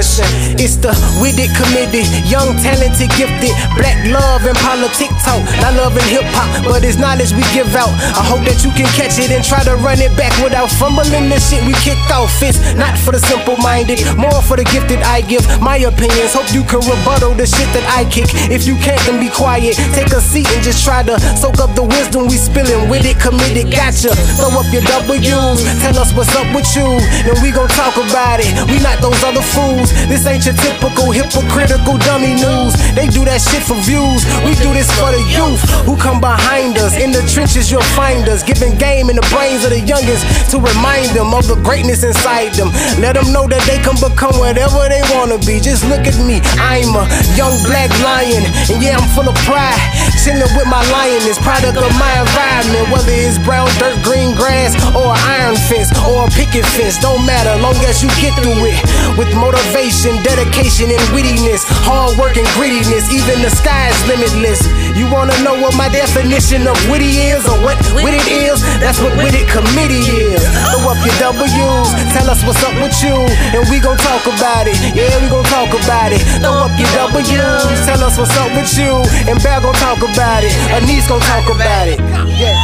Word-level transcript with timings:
discussion. 0.00 0.56
It's 0.56 0.76
the 0.80 0.92
witted, 1.20 1.52
committed, 1.52 2.08
young, 2.24 2.56
talented, 2.64 3.12
gifted, 3.16 3.52
black 3.76 4.00
love 4.08 4.44
and 4.48 4.56
politic 4.64 5.12
talk. 5.20 5.40
Not 5.60 5.76
love 5.76 5.94
and 5.96 6.08
hip 6.08 6.24
hop, 6.32 6.48
but 6.64 6.84
it's 6.84 6.96
knowledge 6.96 7.32
we 7.36 7.44
give 7.52 7.68
out. 7.76 7.92
I 8.16 8.24
hope 8.24 8.42
that 8.48 8.64
you 8.64 8.72
can 8.72 8.88
catch 8.96 9.20
it 9.20 9.30
and 9.30 9.44
try 9.44 9.60
to 9.64 9.76
run 9.84 10.00
it 10.00 10.12
back 10.16 10.32
without 10.40 10.72
fumbling 10.72 11.28
the 11.28 11.38
shit 11.38 11.60
we 11.68 11.76
kicked 11.84 12.08
off. 12.10 12.32
It's 12.40 12.56
not 12.76 12.96
for 12.96 13.12
the 13.12 13.20
simple 13.20 13.56
minded, 13.60 14.00
more 14.16 14.40
for 14.42 14.56
the 14.56 14.64
gifted. 14.72 15.04
I 15.04 15.20
give 15.20 15.44
my 15.60 15.76
opinions. 15.84 16.32
Hope 16.32 16.48
you 16.52 16.64
can 16.64 16.80
rebuttal 16.88 17.36
the 17.36 17.44
shit 17.44 17.68
that 17.76 17.84
I 17.92 18.08
kick. 18.08 18.32
If 18.48 18.64
you 18.64 18.76
can't, 18.80 19.00
then 19.04 19.20
be 19.20 19.28
quiet. 19.28 19.76
Take 19.92 20.12
a 20.16 20.20
seat 20.20 20.48
and 20.48 20.64
just 20.64 20.84
try 20.84 21.04
to 21.04 21.20
soak 21.36 21.60
up 21.60 21.76
the 21.76 21.84
wisdom 21.84 22.28
we 22.28 22.40
spilling. 22.40 22.88
With 22.88 23.04
it, 23.04 23.20
committed, 23.20 23.68
gotcha. 23.68 24.16
Throw 24.40 24.52
up 24.56 24.68
your 24.72 24.82
W's, 24.82 25.60
tell 25.84 25.96
us 26.00 26.12
what's 26.16 26.32
up 26.34 26.48
with 26.56 26.66
you, 26.72 26.88
then 27.26 27.36
we 27.44 27.52
gon' 27.52 27.68
talk 27.76 27.94
about 28.00 28.40
it. 28.40 28.48
We 28.70 28.80
not 28.80 28.98
those 29.04 29.20
other 29.22 29.44
fools. 29.44 29.89
This 30.08 30.26
ain't 30.26 30.44
your 30.44 30.56
typical 30.56 31.10
hypocritical 31.10 31.98
dummy 32.02 32.34
news. 32.34 32.74
They 32.94 33.06
do 33.06 33.24
that 33.24 33.40
shit 33.40 33.62
for 33.62 33.78
views. 33.86 34.26
We 34.42 34.58
do 34.58 34.70
this 34.74 34.90
for 34.98 35.10
the 35.12 35.22
youth 35.30 35.60
who 35.86 35.96
come 35.96 36.20
behind 36.20 36.78
us. 36.78 36.96
In 36.98 37.12
the 37.12 37.22
trenches, 37.30 37.70
you'll 37.70 37.86
find 37.94 38.28
us. 38.28 38.42
Giving 38.42 38.76
game 38.78 39.10
in 39.10 39.16
the 39.16 39.26
brains 39.30 39.64
of 39.64 39.70
the 39.70 39.80
youngest 39.80 40.26
to 40.50 40.58
remind 40.58 41.14
them 41.14 41.32
of 41.34 41.46
the 41.46 41.56
greatness 41.62 42.02
inside 42.02 42.52
them. 42.58 42.72
Let 42.98 43.14
them 43.14 43.32
know 43.32 43.46
that 43.46 43.62
they 43.64 43.78
can 43.80 43.96
become 44.00 44.34
whatever 44.38 44.86
they 44.90 45.02
wanna 45.14 45.38
be. 45.46 45.60
Just 45.60 45.86
look 45.86 46.04
at 46.06 46.16
me. 46.26 46.42
I'm 46.58 46.92
a 46.96 47.04
young 47.38 47.54
black 47.66 47.90
lion. 48.02 48.42
And 48.70 48.82
yeah, 48.82 48.98
I'm 48.98 49.08
full 49.14 49.28
of 49.28 49.36
pride. 49.46 49.78
Chilling 50.20 50.52
with 50.52 50.68
my 50.68 50.84
lioness. 50.92 51.40
Product 51.40 51.80
of 51.80 51.92
my 51.96 52.12
environment. 52.20 52.92
Whether 52.92 53.16
it's 53.16 53.40
brown 53.40 53.72
dirt, 53.80 53.96
green 54.04 54.36
grass, 54.36 54.76
or 54.92 55.16
iron 55.16 55.56
fence, 55.56 55.88
or 56.04 56.28
a 56.28 56.30
picket 56.36 56.66
fence. 56.76 57.00
Don't 57.00 57.24
matter. 57.24 57.56
Long 57.64 57.76
as 57.88 58.04
you 58.04 58.12
get 58.20 58.36
through 58.36 58.60
it. 58.68 58.76
With 59.16 59.32
motivation, 59.32 60.20
dedication, 60.20 60.92
and 60.92 61.00
wittiness. 61.16 61.64
Hard 61.88 62.20
work 62.20 62.36
and 62.36 62.44
grittiness. 62.52 63.08
Even 63.08 63.40
the 63.40 63.48
sky 63.48 63.88
is 63.88 64.00
limitless. 64.04 64.60
You 65.00 65.08
wanna 65.08 65.32
know 65.40 65.56
what 65.56 65.72
my 65.80 65.88
definition 65.88 66.68
of 66.68 66.76
witty 66.90 67.32
is 67.32 67.48
or 67.48 67.56
what 67.64 67.80
wit 67.96 68.12
it 68.12 68.28
is? 68.28 68.60
That's 68.84 69.00
what 69.00 69.16
witted 69.16 69.48
committee 69.48 70.04
is. 70.04 70.44
Throw 70.76 70.92
up 70.92 71.00
your 71.00 71.16
W's, 71.16 71.88
tell 72.12 72.28
us 72.28 72.44
what's 72.44 72.60
up 72.60 72.76
with 72.84 72.92
you, 73.00 73.16
and 73.56 73.64
we 73.72 73.80
gon' 73.80 73.96
talk 73.96 74.28
about 74.28 74.68
it. 74.68 74.76
Yeah, 74.92 75.08
we 75.24 75.32
gon' 75.32 75.48
talk 75.48 75.72
about 75.72 76.12
it. 76.12 76.20
Throw 76.44 76.68
up 76.68 76.76
your 76.76 76.92
W's, 77.16 77.80
tell 77.88 78.04
us 78.04 78.18
what's 78.18 78.36
up 78.36 78.52
with 78.52 78.76
you, 78.76 79.00
and 79.24 79.42
Bear 79.42 79.62
gon' 79.64 79.72
talk 79.80 80.04
about 80.04 80.44
it. 80.44 80.52
Anise 80.68 81.08
gon' 81.08 81.24
talk 81.24 81.48
about 81.48 81.88
it. 81.88 81.98
Yeah. 82.36 82.60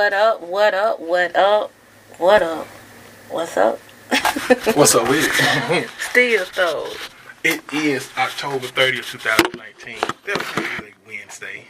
What 0.04 0.12
up? 0.12 0.42
What 0.42 0.74
up? 0.74 1.00
What 1.00 1.34
up? 1.34 1.70
What 2.18 2.42
up? 2.42 2.66
What's 3.30 3.56
up? 3.56 3.78
What's 4.76 4.94
up 4.94 5.08
with 5.08 5.26
it? 5.32 5.88
Still 5.98 6.44
though. 6.54 6.90
it 7.42 7.62
is 7.72 8.10
October 8.18 8.66
30th, 8.66 9.12
2019. 9.12 9.96
That 10.26 10.36
was 10.36 10.46
a 10.58 10.82
big 10.82 10.94
Wednesday. 11.06 11.68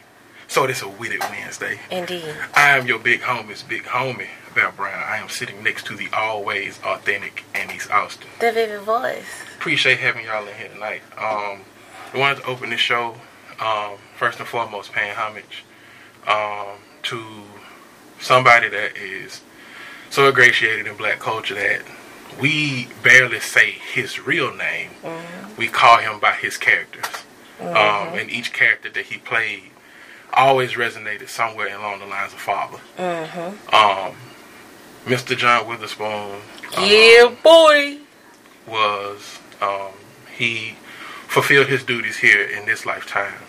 So 0.49 0.65
it's 0.65 0.81
a 0.81 0.89
Witted 0.89 1.21
Wednesday. 1.21 1.79
Indeed. 1.89 2.35
I 2.53 2.77
am 2.77 2.85
your 2.85 2.99
big 2.99 3.21
homie's 3.21 3.63
big 3.63 3.83
homie, 3.83 4.27
Val 4.53 4.73
Brown. 4.73 5.01
I 5.07 5.15
am 5.15 5.29
sitting 5.29 5.63
next 5.63 5.85
to 5.85 5.95
the 5.95 6.09
always 6.11 6.77
authentic 6.83 7.45
Anise 7.53 7.89
Austin. 7.89 8.27
The 8.41 8.51
vivid 8.51 8.81
voice. 8.81 9.23
Appreciate 9.55 9.99
having 9.99 10.25
y'all 10.25 10.45
in 10.45 10.53
here 10.55 10.67
tonight. 10.67 11.03
Um, 11.17 11.61
I 12.13 12.17
wanted 12.17 12.41
to 12.41 12.47
open 12.47 12.69
this 12.69 12.81
show, 12.81 13.15
um, 13.61 13.93
first 14.17 14.39
and 14.39 14.47
foremost, 14.49 14.91
paying 14.91 15.15
homage 15.15 15.63
um, 16.27 16.79
to 17.03 17.23
somebody 18.29 18.67
that 18.69 18.97
is 18.97 19.41
so 20.09 20.27
ingratiated 20.27 20.87
in 20.87 20.95
black 20.97 21.19
culture 21.19 21.53
that 21.53 21.81
we 22.41 22.87
barely 23.03 23.39
say 23.39 23.71
his 23.71 24.25
real 24.25 24.53
name. 24.55 24.89
We 25.57 25.67
call 25.67 25.99
him 25.99 26.19
by 26.19 26.31
his 26.33 26.57
characters. 26.57 27.05
Um, 27.61 28.17
and 28.19 28.29
each 28.29 28.51
character 28.51 28.89
that 28.89 29.05
he 29.05 29.17
played 29.19 29.63
always 30.33 30.73
resonated 30.73 31.29
somewhere 31.29 31.73
along 31.77 31.99
the 31.99 32.07
lines 32.07 32.33
of 32.33 32.39
father. 32.39 32.79
Um, 33.71 34.15
Mr. 35.05 35.37
John 35.37 35.67
Witherspoon 35.67 36.41
um, 36.77 36.83
Yeah, 36.83 37.33
boy. 37.43 37.99
was 38.67 39.37
um, 39.61 39.91
he 40.35 40.75
fulfilled 41.27 41.67
his 41.67 41.83
duties 41.83 42.17
here 42.17 42.41
in 42.43 42.65
this 42.65 42.85
lifetime 42.85 43.39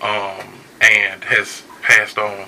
um, 0.00 0.46
and 0.80 1.24
has 1.24 1.62
passed 1.82 2.16
on 2.16 2.46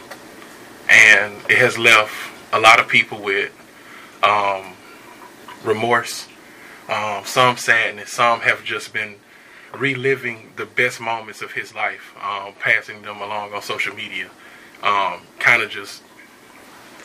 and 0.89 1.35
it 1.49 1.59
has 1.59 1.79
left 1.79 2.15
a 2.53 2.61
lot 2.61 2.81
of 2.81 2.89
people 2.89 3.21
with 3.23 3.53
um, 4.23 4.75
remorse 5.65 6.29
um, 6.89 7.25
some 7.25 7.57
sadness 7.57 8.13
some 8.13 8.41
have 8.41 8.63
just 8.65 8.93
been 8.93 9.17
reliving 9.75 10.53
the 10.57 10.65
best 10.65 11.01
moments 11.01 11.43
of 11.43 11.53
his 11.53 11.75
life 11.75 12.15
um, 12.23 12.53
passing 12.61 13.03
them 13.03 13.21
along 13.21 13.53
on 13.53 13.61
social 13.63 13.95
media 13.95 14.29
um, 14.83 15.21
kind 15.39 15.63
of 15.63 15.71
just 15.71 16.03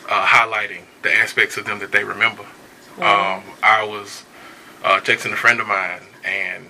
uh, 0.08 0.26
highlighting 0.26 0.82
the 1.02 1.14
aspects 1.14 1.56
of 1.56 1.64
them 1.64 1.78
that 1.78 1.92
they 1.92 2.04
remember. 2.04 2.42
Um, 2.98 3.42
I 3.62 3.84
was 3.86 4.24
uh, 4.84 5.00
texting 5.00 5.32
a 5.32 5.36
friend 5.36 5.60
of 5.60 5.66
mine, 5.66 6.00
and 6.24 6.66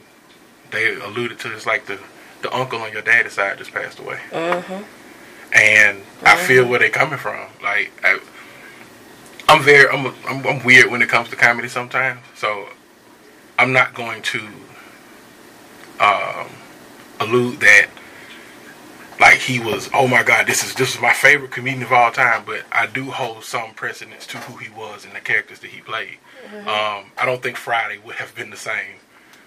they 0.70 0.94
alluded 0.94 1.38
to 1.40 1.52
it's 1.54 1.66
like 1.66 1.86
the 1.86 1.98
the 2.42 2.54
uncle 2.54 2.80
on 2.80 2.92
your 2.92 3.02
daddy's 3.02 3.34
side 3.34 3.58
just 3.58 3.72
passed 3.72 3.98
away, 4.00 4.18
and 5.52 6.02
I 6.22 6.36
feel 6.36 6.66
where 6.66 6.78
they're 6.78 6.90
coming 6.90 7.18
from. 7.18 7.48
Like 7.62 7.92
I, 8.02 8.18
I'm 9.48 9.62
very 9.62 9.88
I'm, 9.88 10.06
a, 10.06 10.14
I'm 10.28 10.46
I'm 10.46 10.64
weird 10.64 10.90
when 10.90 11.02
it 11.02 11.08
comes 11.08 11.28
to 11.30 11.36
comedy 11.36 11.68
sometimes, 11.68 12.20
so 12.34 12.68
I'm 13.58 13.72
not 13.72 13.94
going 13.94 14.22
to 14.22 14.40
um, 16.00 16.48
allude 17.20 17.60
that 17.60 17.88
like 19.20 19.38
he 19.38 19.60
was 19.60 19.88
oh 19.94 20.08
my 20.08 20.22
god 20.22 20.46
this 20.46 20.64
is 20.64 20.74
this 20.74 20.94
is 20.94 21.00
my 21.00 21.12
favorite 21.12 21.50
comedian 21.50 21.82
of 21.82 21.92
all 21.92 22.10
time. 22.10 22.42
But 22.44 22.64
i 22.72 22.86
do 22.86 23.10
hold 23.10 23.44
some 23.44 23.74
precedence 23.74 24.26
to 24.28 24.38
who 24.38 24.56
he 24.56 24.70
was 24.70 25.04
and 25.04 25.14
the 25.14 25.20
characters 25.20 25.60
that 25.60 25.70
he 25.70 25.80
played. 25.80 26.18
Um, 26.52 27.12
i 27.16 27.24
don't 27.24 27.42
think 27.42 27.56
friday 27.56 27.98
would 28.04 28.16
have 28.16 28.34
been 28.34 28.50
the 28.50 28.56
same 28.56 28.96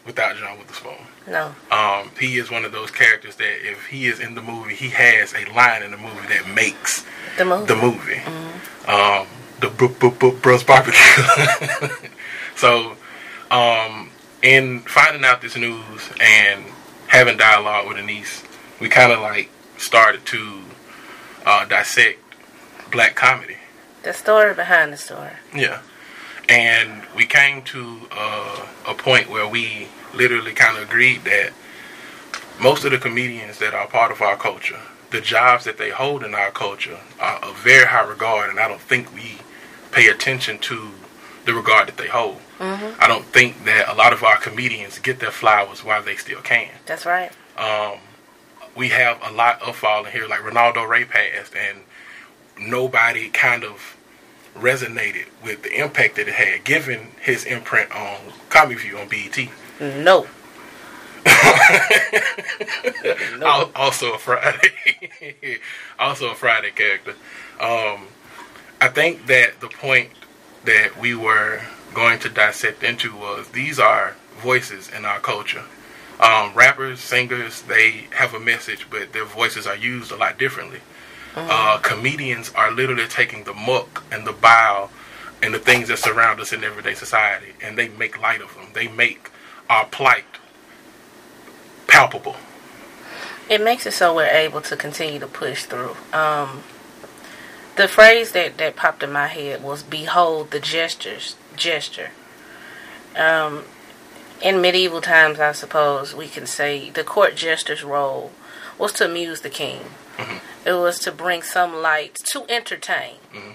without 0.06 0.36
john 0.38 0.58
witherspoon 0.58 0.94
No. 1.28 1.56
um, 1.72 2.12
he 2.20 2.38
is 2.38 2.52
one 2.52 2.66
of 2.66 2.72
those 2.72 2.92
characters 2.92 3.36
that 3.38 3.68
if 3.70 3.88
he 3.88 4.08
is 4.08 4.20
in 4.20 4.36
the 4.36 4.42
movie 4.42 4.76
he 4.76 4.90
has 4.90 5.34
a 5.34 5.46
line 5.54 5.82
in 5.84 5.92
the 5.92 5.98
movie 5.98 6.28
that 6.28 6.48
makes 6.48 7.06
The 7.38 7.46
movie. 7.46 7.66
the 7.66 7.76
movie 7.76 8.22
um, 8.88 9.28
the 9.60 9.70
br- 9.70 9.88
br- 9.88 10.10
br- 10.10 10.30
bros 10.42 10.64
barbecue 10.64 11.00
so 12.56 12.96
um, 13.52 14.10
in 14.42 14.82
finding 14.82 15.24
out 15.26 15.42
this 15.42 15.56
news 15.56 16.10
and 16.22 16.64
having 17.08 17.38
dialogue 17.38 17.88
with 17.88 17.98
Anise, 17.98 18.44
we 18.80 18.90
kind 18.90 19.12
of 19.12 19.20
like 19.20 19.50
started 19.78 20.26
to 20.28 20.60
uh, 21.46 21.66
dissect 21.66 22.20
black 22.92 23.16
comedy. 23.16 23.56
The 24.04 24.14
story 24.14 24.54
behind 24.54 24.92
the 24.94 24.98
story. 24.98 25.32
Yeah. 25.56 25.82
And 26.48 27.04
we 27.16 27.26
came 27.26 27.62
to 27.64 28.08
uh, 28.12 28.66
a 28.88 28.94
point 28.94 29.30
where 29.30 29.48
we 29.48 29.88
literally 30.14 30.54
kind 30.54 30.78
of 30.78 30.84
agreed 30.84 31.24
that 31.24 31.52
most 32.60 32.86
of 32.86 32.92
the 32.92 32.98
comedians 32.98 33.60
that 33.60 33.74
are 33.74 33.88
part 33.88 34.12
of 34.12 34.22
our 34.22 34.38
culture, 34.38 34.80
the 35.12 35.22
jobs 35.22 35.66
that 35.66 35.78
they 35.78 35.90
hold 35.90 36.24
in 36.24 36.34
our 36.36 36.52
culture 36.52 37.00
are 37.20 37.38
of 37.40 37.58
very 37.64 37.86
high 37.86 38.06
regard, 38.08 38.50
and 38.50 38.60
I 38.60 38.68
don't 38.68 38.82
think 38.82 39.14
we 39.14 39.38
pay 39.92 40.08
attention 40.08 40.60
to 40.60 40.92
the 41.46 41.54
regard 41.54 41.88
that 41.88 41.98
they 41.98 42.08
hold. 42.08 42.38
I 42.60 43.08
don't 43.08 43.26
think 43.26 43.66
that 43.66 43.90
a 43.90 43.96
lot 43.96 44.14
of 44.14 44.24
our 44.24 44.38
comedians 44.38 45.00
get 45.00 45.20
their 45.20 45.32
flowers 45.32 45.84
while 45.84 46.02
they 46.02 46.16
still 46.16 46.42
can. 46.42 46.70
That's 46.86 47.06
right. 47.06 47.32
Um, 47.58 48.00
we 48.76 48.90
have 48.90 49.20
a 49.24 49.32
lot 49.32 49.62
of 49.62 49.76
falling 49.76 50.12
here, 50.12 50.28
like 50.28 50.40
Reynaldo 50.40 50.88
Rey 50.88 51.04
passed, 51.06 51.54
and 51.56 51.80
nobody 52.58 53.30
kind 53.30 53.64
of 53.64 53.95
resonated 54.56 55.26
with 55.44 55.64
the 55.64 55.80
impact 55.80 56.16
that 56.16 56.28
it 56.28 56.34
had, 56.36 56.64
given 56.64 57.08
his 57.22 57.44
imprint 57.46 57.92
on 57.92 58.18
Comedy 58.50 58.76
View 58.80 58.98
on 58.98 59.08
BET. 59.08 59.38
No. 59.80 60.26
Al- 63.42 63.72
Also 63.76 64.14
a 64.14 64.18
Friday, 64.18 64.72
also 66.00 66.30
a 66.32 66.36
Friday 66.36 66.72
character. 66.72 67.12
Um, 67.60 68.08
I 68.82 68.88
think 68.90 69.28
that 69.28 69.60
the 69.60 69.68
point 69.68 70.10
that 70.66 70.98
we 71.00 71.16
were 71.16 71.62
going 71.94 72.20
to 72.20 72.30
dissect 72.30 72.84
into 72.84 73.16
was 73.16 73.50
these 73.50 73.80
are 73.80 74.16
voices 74.38 74.90
in 74.90 75.06
our 75.06 75.20
culture. 75.20 75.64
Um, 76.20 76.54
rappers, 76.54 77.00
singers, 77.02 77.62
they 77.64 78.08
have 78.12 78.34
a 78.34 78.40
message, 78.40 78.88
but 78.90 79.12
their 79.14 79.26
voices 79.26 79.68
are 79.68 79.76
used 79.76 80.12
a 80.12 80.16
lot 80.16 80.38
differently. 80.38 80.80
Uh, 81.36 81.78
comedians 81.80 82.52
are 82.56 82.72
literally 82.72 83.08
taking 83.08 83.44
the 83.44 83.54
muck 83.54 84.04
and 84.12 84.26
the 84.26 84.32
bile 84.34 84.90
and 85.44 85.54
the 85.54 85.60
things 85.60 85.90
that 85.90 85.98
surround 85.98 86.40
us 86.40 86.54
in 86.54 86.64
everyday 86.64 86.94
society, 86.94 87.54
and 87.62 87.78
they 87.78 87.90
make 87.90 88.20
light 88.22 88.42
of 88.42 88.54
them. 88.56 88.68
They 88.74 88.88
make 88.88 89.30
our 89.70 89.86
plight 89.86 90.26
palpable. 91.88 92.38
it 93.50 93.62
makes 93.62 93.86
it 93.86 93.92
so 93.94 94.16
we're 94.16 94.26
able 94.28 94.62
to 94.62 94.76
continue 94.76 95.20
to 95.20 95.28
push 95.28 95.66
through. 95.66 95.96
Um, 96.14 96.64
the 97.76 97.88
phrase 97.88 98.32
that, 98.32 98.58
that 98.58 98.76
popped 98.76 99.04
in 99.04 99.12
my 99.12 99.28
head 99.28 99.62
was 99.64 99.84
"Behold 99.84 100.52
the 100.52 100.60
gestures 100.60 101.36
gesture." 101.56 102.12
Um, 103.16 103.64
in 104.42 104.62
medieval 104.62 105.02
times, 105.02 105.40
I 105.40 105.52
suppose 105.52 106.16
we 106.16 106.28
can 106.28 106.46
say 106.46 106.90
the 106.90 107.04
court 107.04 107.36
jester's 107.36 107.84
role 107.84 108.32
was 108.78 108.92
to 108.94 109.06
amuse 109.06 109.42
the 109.42 109.50
king. 109.50 109.82
Mm-hmm. 110.18 110.38
It 110.66 110.74
was 110.74 111.00
to 111.00 111.12
bring 111.12 111.44
some 111.44 111.76
light, 111.76 112.16
to 112.32 112.46
entertain. 112.50 113.18
Mm-hmm. 113.34 113.52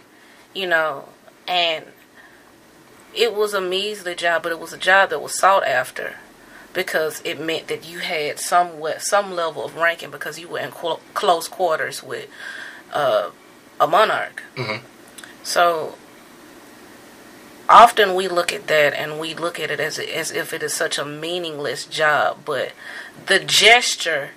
You 0.54 0.66
know, 0.68 1.08
and 1.46 1.86
it 3.14 3.34
was 3.34 3.54
a 3.54 3.60
measly 3.60 4.14
job, 4.14 4.42
but 4.42 4.52
it 4.52 4.60
was 4.60 4.72
a 4.72 4.78
job 4.78 5.10
that 5.10 5.20
was 5.20 5.38
sought 5.38 5.66
after 5.66 6.16
because 6.72 7.20
it 7.24 7.40
meant 7.40 7.66
that 7.68 7.88
you 7.88 7.98
had 7.98 8.38
some 8.38 8.70
some 8.98 9.34
level 9.34 9.64
of 9.64 9.76
ranking 9.76 10.10
because 10.10 10.38
you 10.38 10.48
were 10.48 10.60
in 10.60 10.70
clo- 10.70 11.00
close 11.14 11.48
quarters 11.48 12.02
with 12.02 12.28
uh, 12.92 13.30
a 13.80 13.86
monarch. 13.86 14.42
Mhm. 14.54 14.80
So 15.42 15.96
often 17.68 18.14
we 18.14 18.28
look 18.28 18.52
at 18.52 18.66
that 18.68 18.94
and 18.94 19.18
we 19.18 19.34
look 19.34 19.58
at 19.58 19.70
it 19.70 19.80
as 19.80 19.98
as 19.98 20.30
if 20.30 20.52
it 20.52 20.62
is 20.62 20.74
such 20.74 20.98
a 20.98 21.04
meaningless 21.04 21.86
job, 21.86 22.38
but 22.44 22.72
the 23.26 23.40
gesture 23.40 24.30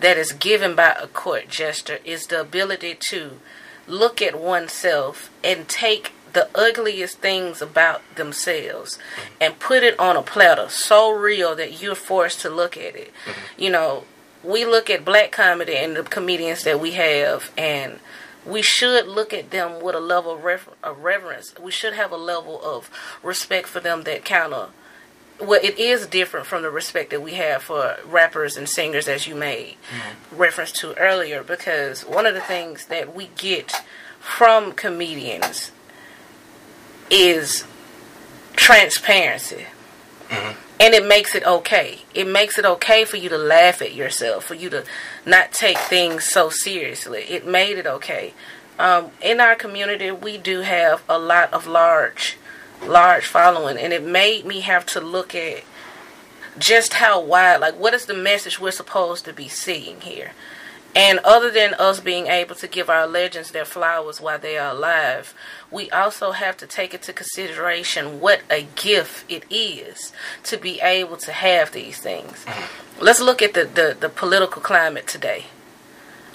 that 0.00 0.16
is 0.16 0.32
given 0.32 0.74
by 0.74 0.96
a 1.00 1.06
court 1.06 1.48
jester 1.48 1.98
is 2.04 2.26
the 2.26 2.40
ability 2.40 2.94
to 2.94 3.40
look 3.86 4.20
at 4.20 4.38
oneself 4.38 5.30
and 5.42 5.68
take 5.68 6.12
the 6.32 6.48
ugliest 6.54 7.18
things 7.18 7.62
about 7.62 8.02
themselves 8.16 8.98
and 9.40 9.58
put 9.58 9.82
it 9.82 9.98
on 9.98 10.16
a 10.16 10.22
platter 10.22 10.68
so 10.68 11.10
real 11.10 11.56
that 11.56 11.80
you're 11.80 11.94
forced 11.94 12.40
to 12.40 12.50
look 12.50 12.76
at 12.76 12.94
it. 12.94 13.12
Mm-hmm. 13.24 13.62
You 13.62 13.70
know, 13.70 14.04
we 14.44 14.64
look 14.64 14.90
at 14.90 15.04
black 15.04 15.32
comedy 15.32 15.76
and 15.76 15.96
the 15.96 16.02
comedians 16.02 16.64
that 16.64 16.80
we 16.80 16.92
have 16.92 17.50
and 17.56 17.98
we 18.46 18.62
should 18.62 19.06
look 19.06 19.32
at 19.32 19.50
them 19.50 19.82
with 19.82 19.94
a 19.94 20.00
level 20.00 20.32
of, 20.32 20.44
rever- 20.44 20.72
of 20.82 20.98
reverence. 21.00 21.54
We 21.60 21.70
should 21.70 21.94
have 21.94 22.12
a 22.12 22.16
level 22.16 22.60
of 22.62 22.90
respect 23.22 23.66
for 23.66 23.80
them 23.80 24.02
that 24.02 24.24
kind 24.24 24.54
of 24.54 24.72
well, 25.40 25.60
it 25.62 25.78
is 25.78 26.06
different 26.06 26.46
from 26.46 26.62
the 26.62 26.70
respect 26.70 27.10
that 27.10 27.22
we 27.22 27.34
have 27.34 27.62
for 27.62 27.96
rappers 28.04 28.56
and 28.56 28.68
singers, 28.68 29.08
as 29.08 29.26
you 29.26 29.34
made 29.34 29.76
reference 30.32 30.72
to 30.72 30.94
earlier, 30.98 31.42
because 31.42 32.02
one 32.02 32.26
of 32.26 32.34
the 32.34 32.40
things 32.40 32.86
that 32.86 33.14
we 33.14 33.30
get 33.36 33.84
from 34.18 34.72
comedians 34.72 35.70
is 37.10 37.64
transparency. 38.54 39.66
And 40.80 40.94
it 40.94 41.06
makes 41.06 41.34
it 41.34 41.44
okay. 41.44 42.00
It 42.14 42.26
makes 42.28 42.58
it 42.58 42.64
okay 42.64 43.04
for 43.04 43.16
you 43.16 43.28
to 43.30 43.38
laugh 43.38 43.82
at 43.82 43.94
yourself, 43.94 44.44
for 44.44 44.54
you 44.54 44.70
to 44.70 44.84
not 45.26 45.52
take 45.52 45.78
things 45.78 46.24
so 46.24 46.50
seriously. 46.50 47.22
It 47.22 47.46
made 47.46 47.78
it 47.78 47.86
okay. 47.86 48.34
Um, 48.78 49.10
in 49.20 49.40
our 49.40 49.56
community, 49.56 50.12
we 50.12 50.38
do 50.38 50.60
have 50.60 51.02
a 51.08 51.18
lot 51.18 51.52
of 51.52 51.66
large, 51.66 52.36
large 52.86 53.26
following, 53.26 53.78
and 53.78 53.92
it 53.92 54.04
made 54.04 54.44
me 54.44 54.60
have 54.60 54.86
to 54.86 55.00
look 55.00 55.34
at 55.34 55.62
just 56.58 56.94
how 56.94 57.20
wide, 57.20 57.58
like, 57.60 57.78
what 57.78 57.94
is 57.94 58.06
the 58.06 58.14
message 58.14 58.58
we're 58.58 58.70
supposed 58.70 59.24
to 59.24 59.32
be 59.32 59.48
seeing 59.48 60.00
here? 60.00 60.32
And 60.96 61.20
other 61.20 61.50
than 61.50 61.74
us 61.74 62.00
being 62.00 62.26
able 62.26 62.54
to 62.56 62.66
give 62.66 62.88
our 62.88 63.06
legends 63.06 63.50
their 63.50 63.66
flowers 63.66 64.20
while 64.20 64.38
they 64.38 64.58
are 64.58 64.72
alive, 64.72 65.34
we 65.70 65.90
also 65.90 66.32
have 66.32 66.56
to 66.56 66.66
take 66.66 66.94
into 66.94 67.12
consideration 67.12 68.20
what 68.20 68.40
a 68.50 68.66
gift 68.74 69.30
it 69.30 69.44
is 69.50 70.12
to 70.44 70.56
be 70.56 70.80
able 70.80 71.16
to 71.18 71.32
have 71.32 71.72
these 71.72 71.98
things. 71.98 72.44
Let's 73.00 73.20
look 73.20 73.42
at 73.42 73.54
the, 73.54 73.64
the, 73.64 73.96
the 74.00 74.08
political 74.08 74.62
climate 74.62 75.06
today. 75.06 75.44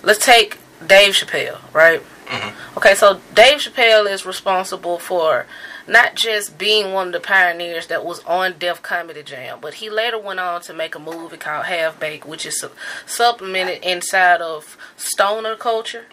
Let's 0.04 0.24
take 0.24 0.60
Dave 0.86 1.13
Chappelle, 1.13 1.60
right? 1.74 2.01
Mm-hmm. 2.28 2.78
Okay, 2.78 2.95
so 2.95 3.19
Dave 3.34 3.57
Chappelle 3.57 4.10
is 4.10 4.25
responsible 4.25 4.98
for 5.00 5.45
not 5.88 6.15
just 6.15 6.57
being 6.57 6.94
one 6.94 7.07
of 7.07 7.13
the 7.13 7.19
pioneers 7.19 7.88
that 7.88 8.06
was 8.06 8.24
on 8.25 8.56
Def 8.57 8.81
Comedy 8.81 9.24
Jam, 9.24 9.59
but 9.62 9.75
he 9.75 9.89
later 9.89 10.18
went 10.18 10.39
on 10.39 10.62
to 10.62 10.74
make 10.74 10.95
a 10.95 11.00
movie 11.00 11.38
called 11.38 11.65
Half 11.65 12.00
Baked, 12.00 12.25
which 12.25 12.45
is 12.45 12.59
su- 12.59 12.71
supplemented 13.06 13.83
inside 13.83 14.41
of 14.41 14.77
stoner 14.95 15.56
culture. 15.56 16.06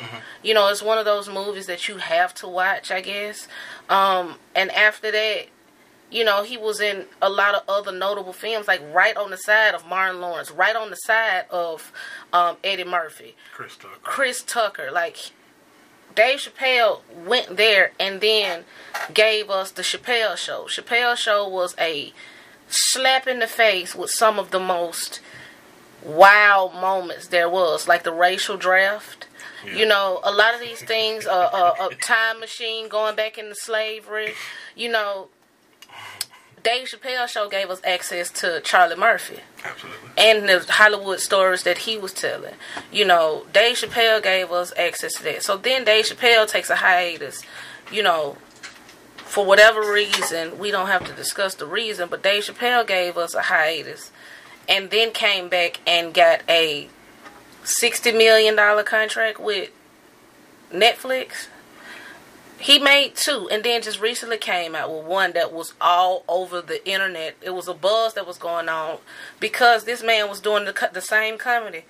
You 0.42 0.54
know, 0.54 0.68
it's 0.68 0.82
one 0.82 0.98
of 0.98 1.04
those 1.04 1.28
movies 1.28 1.66
that 1.66 1.88
you 1.88 1.98
have 1.98 2.34
to 2.34 2.48
watch, 2.48 2.90
I 2.90 3.00
guess. 3.00 3.46
Um, 3.88 4.36
and 4.54 4.70
after 4.72 5.10
that, 5.12 5.46
you 6.10 6.24
know, 6.24 6.42
he 6.42 6.56
was 6.56 6.80
in 6.80 7.06
a 7.22 7.30
lot 7.30 7.54
of 7.54 7.62
other 7.68 7.92
notable 7.92 8.32
films, 8.32 8.66
like 8.66 8.82
right 8.92 9.16
on 9.16 9.30
the 9.30 9.36
side 9.36 9.74
of 9.74 9.86
Martin 9.86 10.20
Lawrence, 10.20 10.50
right 10.50 10.74
on 10.74 10.90
the 10.90 10.96
side 10.96 11.44
of 11.50 11.92
um, 12.32 12.56
Eddie 12.64 12.84
Murphy. 12.84 13.36
Chris 13.52 13.76
Tucker. 13.76 13.94
Chris 14.02 14.42
Tucker, 14.42 14.90
like 14.92 15.30
Dave 16.14 16.40
Chappelle 16.40 17.00
went 17.26 17.56
there 17.56 17.92
and 17.98 18.20
then 18.20 18.64
gave 19.12 19.50
us 19.50 19.70
the 19.70 19.82
Chappelle 19.82 20.36
Show. 20.36 20.66
Chappelle 20.68 21.16
Show 21.16 21.48
was 21.48 21.74
a 21.78 22.12
slap 22.68 23.26
in 23.26 23.38
the 23.38 23.46
face 23.46 23.94
with 23.94 24.10
some 24.10 24.38
of 24.38 24.50
the 24.50 24.60
most 24.60 25.20
wild 26.02 26.74
moments 26.74 27.28
there 27.28 27.48
was, 27.48 27.86
like 27.88 28.04
the 28.04 28.12
racial 28.12 28.56
draft. 28.56 29.26
You 29.74 29.84
know, 29.84 30.20
a 30.24 30.32
lot 30.32 30.54
of 30.54 30.60
these 30.60 30.82
things, 30.82 31.26
uh, 31.26 31.50
uh, 31.52 31.88
a 31.90 31.94
time 31.96 32.40
machine 32.40 32.88
going 32.88 33.14
back 33.14 33.36
into 33.36 33.54
slavery. 33.54 34.32
You 34.74 34.90
know, 34.90 35.28
Dave 36.62 36.88
Chappelle 36.88 37.26
Show 37.26 37.48
gave 37.48 37.70
us 37.70 37.80
access 37.84 38.30
to 38.30 38.60
Charlie 38.60 38.96
Murphy 38.96 39.40
Absolutely. 39.64 40.10
and 40.16 40.48
the 40.48 40.66
Hollywood 40.72 41.20
stories 41.20 41.62
that 41.62 41.78
he 41.78 41.96
was 41.96 42.12
telling. 42.12 42.54
You 42.92 43.04
know, 43.04 43.46
Dave 43.52 43.76
Chappelle 43.76 44.22
gave 44.22 44.50
us 44.50 44.72
access 44.76 45.14
to 45.14 45.22
that. 45.24 45.42
So 45.42 45.56
then 45.56 45.84
Dave 45.84 46.06
Chappelle 46.06 46.46
takes 46.48 46.70
a 46.70 46.76
hiatus, 46.76 47.42
you 47.90 48.02
know, 48.02 48.36
for 49.16 49.46
whatever 49.46 49.80
reason, 49.92 50.58
we 50.58 50.72
don't 50.72 50.88
have 50.88 51.06
to 51.06 51.12
discuss 51.12 51.54
the 51.54 51.66
reason, 51.66 52.08
but 52.08 52.20
Dave 52.20 52.42
Chappelle 52.42 52.84
gave 52.84 53.16
us 53.16 53.32
a 53.32 53.42
hiatus 53.42 54.10
and 54.68 54.90
then 54.90 55.12
came 55.12 55.48
back 55.48 55.80
and 55.86 56.12
got 56.12 56.42
a 56.48 56.88
$60 57.64 58.16
million 58.16 58.56
contract 58.84 59.38
with 59.38 59.70
Netflix. 60.72 61.46
He 62.60 62.78
made 62.78 63.14
two, 63.14 63.48
and 63.50 63.64
then 63.64 63.80
just 63.80 64.00
recently 64.00 64.36
came 64.36 64.74
out 64.74 64.94
with 64.94 65.06
one 65.06 65.32
that 65.32 65.50
was 65.50 65.72
all 65.80 66.24
over 66.28 66.60
the 66.60 66.86
internet. 66.86 67.34
It 67.40 67.50
was 67.50 67.68
a 67.68 67.74
buzz 67.74 68.12
that 68.14 68.26
was 68.26 68.36
going 68.36 68.68
on 68.68 68.98
because 69.40 69.84
this 69.84 70.02
man 70.02 70.28
was 70.28 70.40
doing 70.40 70.66
the 70.66 70.90
the 70.92 71.00
same 71.00 71.38
comedy 71.38 71.84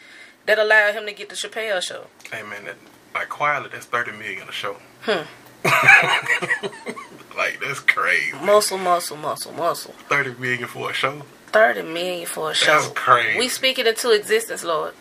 that 0.47 0.59
allowed 0.59 0.94
him 0.94 1.06
to 1.06 1.12
get 1.12 1.28
the 1.28 1.35
Chappelle 1.35 1.83
show. 1.83 2.06
Hey 2.30 2.42
man, 2.42 2.64
that, 2.64 2.76
like 3.14 3.28
quietly, 3.28 3.71
that's 3.73 3.87
thirty 3.87 4.12
million 4.12 4.49
a 4.49 4.52
show. 4.52 4.76
Hmm. 5.02 5.23
like 7.37 7.61
that's 7.61 7.80
crazy. 7.80 8.33
Muscle, 8.40 8.78
muscle, 8.78 9.16
muscle, 9.16 9.52
muscle. 9.52 9.94
Thirty 10.09 10.35
million 10.40 10.68
for 10.68 10.90
a 10.90 10.94
show. 10.94 11.23
Thirty 11.49 11.83
million 11.83 12.26
for 12.26 12.52
a 12.52 12.54
show. 12.54 12.66
That's 12.73 12.88
crazy. 12.88 13.38
We 13.38 13.49
speak 13.49 13.80
it 13.80 13.88
into 13.88 14.12
existence, 14.12 14.62
Lord. 14.62 14.94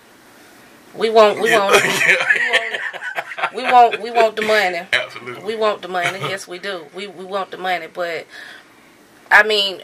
We 0.95 1.11
won't 1.11 1.39
we 1.39 1.51
want, 1.55 1.75
Yeah. 1.75 2.15
we 2.73 2.79
want, 3.63 4.01
we 4.01 4.11
want 4.11 4.35
the 4.35 4.41
money. 4.41 4.81
Absolutely. 4.93 5.43
We 5.43 5.55
want 5.55 5.81
the 5.81 5.87
money. 5.87 6.19
Yes, 6.19 6.47
we 6.47 6.59
do. 6.59 6.85
We 6.95 7.07
we 7.07 7.25
want 7.25 7.51
the 7.51 7.57
money, 7.57 7.87
but 7.91 8.25
I 9.31 9.43
mean, 9.43 9.81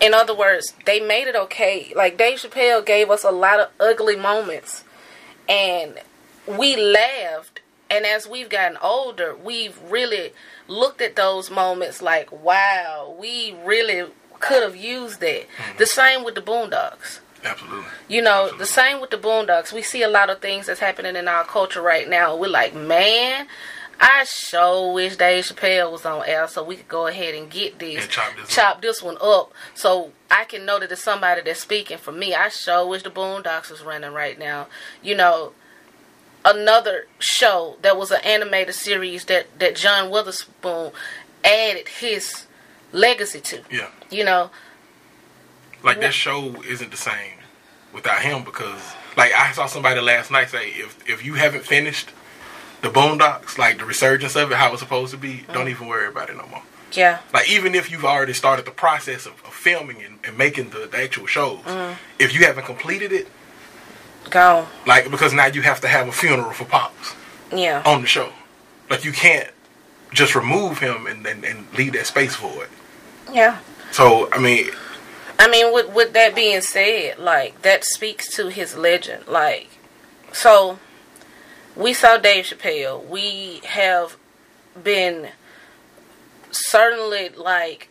in 0.00 0.14
other 0.14 0.34
words, 0.34 0.74
they 0.86 1.00
made 1.00 1.28
it 1.28 1.36
okay. 1.36 1.92
Like 1.94 2.16
Dave 2.16 2.38
Chappelle 2.38 2.84
gave 2.84 3.10
us 3.10 3.24
a 3.24 3.30
lot 3.30 3.60
of 3.60 3.68
ugly 3.78 4.16
moments, 4.16 4.84
and 5.48 5.98
we 6.46 6.76
laughed. 6.76 7.60
And 7.92 8.06
as 8.06 8.28
we've 8.28 8.48
gotten 8.48 8.78
older, 8.80 9.34
we've 9.34 9.76
really 9.82 10.32
looked 10.68 11.00
at 11.00 11.16
those 11.16 11.50
moments 11.50 12.00
like, 12.00 12.30
wow, 12.30 13.16
we 13.18 13.56
really 13.64 14.04
could 14.38 14.62
have 14.62 14.76
used 14.76 15.20
that. 15.20 15.46
The 15.76 15.84
mm-hmm. 15.84 15.84
same 15.84 16.24
with 16.24 16.36
the 16.36 16.40
Boondocks. 16.40 17.18
Absolutely. 17.44 17.84
You 18.08 18.22
know, 18.22 18.42
Absolutely. 18.44 18.58
the 18.58 18.66
same 18.66 19.00
with 19.00 19.10
the 19.10 19.16
Boondocks. 19.16 19.72
We 19.72 19.82
see 19.82 20.02
a 20.02 20.08
lot 20.08 20.30
of 20.30 20.40
things 20.40 20.66
that's 20.66 20.80
happening 20.80 21.16
in 21.16 21.28
our 21.28 21.44
culture 21.44 21.82
right 21.82 22.08
now. 22.08 22.36
We're 22.36 22.48
like, 22.48 22.74
man, 22.74 23.46
I 24.00 24.24
sure 24.24 24.92
wish 24.92 25.16
Dave 25.16 25.44
Chappelle 25.44 25.92
was 25.92 26.06
on 26.06 26.24
air 26.26 26.48
so 26.48 26.64
we 26.64 26.76
could 26.76 26.88
go 26.88 27.06
ahead 27.06 27.34
and 27.34 27.50
get 27.50 27.78
this, 27.78 28.02
And 28.02 28.10
chop 28.10 28.36
this 28.36 28.48
chop 28.48 28.82
this 28.82 29.02
one 29.02 29.18
up, 29.20 29.52
so 29.74 30.12
I 30.30 30.44
can 30.44 30.64
know 30.64 30.78
that 30.80 30.90
it's 30.90 31.02
somebody 31.02 31.42
that's 31.42 31.60
speaking 31.60 31.98
for 31.98 32.12
me. 32.12 32.34
I 32.34 32.48
sure 32.48 32.86
wish 32.86 33.02
the 33.02 33.10
Boondocks 33.10 33.70
was 33.70 33.82
running 33.82 34.12
right 34.12 34.38
now. 34.38 34.68
You 35.02 35.16
know, 35.16 35.52
another 36.46 37.06
show 37.18 37.76
that 37.82 37.98
was 37.98 38.10
an 38.10 38.20
animated 38.24 38.74
series 38.74 39.26
that 39.26 39.58
that 39.58 39.76
John 39.76 40.10
Witherspoon 40.10 40.92
added 41.44 41.88
his 41.88 42.46
legacy 42.92 43.40
to. 43.40 43.60
Yeah. 43.70 43.88
You 44.10 44.24
know, 44.24 44.50
Like 45.82 46.00
that 46.00 46.14
show 46.14 46.62
isn't 46.62 46.90
the 46.90 46.96
same 46.96 47.38
without 47.92 48.22
him 48.22 48.44
because 48.44 48.80
like 49.16 49.32
I 49.32 49.52
saw 49.52 49.66
somebody 49.66 50.00
last 50.00 50.30
night 50.30 50.50
say 50.50 50.68
if 50.70 50.96
if 51.08 51.24
you 51.24 51.34
haven't 51.34 51.64
finished 51.64 52.10
the 52.82 52.88
Boondocks, 52.88 53.58
like 53.58 53.78
the 53.78 53.84
resurgence 53.84 54.36
of 54.36 54.50
it, 54.50 54.56
how 54.56 54.72
it's 54.72 54.80
supposed 54.80 55.10
to 55.12 55.18
be, 55.18 55.28
mm-hmm. 55.34 55.52
don't 55.52 55.68
even 55.68 55.86
worry 55.86 56.08
about 56.08 56.30
it 56.30 56.36
no 56.36 56.46
more. 56.46 56.62
yeah. 56.92 57.18
Like 57.34 57.50
even 57.50 57.74
if 57.74 57.90
you've 57.90 58.06
already 58.06 58.32
started 58.32 58.64
the 58.64 58.70
process 58.70 59.26
of, 59.26 59.32
of 59.44 59.52
filming 59.52 60.02
and, 60.02 60.18
and 60.24 60.38
making 60.38 60.70
the, 60.70 60.88
the 60.90 60.96
actual 61.02 61.26
shows, 61.26 61.58
mm-hmm. 61.60 61.94
if 62.18 62.34
you 62.34 62.46
haven't 62.46 62.64
completed 62.66 63.12
it, 63.12 63.28
Gone. 64.30 64.66
Like 64.86 65.10
because 65.10 65.32
now 65.32 65.46
you 65.46 65.62
have 65.62 65.80
to 65.80 65.88
have 65.88 66.06
a 66.08 66.12
funeral 66.12 66.52
for 66.52 66.64
Pops 66.64 67.14
Yeah. 67.52 67.82
on 67.84 68.02
the 68.02 68.06
show. 68.06 68.32
Like 68.88 69.04
you 69.04 69.12
can't 69.12 69.50
just 70.12 70.34
remove 70.34 70.78
him 70.78 71.06
and, 71.06 71.26
and, 71.26 71.44
and 71.44 71.66
leave 71.76 71.92
that 71.94 72.06
space 72.06 72.34
for 72.34 72.64
it. 72.64 72.70
Yeah. 73.32 73.58
So 73.92 74.28
I 74.32 74.38
mean, 74.38 74.70
I 75.40 75.48
mean, 75.48 75.72
with 75.72 75.94
with 75.94 76.12
that 76.12 76.34
being 76.34 76.60
said, 76.60 77.18
like 77.18 77.62
that 77.62 77.82
speaks 77.82 78.28
to 78.36 78.50
his 78.50 78.76
legend. 78.76 79.26
Like, 79.26 79.68
so 80.34 80.78
we 81.74 81.94
saw 81.94 82.18
Dave 82.18 82.44
Chappelle. 82.44 83.08
We 83.08 83.62
have 83.64 84.18
been 84.84 85.30
certainly 86.50 87.30
like 87.30 87.88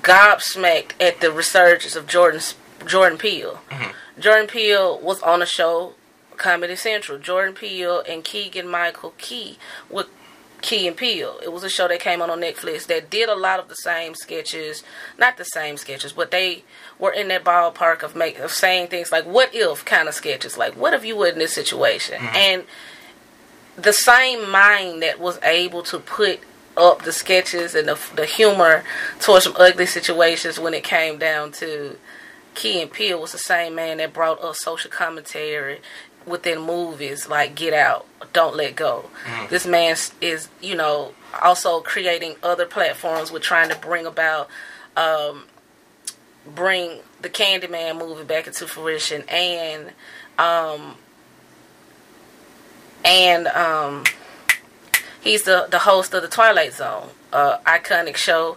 gobsmacked 0.00 1.00
at 1.00 1.20
the 1.20 1.30
resurgence 1.30 1.94
of 1.94 2.08
Jordan 2.08 2.40
Jordan 2.84 3.18
Peele. 3.18 3.60
Mm-hmm. 3.70 4.20
Jordan 4.20 4.48
Peele 4.48 4.98
was 4.98 5.22
on 5.22 5.42
a 5.42 5.46
show, 5.46 5.92
Comedy 6.38 6.74
Central. 6.74 7.20
Jordan 7.20 7.54
Peele 7.54 8.02
and 8.08 8.24
Keegan 8.24 8.66
Michael 8.66 9.14
Key 9.16 9.58
with 9.88 10.08
Key 10.62 10.86
and 10.86 10.96
Peele. 10.96 11.38
It 11.42 11.52
was 11.52 11.64
a 11.64 11.68
show 11.68 11.88
that 11.88 12.00
came 12.00 12.22
on 12.22 12.30
on 12.30 12.40
Netflix 12.40 12.86
that 12.86 13.10
did 13.10 13.28
a 13.28 13.34
lot 13.34 13.60
of 13.60 13.68
the 13.68 13.74
same 13.74 14.14
sketches, 14.14 14.82
not 15.18 15.36
the 15.36 15.44
same 15.44 15.76
sketches, 15.76 16.12
but 16.12 16.30
they 16.30 16.64
were 16.98 17.12
in 17.12 17.28
that 17.28 17.44
ballpark 17.44 18.02
of 18.02 18.16
make 18.16 18.38
of 18.38 18.52
saying 18.52 18.88
things 18.88 19.12
like 19.12 19.24
"what 19.24 19.50
if" 19.52 19.84
kind 19.84 20.08
of 20.08 20.14
sketches, 20.14 20.56
like 20.56 20.74
"what 20.74 20.94
if 20.94 21.04
you 21.04 21.16
were 21.16 21.28
in 21.28 21.38
this 21.38 21.52
situation?" 21.52 22.20
Mm-hmm. 22.20 22.36
and 22.36 22.64
the 23.76 23.92
same 23.92 24.50
mind 24.50 25.02
that 25.02 25.18
was 25.18 25.38
able 25.42 25.82
to 25.82 25.98
put 25.98 26.40
up 26.76 27.02
the 27.02 27.12
sketches 27.12 27.74
and 27.74 27.88
the, 27.88 27.98
the 28.14 28.26
humor 28.26 28.82
towards 29.20 29.44
some 29.44 29.54
ugly 29.58 29.86
situations 29.86 30.58
when 30.58 30.74
it 30.74 30.84
came 30.84 31.18
down 31.18 31.52
to 31.52 31.96
Key 32.54 32.82
and 32.82 32.90
Peele 32.90 33.20
was 33.20 33.32
the 33.32 33.38
same 33.38 33.74
man 33.74 33.96
that 33.98 34.12
brought 34.12 34.42
us 34.42 34.60
social 34.60 34.90
commentary 34.90 35.80
within 36.26 36.60
movies 36.60 37.28
like 37.28 37.54
Get 37.54 37.72
Out, 37.72 38.06
Don't 38.32 38.56
Let 38.56 38.76
Go. 38.76 39.10
This 39.50 39.66
man 39.66 39.96
is, 40.20 40.48
you 40.60 40.74
know, 40.74 41.14
also 41.42 41.80
creating 41.80 42.36
other 42.42 42.66
platforms 42.66 43.30
with 43.30 43.42
trying 43.42 43.68
to 43.70 43.76
bring 43.76 44.06
about, 44.06 44.48
um, 44.96 45.44
bring 46.46 47.00
the 47.20 47.28
Candyman 47.28 47.98
movie 47.98 48.24
back 48.24 48.46
into 48.46 48.66
fruition 48.66 49.22
and, 49.28 49.92
um, 50.38 50.96
and 53.04 53.48
um, 53.48 54.04
he's 55.20 55.44
the 55.44 55.66
the 55.70 55.80
host 55.80 56.14
of 56.14 56.22
the 56.22 56.28
Twilight 56.28 56.74
Zone, 56.74 57.08
uh, 57.32 57.58
iconic 57.66 58.16
show 58.16 58.56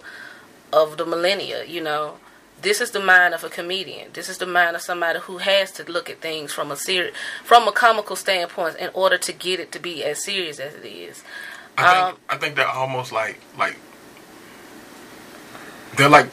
of 0.72 0.98
the 0.98 1.06
millennia. 1.06 1.64
You 1.66 1.82
know, 1.82 2.18
this 2.66 2.82
is 2.82 2.90
the 2.90 3.00
mind 3.00 3.36
of 3.36 3.44
a 3.44 3.50
comedian. 3.50 4.10
This 4.14 4.28
is 4.28 4.40
the 4.40 4.48
mind 4.48 4.76
of 4.76 4.82
somebody 4.82 5.20
who 5.20 5.38
has 5.38 5.72
to 5.74 5.84
look 5.84 6.10
at 6.10 6.20
things 6.20 6.52
from 6.52 6.72
a 6.72 6.76
ser- 6.76 7.12
from 7.44 7.68
a 7.68 7.72
comical 7.72 8.16
standpoint 8.16 8.78
in 8.78 8.90
order 8.96 9.20
to 9.20 9.32
get 9.32 9.60
it 9.60 9.72
to 9.74 9.80
be 9.80 10.04
as 10.04 10.24
serious 10.24 10.60
as 10.60 10.74
it 10.74 10.84
is. 10.84 11.24
I 11.78 11.84
think 11.84 12.04
Um, 12.04 12.18
I 12.28 12.38
think 12.38 12.56
they're 12.56 12.68
almost 12.68 13.12
like 13.12 13.40
like 13.56 13.76
they're 15.96 16.10
like 16.10 16.28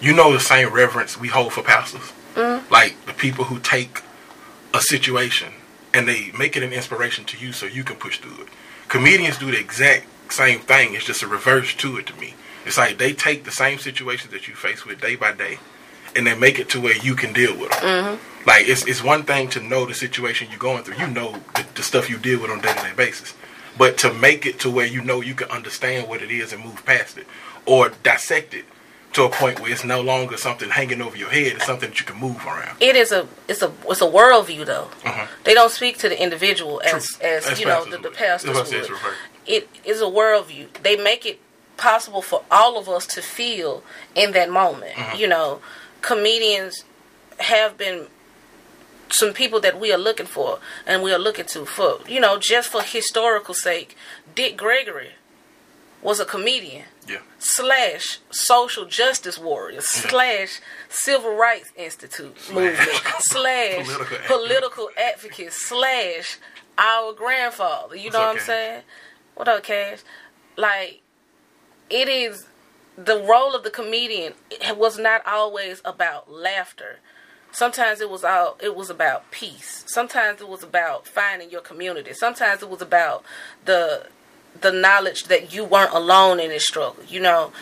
you 0.00 0.12
know 0.14 0.32
the 0.32 0.38
same 0.38 0.68
reverence 0.72 1.18
we 1.18 1.26
hold 1.26 1.52
for 1.52 1.62
pastors. 1.64 2.12
Mm-hmm. 2.36 2.72
Like 2.72 2.94
the 3.06 3.12
people 3.12 3.44
who 3.46 3.58
take 3.58 4.00
a 4.72 4.80
situation 4.80 5.52
and 5.92 6.06
they 6.06 6.30
make 6.38 6.56
it 6.56 6.62
an 6.62 6.72
inspiration 6.72 7.24
to 7.24 7.36
you 7.36 7.52
so 7.52 7.66
you 7.66 7.82
can 7.82 7.96
push 7.96 8.20
through 8.20 8.44
it. 8.44 8.48
Comedians 8.86 9.38
do 9.38 9.50
the 9.50 9.58
exact 9.58 10.06
same 10.32 10.60
thing. 10.60 10.94
It's 10.94 11.04
just 11.04 11.24
a 11.24 11.26
reverse 11.26 11.74
to 11.74 11.96
it 11.98 12.06
to 12.06 12.14
me. 12.20 12.34
It's 12.64 12.78
like 12.78 12.98
they 12.98 13.12
take 13.12 13.44
the 13.44 13.50
same 13.50 13.78
situations 13.78 14.32
that 14.32 14.48
you 14.48 14.54
face 14.54 14.84
with 14.84 15.00
day 15.00 15.16
by 15.16 15.32
day 15.32 15.58
and 16.16 16.26
they 16.26 16.34
make 16.34 16.58
it 16.58 16.68
to 16.70 16.80
where 16.80 16.96
you 16.96 17.14
can 17.14 17.32
deal 17.32 17.56
with 17.58 17.70
them. 17.70 17.80
Mm-hmm. 17.80 18.48
Like 18.48 18.68
it's 18.68 18.86
it's 18.86 19.02
one 19.02 19.24
thing 19.24 19.48
to 19.50 19.60
know 19.60 19.86
the 19.86 19.94
situation 19.94 20.48
you're 20.50 20.58
going 20.58 20.84
through. 20.84 20.98
You 20.98 21.08
know 21.08 21.32
the, 21.54 21.66
the 21.74 21.82
stuff 21.82 22.10
you 22.10 22.18
deal 22.18 22.40
with 22.40 22.50
on 22.50 22.58
a 22.58 22.62
day 22.62 22.72
to 22.74 22.80
day 22.80 22.92
basis, 22.96 23.34
but 23.78 23.98
to 23.98 24.12
make 24.12 24.46
it 24.46 24.60
to 24.60 24.70
where 24.70 24.86
you 24.86 25.02
know 25.02 25.20
you 25.20 25.34
can 25.34 25.50
understand 25.50 26.08
what 26.08 26.22
it 26.22 26.30
is 26.30 26.52
and 26.52 26.62
move 26.62 26.84
past 26.84 27.16
it, 27.16 27.26
or 27.66 27.90
dissect 28.02 28.54
it 28.54 28.64
to 29.14 29.24
a 29.24 29.30
point 29.30 29.60
where 29.60 29.70
it's 29.70 29.84
no 29.84 30.00
longer 30.00 30.36
something 30.36 30.68
hanging 30.70 31.00
over 31.00 31.16
your 31.16 31.30
head. 31.30 31.54
It's 31.54 31.66
something 31.66 31.88
that 31.90 32.00
you 32.00 32.04
can 32.04 32.16
move 32.16 32.44
around. 32.44 32.76
It 32.80 32.96
is 32.96 33.12
a 33.12 33.26
it's 33.48 33.62
a 33.62 33.72
it's 33.88 34.02
a 34.02 34.06
worldview 34.06 34.66
though. 34.66 34.90
Mhm. 35.02 35.26
They 35.44 35.54
don't 35.54 35.70
speak 35.72 35.98
to 35.98 36.08
the 36.08 36.22
individual 36.22 36.82
as 36.84 37.06
True. 37.16 37.26
as 37.26 37.46
As 37.46 37.60
you 37.60 37.66
know 37.66 37.84
the, 37.86 37.98
the 37.98 38.10
pastors 38.10 38.54
That's 38.54 38.70
what 38.70 38.78
I 38.78 38.82
said, 38.82 38.90
would. 38.90 39.00
It 39.46 39.68
is 39.84 40.00
a 40.00 40.06
worldview. 40.06 40.66
They 40.82 40.96
make 40.96 41.24
it 41.24 41.40
possible 41.76 42.22
for 42.22 42.42
all 42.50 42.78
of 42.78 42.88
us 42.88 43.06
to 43.08 43.22
feel 43.22 43.82
in 44.14 44.32
that 44.32 44.50
moment. 44.50 44.92
Mm-hmm. 44.94 45.16
You 45.18 45.28
know, 45.28 45.60
comedians 46.02 46.84
have 47.38 47.76
been 47.76 48.06
some 49.10 49.32
people 49.32 49.60
that 49.60 49.78
we 49.78 49.92
are 49.92 49.98
looking 49.98 50.26
for 50.26 50.58
and 50.86 51.02
we 51.02 51.12
are 51.12 51.18
looking 51.18 51.44
to 51.46 51.64
for 51.66 51.98
you 52.08 52.20
know 52.20 52.38
just 52.38 52.68
for 52.70 52.82
historical 52.82 53.54
sake. 53.54 53.96
Dick 54.34 54.56
Gregory 54.56 55.10
was 56.02 56.20
a 56.20 56.24
comedian 56.24 56.84
Yeah, 57.08 57.18
slash 57.38 58.18
social 58.30 58.84
justice 58.86 59.38
warrior 59.38 59.80
slash 59.80 60.60
civil 60.88 61.34
rights 61.34 61.72
institute 61.76 62.36
movement 62.52 63.02
slash 63.20 63.86
Political 63.86 64.16
political, 64.26 64.88
advocate. 64.96 65.14
advocate 65.14 65.52
slash 65.52 66.38
our 66.76 67.12
grandfather. 67.12 67.96
You 67.96 68.10
know 68.10 68.18
what 68.20 68.36
I'm 68.36 68.40
saying? 68.40 68.82
What 69.34 69.48
up, 69.48 69.62
Cash? 69.62 70.00
Like 70.56 71.00
it 71.90 72.08
is 72.08 72.46
the 72.96 73.18
role 73.20 73.54
of 73.54 73.64
the 73.64 73.70
comedian 73.70 74.34
it 74.50 74.76
was 74.76 74.98
not 74.98 75.26
always 75.26 75.80
about 75.84 76.30
laughter. 76.30 76.98
Sometimes 77.52 78.00
it 78.00 78.10
was 78.10 78.24
all 78.24 78.56
it 78.62 78.74
was 78.74 78.90
about 78.90 79.30
peace. 79.30 79.84
Sometimes 79.86 80.40
it 80.40 80.48
was 80.48 80.62
about 80.62 81.06
finding 81.06 81.50
your 81.50 81.60
community. 81.60 82.12
Sometimes 82.12 82.62
it 82.62 82.68
was 82.68 82.82
about 82.82 83.24
the 83.64 84.06
the 84.60 84.70
knowledge 84.72 85.24
that 85.24 85.52
you 85.52 85.64
weren't 85.64 85.92
alone 85.92 86.38
in 86.40 86.50
this 86.50 86.66
struggle. 86.66 87.02
You 87.08 87.20
know, 87.20 87.52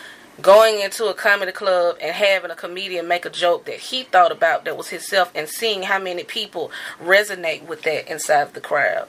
going 0.41 0.79
into 0.79 1.05
a 1.05 1.13
comedy 1.13 1.51
club 1.51 1.97
and 2.01 2.15
having 2.15 2.49
a 2.51 2.55
comedian 2.55 3.07
make 3.07 3.25
a 3.25 3.29
joke 3.29 3.65
that 3.65 3.77
he 3.79 4.03
thought 4.03 4.31
about 4.31 4.65
that 4.65 4.77
was 4.77 4.89
himself 4.89 5.31
and 5.35 5.47
seeing 5.47 5.83
how 5.83 5.99
many 5.99 6.23
people 6.23 6.71
resonate 7.01 7.65
with 7.65 7.83
that 7.83 8.09
inside 8.11 8.41
of 8.41 8.53
the 8.53 8.61
crowd. 8.61 9.07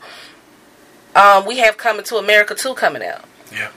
Um, 1.14 1.46
we 1.46 1.58
have 1.58 1.76
Coming 1.76 2.04
to 2.06 2.16
America 2.16 2.54
2 2.54 2.74
coming 2.74 3.02
out. 3.04 3.24
yeah. 3.52 3.70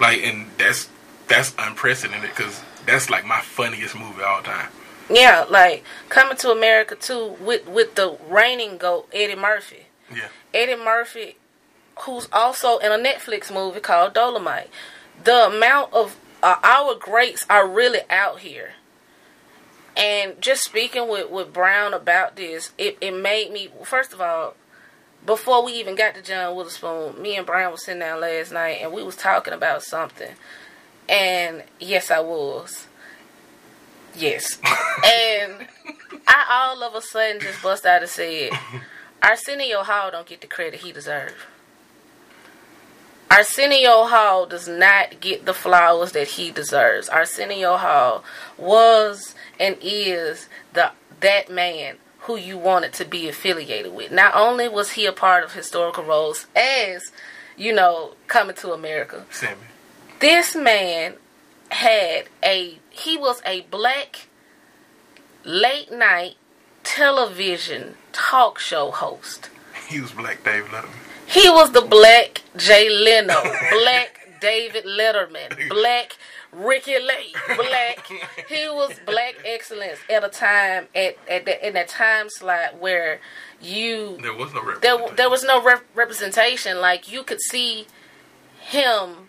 Like, 0.00 0.22
and 0.22 0.46
that's 0.58 0.88
that's 1.28 1.54
unprecedented 1.58 2.30
because 2.30 2.60
that's 2.86 3.10
like 3.10 3.24
my 3.24 3.40
funniest 3.40 3.94
movie 3.94 4.20
of 4.20 4.26
all 4.26 4.42
time. 4.42 4.68
Yeah, 5.10 5.44
like 5.48 5.84
Coming 6.08 6.36
to 6.38 6.50
America 6.50 6.94
too 6.94 7.36
with, 7.40 7.66
with 7.66 7.94
the 7.94 8.16
reigning 8.28 8.78
GOAT, 8.78 9.08
Eddie 9.12 9.36
Murphy. 9.36 9.86
Yeah, 10.14 10.28
Eddie 10.52 10.76
Murphy, 10.76 11.36
who's 12.00 12.28
also 12.32 12.78
in 12.78 12.92
a 12.92 12.98
Netflix 12.98 13.52
movie 13.52 13.80
called 13.80 14.14
Dolomite. 14.14 14.70
The 15.24 15.46
amount 15.46 15.92
of 15.92 16.16
uh, 16.42 16.56
our 16.62 16.94
greats 16.94 17.46
are 17.48 17.68
really 17.68 18.00
out 18.10 18.40
here. 18.40 18.72
And 19.96 20.40
just 20.40 20.64
speaking 20.64 21.08
with, 21.08 21.30
with 21.30 21.52
Brown 21.52 21.92
about 21.92 22.36
this, 22.36 22.72
it, 22.78 22.96
it 23.00 23.12
made 23.12 23.52
me, 23.52 23.68
first 23.84 24.12
of 24.12 24.20
all, 24.20 24.54
before 25.24 25.64
we 25.64 25.72
even 25.74 25.94
got 25.94 26.14
to 26.14 26.22
John 26.22 26.56
Witherspoon, 26.56 27.20
me 27.20 27.36
and 27.36 27.46
Brian 27.46 27.70
was 27.70 27.84
sitting 27.84 28.00
down 28.00 28.20
last 28.20 28.52
night 28.52 28.78
and 28.80 28.92
we 28.92 29.02
was 29.02 29.16
talking 29.16 29.52
about 29.52 29.82
something. 29.82 30.32
And 31.08 31.62
yes, 31.78 32.10
I 32.10 32.20
was. 32.20 32.86
Yes. 34.16 34.58
and 34.64 35.66
I 36.26 36.46
all 36.50 36.82
of 36.82 36.94
a 36.94 37.02
sudden 37.02 37.40
just 37.40 37.62
bust 37.62 37.86
out 37.86 38.02
and 38.02 38.10
said, 38.10 38.50
Arsenio 39.22 39.82
Hall 39.82 40.10
don't 40.10 40.26
get 40.26 40.40
the 40.40 40.46
credit 40.46 40.80
he 40.80 40.92
deserves. 40.92 41.34
Arsenio 43.30 44.04
Hall 44.04 44.44
does 44.44 44.68
not 44.68 45.20
get 45.20 45.46
the 45.46 45.54
flowers 45.54 46.12
that 46.12 46.28
he 46.28 46.50
deserves. 46.50 47.08
Arsenio 47.08 47.78
Hall 47.78 48.24
was 48.58 49.34
and 49.58 49.76
is 49.80 50.48
the 50.74 50.90
that 51.20 51.50
man 51.50 51.96
who 52.22 52.36
you 52.36 52.56
wanted 52.56 52.92
to 52.94 53.04
be 53.04 53.28
affiliated 53.28 53.92
with. 53.94 54.12
Not 54.12 54.34
only 54.34 54.68
was 54.68 54.92
he 54.92 55.06
a 55.06 55.12
part 55.12 55.42
of 55.44 55.52
historical 55.54 56.04
roles 56.04 56.46
as, 56.54 57.10
you 57.56 57.72
know, 57.72 58.14
coming 58.28 58.56
to 58.56 58.72
America, 58.72 59.24
Sammy. 59.30 59.60
this 60.20 60.54
man 60.54 61.14
had 61.70 62.24
a 62.44 62.78
he 62.90 63.16
was 63.16 63.40
a 63.46 63.62
black 63.62 64.28
late 65.44 65.90
night 65.90 66.36
television 66.84 67.94
talk 68.12 68.58
show 68.58 68.90
host. 68.90 69.48
He 69.88 70.00
was 70.00 70.12
Black 70.12 70.44
Dave 70.44 70.64
Letterman. 70.66 70.90
He 71.26 71.48
was 71.48 71.72
the 71.72 71.80
black 71.80 72.42
Jay 72.56 72.88
Leno, 72.88 73.40
black 73.70 74.21
David 74.42 74.84
Letterman, 74.84 75.68
black 75.70 76.16
Ricki 76.52 76.98
Lake, 77.00 77.34
black. 77.56 78.06
He 78.48 78.66
was 78.68 78.92
black 79.06 79.36
excellence 79.46 79.98
at 80.10 80.22
a 80.24 80.28
time 80.28 80.88
at 80.94 81.16
at 81.30 81.46
the, 81.46 81.66
in 81.66 81.72
that 81.74 81.88
time 81.88 82.28
slot 82.28 82.78
where 82.78 83.20
you 83.60 84.18
There 84.20 84.34
was 84.34 84.52
no 84.52 84.60
there 84.80 84.96
representation. 84.96 85.16
there 85.16 85.30
was 85.30 85.44
no 85.44 85.62
rep- 85.62 85.84
representation. 85.94 86.80
Like 86.80 87.10
you 87.10 87.22
could 87.22 87.40
see 87.40 87.86
him 88.60 89.28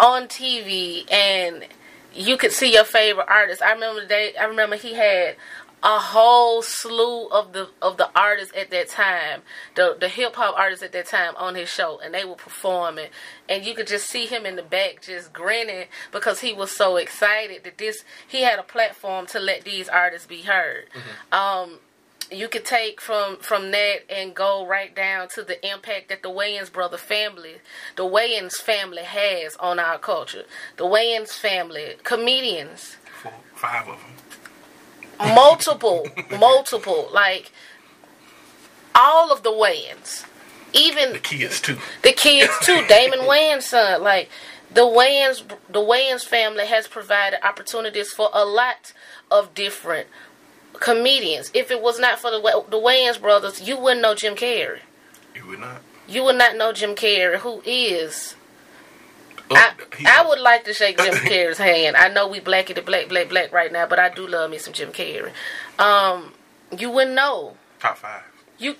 on 0.00 0.26
TV, 0.28 1.10
and 1.12 1.66
you 2.14 2.36
could 2.36 2.52
see 2.52 2.72
your 2.72 2.84
favorite 2.84 3.26
artist. 3.28 3.60
I 3.62 3.72
remember 3.72 4.00
the 4.00 4.06
day. 4.06 4.32
I 4.40 4.44
remember 4.44 4.76
he 4.76 4.94
had 4.94 5.36
a 5.82 5.98
whole 5.98 6.62
slew 6.62 7.28
of 7.28 7.52
the 7.52 7.68
of 7.80 7.96
the 7.96 8.08
artists 8.14 8.54
at 8.56 8.70
that 8.70 8.88
time, 8.88 9.42
the 9.74 9.96
the 9.98 10.08
hip 10.08 10.36
hop 10.36 10.56
artists 10.56 10.84
at 10.84 10.92
that 10.92 11.06
time 11.06 11.34
on 11.36 11.54
his 11.54 11.68
show, 11.68 11.98
and 12.02 12.14
they 12.14 12.24
were 12.24 12.36
performing, 12.36 13.08
and 13.48 13.64
you 13.64 13.74
could 13.74 13.88
just 13.88 14.08
see 14.08 14.26
him 14.26 14.46
in 14.46 14.56
the 14.56 14.62
back 14.62 15.02
just 15.02 15.32
grinning 15.32 15.86
because 16.12 16.40
he 16.40 16.52
was 16.52 16.70
so 16.70 16.96
excited 16.96 17.64
that 17.64 17.78
this 17.78 18.04
he 18.26 18.42
had 18.42 18.58
a 18.58 18.62
platform 18.62 19.26
to 19.26 19.40
let 19.40 19.64
these 19.64 19.88
artists 19.88 20.26
be 20.26 20.42
heard. 20.42 20.86
Mm-hmm. 20.94 21.34
Um, 21.34 21.78
you 22.30 22.48
could 22.48 22.64
take 22.64 23.00
from 23.00 23.38
from 23.38 23.72
that 23.72 24.08
and 24.08 24.34
go 24.34 24.64
right 24.64 24.94
down 24.94 25.28
to 25.34 25.42
the 25.42 25.66
impact 25.68 26.08
that 26.10 26.22
the 26.22 26.30
Wayans 26.30 26.72
brother 26.72 26.96
family, 26.96 27.56
the 27.96 28.04
Wayans 28.04 28.54
family 28.54 29.02
has 29.02 29.56
on 29.56 29.80
our 29.80 29.98
culture. 29.98 30.44
The 30.76 30.84
Wayans 30.84 31.32
family, 31.32 31.96
comedians, 32.04 32.96
Four, 33.20 33.32
five 33.54 33.88
of 33.88 33.98
them 34.00 34.31
multiple, 35.34 36.06
multiple, 36.38 37.08
like 37.12 37.52
all 38.94 39.32
of 39.32 39.42
the 39.42 39.50
Wayans, 39.50 40.24
even 40.72 41.12
the 41.12 41.18
kids 41.18 41.60
too. 41.60 41.78
The 42.02 42.12
kids 42.12 42.52
too. 42.62 42.84
Damon 42.88 43.20
Wayans' 43.28 43.62
son, 43.62 44.02
like 44.02 44.28
the 44.72 44.82
Wayans, 44.82 45.48
the 45.68 45.80
Wayans 45.80 46.24
family 46.24 46.66
has 46.66 46.88
provided 46.88 47.44
opportunities 47.44 48.10
for 48.12 48.30
a 48.32 48.44
lot 48.44 48.92
of 49.30 49.54
different 49.54 50.08
comedians. 50.80 51.50
If 51.54 51.70
it 51.70 51.80
was 51.82 51.98
not 51.98 52.18
for 52.18 52.30
the 52.30 52.40
the 52.68 52.78
Wayans 52.78 53.20
brothers, 53.20 53.62
you 53.62 53.78
wouldn't 53.78 54.02
know 54.02 54.14
Jim 54.14 54.34
Carrey. 54.34 54.80
You 55.34 55.46
would 55.46 55.60
not. 55.60 55.82
You 56.08 56.24
would 56.24 56.36
not 56.36 56.56
know 56.56 56.72
Jim 56.72 56.94
Carrey, 56.94 57.38
who 57.38 57.62
is 57.64 58.34
I, 59.56 59.72
I 60.06 60.28
would 60.28 60.40
like 60.40 60.64
to 60.64 60.74
shake 60.74 60.98
Jim 60.98 61.14
Carrey's 61.14 61.58
hand. 61.58 61.96
I 61.96 62.08
know 62.08 62.28
we 62.28 62.40
blacky 62.40 62.74
the 62.74 62.82
black, 62.82 63.08
black, 63.08 63.28
black 63.28 63.52
right 63.52 63.72
now, 63.72 63.86
but 63.86 63.98
I 63.98 64.08
do 64.08 64.26
love 64.26 64.50
me 64.50 64.58
some 64.58 64.72
Jim 64.72 64.92
Carrey. 64.92 65.32
Um, 65.78 66.32
you 66.76 66.90
wouldn't 66.90 67.14
know. 67.14 67.56
Top 67.80 67.98
five. 67.98 68.22
You, 68.58 68.76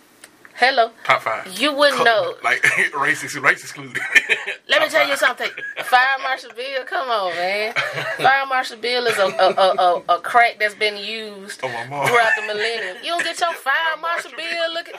hello. 0.62 0.90
Top 1.04 1.22
five. 1.22 1.58
You 1.58 1.74
wouldn't 1.74 2.04
know. 2.04 2.34
Like 2.44 2.62
racist, 2.92 3.40
race 3.40 3.62
excluded. 3.62 4.02
Let 4.68 4.82
me 4.82 4.88
tell 4.88 5.02
five. 5.02 5.08
you 5.08 5.16
something. 5.16 5.48
Fire 5.84 6.18
Marshal 6.22 6.50
Bill, 6.54 6.84
come 6.84 7.08
on, 7.08 7.34
man. 7.34 7.74
Fire 8.16 8.46
Marshal 8.46 8.78
Bill 8.78 9.06
is 9.06 9.18
a 9.18 9.26
a, 9.26 9.50
a, 9.50 9.74
a, 9.76 10.16
a 10.16 10.20
crack 10.20 10.58
that's 10.58 10.74
been 10.74 10.96
used 10.96 11.60
oh, 11.62 11.68
throughout 11.68 12.32
the 12.36 12.46
millennium. 12.46 12.96
You 13.02 13.10
don't 13.10 13.24
get 13.24 13.40
your 13.40 13.52
Fire 13.54 13.96
Marshal 14.00 14.32
Bill 14.36 14.74
looking. 14.74 14.94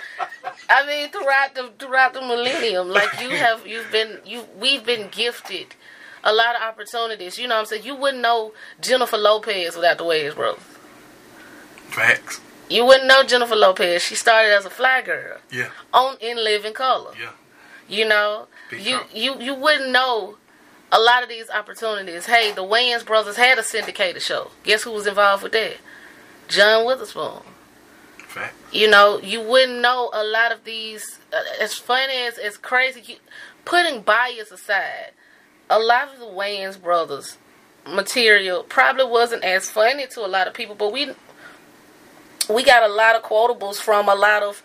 I 0.69 0.87
mean, 0.87 1.09
throughout 1.09 1.55
the 1.55 1.71
throughout 1.79 2.13
the 2.13 2.21
millennium, 2.21 2.89
like 2.89 3.21
you 3.21 3.29
have, 3.29 3.65
you've 3.67 3.91
been, 3.91 4.19
you, 4.25 4.45
we've 4.59 4.85
been 4.85 5.09
gifted 5.11 5.75
a 6.23 6.33
lot 6.33 6.55
of 6.55 6.61
opportunities. 6.61 7.37
You 7.37 7.47
know 7.47 7.55
what 7.55 7.61
I'm 7.61 7.65
saying? 7.65 7.83
You 7.85 7.95
wouldn't 7.95 8.21
know 8.21 8.53
Jennifer 8.81 9.17
Lopez 9.17 9.75
without 9.75 9.97
the 9.97 10.05
Wayans 10.05 10.35
brothers. 10.35 10.63
Facts. 11.89 12.39
You 12.69 12.85
wouldn't 12.85 13.07
know 13.07 13.23
Jennifer 13.23 13.55
Lopez. 13.55 14.01
She 14.01 14.15
started 14.15 14.53
as 14.53 14.65
a 14.65 14.69
fly 14.69 15.01
girl. 15.01 15.37
Yeah. 15.51 15.69
On 15.93 16.17
In 16.19 16.37
Living 16.37 16.73
Color. 16.73 17.11
Yeah. 17.19 17.31
You 17.87 18.07
know, 18.07 18.47
Big 18.69 18.85
you 18.85 18.99
you 19.13 19.39
you 19.39 19.53
wouldn't 19.53 19.91
know 19.91 20.37
a 20.91 20.99
lot 20.99 21.23
of 21.23 21.29
these 21.29 21.49
opportunities. 21.49 22.27
Hey, 22.27 22.51
the 22.51 22.63
Wayans 22.63 23.05
brothers 23.05 23.35
had 23.35 23.57
a 23.57 23.63
syndicated 23.63 24.21
show. 24.21 24.51
Guess 24.63 24.83
who 24.83 24.91
was 24.91 25.07
involved 25.07 25.43
with 25.43 25.51
that? 25.51 25.77
John 26.47 26.85
Witherspoon. 26.85 27.41
Fact. 28.27 28.55
You 28.71 28.89
know, 28.89 29.19
you 29.19 29.41
wouldn't 29.41 29.81
know 29.81 30.09
a 30.13 30.23
lot 30.23 30.51
of 30.51 30.63
these. 30.63 31.19
Uh, 31.31 31.41
as 31.61 31.73
funny 31.73 32.13
as 32.13 32.37
as 32.37 32.57
crazy, 32.57 33.01
you, 33.05 33.15
putting 33.65 34.01
bias 34.01 34.51
aside, 34.51 35.11
a 35.69 35.79
lot 35.79 36.13
of 36.13 36.19
the 36.19 36.25
Wayans 36.25 36.81
brothers 36.81 37.37
material 37.87 38.63
probably 38.63 39.05
wasn't 39.05 39.43
as 39.43 39.69
funny 39.69 40.07
to 40.07 40.25
a 40.25 40.27
lot 40.27 40.47
of 40.47 40.53
people, 40.53 40.75
but 40.75 40.93
we 40.93 41.11
we 42.49 42.63
got 42.63 42.89
a 42.89 42.93
lot 42.93 43.15
of 43.15 43.23
quotables 43.23 43.77
from 43.77 44.09
a 44.09 44.15
lot 44.15 44.43
of 44.43 44.61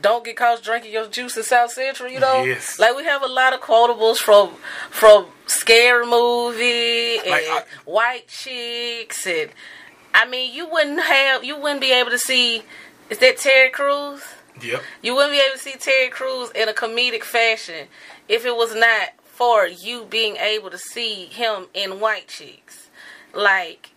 don't 0.00 0.24
get 0.24 0.36
caught 0.36 0.62
drinking 0.62 0.92
your 0.92 1.08
juice 1.08 1.36
in 1.36 1.42
South 1.42 1.72
Central, 1.72 2.10
you 2.10 2.20
know? 2.20 2.44
Yes. 2.44 2.78
Like 2.78 2.96
we 2.96 3.04
have 3.04 3.22
a 3.22 3.26
lot 3.28 3.52
of 3.52 3.60
quotables 3.60 4.18
from 4.18 4.54
from 4.90 5.26
Scary 5.46 6.06
Movie 6.06 7.18
and 7.18 7.30
like 7.30 7.44
I, 7.48 7.64
White 7.84 8.28
Chicks 8.28 9.26
and 9.26 9.50
I 10.14 10.26
mean 10.28 10.54
you 10.54 10.68
wouldn't 10.68 11.00
have 11.00 11.44
you 11.44 11.58
wouldn't 11.58 11.80
be 11.80 11.92
able 11.92 12.10
to 12.10 12.18
see 12.18 12.62
is 13.10 13.18
that 13.18 13.38
Terry 13.38 13.70
Crews? 13.70 14.22
Yep. 14.62 14.82
You 15.02 15.14
wouldn't 15.14 15.32
be 15.32 15.38
able 15.38 15.56
to 15.56 15.58
see 15.58 15.76
Terry 15.78 16.10
Crews 16.10 16.50
in 16.50 16.68
a 16.68 16.72
comedic 16.72 17.22
fashion 17.22 17.88
if 18.28 18.44
it 18.44 18.56
was 18.56 18.74
not 18.74 19.10
for 19.24 19.66
you 19.66 20.04
being 20.04 20.36
able 20.36 20.70
to 20.70 20.78
see 20.78 21.26
him 21.26 21.66
in 21.74 22.00
White 22.00 22.28
Chicks. 22.28 22.88
Like 23.32 23.90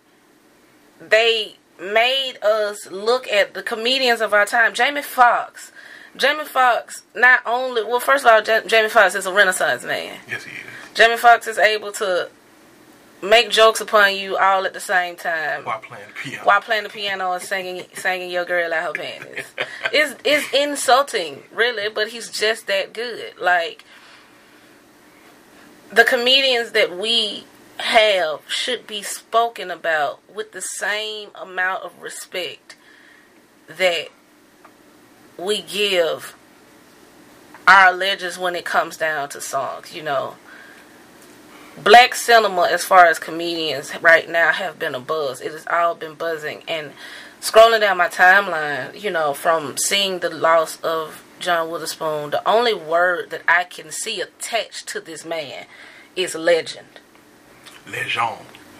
they 1.00 1.56
made 1.82 2.34
us 2.42 2.90
look 2.90 3.28
at 3.28 3.54
the 3.54 3.62
comedians 3.62 4.20
of 4.20 4.32
our 4.32 4.46
time. 4.46 4.72
Jamie 4.74 5.02
Foxx. 5.02 5.72
Jamie 6.16 6.44
Foxx 6.44 7.02
not 7.14 7.40
only 7.46 7.82
well, 7.84 8.00
first 8.00 8.24
of 8.24 8.30
all, 8.32 8.42
J- 8.42 8.62
Jamie 8.66 8.88
Foxx 8.88 9.14
is 9.14 9.26
a 9.26 9.32
Renaissance 9.32 9.84
man. 9.84 10.18
Yes, 10.28 10.44
he 10.44 10.52
is. 10.52 10.58
Jamie 10.94 11.16
Foxx 11.16 11.46
is 11.46 11.58
able 11.58 11.90
to 11.92 12.28
make 13.22 13.50
jokes 13.50 13.80
upon 13.80 14.14
you 14.16 14.36
all 14.36 14.66
at 14.66 14.74
the 14.74 14.80
same 14.80 15.16
time 15.16 15.64
while 15.64 15.78
playing 15.80 16.08
the 16.08 16.14
piano. 16.14 16.44
While 16.44 16.60
playing 16.60 16.82
the 16.82 16.88
piano 16.88 17.32
and 17.32 17.42
singing, 17.42 17.84
singing 17.94 18.30
your 18.30 18.44
girl 18.44 18.72
out 18.74 18.96
her 18.96 19.02
panties. 19.02 19.46
it's 19.92 20.14
it's 20.24 20.52
insulting, 20.52 21.42
really, 21.52 21.88
but 21.88 22.08
he's 22.08 22.30
just 22.30 22.66
that 22.66 22.92
good. 22.92 23.34
Like 23.40 23.84
the 25.90 26.04
comedians 26.04 26.72
that 26.72 26.96
we 26.96 27.44
have 27.82 28.40
should 28.48 28.86
be 28.86 29.02
spoken 29.02 29.70
about 29.70 30.20
with 30.32 30.52
the 30.52 30.62
same 30.62 31.30
amount 31.34 31.82
of 31.82 32.00
respect 32.00 32.76
that 33.66 34.08
we 35.36 35.62
give 35.62 36.34
our 37.66 37.92
legends 37.92 38.38
when 38.38 38.54
it 38.54 38.64
comes 38.64 38.96
down 38.96 39.28
to 39.30 39.40
songs, 39.40 39.94
you 39.94 40.02
know. 40.02 40.36
Black 41.82 42.14
cinema, 42.14 42.68
as 42.70 42.84
far 42.84 43.06
as 43.06 43.18
comedians 43.18 43.92
right 44.02 44.28
now, 44.28 44.52
have 44.52 44.78
been 44.78 44.94
a 44.94 45.00
buzz. 45.00 45.40
It 45.40 45.52
has 45.52 45.66
all 45.66 45.94
been 45.94 46.14
buzzing. 46.14 46.62
And 46.68 46.92
scrolling 47.40 47.80
down 47.80 47.96
my 47.96 48.08
timeline, 48.08 49.00
you 49.00 49.10
know, 49.10 49.32
from 49.32 49.76
seeing 49.78 50.18
the 50.18 50.28
loss 50.28 50.78
of 50.82 51.24
John 51.40 51.70
Witherspoon, 51.70 52.30
the 52.30 52.46
only 52.48 52.74
word 52.74 53.30
that 53.30 53.42
I 53.48 53.64
can 53.64 53.90
see 53.90 54.20
attached 54.20 54.86
to 54.88 55.00
this 55.00 55.24
man 55.24 55.66
is 56.14 56.34
legend. 56.34 56.91
Legend. 57.86 58.38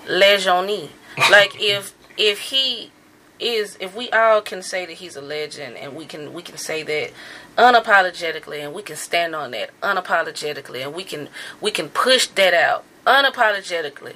Legend. 0.09 0.91
like 1.31 1.61
if 1.61 1.95
if 2.17 2.39
he 2.39 2.91
is 3.39 3.77
if 3.81 3.95
we 3.95 4.09
all 4.11 4.41
can 4.41 4.63
say 4.63 4.87
that 4.87 4.95
he's 4.95 5.17
a 5.17 5.21
legend 5.21 5.77
and 5.77 5.95
we 5.97 6.07
can 6.07 6.33
we 6.33 6.43
can 6.43 6.57
say 6.57 6.83
that 6.83 7.11
unapologetically 7.59 8.63
and 8.65 8.73
we 8.73 8.83
can 8.83 8.97
stand 8.97 9.35
on 9.35 9.51
that 9.51 9.71
unapologetically 9.81 10.83
and 10.83 10.95
we 10.95 11.05
can 11.05 11.29
we 11.61 11.71
can 11.71 11.89
push 11.89 12.27
that 12.29 12.55
out 12.55 12.85
unapologetically 13.07 14.15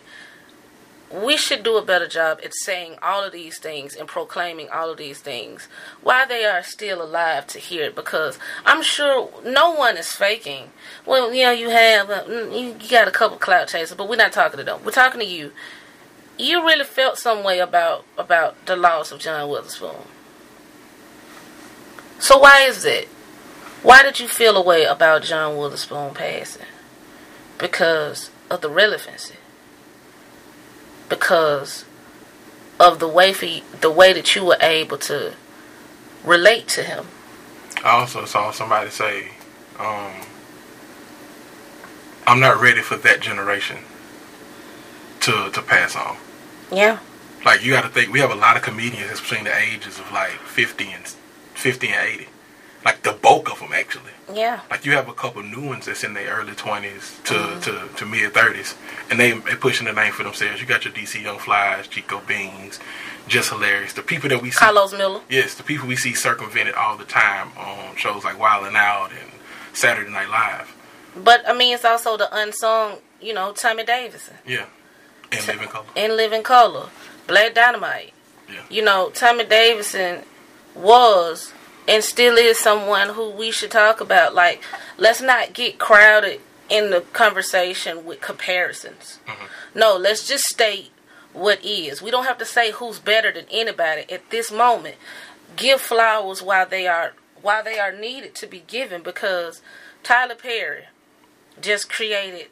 we 1.13 1.37
should 1.37 1.63
do 1.63 1.77
a 1.77 1.85
better 1.85 2.09
job 2.09 2.41
at 2.43 2.53
saying 2.55 2.97
all 3.01 3.23
of 3.23 3.33
these 3.33 3.59
things 3.59 3.95
and 3.95 4.09
proclaiming 4.09 4.69
all 4.71 4.91
of 4.91 4.99
these 4.99 5.21
things 5.21 5.69
while 6.03 6.27
they 6.27 6.45
are 6.45 6.63
still 6.63 7.01
alive 7.01 7.47
to 7.47 7.59
hear 7.59 7.85
it 7.85 7.95
because 7.95 8.39
I'm 8.65 8.83
sure 8.83 9.31
no 9.45 9.73
one 9.73 9.97
is 9.97 10.11
faking. 10.13 10.71
Well, 11.05 11.33
you 11.33 11.45
know, 11.45 11.53
you 11.53 11.71
have, 11.71 12.11
uh, 12.11 12.25
mm, 12.25 12.83
you 12.83 12.91
got 12.91 13.07
a 13.07 13.13
couple 13.13 13.37
cloud 13.39 13.69
chasers, 13.69 13.97
but 13.97 14.09
we're 14.09 14.17
not 14.17 14.33
talking 14.33 14.59
to 14.59 14.65
them. 14.65 14.81
We're 14.85 14.91
talking 14.91 15.21
to 15.21 15.27
you. 15.27 15.53
You 16.39 16.65
really 16.67 16.85
felt 16.85 17.19
some 17.19 17.45
way 17.45 17.61
about, 17.61 18.05
about 18.19 18.67
the 18.67 18.77
loss 18.77 19.13
of 19.13 19.21
John 19.21 19.49
Witherspoon. 19.49 20.03
So 22.19 22.39
why 22.39 22.63
is 22.63 22.85
it 22.85 23.09
Why 23.83 24.03
did 24.03 24.19
you 24.19 24.27
feel 24.27 24.57
a 24.57 24.63
way 24.63 24.85
about 24.85 25.23
John 25.23 25.57
Witherspoon 25.57 26.15
passing? 26.15 26.67
Because 27.59 28.31
of 28.51 28.61
the 28.61 28.71
relevancy 28.71 29.36
because 31.09 31.85
of 32.79 32.99
the 32.99 33.09
way 33.09 33.33
for 33.33 33.47
you, 33.47 33.63
the 33.81 33.91
way 33.91 34.13
that 34.13 34.35
you 34.35 34.45
were 34.45 34.59
able 34.61 34.99
to 34.99 35.35
relate 36.25 36.69
to 36.69 36.83
him. 36.83 37.07
I 37.85 37.91
also 37.91 38.25
saw 38.25 38.51
somebody 38.51 38.91
say, 38.91 39.29
um, 39.79 40.13
"I'm 42.27 42.41
not 42.41 42.61
ready 42.61 42.83
for 42.83 42.97
that 42.97 43.21
generation 43.21 43.79
to 45.21 45.51
to 45.51 45.63
pass 45.63 45.97
on." 45.97 46.17
Yeah. 46.71 46.99
Like 47.45 47.63
you 47.65 47.73
got 47.73 47.83
to 47.83 47.89
think, 47.89 48.13
we 48.13 48.19
have 48.21 48.33
a 48.33 48.35
lot 48.35 48.57
of 48.57 48.63
comedians 48.63 49.21
between 49.21 49.45
the 49.45 49.57
ages 49.57 50.01
of 50.01 50.11
like 50.11 50.33
50 50.33 50.91
and 50.91 51.07
50 51.55 51.89
and 51.89 52.09
80. 52.09 52.29
Like 52.87 53.03
the 53.03 53.15
bulk 53.15 53.51
of 53.51 53.59
them, 53.59 53.73
actually. 53.73 54.13
Yeah. 54.33 54.61
Like 54.71 54.87
you 54.87 54.93
have 54.93 55.09
a 55.09 55.13
couple 55.13 55.43
new 55.43 55.67
ones 55.67 55.87
that's 55.87 56.05
in 56.05 56.15
their 56.15 56.33
early 56.33 56.55
twenties 56.55 57.19
to, 57.25 57.35
mm-hmm. 57.35 57.61
to, 57.63 57.97
to 57.97 58.07
mid 58.07 58.33
thirties, 58.33 58.77
and 59.11 59.19
they 59.19 59.33
they 59.33 59.57
pushing 59.57 59.89
the 59.89 59.93
name 59.93 60.13
for 60.13 60.23
themselves. 60.23 60.61
You 60.61 60.69
got 60.69 60.85
your 60.85 60.95
DC 60.95 61.21
Young 61.21 61.41
Flies, 61.41 61.89
Chico 61.89 62.23
Beans, 62.29 62.79
just 63.27 63.51
hilarious. 63.51 63.93
The 63.93 64.03
people 64.03 64.29
that 64.29 64.41
we 64.41 64.53
see, 64.53 64.59
Carlos 64.59 64.93
Miller. 64.93 65.21
Yes, 65.29 65.57
the 65.57 65.65
people 65.65 65.89
we 65.89 65.97
see 65.97 66.15
circumvented 66.15 66.77
all 66.77 66.97
the 66.97 67.05
time 67.05 67.51
on 67.59 67.97
shows 67.97 68.23
like 68.23 68.39
Wild 68.39 68.65
'N 68.69 68.77
Out 68.77 69.11
and 69.11 69.33
Saturday 69.73 70.09
Night 70.09 70.29
Live. 70.29 70.73
But 71.17 71.43
I 71.49 71.55
mean, 71.55 71.75
it's 71.75 71.85
also 71.85 72.17
the 72.17 72.29
unsung, 72.33 72.99
you 73.21 73.35
know, 73.35 73.51
Tommy 73.51 73.83
Davidson. 73.83 74.37
Yeah, 74.47 74.67
in 75.33 75.45
Living 75.45 75.69
Color. 75.69 75.87
In 75.97 76.17
Living 76.17 76.45
Color, 76.45 76.89
Black 77.27 77.53
Dynamite. 77.53 78.13
Yeah. 78.49 78.63
You 78.71 78.85
know, 78.85 79.11
Tommy 79.13 79.45
Davidson 79.45 80.23
was 80.77 81.53
and 81.89 82.03
still 82.03 82.37
is 82.37 82.59
someone 82.59 83.11
who 83.11 83.31
we 83.31 83.51
should 83.51 83.71
talk 83.71 84.01
about. 84.01 84.35
Like, 84.35 84.63
let's 84.99 85.21
not 85.21 85.53
get 85.53 85.79
crowded 85.79 86.41
in 86.69 86.91
the 86.91 87.01
conversation 87.13 88.05
with 88.05 88.21
comparisons. 88.21 89.21
Mm-hmm. 89.27 89.79
No, 89.79 89.97
let's 89.97 90.27
just 90.27 90.45
state 90.45 90.91
what 91.33 91.65
is. 91.65 92.03
We 92.03 92.11
don't 92.11 92.25
have 92.25 92.39
to 92.39 92.45
say 92.45 92.73
who's 92.73 92.99
better 92.99 93.31
than 93.31 93.47
anybody 93.51 94.11
at 94.11 94.31
this 94.31 94.51
moment. 94.51 94.97
Give 95.55 95.81
flowers 95.81 96.43
while 96.43 96.67
they 96.67 96.87
are 96.87 97.15
while 97.43 97.63
they 97.63 97.79
are 97.79 97.93
needed 97.93 98.35
to 98.35 98.47
be 98.47 98.65
given 98.67 99.03
because 99.03 99.63
Tyler 100.03 100.35
Perry 100.35 100.85
just 101.61 101.89
created 101.89 102.49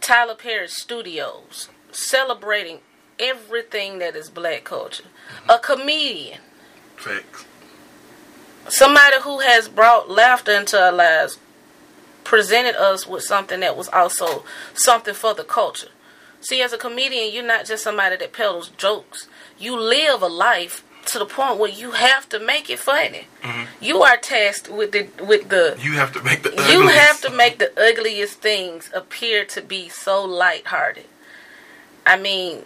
Tyler 0.00 0.34
Perry 0.34 0.68
Studios 0.68 1.68
celebrating 1.90 2.80
everything 3.18 3.98
that 4.00 4.14
is 4.14 4.28
black 4.28 4.64
culture. 4.64 5.04
Mm-hmm. 5.04 5.50
A 5.50 5.58
comedian 5.58 6.40
Facts. 6.96 7.46
Somebody 8.70 9.16
who 9.22 9.40
has 9.40 9.68
brought 9.68 10.10
laughter 10.10 10.52
into 10.52 10.80
our 10.80 10.92
lives 10.92 11.38
presented 12.24 12.76
us 12.76 13.06
with 13.06 13.22
something 13.24 13.60
that 13.60 13.76
was 13.76 13.88
also 13.88 14.44
something 14.74 15.14
for 15.14 15.34
the 15.34 15.44
culture. 15.44 15.88
See, 16.40 16.62
as 16.62 16.72
a 16.72 16.78
comedian, 16.78 17.32
you're 17.34 17.44
not 17.44 17.66
just 17.66 17.82
somebody 17.84 18.16
that 18.16 18.32
peddles 18.32 18.68
jokes. 18.70 19.26
You 19.58 19.78
live 19.78 20.22
a 20.22 20.26
life 20.28 20.82
to 21.06 21.18
the 21.18 21.26
point 21.26 21.58
where 21.58 21.70
you 21.70 21.92
have 21.92 22.28
to 22.28 22.38
make 22.38 22.70
it 22.70 22.78
funny. 22.78 23.26
Mm-hmm. 23.42 23.84
You 23.84 24.02
are 24.02 24.16
tasked 24.16 24.68
with 24.70 24.92
the 24.92 25.08
with 25.24 25.48
the 25.48 25.76
You 25.80 25.94
have 25.94 26.12
to 26.12 26.22
make 26.22 26.42
the. 26.42 26.50
you 26.50 26.80
ugliest- 26.80 26.98
have 26.98 27.20
to 27.22 27.30
make 27.30 27.58
the 27.58 27.72
ugliest 27.78 28.40
things 28.40 28.90
appear 28.94 29.44
to 29.46 29.60
be 29.60 29.88
so 29.88 30.24
lighthearted. 30.24 31.06
I 32.06 32.16
mean, 32.18 32.64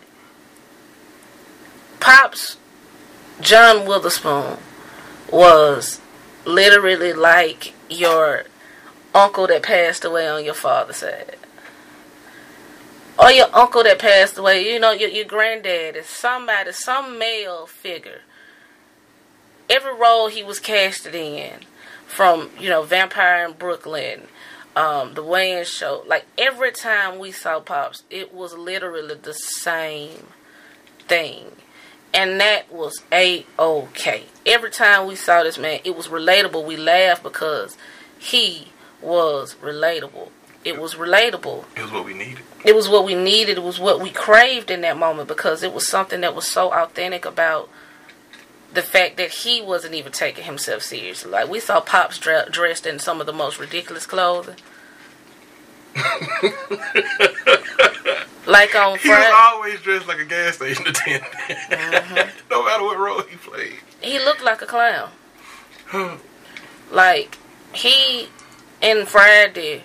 Pops 2.00 2.56
John 3.40 3.86
Witherspoon 3.86 4.58
was 5.30 6.00
literally 6.44 7.12
like 7.12 7.74
your 7.88 8.44
uncle 9.14 9.46
that 9.46 9.62
passed 9.62 10.04
away 10.04 10.28
on 10.28 10.44
your 10.44 10.54
father's 10.54 10.96
side. 10.96 11.36
Or 13.18 13.30
your 13.30 13.54
uncle 13.54 13.84
that 13.84 14.00
passed 14.00 14.36
away, 14.36 14.72
you 14.72 14.80
know, 14.80 14.90
your, 14.90 15.08
your 15.08 15.24
granddad 15.24 15.96
is 15.96 16.06
somebody, 16.06 16.72
some 16.72 17.18
male 17.18 17.66
figure. 17.66 18.22
Every 19.70 19.94
role 19.94 20.28
he 20.28 20.42
was 20.42 20.58
casted 20.58 21.14
in, 21.14 21.60
from, 22.06 22.50
you 22.58 22.68
know, 22.68 22.82
Vampire 22.82 23.46
in 23.46 23.52
Brooklyn, 23.52 24.22
um, 24.76 25.14
The 25.14 25.22
Wayans 25.22 25.66
Show, 25.66 26.02
like 26.06 26.26
every 26.36 26.72
time 26.72 27.18
we 27.18 27.30
saw 27.30 27.60
Pops, 27.60 28.02
it 28.10 28.34
was 28.34 28.54
literally 28.54 29.14
the 29.14 29.32
same 29.32 30.26
thing. 31.06 31.52
And 32.14 32.40
that 32.40 32.72
was 32.72 33.02
a 33.12 33.44
okay. 33.58 34.24
Every 34.46 34.70
time 34.70 35.08
we 35.08 35.16
saw 35.16 35.42
this 35.42 35.58
man, 35.58 35.80
it 35.84 35.96
was 35.96 36.06
relatable. 36.06 36.64
We 36.64 36.76
laughed 36.76 37.24
because 37.24 37.76
he 38.16 38.68
was 39.02 39.56
relatable. 39.56 40.28
It 40.64 40.80
was 40.80 40.94
relatable. 40.94 41.64
It 41.76 41.82
was 41.82 41.90
what 41.90 42.06
we 42.06 42.14
needed. 42.14 42.44
It 42.64 42.76
was 42.76 42.88
what 42.88 43.04
we 43.04 43.14
needed. 43.14 43.58
It 43.58 43.64
was 43.64 43.80
what 43.80 44.00
we 44.00 44.10
craved 44.10 44.70
in 44.70 44.80
that 44.82 44.96
moment 44.96 45.28
because 45.28 45.62
it 45.62 45.74
was 45.74 45.86
something 45.86 46.22
that 46.22 46.34
was 46.34 46.46
so 46.46 46.72
authentic 46.72 47.26
about 47.26 47.68
the 48.72 48.82
fact 48.82 49.16
that 49.16 49.30
he 49.30 49.60
wasn't 49.60 49.94
even 49.94 50.12
taking 50.12 50.44
himself 50.44 50.82
seriously. 50.82 51.30
Like 51.30 51.48
we 51.48 51.60
saw 51.60 51.80
Pops 51.80 52.18
dre- 52.18 52.48
dressed 52.50 52.86
in 52.86 52.98
some 52.98 53.20
of 53.20 53.26
the 53.26 53.32
most 53.32 53.58
ridiculous 53.58 54.06
clothing. 54.06 54.56
like 58.46 58.74
on 58.74 58.98
He 58.98 59.08
was 59.08 59.32
always 59.34 59.80
dressed 59.80 60.06
like 60.06 60.18
a 60.18 60.24
gas 60.24 60.56
station 60.56 60.86
attendant, 60.86 61.32
mm-hmm. 61.32 62.28
no 62.50 62.64
matter 62.64 62.82
what 62.82 62.98
role 62.98 63.22
he 63.22 63.36
played. 63.36 63.78
he 64.00 64.18
looked 64.18 64.42
like 64.42 64.62
a 64.62 64.66
clown. 64.66 65.10
like 66.90 67.38
he 67.72 68.28
in 68.80 69.06
Friday, 69.06 69.84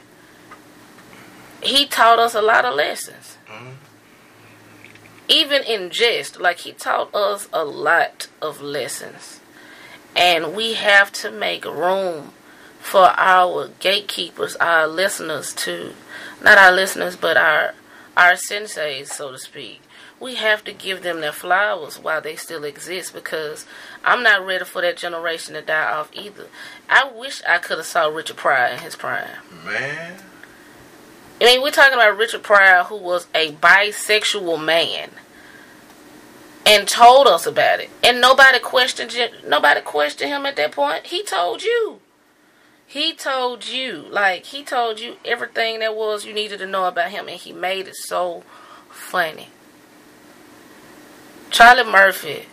he 1.61 1.85
taught 1.85 2.19
us 2.19 2.35
a 2.35 2.41
lot 2.41 2.65
of 2.65 2.75
lessons. 2.75 3.37
Mm-hmm. 3.47 3.69
Even 5.27 5.63
in 5.63 5.89
jest, 5.91 6.39
like 6.39 6.59
he 6.59 6.71
taught 6.71 7.13
us 7.13 7.47
a 7.53 7.63
lot 7.63 8.27
of 8.41 8.61
lessons, 8.61 9.39
and 10.15 10.55
we 10.55 10.73
have 10.73 11.11
to 11.13 11.31
make 11.31 11.65
room 11.65 12.33
for 12.79 13.11
our 13.17 13.69
gatekeepers, 13.79 14.55
our 14.55 14.87
listeners 14.87 15.53
to, 15.53 15.93
not 16.41 16.57
our 16.57 16.71
listeners, 16.71 17.15
but 17.15 17.37
our 17.37 17.73
our 18.19 18.33
senseis, 18.33 19.07
so 19.07 19.31
to 19.31 19.37
speak. 19.37 19.81
We 20.19 20.35
have 20.35 20.65
to 20.65 20.73
give 20.73 21.03
them 21.03 21.21
their 21.21 21.31
flowers 21.31 21.97
while 21.97 22.19
they 22.21 22.35
still 22.35 22.65
exist 22.65 23.13
because 23.13 23.65
I'm 24.03 24.21
not 24.21 24.45
ready 24.45 24.65
for 24.65 24.81
that 24.81 24.97
generation 24.97 25.53
to 25.53 25.61
die 25.61 25.89
off 25.93 26.09
either. 26.11 26.47
I 26.89 27.09
wish 27.09 27.41
I 27.47 27.59
could 27.59 27.77
have 27.77 27.87
saw 27.87 28.07
Richard 28.07 28.35
Pryor 28.35 28.73
in 28.73 28.79
his 28.79 28.97
prime. 28.97 29.29
Man, 29.65 30.17
I 31.39 31.45
mean, 31.45 31.61
we're 31.61 31.71
talking 31.71 31.93
about 31.93 32.17
Richard 32.17 32.43
Pryor, 32.43 32.83
who 32.83 32.97
was 32.97 33.27
a 33.33 33.53
bisexual 33.53 34.63
man, 34.63 35.11
and 36.65 36.85
told 36.85 37.27
us 37.27 37.47
about 37.47 37.79
it, 37.79 37.89
and 38.03 38.19
nobody 38.19 38.59
questioned. 38.59 39.15
Nobody 39.47 39.79
questioned 39.79 40.29
him 40.29 40.45
at 40.45 40.57
that 40.57 40.73
point. 40.73 41.05
He 41.07 41.23
told 41.23 41.63
you. 41.63 42.01
He 42.89 43.13
told 43.13 43.67
you, 43.67 44.07
like 44.09 44.45
he 44.45 44.63
told 44.63 44.99
you 44.99 45.17
everything 45.23 45.77
that 45.77 45.95
was 45.95 46.25
you 46.25 46.33
needed 46.33 46.57
to 46.57 46.65
know 46.65 46.85
about 46.85 47.11
him, 47.11 47.27
and 47.27 47.39
he 47.39 47.53
made 47.53 47.87
it 47.87 47.95
so 47.95 48.41
funny. 48.89 49.49
Charlie 51.51 51.83
Murphy 51.83 52.47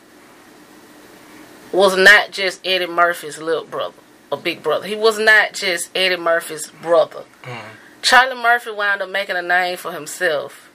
was 1.72 1.96
not 1.96 2.32
just 2.32 2.60
Eddie 2.66 2.86
Murphy's 2.86 3.38
little 3.38 3.64
brother 3.64 3.96
or 4.30 4.36
big 4.36 4.62
brother. 4.62 4.86
He 4.86 4.94
was 4.94 5.18
not 5.18 5.54
just 5.54 5.88
Eddie 5.96 6.18
Murphy's 6.18 6.68
brother. 6.68 7.24
Mm-hmm. 7.42 7.68
Charlie 8.02 8.42
Murphy 8.42 8.72
wound 8.72 9.00
up 9.00 9.08
making 9.08 9.36
a 9.36 9.42
name 9.42 9.78
for 9.78 9.92
himself, 9.92 10.70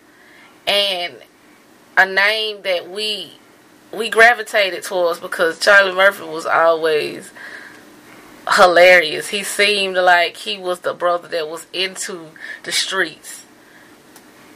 and 0.66 1.18
a 1.96 2.08
name 2.08 2.64
that 2.64 2.90
we 2.90 3.34
we 3.94 4.10
gravitated 4.10 4.82
towards 4.82 5.20
because 5.20 5.60
Charlie 5.60 5.94
Murphy 5.94 6.24
was 6.24 6.48
always 6.48 7.30
hilarious. 8.54 9.30
He 9.30 9.44
seemed 9.44 9.96
like 9.98 10.38
he 10.38 10.58
was 10.58 10.80
the 10.82 10.94
brother 10.94 11.28
that 11.30 11.50
was 11.50 11.68
into 11.74 12.28
the 12.64 12.72
streets 12.72 13.46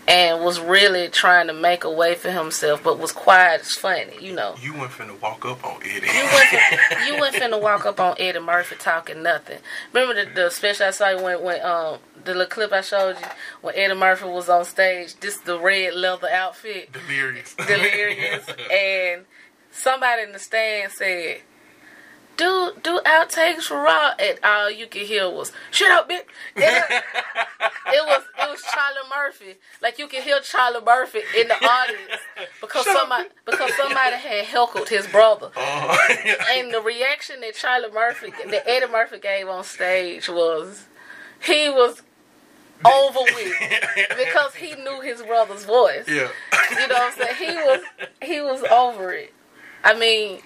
and 0.07 0.43
was 0.43 0.59
really 0.59 1.07
trying 1.07 1.47
to 1.47 1.53
make 1.53 1.83
a 1.83 1.89
way 1.89 2.13
for 2.13 2.29
himself, 2.29 2.83
but 2.83 2.99
was 2.99 3.11
quiet 3.11 3.61
as 3.61 3.71
funny, 3.71 4.13
you 4.21 4.33
know. 4.33 4.55
you 4.61 4.73
went 4.77 4.91
finna 4.91 5.19
walk 5.19 5.45
up 5.45 5.65
on 5.65 5.81
Eddie. 5.83 6.05
You 6.05 6.23
wasn't 6.23 6.61
you 7.07 7.17
wasn't 7.19 7.43
finna 7.43 7.61
walk 7.61 7.85
up 7.85 7.99
on 7.99 8.15
Eddie 8.19 8.39
Murphy 8.39 8.75
talking 8.77 9.23
nothing. 9.23 9.59
Remember 9.93 10.25
the, 10.25 10.31
the 10.31 10.49
special 10.49 10.87
I 10.87 10.91
saw 10.91 11.09
you 11.09 11.23
when 11.23 11.41
when 11.41 11.65
um 11.65 11.97
the 12.23 12.33
little 12.33 12.45
clip 12.45 12.71
I 12.71 12.81
showed 12.81 13.17
you 13.19 13.27
when 13.61 13.75
Eddie 13.75 13.95
Murphy 13.95 14.25
was 14.25 14.47
on 14.49 14.65
stage, 14.65 15.15
this 15.19 15.37
the 15.37 15.59
red 15.59 15.95
leather 15.95 16.29
outfit, 16.29 16.91
Delirious. 16.91 17.55
delirious, 17.55 18.45
and 18.71 19.25
somebody 19.71 20.23
in 20.23 20.33
the 20.33 20.39
stand 20.39 20.91
said, 20.91 21.41
"Do 22.37 22.73
do 22.83 22.99
outtakes 23.05 23.69
Raw," 23.69 24.13
and 24.19 24.39
all 24.43 24.69
you 24.69 24.87
could 24.87 25.03
hear 25.03 25.29
was 25.29 25.51
"Shut 25.71 25.91
up, 25.91 26.09
bitch." 26.09 26.23
It, 26.55 27.03
it 27.87 28.05
was 28.05 28.23
it 28.39 28.49
was 28.49 28.61
Charlie 28.73 29.09
Murphy. 29.09 29.55
Like 29.81 29.99
you 29.99 30.07
could 30.07 30.23
hear 30.23 30.39
Charlie 30.41 30.83
Murphy 30.85 31.21
in 31.37 31.47
the 31.47 31.55
audience 31.55 32.21
because 32.61 32.83
Shut 32.85 32.95
up, 32.95 33.01
somebody 33.01 33.29
because 33.45 33.71
somebody 33.75 34.15
had 34.15 34.45
heckled 34.45 34.89
his 34.89 35.07
brother. 35.07 35.49
Oh, 35.55 36.07
And 36.51 36.73
the 36.73 36.81
reaction 36.81 37.41
that 37.41 37.55
Charlie 37.55 37.91
Murphy, 37.91 38.31
that 38.49 38.67
Eddie 38.67 38.91
Murphy 38.91 39.19
gave 39.19 39.47
on 39.47 39.63
stage 39.63 40.27
was, 40.29 40.85
he 41.43 41.69
was 41.69 42.01
over 42.85 43.19
with 43.35 43.53
because 44.17 44.55
he 44.55 44.75
knew 44.75 45.01
his 45.01 45.21
brother's 45.21 45.63
voice. 45.65 46.05
yeah. 46.07 46.29
You 46.71 46.87
know 46.87 46.95
what 46.95 47.13
I'm 47.13 47.13
saying? 47.13 47.35
He 47.37 47.55
was 47.55 47.81
he 48.21 48.41
was 48.41 48.63
over 48.63 49.11
it. 49.13 49.33
I 49.83 49.93
mean, 49.97 50.41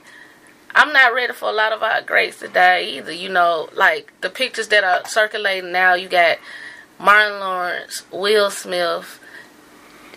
I'm 0.76 0.94
not 0.94 1.14
ready 1.14 1.34
for 1.34 1.50
a 1.50 1.54
lot 1.54 1.72
of 1.72 1.84
our 1.84 2.02
greats 2.02 2.40
today 2.40 2.98
either. 2.98 3.12
You 3.12 3.30
know, 3.30 3.70
like 3.76 4.12
the 4.22 4.30
pictures 4.30 4.68
that 4.70 4.84
are 4.84 5.06
circulating 5.06 5.72
now. 5.72 5.94
You 5.94 6.08
got 6.10 6.38
Martin 7.00 7.40
Lawrence, 7.40 8.04
Will 8.12 8.52
Smith, 8.52 9.20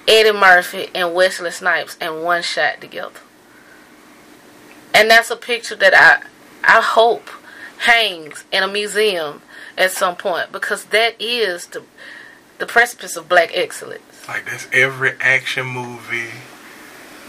Eddie 0.06 0.32
Murphy, 0.32 0.88
and 0.94 1.14
Wesley 1.14 1.50
Snipes 1.50 1.96
in 2.00 2.22
one 2.22 2.42
shot 2.42 2.80
together. 2.80 3.20
And 4.94 5.10
that's 5.10 5.30
a 5.30 5.36
picture 5.36 5.76
that 5.76 5.94
I 5.94 6.26
I 6.64 6.80
hope 6.80 7.28
hangs 7.78 8.44
in 8.52 8.62
a 8.62 8.68
museum 8.68 9.42
at 9.76 9.90
some 9.90 10.16
point 10.16 10.52
because 10.52 10.84
that 10.86 11.20
is 11.20 11.66
the 11.66 11.82
the 12.58 12.66
precipice 12.66 13.16
of 13.16 13.28
black 13.28 13.50
excellence. 13.54 14.02
Like 14.28 14.44
that's 14.44 14.68
every 14.72 15.14
action 15.20 15.66
movie, 15.66 16.30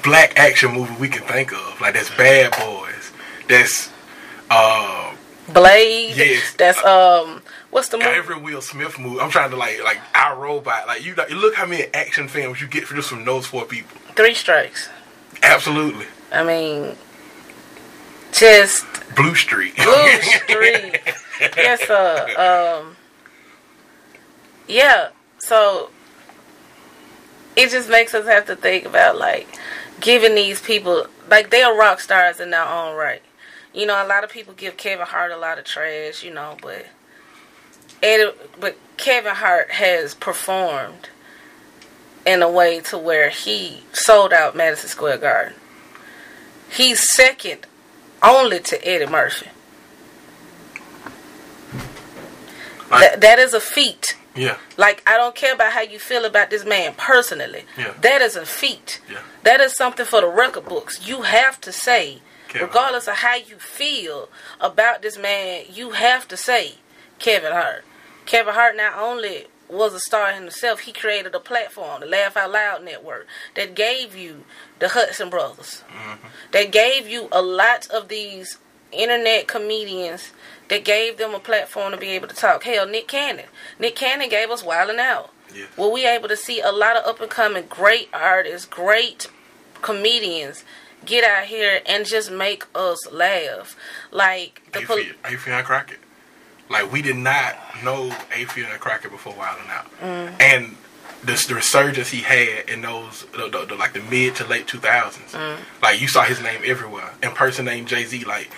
black 0.03 0.37
action 0.37 0.73
movie 0.73 0.93
we 0.99 1.09
can 1.09 1.23
think 1.23 1.51
of. 1.51 1.81
Like 1.81 1.95
that's 1.95 2.09
Bad 2.11 2.51
Boys. 2.51 3.02
That's 3.47 3.89
uh 4.49 5.15
Blade. 5.51 6.15
Yes. 6.15 6.53
That's 6.57 6.83
um. 6.83 7.41
What's 7.69 7.89
the 7.89 7.97
movie? 7.97 8.09
every 8.09 8.39
Will 8.39 8.61
Smith 8.61 8.99
movie. 8.99 9.19
I'm 9.19 9.29
trying 9.31 9.49
to 9.49 9.57
like 9.57 9.83
like 9.83 9.99
our 10.15 10.39
robot. 10.39 10.87
Like 10.87 11.03
you, 11.03 11.15
like, 11.15 11.31
look 11.31 11.55
how 11.55 11.65
many 11.65 11.85
action 11.93 12.27
films 12.27 12.61
you 12.61 12.67
get 12.67 12.85
for 12.85 12.95
just 12.95 13.09
from 13.09 13.25
those 13.25 13.45
four 13.45 13.65
people. 13.65 13.97
Three 14.15 14.33
Strikes. 14.33 14.89
Absolutely. 15.41 16.05
I 16.31 16.43
mean, 16.43 16.95
just 18.31 18.85
Blue 19.15 19.35
Streak. 19.35 19.75
Blue 19.75 20.21
Streak. 20.21 21.13
yes, 21.39 21.81
sir. 21.87 22.79
Um, 22.85 22.95
yeah. 24.67 25.09
So 25.39 25.89
it 27.55 27.69
just 27.69 27.89
makes 27.89 28.13
us 28.13 28.25
have 28.27 28.45
to 28.45 28.55
think 28.55 28.85
about 28.85 29.17
like 29.17 29.47
giving 29.99 30.35
these 30.35 30.61
people 30.61 31.07
like 31.29 31.49
they 31.49 31.61
are 31.63 31.77
rock 31.77 31.99
stars 31.99 32.39
in 32.39 32.49
their 32.51 32.65
own 32.65 32.95
right. 32.95 33.21
You 33.73 33.85
know, 33.87 34.03
a 34.03 34.07
lot 34.07 34.23
of 34.23 34.29
people 34.29 34.53
give 34.53 34.77
Kevin 34.77 35.05
Hart 35.07 35.31
a 35.31 35.37
lot 35.37 35.57
of 35.57 35.65
trash, 35.65 36.23
you 36.23 36.33
know, 36.33 36.57
but 36.61 36.85
Eddie, 38.03 38.31
but 38.59 38.75
Kevin 38.97 39.33
Hart 39.35 39.71
has 39.71 40.13
performed 40.13 41.09
in 42.25 42.41
a 42.41 42.49
way 42.51 42.79
to 42.81 42.97
where 42.97 43.29
he 43.29 43.83
sold 43.91 44.31
out 44.31 44.55
Madison 44.55 44.89
Square 44.89 45.17
Garden. 45.17 45.53
He's 46.71 47.09
second 47.13 47.65
only 48.21 48.59
to 48.61 48.87
Eddie 48.87 49.05
Murphy. 49.07 49.49
Like- 52.89 53.09
Th- 53.09 53.19
that 53.21 53.39
is 53.39 53.53
a 53.53 53.59
feat. 53.59 54.15
yeah. 54.35 54.57
Like 54.77 55.01
I 55.07 55.17
don't 55.17 55.35
care 55.35 55.53
about 55.53 55.73
how 55.73 55.81
you 55.81 55.99
feel 55.99 56.25
about 56.25 56.49
this 56.49 56.63
man 56.65 56.93
personally. 56.95 57.65
Yeah. 57.77 57.93
That 58.01 58.21
is 58.21 58.35
a 58.35 58.45
feat. 58.45 59.01
Yeah. 59.09 59.19
That 59.43 59.61
is 59.61 59.75
something 59.75 60.05
for 60.05 60.21
the 60.21 60.27
record 60.27 60.65
books. 60.65 61.07
You 61.07 61.23
have 61.23 61.59
to 61.61 61.71
say, 61.71 62.19
Kevin 62.53 62.67
regardless 62.67 63.07
of 63.07 63.15
how 63.15 63.35
you 63.35 63.57
feel 63.57 64.29
about 64.61 65.01
this 65.01 65.17
man, 65.17 65.65
you 65.71 65.91
have 65.91 66.27
to 66.29 66.37
say 66.37 66.75
Kevin 67.19 67.51
Hart. 67.51 67.83
Kevin 68.25 68.53
Hart 68.53 68.77
not 68.77 68.97
only 68.97 69.47
was 69.69 69.93
a 69.93 69.99
star 69.99 70.31
himself, 70.33 70.81
he 70.81 70.91
created 70.91 71.33
a 71.33 71.39
platform, 71.39 72.01
the 72.01 72.05
Laugh 72.05 72.37
Out 72.37 72.51
Loud 72.51 72.83
Network, 72.83 73.27
that 73.55 73.75
gave 73.75 74.15
you 74.15 74.43
the 74.79 74.89
Hudson 74.89 75.29
Brothers, 75.29 75.83
mm-hmm. 75.89 76.27
that 76.51 76.71
gave 76.71 77.07
you 77.07 77.27
a 77.31 77.41
lot 77.41 77.87
of 77.89 78.07
these 78.07 78.59
internet 78.91 79.47
comedians 79.47 80.31
that 80.69 80.85
gave 80.85 81.17
them 81.17 81.33
a 81.33 81.39
platform 81.39 81.91
to 81.91 81.97
be 81.97 82.09
able 82.09 82.27
to 82.27 82.35
talk. 82.35 82.63
Hell, 82.63 82.87
Nick 82.87 83.07
Cannon. 83.07 83.45
Nick 83.79 83.95
Cannon 83.95 84.29
gave 84.29 84.51
us 84.51 84.63
Wild 84.63 84.91
'N 84.91 84.99
Out. 84.99 85.31
Yeah. 85.53 85.65
Were 85.77 85.89
we 85.89 86.05
able 86.05 86.29
to 86.29 86.37
see 86.37 86.61
a 86.61 86.71
lot 86.71 86.95
of 86.95 87.05
up 87.05 87.19
and 87.19 87.29
coming 87.29 87.65
great 87.67 88.09
artists, 88.13 88.67
great 88.67 89.27
comedians 89.81 90.63
get 91.05 91.23
out 91.23 91.45
here 91.45 91.81
and 91.85 92.05
just 92.05 92.31
make 92.31 92.63
us 92.75 93.11
laugh? 93.11 93.75
Like 94.11 94.61
the 94.71 94.81
pol- 94.81 94.97
Affion, 95.23 95.63
Crockett. 95.63 95.99
Like 96.69 96.91
we 96.91 97.01
did 97.01 97.17
not 97.17 97.55
know 97.83 98.09
Affion 98.31 98.71
and 98.71 98.79
Crockett 98.79 99.11
before 99.11 99.33
Wild 99.35 99.59
'N 99.63 99.69
Out, 99.71 99.99
Mm. 100.01 100.41
and 100.41 100.75
the, 101.23 101.45
the 101.47 101.55
resurgence 101.55 102.09
he 102.09 102.21
had 102.21 102.67
in 102.69 102.81
those 102.81 103.25
the, 103.31 103.49
the, 103.49 103.65
the- 103.65 103.75
like 103.75 103.93
the 103.93 104.01
mid 104.01 104.35
to 104.37 104.45
late 104.45 104.67
two 104.67 104.79
thousands. 104.79 105.31
Mm. 105.33 105.57
Like 105.81 106.01
you 106.01 106.07
saw 106.07 106.23
his 106.23 106.41
name 106.41 106.61
everywhere. 106.65 107.11
Impersonate 107.21 107.85
Jay 107.85 108.03
Z, 108.05 108.23
like 108.25 108.49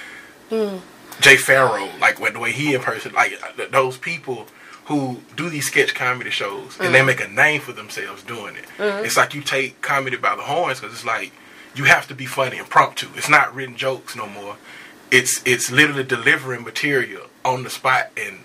Mm. 0.52 0.82
Jay 1.22 1.38
Pharoah, 1.38 1.90
like 2.00 2.20
when 2.20 2.34
the 2.34 2.40
way 2.40 2.52
he 2.52 2.74
impersonate 2.74 3.16
like 3.16 3.72
those 3.72 3.98
people 3.98 4.48
who 4.86 5.20
do 5.36 5.50
these 5.50 5.66
sketch 5.66 5.96
comedy 5.96 6.30
shows 6.30 6.78
and 6.80 6.94
they 6.94 7.00
Mm. 7.00 7.06
make 7.08 7.22
a 7.22 7.28
name 7.28 7.60
for 7.62 7.72
themselves 7.72 8.22
doing 8.22 8.56
it. 8.56 8.66
It's 8.80 9.18
like 9.18 9.34
you 9.34 9.42
take 9.42 9.82
comedy 9.82 10.18
by 10.18 10.36
the 10.36 10.44
horns 10.44 10.80
because 10.80 10.94
it's 10.96 11.06
like 11.06 11.32
you 11.76 11.86
have 11.86 12.08
to 12.08 12.16
be 12.16 12.26
funny 12.26 12.58
impromptu. 12.58 13.08
It's 13.16 13.30
not 13.30 13.54
written 13.54 13.76
jokes 13.76 14.16
no 14.16 14.28
more. 14.28 14.58
It's 15.12 15.42
it's 15.46 15.72
literally 15.72 16.04
delivering 16.04 16.64
material 16.64 17.28
on 17.44 17.64
the 17.64 17.70
spot 17.70 18.12
and 18.18 18.40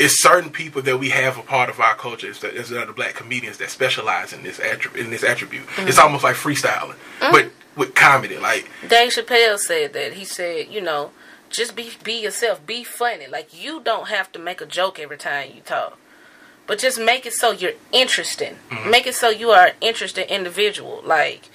it's 0.00 0.22
certain 0.22 0.50
people 0.50 0.80
that 0.82 0.98
we 0.98 1.10
have 1.10 1.36
a 1.36 1.42
part 1.42 1.68
of 1.68 1.78
our 1.78 1.94
culture 1.94 2.26
is 2.26 2.40
that 2.40 2.54
is 2.54 2.70
the 2.70 2.92
black 2.96 3.14
comedians 3.14 3.58
that 3.58 3.68
specialize 3.68 4.32
in 4.32 4.42
this 4.42 4.58
attribute 4.58 5.04
in 5.04 5.10
this 5.10 5.22
attribute. 5.22 5.66
Mm-hmm. 5.66 5.88
It's 5.88 5.98
almost 5.98 6.24
like 6.24 6.36
freestyling, 6.36 6.96
mm-hmm. 7.20 7.32
but 7.32 7.50
with 7.76 7.94
comedy. 7.94 8.38
Like 8.38 8.68
Dave 8.88 9.12
Chappelle 9.12 9.58
said 9.58 9.92
that. 9.92 10.14
He 10.14 10.24
said, 10.24 10.68
you 10.68 10.80
know, 10.80 11.10
just 11.50 11.76
be 11.76 11.92
be 12.02 12.14
yourself, 12.14 12.64
be 12.66 12.82
funny. 12.82 13.26
Like 13.26 13.62
you 13.62 13.80
don't 13.80 14.08
have 14.08 14.32
to 14.32 14.38
make 14.38 14.60
a 14.60 14.66
joke 14.66 14.98
every 14.98 15.18
time 15.18 15.50
you 15.54 15.60
talk. 15.60 15.98
But 16.66 16.78
just 16.78 17.00
make 17.00 17.26
it 17.26 17.34
so 17.34 17.50
you're 17.50 17.72
interesting. 17.92 18.56
Mm-hmm. 18.70 18.90
Make 18.90 19.06
it 19.06 19.14
so 19.14 19.28
you 19.28 19.50
are 19.50 19.66
an 19.66 19.74
interesting 19.80 20.28
individual. 20.28 21.02
Like 21.04 21.50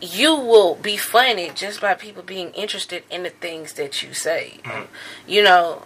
you 0.00 0.34
will 0.34 0.76
be 0.76 0.96
funny 0.96 1.50
just 1.54 1.80
by 1.80 1.94
people 1.94 2.22
being 2.22 2.50
interested 2.50 3.04
in 3.10 3.22
the 3.22 3.30
things 3.30 3.74
that 3.74 4.02
you 4.02 4.14
say. 4.14 4.58
Mm-hmm. 4.64 4.84
You 5.26 5.42
know, 5.42 5.82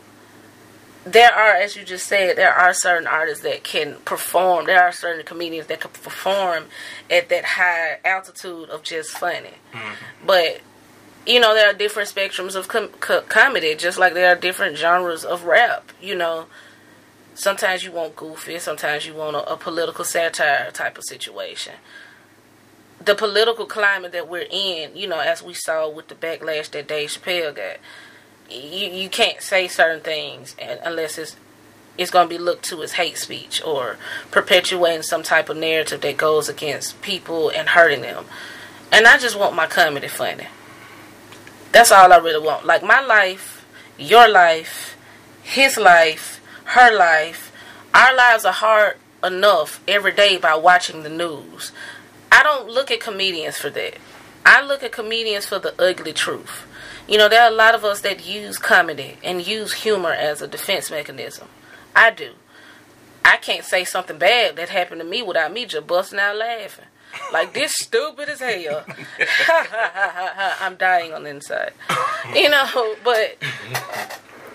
there 1.04 1.32
are, 1.32 1.56
as 1.56 1.76
you 1.76 1.84
just 1.84 2.06
said, 2.06 2.36
there 2.36 2.54
are 2.54 2.72
certain 2.72 3.06
artists 3.06 3.42
that 3.44 3.64
can 3.64 3.96
perform. 4.04 4.66
There 4.66 4.82
are 4.82 4.92
certain 4.92 5.24
comedians 5.24 5.66
that 5.66 5.80
can 5.80 5.90
perform 5.90 6.66
at 7.10 7.28
that 7.28 7.44
high 7.44 7.98
altitude 8.04 8.70
of 8.70 8.82
just 8.82 9.10
funny. 9.10 9.54
Mm-hmm. 9.72 10.26
But 10.26 10.60
you 11.26 11.40
know, 11.40 11.54
there 11.54 11.70
are 11.70 11.74
different 11.74 12.08
spectrums 12.08 12.54
of 12.54 12.68
com- 12.68 12.88
co- 13.00 13.22
comedy, 13.22 13.74
just 13.74 13.98
like 13.98 14.14
there 14.14 14.30
are 14.30 14.38
different 14.38 14.76
genres 14.76 15.24
of 15.24 15.44
rap. 15.44 15.90
You 16.00 16.14
know, 16.14 16.46
sometimes 17.34 17.82
you 17.82 17.92
want 17.92 18.16
goofy, 18.16 18.58
sometimes 18.58 19.06
you 19.06 19.14
want 19.14 19.36
a, 19.36 19.52
a 19.52 19.56
political 19.56 20.04
satire 20.04 20.70
type 20.70 20.98
of 20.98 21.04
situation. 21.04 21.74
The 23.04 23.14
political 23.14 23.66
climate 23.66 24.12
that 24.12 24.28
we're 24.28 24.46
in, 24.50 24.96
you 24.96 25.06
know, 25.06 25.20
as 25.20 25.42
we 25.42 25.54
saw 25.54 25.88
with 25.88 26.08
the 26.08 26.14
backlash 26.14 26.70
that 26.70 26.88
Dave 26.88 27.10
Chappelle 27.10 27.54
got, 27.54 27.76
you 28.50 28.88
you 28.88 29.08
can't 29.08 29.40
say 29.42 29.68
certain 29.68 30.00
things 30.00 30.54
unless 30.58 31.18
it's 31.18 31.36
it's 31.96 32.10
going 32.10 32.28
to 32.28 32.34
be 32.34 32.42
looked 32.42 32.64
to 32.64 32.82
as 32.82 32.92
hate 32.92 33.16
speech 33.16 33.62
or 33.64 33.98
perpetuating 34.30 35.02
some 35.02 35.22
type 35.22 35.48
of 35.48 35.56
narrative 35.56 36.00
that 36.00 36.16
goes 36.16 36.48
against 36.48 37.00
people 37.02 37.50
and 37.50 37.68
hurting 37.70 38.02
them. 38.02 38.24
And 38.90 39.06
I 39.06 39.18
just 39.18 39.38
want 39.38 39.54
my 39.54 39.66
comedy 39.66 40.08
funny. 40.08 40.46
That's 41.72 41.92
all 41.92 42.12
I 42.12 42.18
really 42.18 42.44
want. 42.44 42.66
Like 42.66 42.82
my 42.82 43.00
life, 43.00 43.66
your 43.98 44.28
life, 44.28 44.96
his 45.42 45.76
life, 45.76 46.40
her 46.64 46.96
life, 46.96 47.52
our 47.92 48.14
lives 48.14 48.44
are 48.44 48.52
hard 48.52 48.96
enough 49.22 49.82
every 49.86 50.12
day 50.12 50.36
by 50.36 50.54
watching 50.54 51.02
the 51.02 51.08
news. 51.08 51.72
I 52.34 52.42
don't 52.42 52.68
look 52.68 52.90
at 52.90 52.98
comedians 52.98 53.58
for 53.58 53.70
that. 53.70 53.98
I 54.44 54.60
look 54.60 54.82
at 54.82 54.90
comedians 54.90 55.46
for 55.46 55.60
the 55.60 55.72
ugly 55.80 56.12
truth. 56.12 56.66
You 57.06 57.16
know, 57.16 57.28
there 57.28 57.42
are 57.42 57.48
a 57.48 57.54
lot 57.54 57.76
of 57.76 57.84
us 57.84 58.00
that 58.00 58.26
use 58.26 58.58
comedy 58.58 59.18
and 59.22 59.46
use 59.46 59.72
humor 59.72 60.10
as 60.10 60.42
a 60.42 60.48
defense 60.48 60.90
mechanism. 60.90 61.46
I 61.94 62.10
do. 62.10 62.32
I 63.24 63.36
can't 63.36 63.64
say 63.64 63.84
something 63.84 64.18
bad 64.18 64.56
that 64.56 64.70
happened 64.70 65.00
to 65.00 65.06
me 65.06 65.22
without 65.22 65.52
me 65.52 65.64
just 65.64 65.86
busting 65.86 66.18
out 66.18 66.36
laughing. 66.36 66.86
Like 67.32 67.54
this 67.54 67.72
stupid 67.76 68.28
as 68.28 68.40
hell. 68.40 68.84
I'm 70.60 70.74
dying 70.74 71.12
on 71.12 71.22
the 71.22 71.30
inside. 71.30 71.72
You 72.34 72.50
know, 72.50 72.96
but 73.04 73.36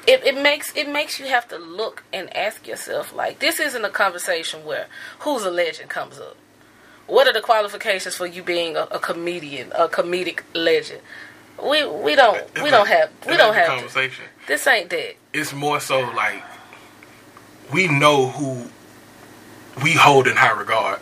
it, 0.06 0.26
it 0.26 0.42
makes 0.42 0.76
it 0.76 0.90
makes 0.90 1.18
you 1.18 1.28
have 1.28 1.48
to 1.48 1.58
look 1.58 2.04
and 2.12 2.36
ask 2.36 2.68
yourself 2.68 3.16
like 3.16 3.40
this 3.40 3.58
isn't 3.62 3.86
a 3.86 3.90
conversation 3.90 4.66
where 4.66 4.88
who's 5.20 5.44
a 5.46 5.52
legend 5.52 5.90
comes 5.90 6.20
up. 6.20 6.36
What 7.10 7.28
are 7.28 7.34
the 7.34 7.42
qualifications 7.42 8.16
for 8.16 8.28
you 8.28 8.44
being 8.44 8.78
a, 8.78 8.84
a 8.92 9.00
comedian, 9.00 9.72
a 9.74 9.88
comedic 9.88 10.42
legend? 10.54 11.02
We 11.62 11.86
we 11.88 12.16
don't 12.16 12.38
we 12.64 12.70
don't 12.70 12.88
have 12.88 13.10
we 13.28 13.36
don't 13.36 13.56
have 13.56 13.68
to. 13.80 13.90
This 14.48 14.68
ain't 14.68 14.90
that. 14.92 15.16
It's 15.34 15.52
more 15.52 15.80
so 15.80 16.00
like 16.02 16.44
we 17.74 17.88
know 17.88 18.28
who 18.30 18.70
we 19.84 19.94
hold 19.94 20.28
in 20.28 20.36
high 20.38 20.58
regard, 20.58 21.00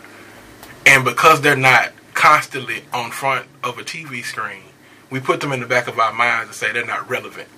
and 0.86 1.04
because 1.04 1.42
they're 1.42 1.56
not 1.56 1.92
constantly 2.14 2.82
on 2.92 3.10
front 3.10 3.46
of 3.62 3.78
a 3.78 3.82
TV 3.82 4.24
screen, 4.24 4.62
we 5.10 5.20
put 5.20 5.40
them 5.40 5.52
in 5.52 5.60
the 5.60 5.66
back 5.66 5.88
of 5.88 5.98
our 5.98 6.12
minds 6.12 6.48
and 6.48 6.54
say 6.54 6.72
they're 6.72 6.86
not 6.86 7.08
relevant. 7.08 7.48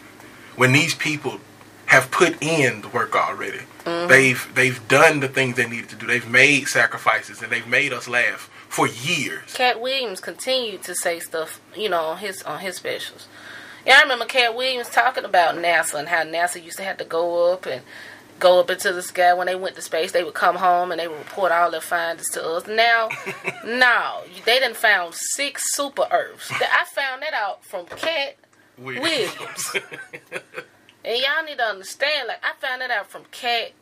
When 0.57 0.73
these 0.73 0.95
people 0.95 1.39
have 1.87 2.11
put 2.11 2.43
in 2.43 2.83
the 2.83 2.89
work 2.89 3.15
already, 3.17 3.61
they've 3.85 4.49
they've 4.55 4.87
done 4.89 5.21
the 5.21 5.29
things 5.29 5.57
they 5.57 5.69
needed 5.69 5.89
to 5.91 5.97
do. 5.97 6.07
They've 6.07 6.29
made 6.29 6.67
sacrifices 6.69 7.43
and 7.43 7.51
they've 7.53 7.67
made 7.67 7.93
us 7.93 8.09
laugh 8.09 8.51
for 8.69 8.87
years. 8.87 9.53
Katt 9.55 9.81
Williams 9.81 10.21
continued 10.21 10.83
to 10.85 10.95
say 10.95 11.19
stuff, 11.21 11.61
you 11.77 11.89
know, 11.89 12.05
on 12.05 12.19
his 12.19 12.43
on 12.43 12.61
his 12.61 12.77
specials. 12.77 13.29
Yeah, 13.87 13.99
I 13.99 14.03
remember 14.03 14.27
Katt 14.27 14.55
Williams 14.55 14.91
talking 14.91 15.25
about 15.25 15.55
NASA 15.57 15.99
and 15.99 16.09
how 16.09 16.23
NASA 16.23 16.63
used 16.63 16.77
to 16.77 16.85
have 16.85 16.99
to 16.99 17.05
go 17.05 17.53
up 17.53 17.65
and 17.67 17.83
go 18.39 18.61
up 18.61 18.71
into 18.71 18.93
the 18.93 19.03
sky 19.03 19.33
when 19.35 19.47
they 19.47 19.55
went 19.55 19.75
to 19.77 19.83
space. 19.83 20.13
They 20.13 20.23
would 20.25 20.35
come 20.35 20.57
home 20.57 20.91
and 20.93 21.01
they 21.01 21.09
would 21.09 21.19
report 21.19 21.51
all 21.53 21.71
their 21.71 21.81
findings 21.81 22.29
to 22.31 22.47
us. 22.47 22.67
Now, 22.67 23.09
no, 23.65 24.21
they 24.45 24.59
didn't 24.59 24.77
found 24.77 25.15
six 25.15 25.63
super 25.75 26.07
Earths. 26.11 26.51
I 26.51 26.85
found 26.95 27.23
that 27.23 27.33
out 27.35 27.65
from 27.65 27.87
Katt 27.87 28.37
We- 28.79 28.99
Williams. 28.99 29.77
And 31.05 31.19
y'all 31.19 31.45
need 31.45 31.59
to 31.59 31.65
understand, 31.65 32.29
like, 32.29 32.43
I 32.43 32.53
found 32.61 32.83
it 32.83 32.91
out 32.91 33.11
from 33.11 33.25
Katt 33.31 33.73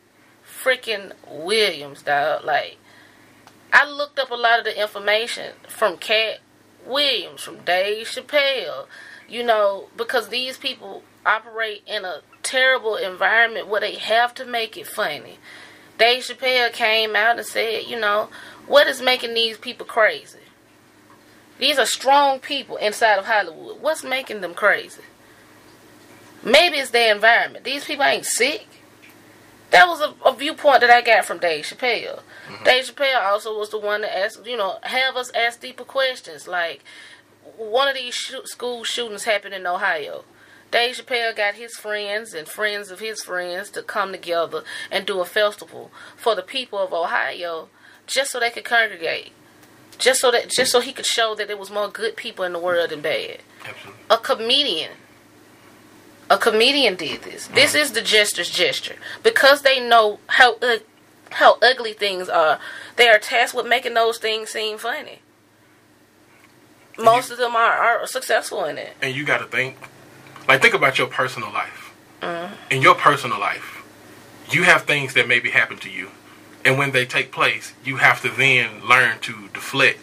freaking 0.63 1.13
Williams, 1.29 2.03
dog. 2.03 2.45
Like, 2.45 2.77
I 3.71 3.89
looked 3.89 4.19
up 4.19 4.31
a 4.31 4.35
lot 4.35 4.59
of 4.59 4.65
the 4.65 4.81
information 4.81 5.53
from 5.67 5.97
Katt 5.97 6.39
Williams, 6.85 7.41
from 7.41 7.59
Dave 7.59 8.07
Chappelle, 8.07 8.87
you 9.27 9.43
know, 9.43 9.89
because 9.95 10.29
these 10.29 10.57
people 10.57 11.03
operate 11.25 11.83
in 11.85 12.05
a 12.05 12.21
terrible 12.41 12.95
environment 12.95 13.67
where 13.67 13.81
they 13.81 13.95
have 13.95 14.33
to 14.35 14.45
make 14.45 14.77
it 14.77 14.87
funny. 14.87 15.37
Dave 15.97 16.23
Chappelle 16.23 16.71
came 16.71 17.15
out 17.15 17.37
and 17.37 17.45
said, 17.45 17.83
you 17.83 17.99
know, 17.99 18.29
what 18.65 18.87
is 18.87 19.01
making 19.01 19.33
these 19.33 19.57
people 19.57 19.85
crazy? 19.85 20.39
These 21.59 21.77
are 21.77 21.85
strong 21.85 22.39
people 22.39 22.77
inside 22.77 23.19
of 23.19 23.25
Hollywood. 23.25 23.81
What's 23.81 24.03
making 24.03 24.39
them 24.39 24.53
crazy? 24.53 25.01
Maybe 26.43 26.77
it's 26.77 26.91
their 26.91 27.13
environment. 27.13 27.65
These 27.65 27.85
people 27.85 28.05
ain't 28.05 28.25
sick. 28.25 28.67
That 29.71 29.87
was 29.87 30.01
a, 30.01 30.13
a 30.27 30.35
viewpoint 30.35 30.81
that 30.81 30.89
I 30.89 31.01
got 31.01 31.25
from 31.25 31.37
Dave 31.37 31.65
Chappelle. 31.65 32.21
Mm-hmm. 32.47 32.63
Dave 32.63 32.85
Chappelle 32.85 33.23
also 33.23 33.57
was 33.57 33.69
the 33.69 33.77
one 33.77 34.01
that 34.01 34.17
asked, 34.17 34.45
you 34.45 34.57
know, 34.57 34.79
have 34.83 35.15
us 35.15 35.31
ask 35.35 35.61
deeper 35.61 35.83
questions. 35.83 36.47
Like, 36.47 36.83
one 37.57 37.87
of 37.87 37.95
these 37.95 38.15
school 38.45 38.83
shootings 38.83 39.25
happened 39.25 39.53
in 39.53 39.67
Ohio. 39.67 40.23
Dave 40.71 40.95
Chappelle 40.95 41.35
got 41.35 41.55
his 41.55 41.75
friends 41.75 42.33
and 42.33 42.47
friends 42.47 42.91
of 42.91 42.99
his 42.99 43.23
friends 43.23 43.69
to 43.71 43.81
come 43.81 44.11
together 44.11 44.63
and 44.91 45.05
do 45.05 45.19
a 45.19 45.25
festival 45.25 45.91
for 46.15 46.35
the 46.35 46.43
people 46.43 46.79
of 46.79 46.93
Ohio 46.93 47.69
just 48.07 48.31
so 48.31 48.39
they 48.39 48.51
could 48.51 48.65
congregate. 48.65 49.31
Just 49.97 50.21
so 50.21 50.31
that 50.31 50.49
just 50.49 50.71
so 50.71 50.79
he 50.79 50.93
could 50.93 51.05
show 51.05 51.35
that 51.35 51.47
there 51.47 51.57
was 51.57 51.69
more 51.69 51.89
good 51.89 52.15
people 52.15 52.45
in 52.45 52.53
the 52.53 52.59
world 52.59 52.91
than 52.91 53.01
bad. 53.01 53.39
Absolutely. 53.65 54.01
A 54.09 54.17
comedian 54.17 54.91
a 56.29 56.37
comedian 56.37 56.95
did 56.95 57.23
this. 57.23 57.47
This 57.47 57.73
is 57.75 57.91
the 57.91 58.01
jester's 58.01 58.49
gesture 58.49 58.95
because 59.23 59.61
they 59.63 59.79
know 59.79 60.19
how 60.27 60.55
uh, 60.61 60.77
how 61.31 61.57
ugly 61.61 61.93
things 61.93 62.29
are. 62.29 62.59
They 62.95 63.07
are 63.07 63.19
tasked 63.19 63.55
with 63.55 63.67
making 63.67 63.93
those 63.93 64.17
things 64.17 64.49
seem 64.49 64.77
funny. 64.77 65.19
Most 66.97 67.29
you, 67.29 67.33
of 67.33 67.39
them 67.39 67.55
are, 67.55 67.71
are 67.71 68.07
successful 68.07 68.65
in 68.65 68.77
it. 68.77 68.93
And 69.01 69.15
you 69.15 69.23
got 69.23 69.37
to 69.37 69.45
think, 69.45 69.77
like, 70.47 70.61
think 70.61 70.73
about 70.73 70.97
your 70.97 71.07
personal 71.07 71.51
life. 71.51 71.95
Mm-hmm. 72.21 72.53
In 72.71 72.81
your 72.81 72.95
personal 72.95 73.39
life, 73.39 73.83
you 74.49 74.63
have 74.63 74.83
things 74.83 75.13
that 75.13 75.27
maybe 75.27 75.51
happen 75.51 75.77
to 75.77 75.89
you, 75.89 76.09
and 76.65 76.77
when 76.77 76.91
they 76.91 77.05
take 77.05 77.31
place, 77.31 77.73
you 77.85 77.97
have 77.97 78.21
to 78.23 78.29
then 78.29 78.85
learn 78.85 79.19
to 79.21 79.47
deflect 79.53 79.99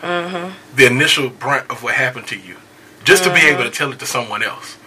mm-hmm. 0.00 0.76
the 0.76 0.86
initial 0.86 1.28
brunt 1.28 1.68
of 1.70 1.82
what 1.82 1.94
happened 1.94 2.28
to 2.28 2.38
you, 2.38 2.56
just 3.02 3.24
mm-hmm. 3.24 3.34
to 3.34 3.40
be 3.40 3.46
able 3.48 3.64
to 3.64 3.70
tell 3.70 3.92
it 3.92 3.98
to 3.98 4.06
someone 4.06 4.44
else. 4.44 4.77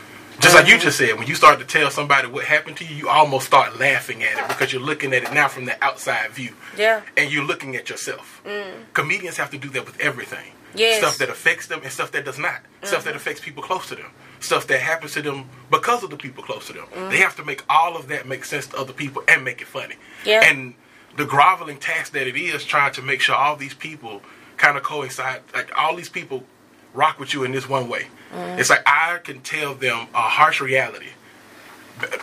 Just 0.42 0.56
like 0.56 0.68
you 0.68 0.80
just 0.80 0.98
said, 0.98 1.18
when 1.18 1.28
you 1.28 1.36
start 1.36 1.60
to 1.60 1.66
tell 1.66 1.92
somebody 1.92 2.28
what 2.28 2.46
happened 2.46 2.78
to 2.78 2.86
you, 2.86 2.96
you 2.96 3.10
almost 3.10 3.46
start 3.46 3.80
laughing 3.80 4.24
at 4.24 4.38
it 4.38 4.48
because 4.48 4.74
you're 4.74 4.82
looking 4.82 5.14
at 5.14 5.24
it 5.24 5.34
now 5.34 5.48
from 5.48 5.66
the 5.66 5.84
outside 5.84 6.32
view. 6.32 6.56
Yeah. 6.78 7.02
And 7.16 7.32
you're 7.32 7.46
looking 7.46 7.76
at 7.76 7.90
yourself. 7.90 8.42
Mm. 8.46 8.86
Comedians 8.94 9.38
have 9.38 9.52
to 9.52 9.58
do 9.58 9.70
that 9.70 9.86
with 9.86 10.00
everything. 10.00 10.52
Yes. 10.74 10.98
Stuff 11.00 11.18
that 11.20 11.30
affects 11.30 11.68
them 11.68 11.82
and 11.84 11.92
stuff 11.92 12.12
that 12.14 12.26
does 12.26 12.40
not. 12.40 12.56
Mm-hmm. 12.56 12.88
Stuff 12.88 13.04
that 13.04 13.16
affects 13.16 13.42
people 13.42 13.62
close 13.62 13.88
to 13.90 13.96
them. 13.96 14.12
Stuff 14.40 14.68
that 14.68 14.80
happens 14.80 15.14
to 15.14 15.22
them 15.22 15.50
because 15.70 16.04
of 16.04 16.10
the 16.10 16.18
people 16.18 16.44
close 16.44 16.68
to 16.68 16.74
them. 16.74 16.86
Mm-hmm. 16.86 17.12
They 17.12 17.18
have 17.18 17.36
to 17.36 17.46
make 17.46 17.64
all 17.70 17.96
of 17.96 18.08
that 18.08 18.28
make 18.28 18.46
sense 18.46 18.68
to 18.68 18.78
other 18.78 18.94
people 18.94 19.24
and 19.28 19.44
make 19.44 19.62
it 19.62 19.68
funny. 19.68 19.96
Yeah. 20.26 20.44
And 20.44 20.74
the 21.18 21.26
groveling 21.26 21.78
task 21.78 22.14
that 22.14 22.26
it 22.26 22.36
is 22.36 22.64
trying 22.64 22.94
to 22.94 23.02
make 23.02 23.22
sure 23.22 23.36
all 23.36 23.56
these 23.56 23.74
people 23.74 24.22
kind 24.58 24.78
of 24.78 24.84
coincide, 24.84 25.42
like 25.54 25.72
all 25.78 25.96
these 25.96 26.10
people 26.10 26.44
rock 26.94 27.20
with 27.20 27.34
you 27.34 27.44
in 27.44 27.52
this 27.52 27.68
one 27.68 27.90
way. 27.90 28.08
Mm. 28.34 28.60
It's 28.60 28.70
like 28.70 28.84
I 28.86 29.20
can 29.24 29.42
tell 29.42 29.74
them 29.74 30.08
a 30.14 30.22
harsh 30.22 30.62
reality 30.62 31.08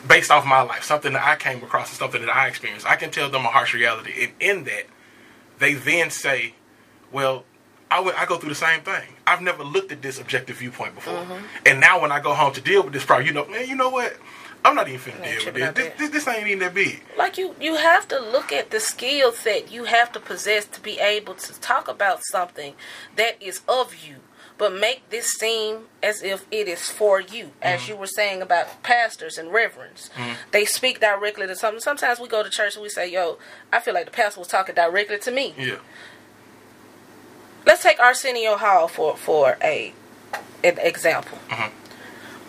based 0.07 0.31
off 0.31 0.45
my 0.45 0.61
life, 0.63 0.83
something 0.83 1.13
that 1.13 1.25
I 1.25 1.37
came 1.37 1.63
across 1.63 1.91
and 1.91 1.99
something 1.99 2.21
that 2.21 2.35
I 2.35 2.49
experienced. 2.49 2.87
I 2.87 2.97
can 2.97 3.11
tell 3.11 3.29
them 3.31 3.45
a 3.45 3.49
harsh 3.49 3.75
reality, 3.75 4.13
and 4.21 4.33
in 4.41 4.65
that, 4.65 4.85
they 5.59 5.75
then 5.75 6.11
say, 6.11 6.55
"Well, 7.13 7.45
I, 7.91 8.03
I 8.17 8.27
go 8.27 8.39
through 8.39 8.51
the 8.51 8.55
same 8.55 8.81
thing. 8.81 9.09
I've 9.27 9.43
never 9.43 9.63
looked 9.63 9.93
at 9.93 10.03
this 10.03 10.21
objective 10.21 10.57
viewpoint 10.57 10.95
before, 10.95 11.15
mm-hmm. 11.15 11.45
and 11.67 11.81
now 11.81 12.01
when 12.01 12.13
I 12.13 12.21
go 12.21 12.35
home 12.35 12.53
to 12.55 12.61
deal 12.61 12.83
with 12.83 12.93
this 12.93 13.05
problem, 13.05 13.27
you 13.27 13.33
know, 13.33 13.47
man, 13.47 13.69
you 13.69 13.77
know 13.77 13.91
what? 13.91 14.17
I'm 14.65 14.75
not 14.75 14.89
even 14.89 15.01
finna 15.01 15.23
deal 15.23 15.45
with 15.45 15.55
this. 15.55 15.75
This, 15.75 15.99
this. 15.99 16.11
this, 16.11 16.29
ain't 16.29 16.47
even 16.47 16.59
that 16.59 16.75
big. 16.75 17.03
Like 17.17 17.39
you, 17.39 17.55
you 17.61 17.77
have 17.77 18.09
to 18.09 18.19
look 18.19 18.53
at 18.53 18.71
the 18.71 18.81
skill 18.81 19.33
set 19.33 19.71
you 19.71 19.85
have 19.85 20.11
to 20.13 20.21
possess 20.21 20.65
to 20.67 20.81
be 20.81 20.99
able 20.99 21.35
to 21.35 21.61
talk 21.61 21.87
about 21.89 22.25
something 22.25 22.75
that 23.17 23.41
is 23.41 23.61
of 23.69 23.95
you 24.05 24.17
but 24.59 24.75
make 24.75 25.09
this 25.11 25.29
seem 25.29 25.87
as 26.03 26.23
if 26.23 26.45
it 26.51 26.67
is 26.67 26.91
for 26.91 27.21
you. 27.21 27.45
Mm-hmm. 27.45 27.63
As 27.63 27.89
you 27.89 27.97
were 27.97 28.09
saying 28.09 28.43
about 28.43 28.83
pastors 28.83 29.39
and 29.39 29.53
reverends, 29.53 30.11
mm-hmm. 30.17 30.35
they 30.51 30.65
speak 30.65 31.01
directly 31.01 31.47
to 31.47 31.55
something. 31.55 31.81
Sometimes 31.81 32.19
we 32.19 32.29
go 32.29 32.43
to 32.43 32.51
church 32.51 32.75
and 32.75 32.83
we 32.83 32.89
say, 32.89 33.11
"Yo, 33.11 33.39
I 33.73 33.79
feel 33.79 33.95
like 33.95 34.07
the 34.07 34.11
pastor 34.11 34.41
was 34.41 34.49
talking 34.49 34.75
directly 34.75 35.19
to 35.21 35.31
me." 35.31 35.55
Yeah. 35.57 35.77
Let's 37.65 37.83
take 37.83 38.01
Arsenio 38.01 38.57
Hall 38.57 38.89
for 38.89 39.17
for 39.17 39.57
a 39.63 39.95
an 40.65 40.79
example. 40.79 41.39
Mm-hmm. 41.49 41.75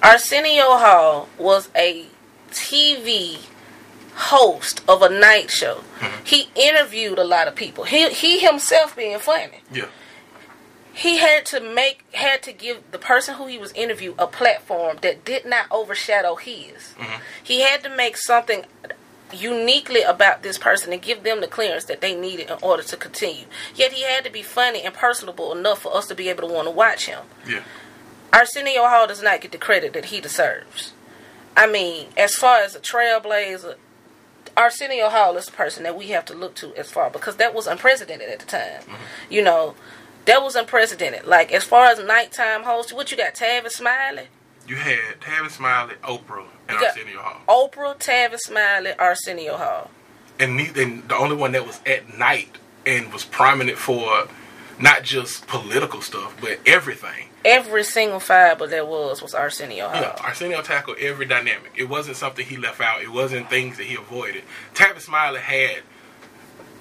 Arsenio 0.02 0.78
Hall 0.78 1.30
was 1.38 1.70
a 1.76 2.08
TV 2.50 3.38
host 4.16 4.82
of 4.88 5.02
a 5.04 5.10
night 5.10 5.52
show. 5.52 5.84
Mm-hmm. 6.00 6.26
He 6.26 6.50
interviewed 6.56 7.20
a 7.20 7.24
lot 7.24 7.48
of 7.48 7.56
people. 7.56 7.84
He 7.84 8.10
he 8.10 8.40
himself 8.40 8.96
being 8.96 9.20
funny. 9.20 9.62
Yeah 9.72 9.86
he 11.00 11.18
had 11.18 11.46
to 11.46 11.62
make 11.62 12.04
had 12.14 12.44
to 12.44 12.52
give 12.52 12.92
the 12.92 13.00
person 13.00 13.36
who 13.36 13.48
he 13.48 13.58
was 13.58 13.72
interviewed 13.72 14.16
a 14.20 14.28
platform 14.28 14.98
that 15.02 15.24
did 15.24 15.46
not 15.46 15.66
overshadow 15.72 16.36
his. 16.36 16.94
Mm-hmm. 16.98 17.22
He 17.42 17.62
had 17.62 17.84
to 17.84 17.96
make 17.96 18.18
something 18.18 18.66
uniquely 19.32 20.02
about 20.02 20.44
this 20.44 20.58
person 20.58 20.92
and 20.92 21.02
give 21.02 21.24
them 21.24 21.40
the 21.40 21.48
clearance 21.48 21.86
that 21.86 22.02
they 22.02 22.14
needed 22.14 22.50
in 22.50 22.58
order 22.62 22.84
to 22.84 22.98
continue. 22.98 23.46
Yet 23.74 23.94
he 23.94 24.04
had 24.04 24.26
to 24.26 24.30
be 24.30 24.42
funny 24.42 24.82
and 24.82 24.94
personable 24.94 25.56
enough 25.56 25.84
for 25.84 25.96
us 25.96 26.06
to 26.08 26.16
be 26.16 26.28
able 26.28 26.46
to 26.50 26.54
want 26.54 26.68
to 26.68 26.72
watch 26.72 27.06
him. 27.06 27.22
Yeah. 27.48 27.64
Arsenio 28.34 28.86
Hall 28.86 29.08
does 29.08 29.24
not 29.24 29.40
get 29.40 29.54
the 29.54 29.58
credit 29.58 29.94
that 29.94 30.06
he 30.06 30.20
deserves. 30.20 30.92
I 31.56 31.66
mean, 31.66 32.08
as 32.18 32.36
far 32.36 32.58
as 32.58 32.76
a 32.76 32.80
trailblazer, 32.80 33.76
Arsenio 34.58 35.08
Hall 35.08 35.38
is 35.38 35.46
the 35.46 35.54
person 35.54 35.84
that 35.84 35.98
we 35.98 36.08
have 36.08 36.26
to 36.26 36.34
look 36.34 36.56
to 36.56 36.76
as 36.76 36.92
far 36.92 37.10
because 37.10 37.38
that 37.38 37.56
was 37.56 37.68
unprecedented 37.68 38.28
at 38.28 38.40
the 38.40 38.46
time. 38.46 38.82
Mm-hmm. 38.82 39.34
You 39.34 39.44
know, 39.44 39.76
that 40.26 40.42
was 40.42 40.56
unprecedented. 40.56 41.26
Like 41.26 41.52
as 41.52 41.64
far 41.64 41.86
as 41.86 42.00
nighttime 42.04 42.64
hosts, 42.64 42.94
what 42.94 43.12
you 43.12 43.18
got? 43.18 43.36
Tavis 43.36 43.72
Smiley. 43.72 44.28
You 44.68 44.76
had 44.76 45.20
Tavis 45.20 45.52
Smiley, 45.52 45.96
Oprah, 46.04 46.46
and 46.68 46.78
Arsenio 46.78 47.20
Hall. 47.20 47.70
Oprah, 47.70 47.98
Tavis 47.98 48.42
Smiley, 48.42 48.94
Arsenio 49.00 49.58
Hall. 49.58 49.90
And, 50.40 50.60
the, 50.60 50.82
and 50.82 51.10
the 51.10 51.16
only 51.16 51.36
one 51.36 51.54
that 51.54 51.66
was 51.66 51.82
at 51.86 52.18
night 52.18 52.58
and 52.86 53.12
was 53.12 53.26
prominent 53.26 53.78
for 53.78 54.28
not 54.80 55.04
just 55.04 55.48
political 55.48 56.02
stuff, 56.02 56.38
but 56.40 56.60
everything. 56.66 57.30
Every 57.44 57.84
single 57.84 58.20
fiber 58.20 58.68
there 58.68 58.86
was 58.86 59.22
was 59.22 59.34
Arsenio 59.34 59.88
Hall. 59.88 60.02
Yeah, 60.02 60.16
Arsenio 60.24 60.62
tackled 60.62 60.98
every 61.00 61.26
dynamic. 61.26 61.72
It 61.76 61.90
wasn't 61.90 62.18
something 62.18 62.46
he 62.46 62.58
left 62.58 62.80
out. 62.80 63.02
It 63.02 63.12
wasn't 63.12 63.50
things 63.50 63.78
that 63.78 63.86
he 63.86 63.96
avoided. 63.96 64.44
Tavis 64.74 65.02
Smiley 65.02 65.40
had 65.40 65.80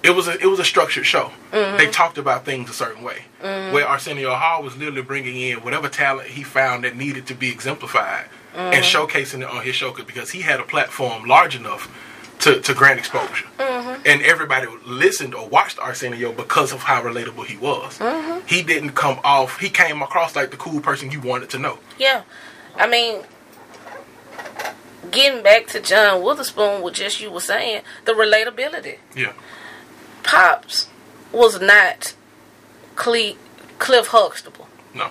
it 0.03 0.11
was 0.11 0.27
a 0.27 0.39
it 0.39 0.45
was 0.45 0.59
a 0.59 0.63
structured 0.63 1.05
show. 1.05 1.31
Mm-hmm. 1.51 1.77
They 1.77 1.87
talked 1.89 2.17
about 2.17 2.45
things 2.45 2.69
a 2.69 2.73
certain 2.73 3.03
way. 3.03 3.23
Mm-hmm. 3.41 3.73
Where 3.73 3.87
Arsenio 3.87 4.33
Hall 4.33 4.63
was 4.63 4.77
literally 4.77 5.01
bringing 5.01 5.35
in 5.35 5.57
whatever 5.57 5.89
talent 5.89 6.29
he 6.29 6.43
found 6.43 6.83
that 6.83 6.95
needed 6.95 7.27
to 7.27 7.35
be 7.35 7.49
exemplified 7.49 8.25
mm-hmm. 8.53 8.59
and 8.59 8.83
showcasing 8.83 9.41
it 9.41 9.49
on 9.49 9.63
his 9.63 9.75
show 9.75 9.93
because 9.93 10.31
he 10.31 10.41
had 10.41 10.59
a 10.59 10.63
platform 10.63 11.25
large 11.25 11.55
enough 11.55 11.93
to, 12.39 12.61
to 12.61 12.73
grant 12.73 12.99
exposure. 12.99 13.45
Mm-hmm. 13.57 14.01
And 14.05 14.21
everybody 14.21 14.67
listened 14.85 15.35
or 15.35 15.47
watched 15.49 15.77
Arsenio 15.79 16.31
because 16.31 16.71
of 16.71 16.83
how 16.83 17.01
relatable 17.03 17.45
he 17.45 17.57
was. 17.57 17.97
Mm-hmm. 17.97 18.47
He 18.47 18.63
didn't 18.63 18.91
come 18.91 19.19
off. 19.23 19.59
He 19.59 19.69
came 19.69 20.01
across 20.01 20.35
like 20.35 20.51
the 20.51 20.57
cool 20.57 20.79
person 20.79 21.11
you 21.11 21.19
wanted 21.19 21.49
to 21.49 21.59
know. 21.59 21.79
Yeah, 21.97 22.23
I 22.77 22.87
mean 22.87 23.23
getting 25.11 25.43
back 25.43 25.67
to 25.67 25.79
John 25.79 26.23
Witherspoon, 26.23 26.81
what 26.81 26.93
just 26.93 27.19
you 27.19 27.31
were 27.31 27.39
saying, 27.39 27.81
the 28.05 28.13
relatability. 28.13 28.97
Yeah. 29.15 29.33
Pops 30.23 30.87
was 31.31 31.59
not 31.61 32.13
Cle- 32.95 33.37
Cliff 33.77 34.07
Huxtable. 34.07 34.67
No. 34.93 35.09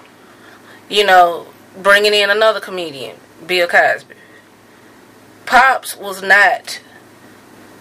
You 0.88 1.04
know, 1.04 1.48
bringing 1.82 2.14
in 2.14 2.30
another 2.30 2.60
comedian, 2.60 3.16
Bill 3.46 3.68
Cosby. 3.68 4.14
Pops 5.46 5.96
was 5.96 6.22
not 6.22 6.80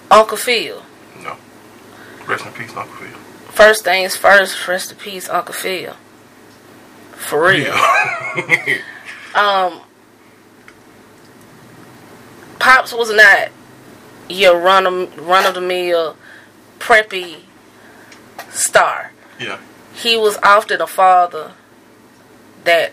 Uncle 0.09 0.37
Phil. 0.37 0.83
No. 1.21 1.35
Rest 2.27 2.45
in 2.45 2.51
peace, 2.53 2.75
Uncle 2.75 2.95
Phil. 2.95 3.17
First 3.51 3.83
things 3.83 4.15
first, 4.15 4.67
rest 4.67 4.91
in 4.91 4.97
peace, 4.97 5.27
Uncle 5.29 5.53
Phil. 5.53 5.95
For 7.13 7.47
real. 7.47 7.73
Yeah. 7.73 8.77
um, 9.35 9.81
Pops 12.59 12.93
was 12.93 13.11
not 13.11 13.49
your 14.29 14.59
run 14.59 14.85
of, 14.85 15.17
run 15.27 15.45
of 15.45 15.53
the 15.53 15.61
mill 15.61 16.15
preppy 16.79 17.41
star. 18.49 19.11
Yeah. 19.39 19.59
He 19.93 20.17
was 20.17 20.37
often 20.43 20.81
a 20.81 20.87
father 20.87 21.53
that 22.63 22.91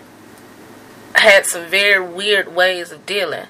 had 1.15 1.47
some 1.47 1.67
very 1.67 2.05
weird 2.05 2.55
ways 2.55 2.91
of 2.91 3.07
dealing 3.07 3.47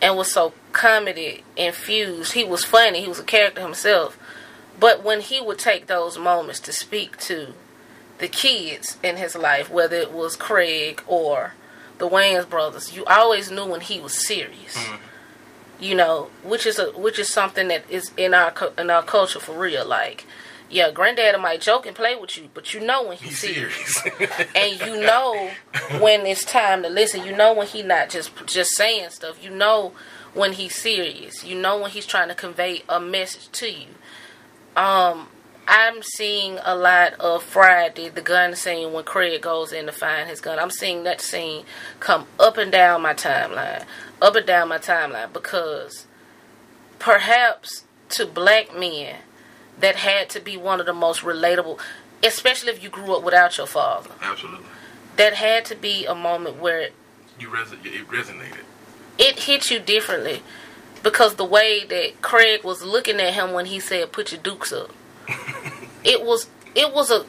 and 0.00 0.16
was 0.16 0.32
so 0.32 0.52
comedy 0.72 1.44
infused. 1.56 2.32
He 2.32 2.44
was 2.44 2.64
funny, 2.64 3.00
he 3.00 3.08
was 3.08 3.18
a 3.18 3.24
character 3.24 3.62
himself. 3.62 4.18
But 4.78 5.02
when 5.02 5.20
he 5.20 5.40
would 5.40 5.58
take 5.58 5.86
those 5.86 6.18
moments 6.18 6.60
to 6.60 6.72
speak 6.72 7.16
to 7.18 7.54
the 8.18 8.28
kids 8.28 8.96
in 9.02 9.16
his 9.16 9.34
life, 9.34 9.70
whether 9.70 9.96
it 9.96 10.12
was 10.12 10.36
Craig 10.36 11.02
or 11.06 11.54
the 11.98 12.08
Wayans 12.08 12.48
brothers, 12.48 12.94
you 12.94 13.04
always 13.06 13.50
knew 13.50 13.66
when 13.66 13.80
he 13.80 14.00
was 14.00 14.26
serious. 14.26 14.76
Mm-hmm 14.76 15.07
you 15.80 15.94
know, 15.94 16.30
which 16.42 16.66
is 16.66 16.78
a 16.78 16.90
which 16.92 17.18
is 17.18 17.28
something 17.32 17.68
that 17.68 17.88
is 17.90 18.10
in 18.16 18.34
our 18.34 18.52
in 18.78 18.90
our 18.90 19.02
culture 19.02 19.40
for 19.40 19.52
real. 19.58 19.86
Like, 19.86 20.24
Yeah, 20.70 20.90
granddaddy 20.90 21.38
might 21.38 21.60
joke 21.60 21.86
and 21.86 21.94
play 21.96 22.14
with 22.16 22.36
you, 22.36 22.48
but 22.52 22.74
you 22.74 22.80
know 22.80 23.04
when 23.08 23.16
he's, 23.16 23.40
He's 23.42 23.54
serious. 23.54 23.94
serious. 23.94 24.32
and 24.54 24.80
you 24.80 25.00
know 25.00 25.50
when 26.00 26.26
it's 26.26 26.44
time 26.44 26.82
to 26.82 26.88
listen. 26.88 27.24
You 27.24 27.34
know 27.36 27.54
when 27.54 27.66
he 27.66 27.82
not 27.82 28.10
just 28.10 28.30
just 28.46 28.74
saying 28.76 29.10
stuff. 29.10 29.42
You 29.42 29.50
know 29.50 29.92
when 30.34 30.52
he's 30.52 30.74
serious. 30.74 31.44
You 31.44 31.54
know 31.58 31.80
when 31.80 31.90
he's 31.90 32.06
trying 32.06 32.28
to 32.28 32.34
convey 32.34 32.82
a 32.88 33.00
message 33.00 33.48
to 33.52 33.70
you. 33.70 33.86
Um, 34.76 35.28
I'm 35.70 36.02
seeing 36.02 36.58
a 36.64 36.74
lot 36.74 37.12
of 37.20 37.42
Friday, 37.42 38.08
the 38.08 38.22
gun 38.22 38.56
scene 38.56 38.94
when 38.94 39.04
Craig 39.04 39.42
goes 39.42 39.70
in 39.70 39.84
to 39.84 39.92
find 39.92 40.26
his 40.26 40.40
gun. 40.40 40.58
I'm 40.58 40.70
seeing 40.70 41.04
that 41.04 41.20
scene 41.20 41.64
come 42.00 42.26
up 42.40 42.56
and 42.56 42.72
down 42.72 43.02
my 43.02 43.12
timeline, 43.12 43.84
up 44.22 44.34
and 44.34 44.46
down 44.46 44.68
my 44.68 44.78
timeline 44.78 45.30
because 45.30 46.06
perhaps 46.98 47.84
to 48.10 48.24
black 48.24 48.74
men 48.76 49.16
that 49.78 49.96
had 49.96 50.30
to 50.30 50.40
be 50.40 50.56
one 50.56 50.80
of 50.80 50.86
the 50.86 50.94
most 50.94 51.20
relatable, 51.20 51.78
especially 52.22 52.70
if 52.72 52.82
you 52.82 52.88
grew 52.88 53.14
up 53.14 53.22
without 53.22 53.58
your 53.58 53.66
father. 53.66 54.10
Absolutely. 54.22 54.64
That 55.16 55.34
had 55.34 55.66
to 55.66 55.74
be 55.74 56.06
a 56.06 56.14
moment 56.14 56.56
where 56.56 56.88
You 57.38 57.50
res- 57.50 57.72
it 57.72 58.08
resonated. 58.08 58.64
it 59.18 59.40
hit 59.40 59.70
you 59.70 59.78
differently 59.80 60.42
because 61.02 61.34
the 61.34 61.44
way 61.44 61.84
that 61.84 62.22
Craig 62.22 62.64
was 62.64 62.82
looking 62.82 63.20
at 63.20 63.34
him 63.34 63.52
when 63.52 63.66
he 63.66 63.78
said 63.80 64.12
put 64.12 64.32
your 64.32 64.40
dukes 64.40 64.72
up 64.72 64.90
it 66.04 66.22
was 66.24 66.48
it 66.74 66.92
was 66.94 67.10
a 67.10 67.24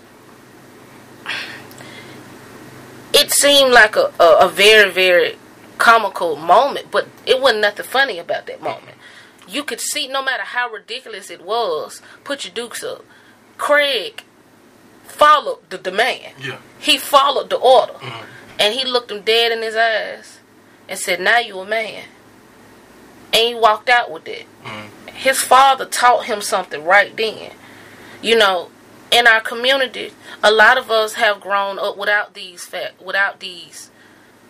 it 3.13 3.31
seemed 3.31 3.71
like 3.73 3.95
a, 3.95 4.11
a, 4.19 4.45
a 4.45 4.49
very 4.49 4.89
very 4.91 5.37
comical 5.77 6.35
moment 6.35 6.87
but 6.91 7.07
it 7.25 7.41
wasn't 7.41 7.61
nothing 7.61 7.85
funny 7.85 8.19
about 8.19 8.45
that 8.47 8.61
moment. 8.61 8.95
You 9.47 9.63
could 9.63 9.79
see 9.81 10.07
no 10.07 10.21
matter 10.23 10.43
how 10.43 10.69
ridiculous 10.69 11.29
it 11.29 11.41
was 11.43 12.01
put 12.23 12.45
your 12.45 12.53
dukes 12.53 12.83
up. 12.83 13.03
Craig 13.57 14.23
followed 15.03 15.59
the 15.69 15.77
demand 15.77 16.33
Yeah. 16.39 16.57
he 16.79 16.97
followed 16.97 17.49
the 17.49 17.57
order. 17.57 17.93
Mhm. 17.93 18.25
and 18.59 18.73
he 18.73 18.85
looked 18.85 19.09
him 19.11 19.21
dead 19.21 19.51
in 19.51 19.61
his 19.61 19.75
eyes 19.75 20.39
and 20.87 20.99
said 20.99 21.19
now 21.19 21.39
you 21.39 21.59
a 21.59 21.65
man. 21.65 22.03
And 23.31 23.41
he 23.47 23.55
walked 23.55 23.89
out 23.89 24.11
with 24.11 24.27
it. 24.27 24.45
Mhm. 24.63 24.89
his 25.13 25.41
father 25.41 25.85
taught 25.85 26.25
him 26.25 26.41
something 26.41 26.83
right 26.85 27.15
then 27.17 27.51
you 28.21 28.37
know 28.37 28.69
in 29.11 29.27
our 29.27 29.41
community 29.41 30.11
a 30.43 30.51
lot 30.51 30.77
of 30.77 30.91
us 30.91 31.15
have 31.15 31.41
grown 31.41 31.79
up 31.79 31.97
without 31.97 32.33
these 32.33 32.65
fact 32.65 33.01
without 33.01 33.39
these 33.39 33.89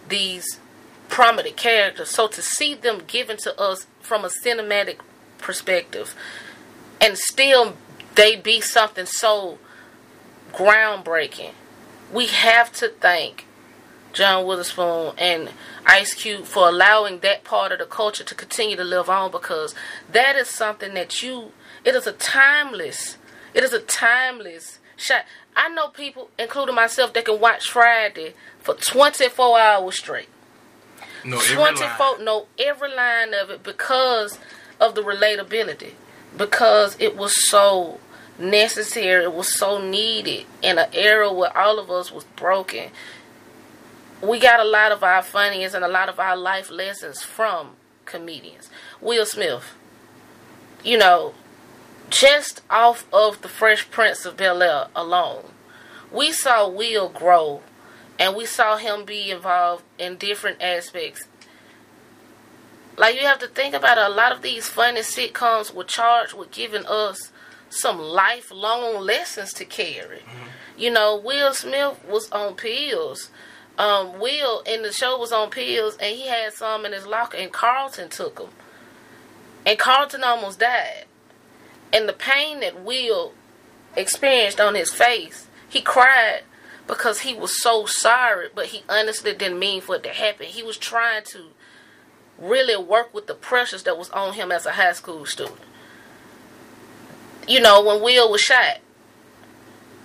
these 0.08 0.60
prominent 1.08 1.58
characters. 1.58 2.10
So 2.10 2.28
to 2.28 2.42
see 2.42 2.76
them 2.76 3.02
given 3.08 3.38
to 3.38 3.60
us 3.60 3.88
from 4.00 4.24
a 4.24 4.30
cinematic 4.30 5.00
perspective 5.38 6.16
and 7.02 7.18
still 7.18 7.76
they 8.16 8.36
be 8.36 8.60
something 8.62 9.06
so 9.06 9.58
groundbreaking 10.52 11.52
we 12.12 12.28
have 12.28 12.72
to 12.74 12.90
thank 12.90 13.46
John 14.12 14.46
Witherspoon 14.46 15.14
and 15.18 15.52
Ice 15.86 16.14
Cube 16.14 16.46
for 16.46 16.68
allowing 16.68 17.20
that 17.20 17.44
part 17.44 17.72
of 17.72 17.80
the 17.80 17.86
culture 17.86 18.24
to 18.24 18.36
continue 18.36 18.76
to 18.76 18.84
live 18.84 19.10
on 19.10 19.32
because 19.32 19.76
that 20.12 20.36
is 20.36 20.50
something 20.50 20.94
that 20.96 21.22
you 21.22 21.52
it 21.86 21.96
is 21.96 22.08
a 22.08 22.12
timeless 22.12 23.18
it 23.54 23.64
is 23.64 23.74
a 23.74 23.80
timeless 23.80 24.80
shot. 24.96 25.26
I 25.56 25.70
know 25.70 25.90
people, 25.90 26.30
including 26.38 26.76
myself, 26.76 27.14
that 27.14 27.26
can 27.26 27.40
watch 27.40 27.70
Friday 27.70 28.34
for 28.60 28.76
24 28.76 29.60
hours 29.60 29.98
straight. 29.98 30.30
No, 31.24 31.38
every 31.38 31.56
24 31.56 32.16
line. 32.16 32.26
know 32.26 32.48
every 32.58 32.94
line 32.94 33.34
of 33.34 33.50
it 33.50 33.64
because 33.64 34.40
of 34.80 34.96
the 34.96 35.02
relatability 35.02 35.94
because 36.38 36.96
it 37.00 37.18
was 37.18 37.50
so 37.50 38.00
necessary 38.38 39.26
it 39.26 39.34
was 39.34 39.54
so 39.54 39.84
needed 39.84 40.46
in 40.62 40.78
an 40.78 40.88
era 40.94 41.32
where 41.32 41.56
all 41.58 41.78
of 41.78 41.92
us 41.92 42.10
was 42.12 42.24
broken 42.38 42.90
we 44.22 44.40
got 44.40 44.62
a 44.62 44.64
lot 44.64 44.94
of 44.94 45.04
our 45.04 45.22
funniest 45.22 45.76
and 45.76 45.84
a 45.84 45.90
lot 45.90 46.08
of 46.08 46.20
our 46.20 46.38
life 46.38 46.72
lessons 46.72 47.22
from 47.22 47.72
comedians 48.06 48.70
will 49.02 49.26
smith 49.26 49.74
you 50.86 50.98
know 50.98 51.34
just 52.10 52.62
off 52.70 53.06
of 53.14 53.42
the 53.42 53.48
fresh 53.48 53.90
prince 53.90 54.26
of 54.26 54.38
bel 54.38 54.62
air 54.62 54.88
alone 54.96 55.46
we 56.12 56.32
saw 56.32 56.68
will 56.68 57.10
grow 57.10 57.62
and 58.18 58.36
we 58.36 58.46
saw 58.46 58.78
him 58.78 59.06
be 59.06 59.32
involved 59.32 59.84
in 59.98 60.18
different 60.18 60.62
aspects. 60.62 61.26
Like 62.98 63.16
you 63.16 63.22
have 63.22 63.40
to 63.40 63.48
think 63.48 63.74
about 63.74 63.98
it, 63.98 64.04
a 64.04 64.14
lot 64.14 64.34
of 64.34 64.42
these 64.42 64.68
funny 64.68 65.02
sitcoms 65.02 65.74
were 65.74 65.86
charged 65.86 66.34
with 66.34 66.52
giving 66.52 66.86
us 66.86 67.32
some 67.70 68.00
lifelong 68.00 69.00
lessons 69.00 69.54
to 69.54 69.66
carry. 69.66 70.22
You 70.78 70.92
know, 70.92 71.16
Will 71.16 71.54
Smith 71.54 72.04
was 72.10 72.30
on 72.32 72.56
pills. 72.56 73.30
Um, 73.78 74.20
Will 74.20 74.62
in 74.62 74.82
the 74.82 74.92
show 74.92 75.18
was 75.18 75.32
on 75.32 75.50
pills, 75.50 75.96
and 76.02 76.14
he 76.14 76.28
had 76.28 76.52
some 76.52 76.86
in 76.86 76.92
his 76.92 77.06
locker, 77.06 77.38
and 77.38 77.54
Carlton 77.54 78.10
took 78.10 78.36
them, 78.38 78.50
and 79.66 79.80
Carlton 79.80 80.24
almost 80.24 80.60
died. 80.60 81.06
And 81.92 82.08
the 82.08 82.14
pain 82.14 82.60
that 82.60 82.84
Will 82.84 83.34
experienced 83.96 84.60
on 84.60 84.76
his 84.76 84.94
face, 84.94 85.48
he 85.68 85.82
cried 85.82 86.42
because 86.88 87.22
he 87.22 87.34
was 87.34 87.62
so 87.62 87.86
sorry, 87.86 88.48
but 88.54 88.68
he 88.68 88.84
honestly 88.90 89.34
didn't 89.34 89.60
mean 89.60 89.82
for 89.82 89.96
it 89.96 90.04
to 90.04 90.10
happen. 90.10 90.48
He 90.48 90.64
was 90.64 90.78
trying 90.78 91.24
to 91.26 91.46
really 92.38 92.76
work 92.82 93.14
with 93.14 93.28
the 93.28 93.34
pressures 93.34 93.84
that 93.84 93.98
was 93.98 94.10
on 94.12 94.34
him 94.34 94.52
as 94.52 94.66
a 94.66 94.72
high 94.72 94.94
school 94.94 95.26
student. 95.26 95.60
You 97.48 97.60
know, 97.60 97.84
when 97.84 98.02
Will 98.02 98.32
was 98.32 98.42
shot 98.42 98.78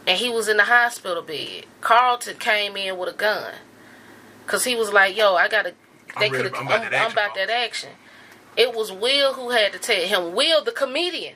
and 0.07 0.19
he 0.19 0.31
was 0.31 0.49
in 0.49 0.57
the 0.57 0.65
hospital 0.65 1.23
bed, 1.23 1.67
Carlton 1.81 2.39
came 2.39 2.77
in 2.77 2.97
with 2.99 3.09
a 3.09 3.17
gun 3.17 3.55
because 4.45 4.65
he 4.65 4.75
was 4.75 4.93
like, 4.93 5.17
"Yo, 5.17 5.35
I 5.35 5.49
gotta." 5.49 5.75
They 6.19 6.27
I'm 6.27 6.33
ready- 6.33 6.49
could. 6.51 6.55
I'm 6.59 6.69
I'm, 6.69 6.95
I'm 6.95 7.13
about 7.13 7.35
that 7.35 7.51
action. 7.51 7.91
It 8.57 8.75
was 8.75 8.93
Will 8.93 9.35
who 9.35 9.51
had 9.51 9.73
to 9.73 9.79
tell 9.79 10.07
him. 10.07 10.35
Will, 10.35 10.63
the 10.63 10.71
comedian. 10.73 11.35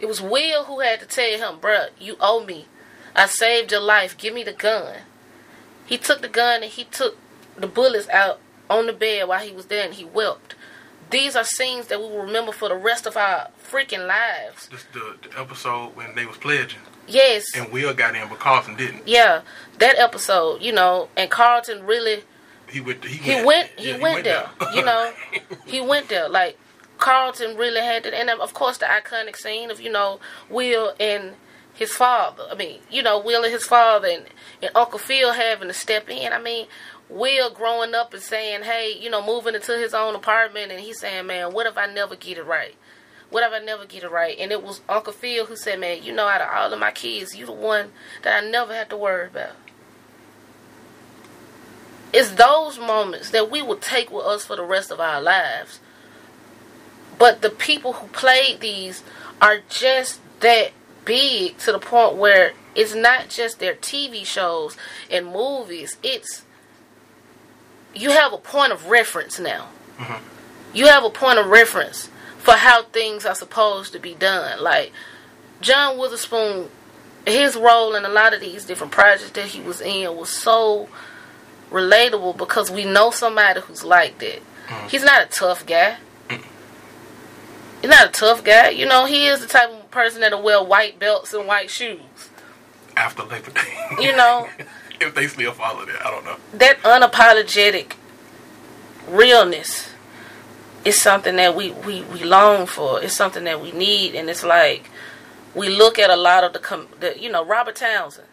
It 0.00 0.06
was 0.06 0.20
Will 0.20 0.64
who 0.64 0.80
had 0.80 1.00
to 1.00 1.06
tell 1.06 1.38
him, 1.52 1.60
bruh, 1.60 1.88
you 1.98 2.16
owe 2.20 2.44
me. 2.44 2.66
I 3.14 3.26
saved 3.26 3.70
your 3.72 3.80
life. 3.82 4.16
Give 4.16 4.32
me 4.34 4.42
the 4.42 4.52
gun. 4.52 4.98
He 5.86 5.98
took 5.98 6.22
the 6.22 6.28
gun 6.28 6.62
and 6.62 6.72
he 6.72 6.84
took 6.84 7.16
the 7.56 7.66
bullets 7.66 8.08
out 8.08 8.40
on 8.68 8.86
the 8.86 8.92
bed 8.92 9.28
while 9.28 9.40
he 9.44 9.52
was 9.52 9.66
there 9.66 9.84
and 9.84 9.94
he 9.94 10.04
wept. 10.04 10.54
These 11.10 11.34
are 11.34 11.44
scenes 11.44 11.88
that 11.88 11.98
we 12.00 12.06
will 12.06 12.22
remember 12.22 12.52
for 12.52 12.68
the 12.68 12.76
rest 12.76 13.04
of 13.04 13.16
our 13.16 13.48
freaking 13.70 14.06
lives. 14.06 14.68
This 14.68 14.84
the, 14.92 15.16
the 15.28 15.40
episode 15.40 15.96
when 15.96 16.14
they 16.14 16.24
was 16.24 16.36
pledging 16.36 16.78
Yes. 17.08 17.44
and 17.56 17.72
Will 17.72 17.92
got 17.92 18.14
in, 18.14 18.28
but 18.28 18.38
Carlton 18.38 18.76
didn't. 18.76 19.08
Yeah. 19.08 19.42
That 19.78 19.98
episode, 19.98 20.62
you 20.62 20.72
know, 20.72 21.08
and 21.16 21.28
Carlton 21.28 21.84
really 21.84 22.22
He 22.70 22.80
went. 22.80 23.04
He, 23.04 23.16
he 23.16 23.44
went 23.44 23.68
he, 23.76 23.90
yeah, 23.90 23.98
went, 23.98 24.22
there. 24.24 24.48
you 24.72 24.84
know. 24.84 25.12
He 25.66 25.80
went 25.80 26.08
there. 26.08 26.28
Like 26.28 26.56
Carlton 27.00 27.56
really 27.56 27.80
had 27.80 28.06
it 28.06 28.14
and 28.14 28.30
of 28.30 28.54
course 28.54 28.78
the 28.78 28.86
iconic 28.86 29.36
scene 29.36 29.70
of, 29.70 29.80
you 29.80 29.90
know, 29.90 30.20
Will 30.48 30.94
and 31.00 31.34
his 31.74 31.92
father. 31.92 32.44
I 32.50 32.54
mean, 32.54 32.80
you 32.90 33.02
know, 33.02 33.18
Will 33.18 33.42
and 33.42 33.52
his 33.52 33.64
father 33.64 34.06
and, 34.06 34.24
and 34.62 34.70
Uncle 34.74 34.98
Phil 34.98 35.32
having 35.32 35.68
to 35.68 35.74
step 35.74 36.08
in. 36.10 36.32
I 36.32 36.40
mean, 36.40 36.66
Will 37.08 37.50
growing 37.50 37.94
up 37.94 38.12
and 38.12 38.22
saying, 38.22 38.62
Hey, 38.62 38.96
you 38.98 39.10
know, 39.10 39.24
moving 39.24 39.54
into 39.54 39.76
his 39.76 39.94
own 39.94 40.14
apartment 40.14 40.70
and 40.70 40.80
he's 40.80 41.00
saying, 41.00 41.26
Man, 41.26 41.52
what 41.52 41.66
if 41.66 41.76
I 41.76 41.86
never 41.86 42.14
get 42.14 42.38
it 42.38 42.44
right? 42.44 42.76
What 43.30 43.44
if 43.44 43.52
I 43.52 43.64
never 43.64 43.86
get 43.86 44.04
it 44.04 44.10
right? 44.10 44.36
And 44.38 44.52
it 44.52 44.62
was 44.62 44.80
Uncle 44.88 45.12
Phil 45.12 45.46
who 45.46 45.56
said, 45.56 45.80
Man, 45.80 46.02
you 46.02 46.12
know 46.12 46.28
out 46.28 46.40
of 46.40 46.48
all 46.52 46.72
of 46.72 46.78
my 46.78 46.90
kids, 46.90 47.34
you 47.34 47.46
the 47.46 47.52
one 47.52 47.92
that 48.22 48.44
I 48.44 48.46
never 48.46 48.74
had 48.74 48.90
to 48.90 48.96
worry 48.96 49.26
about. 49.26 49.56
It's 52.12 52.32
those 52.32 52.78
moments 52.78 53.30
that 53.30 53.50
we 53.50 53.62
will 53.62 53.76
take 53.76 54.10
with 54.10 54.24
us 54.24 54.44
for 54.44 54.56
the 54.56 54.64
rest 54.64 54.90
of 54.90 55.00
our 55.00 55.22
lives. 55.22 55.80
But 57.20 57.42
the 57.42 57.50
people 57.50 57.92
who 57.92 58.08
played 58.08 58.60
these 58.60 59.04
are 59.42 59.58
just 59.68 60.20
that 60.40 60.72
big 61.04 61.58
to 61.58 61.70
the 61.70 61.78
point 61.78 62.16
where 62.16 62.52
it's 62.74 62.94
not 62.94 63.28
just 63.28 63.58
their 63.58 63.74
TV 63.74 64.24
shows 64.24 64.74
and 65.10 65.26
movies. 65.26 65.98
It's 66.02 66.44
you 67.94 68.10
have 68.10 68.32
a 68.32 68.38
point 68.38 68.72
of 68.72 68.86
reference 68.86 69.38
now. 69.38 69.68
Mhm. 69.98 70.20
You 70.72 70.86
have 70.86 71.04
a 71.04 71.10
point 71.10 71.38
of 71.38 71.46
reference 71.46 72.08
for 72.38 72.54
how 72.54 72.84
things 72.84 73.26
are 73.26 73.34
supposed 73.34 73.92
to 73.92 73.98
be 73.98 74.14
done. 74.14 74.62
Like 74.62 74.90
John 75.60 75.98
Witherspoon, 75.98 76.70
his 77.26 77.54
role 77.54 77.94
in 77.96 78.06
a 78.06 78.08
lot 78.08 78.32
of 78.32 78.40
these 78.40 78.64
different 78.64 78.92
projects 78.94 79.32
that 79.32 79.46
he 79.46 79.60
was 79.60 79.82
in 79.82 80.16
was 80.16 80.30
so 80.30 80.88
relatable 81.70 82.38
because 82.38 82.70
we 82.70 82.84
know 82.84 83.10
somebody 83.10 83.60
who's 83.60 83.84
like 83.84 84.18
that. 84.20 84.40
He's 84.88 85.02
not 85.04 85.22
a 85.22 85.26
tough 85.26 85.66
guy. 85.66 85.98
He's 87.80 87.90
not 87.90 88.08
a 88.08 88.12
tough 88.12 88.44
guy. 88.44 88.70
You 88.70 88.86
know, 88.86 89.06
he 89.06 89.26
is 89.26 89.40
the 89.40 89.46
type 89.46 89.70
of 89.70 89.90
person 89.90 90.20
that'll 90.20 90.42
wear 90.42 90.62
white 90.62 90.98
belts 90.98 91.32
and 91.32 91.46
white 91.46 91.70
shoes. 91.70 92.00
after 92.96 93.22
Labor 93.24 93.50
Day. 93.50 93.76
You 94.00 94.14
know, 94.16 94.48
if 95.00 95.14
they 95.14 95.26
still 95.26 95.52
follow 95.52 95.84
that, 95.86 96.06
I 96.06 96.10
don't 96.10 96.24
know. 96.24 96.36
that 96.54 96.78
unapologetic 96.82 97.92
realness 99.08 99.90
is 100.84 101.00
something 101.00 101.36
that 101.36 101.54
we, 101.56 101.70
we, 101.72 102.02
we 102.02 102.24
long 102.24 102.66
for. 102.66 103.02
It's 103.02 103.14
something 103.14 103.44
that 103.44 103.60
we 103.60 103.72
need. 103.72 104.14
And 104.14 104.28
it's 104.30 104.44
like, 104.44 104.88
we 105.54 105.68
look 105.68 105.98
at 105.98 106.10
a 106.10 106.16
lot 106.16 106.44
of 106.44 106.52
the, 106.52 106.58
com- 106.58 106.88
the 107.00 107.18
you 107.20 107.30
know 107.30 107.44
Robert 107.44 107.76
Townsend. 107.76 108.28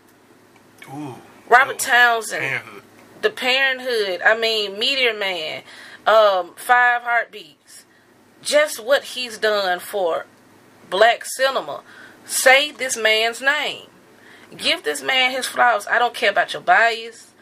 Ooh. 0.93 1.15
Robert 1.49 1.79
Townsend, 1.79 2.41
Parenthood. 2.41 2.83
the 3.21 3.29
Parenthood. 3.29 4.21
I 4.25 4.37
mean, 4.37 4.77
Meteor 4.77 5.13
Man, 5.17 5.63
um, 6.05 6.51
Five 6.55 7.01
Heartbeats. 7.03 7.53
Just 8.47 8.81
what 8.81 9.03
he's 9.03 9.37
done 9.37 9.79
for 9.79 10.25
black 10.89 11.25
cinema. 11.25 11.81
Say 12.25 12.71
this 12.71 12.95
man's 12.95 13.41
name. 13.41 13.87
Give 14.55 14.81
this 14.83 15.03
man 15.03 15.31
his 15.31 15.45
flowers. 15.45 15.85
I 15.85 15.99
don't 15.99 16.13
care 16.13 16.29
about 16.29 16.53
your 16.53 16.61
bias. 16.61 17.33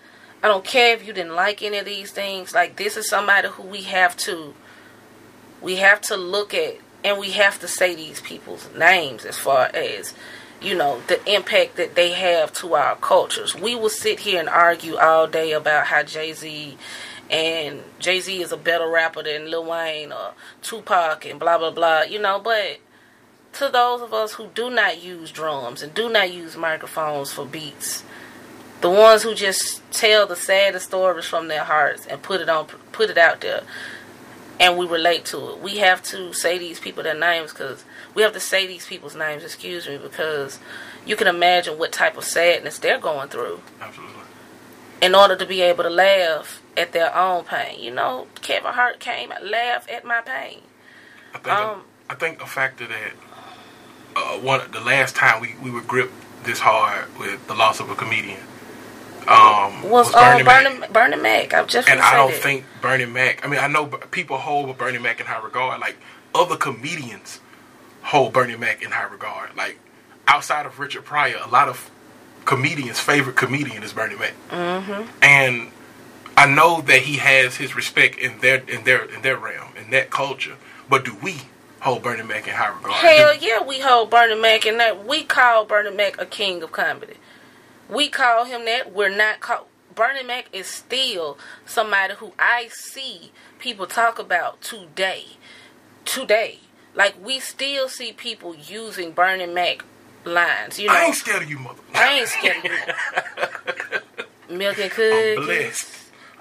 I 0.41 0.47
don't 0.47 0.66
care 0.66 0.95
if 0.95 1.06
you 1.06 1.14
didn't 1.14 1.36
like 1.36 1.62
any 1.62 1.78
of 1.78 1.86
these 1.86 2.10
things. 2.10 2.56
Like 2.56 2.78
this 2.78 2.97
is 2.97 3.08
somebody 3.08 3.49
who 3.49 3.62
we 3.62 3.84
have 3.84 4.18
to 4.18 4.56
we 5.62 5.76
have 5.76 6.01
to 6.01 6.18
look 6.18 6.56
at 6.56 6.78
and 7.03 7.20
we 7.20 7.32
have 7.34 7.60
to 7.60 7.68
say 7.68 7.93
these 7.93 8.20
people's 8.20 8.68
names 8.76 9.26
as 9.26 9.38
far 9.38 9.70
as 9.76 10.16
you 10.60 10.74
know 10.76 11.01
the 11.08 11.24
impact 11.32 11.76
that 11.76 11.93
they 11.93 12.14
have 12.14 12.51
to 12.53 12.74
our 12.74 12.95
cultures. 12.95 13.53
We 13.53 13.76
will 13.76 13.89
sit 13.89 14.22
here 14.22 14.39
and 14.39 14.49
argue 14.49 14.97
all 14.97 15.28
day 15.28 15.51
about 15.51 15.86
how 15.86 16.01
Jay 16.01 16.34
Z 16.34 16.76
and 17.30 17.82
Jay 17.99 18.19
Z 18.19 18.41
is 18.41 18.51
a 18.51 18.57
better 18.57 18.88
rapper 18.88 19.23
than 19.23 19.49
Lil 19.49 19.65
Wayne 19.65 20.11
or 20.11 20.34
Tupac 20.61 21.26
and 21.26 21.39
blah 21.39 21.57
blah 21.57 21.71
blah. 21.71 22.01
You 22.01 22.19
know, 22.19 22.39
but 22.39 22.80
to 23.53 23.69
those 23.69 24.01
of 24.01 24.13
us 24.13 24.34
who 24.34 24.47
do 24.53 24.69
not 24.69 25.01
use 25.01 25.32
drums 25.32 25.82
and 25.82 25.93
do 25.93 26.09
not 26.09 26.32
use 26.32 26.57
microphones 26.57 27.32
for 27.32 27.45
beats, 27.45 28.03
the 28.82 28.89
ones 28.89 29.23
who 29.23 29.34
just 29.34 29.82
tell 29.91 30.28
the 30.28 30.36
saddest 30.36 30.88
stories 30.88 31.26
from 31.26 31.47
their 31.47 31.63
hearts 31.63 32.05
and 32.05 32.21
put 32.21 32.41
it 32.41 32.49
on, 32.49 32.67
put 32.91 33.09
it 33.09 33.17
out 33.17 33.41
there, 33.41 33.63
and 34.59 34.78
we 34.78 34.86
relate 34.86 35.26
to 35.26 35.51
it. 35.51 35.59
We 35.59 35.78
have 35.78 36.03
to 36.03 36.34
say 36.34 36.57
these 36.57 36.80
people 36.80 37.03
their 37.03 37.17
names 37.17 37.51
because 37.51 37.84
we 38.13 38.21
have 38.23 38.34
to 38.34 38.39
say 38.39 38.67
these 38.67 38.86
people's 38.86 39.15
names. 39.15 39.43
Excuse 39.43 39.88
me, 39.88 39.97
because 39.97 40.59
you 41.05 41.15
can 41.15 41.28
imagine 41.28 41.78
what 41.78 41.91
type 41.91 42.17
of 42.17 42.26
sadness 42.26 42.80
they're 42.80 42.99
going 42.99 43.30
through 43.30 43.61
Absolutely. 43.82 44.21
in 45.01 45.15
order 45.15 45.36
to 45.36 45.45
be 45.45 45.61
able 45.61 45.84
to 45.84 45.89
laugh 45.89 46.61
at 46.78 46.91
their 46.91 47.15
own 47.15 47.43
pain. 47.45 47.82
You 47.82 47.91
know, 47.91 48.28
Kevin 48.41 48.73
Hart 48.73 48.99
came 48.99 49.32
laugh 49.41 49.88
at 49.89 50.05
my 50.05 50.21
pain. 50.21 50.61
I 51.34 51.38
think 51.39 51.55
Um, 51.57 51.82
I 52.09 52.15
think 52.15 52.41
a 52.41 52.45
factor 52.45 52.88
that 52.88 53.13
uh, 54.15 54.39
one 54.39 54.61
the 54.71 54.80
last 54.82 55.15
time 55.15 55.41
we, 55.41 55.55
we 55.61 55.69
were 55.69 55.82
gripped 55.82 56.13
this 56.43 56.59
hard 56.59 57.17
with 57.17 57.47
the 57.47 57.53
loss 57.55 57.80
of 57.80 57.89
a 57.89 57.95
comedian 57.95 58.39
um, 59.28 59.89
Was, 59.89 60.11
Bernie 60.11 60.41
um, 60.41 60.45
Mac. 60.45 60.63
Bernie, 60.63 60.93
Bernie 60.93 61.17
Mac. 61.21 61.53
I'm 61.53 61.67
just 61.67 61.89
and 61.89 61.99
I 61.99 62.15
don't 62.15 62.32
that. 62.32 62.41
think 62.41 62.65
Bernie 62.82 63.05
Mac. 63.05 63.43
I 63.43 63.49
mean, 63.49 63.59
I 63.59 63.67
know 63.67 63.88
people 63.88 64.38
hold 64.38 64.78
Bernie 64.78 64.99
Mac 64.99 65.19
in 65.19 65.26
high 65.26 65.43
regard. 65.43 65.82
Like 65.82 65.97
other 66.34 66.55
comedians 66.57 67.39
hold 68.03 68.34
Bernie 68.34 68.55
Mac 68.55 68.84
in 68.84 68.91
high 68.91 69.09
regard. 69.11 69.55
Like 69.57 69.80
outside 70.28 70.65
of 70.67 70.80
Richard 70.80 71.05
Pryor, 71.05 71.38
a 71.43 71.49
lot 71.49 71.67
of 71.69 71.89
comedians' 72.45 72.99
favorite 72.99 73.36
comedian 73.36 73.82
is 73.82 73.93
Bernie 73.93 74.15
Mac. 74.15 74.34
Mm-hmm. 74.51 75.09
And 75.23 75.71
I 76.38 76.45
know 76.47 76.81
that 76.81 77.01
he 77.01 77.17
has 77.17 77.55
his 77.55 77.75
respect 77.75 78.17
in 78.19 78.39
their 78.39 78.57
in 78.69 78.83
their 78.83 79.05
in 79.05 79.21
their 79.21 79.38
realm 79.38 79.71
in 79.77 79.91
that 79.91 80.09
culture. 80.09 80.57
But 80.89 81.05
do 81.05 81.15
we 81.21 81.38
hold 81.79 82.03
Bernie 82.03 82.23
Mac 82.23 82.47
in 82.47 82.53
high 82.53 82.75
regard? 82.75 82.93
Hell 82.93 83.38
Do- 83.38 83.45
yeah, 83.45 83.63
we 83.63 83.79
hold 83.79 84.09
Bernie 84.09 84.39
Mac 84.39 84.65
and 84.65 84.79
that 84.79 85.05
we 85.05 85.23
call 85.23 85.65
Bernie 85.65 85.95
Mac 85.95 86.19
a 86.19 86.25
king 86.25 86.61
of 86.61 86.71
comedy. 86.71 87.15
We 87.89 88.09
call 88.09 88.45
him 88.45 88.65
that. 88.65 88.93
We're 88.93 89.15
not 89.15 89.39
call 89.39 89.67
Bernie 89.93 90.23
Mac 90.23 90.49
is 90.51 90.67
still 90.67 91.38
somebody 91.65 92.15
who 92.15 92.33
I 92.38 92.67
see 92.69 93.31
people 93.59 93.88
talk 93.88 94.19
about 94.19 94.61
today. 94.61 95.25
Today. 96.03 96.59
Like 96.93 97.15
we 97.23 97.39
still 97.39 97.88
see 97.88 98.11
people 98.11 98.55
using 98.55 99.11
Bernie 99.11 99.45
Mac 99.45 99.86
lines. 100.25 100.79
You 100.79 100.88
know, 100.88 100.95
I 100.95 101.05
ain't 101.05 101.15
scared 101.15 101.43
of 101.43 101.49
you, 101.49 101.59
mother. 101.59 101.81
I 101.93 102.19
ain't 102.19 102.27
scared 102.27 102.65
of 102.65 102.71
you. 104.49 104.55
Milk 104.57 104.77
and 104.77 104.91
I'm 105.39 105.45
blessed. 105.45 105.94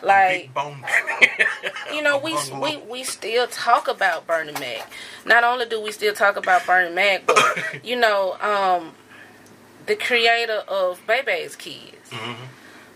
Like 0.05 0.51
you 1.93 2.03
know, 2.03 2.19
we 2.19 2.37
we 2.61 2.77
we 2.77 3.05
still 3.05 3.47
talk 3.47 3.89
about 3.89 4.27
Bernie 4.27 4.53
Mac. 4.53 4.91
Not 5.25 5.45
only 5.45 5.67
do 5.67 5.81
we 5.81 5.93
still 5.93 6.15
talk 6.15 6.37
about 6.37 6.67
Bernie 6.67 6.95
Mac, 6.95 7.27
but 7.27 7.59
you 7.85 7.97
know, 7.97 8.37
um, 8.41 8.93
the 9.87 9.97
creator 9.97 10.63
of 10.69 11.01
Bebe's 11.07 11.57
Kids. 11.57 12.13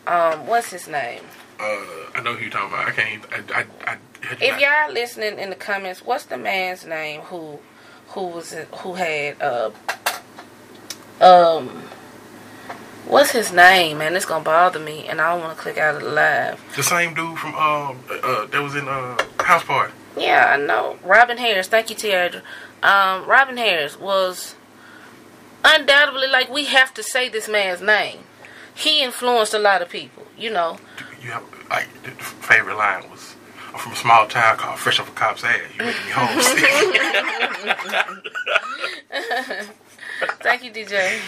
Um, 0.07 0.47
what's 0.47 0.71
his 0.71 0.89
name? 0.89 1.23
Uh, 1.61 1.65
I 2.15 2.23
know 2.23 2.35
who 2.35 2.43
you're 2.43 2.51
talking 2.51 2.69
about. 2.69 2.89
I 2.89 2.91
can't. 2.93 3.25
I. 3.33 3.61
I. 3.61 3.93
I 3.93 3.97
If 4.41 4.61
y'all 4.61 4.93
listening 4.93 5.39
in 5.39 5.51
the 5.51 5.57
comments, 5.57 6.05
what's 6.05 6.25
the 6.27 6.39
man's 6.39 6.87
name 6.87 7.23
who 7.23 7.59
who 8.09 8.27
was 8.29 8.55
who 8.79 8.95
had 8.95 9.41
uh 9.43 9.71
um 11.21 11.83
what's 13.09 13.31
his 13.31 13.53
name, 13.53 13.99
man? 13.99 14.15
It's 14.15 14.25
gonna 14.25 14.45
bother 14.45 14.79
me, 14.79 15.07
and 15.07 15.21
I 15.21 15.33
don't 15.33 15.43
want 15.43 15.57
to 15.57 15.63
click 15.63 15.79
out 15.79 15.97
of 15.97 16.03
the 16.03 16.11
live. 16.11 16.61
The 16.77 16.83
same 16.83 17.15
dude 17.15 17.39
from 17.39 17.55
um 17.55 17.99
uh, 18.11 18.15
uh 18.23 18.47
that 18.47 18.63
was 18.63 18.75
in 18.75 18.87
uh 18.89 19.19
House 19.41 19.65
Party. 19.65 19.93
Yeah, 20.17 20.55
I 20.55 20.57
know. 20.57 20.99
Robin 21.05 21.39
Harris. 21.39 21.69
Thank 21.69 21.91
you, 21.91 21.97
Tiara. 21.97 22.43
Um, 22.83 23.27
Robin 23.27 23.57
Harris 23.57 23.99
was 23.99 24.55
undoubtedly 25.65 26.29
like 26.29 26.49
we 26.49 26.65
have 26.67 26.95
to 26.95 27.03
say 27.03 27.29
this 27.29 27.49
man's 27.49 27.81
name. 27.81 28.21
He 28.75 29.03
influenced 29.03 29.55
a 29.55 29.59
lot 29.59 29.83
of 29.83 29.89
people. 29.89 30.27
You 30.37 30.51
know. 30.51 30.79
You 31.23 31.31
have 31.33 31.45
like 31.71 31.89
the 32.03 32.11
favorite 32.11 32.77
line 32.77 33.11
was 33.11 33.35
I'm 33.73 33.79
from 33.79 33.93
a 33.93 33.97
small 33.97 34.27
town 34.27 34.57
called 34.57 34.79
Fresh 34.79 35.01
Off 35.01 35.09
a 35.09 35.13
Cop's 35.13 35.45
Ass. 35.45 35.61
You 35.79 35.85
make 35.85 35.97
me 36.05 36.11
homesick. 36.11 36.65
Thank 40.41 40.65
you, 40.65 40.71
DJ. 40.73 41.21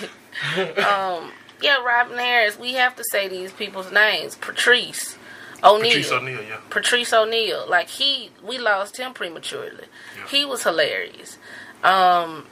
um, 0.85 1.31
yeah, 1.63 1.83
Robin 1.83 2.19
Harris. 2.19 2.59
We 2.59 2.75
have 2.75 2.97
to 2.97 3.05
say 3.11 3.29
these 3.29 3.53
people's 3.53 3.93
names. 3.93 4.37
Patrice 4.37 5.17
O'Neal. 5.63 5.91
Patrice 5.91 6.13
O'Neal, 6.13 6.43
yeah. 6.43 6.61
Patrice 6.71 7.13
O'Neal. 7.13 7.67
Like 7.69 7.89
he, 7.89 8.31
we 8.43 8.59
lost 8.59 8.97
him 8.97 9.13
prematurely. 9.13 9.85
Yeah. 10.17 10.29
He 10.29 10.45
was 10.45 10.63
hilarious. 10.63 11.39
Um, 11.83 12.47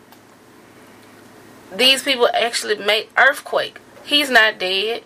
these 1.74 2.02
people 2.02 2.28
actually 2.34 2.76
made 2.76 3.08
Earthquake. 3.16 3.80
He's 4.04 4.30
not 4.30 4.58
dead. 4.58 5.02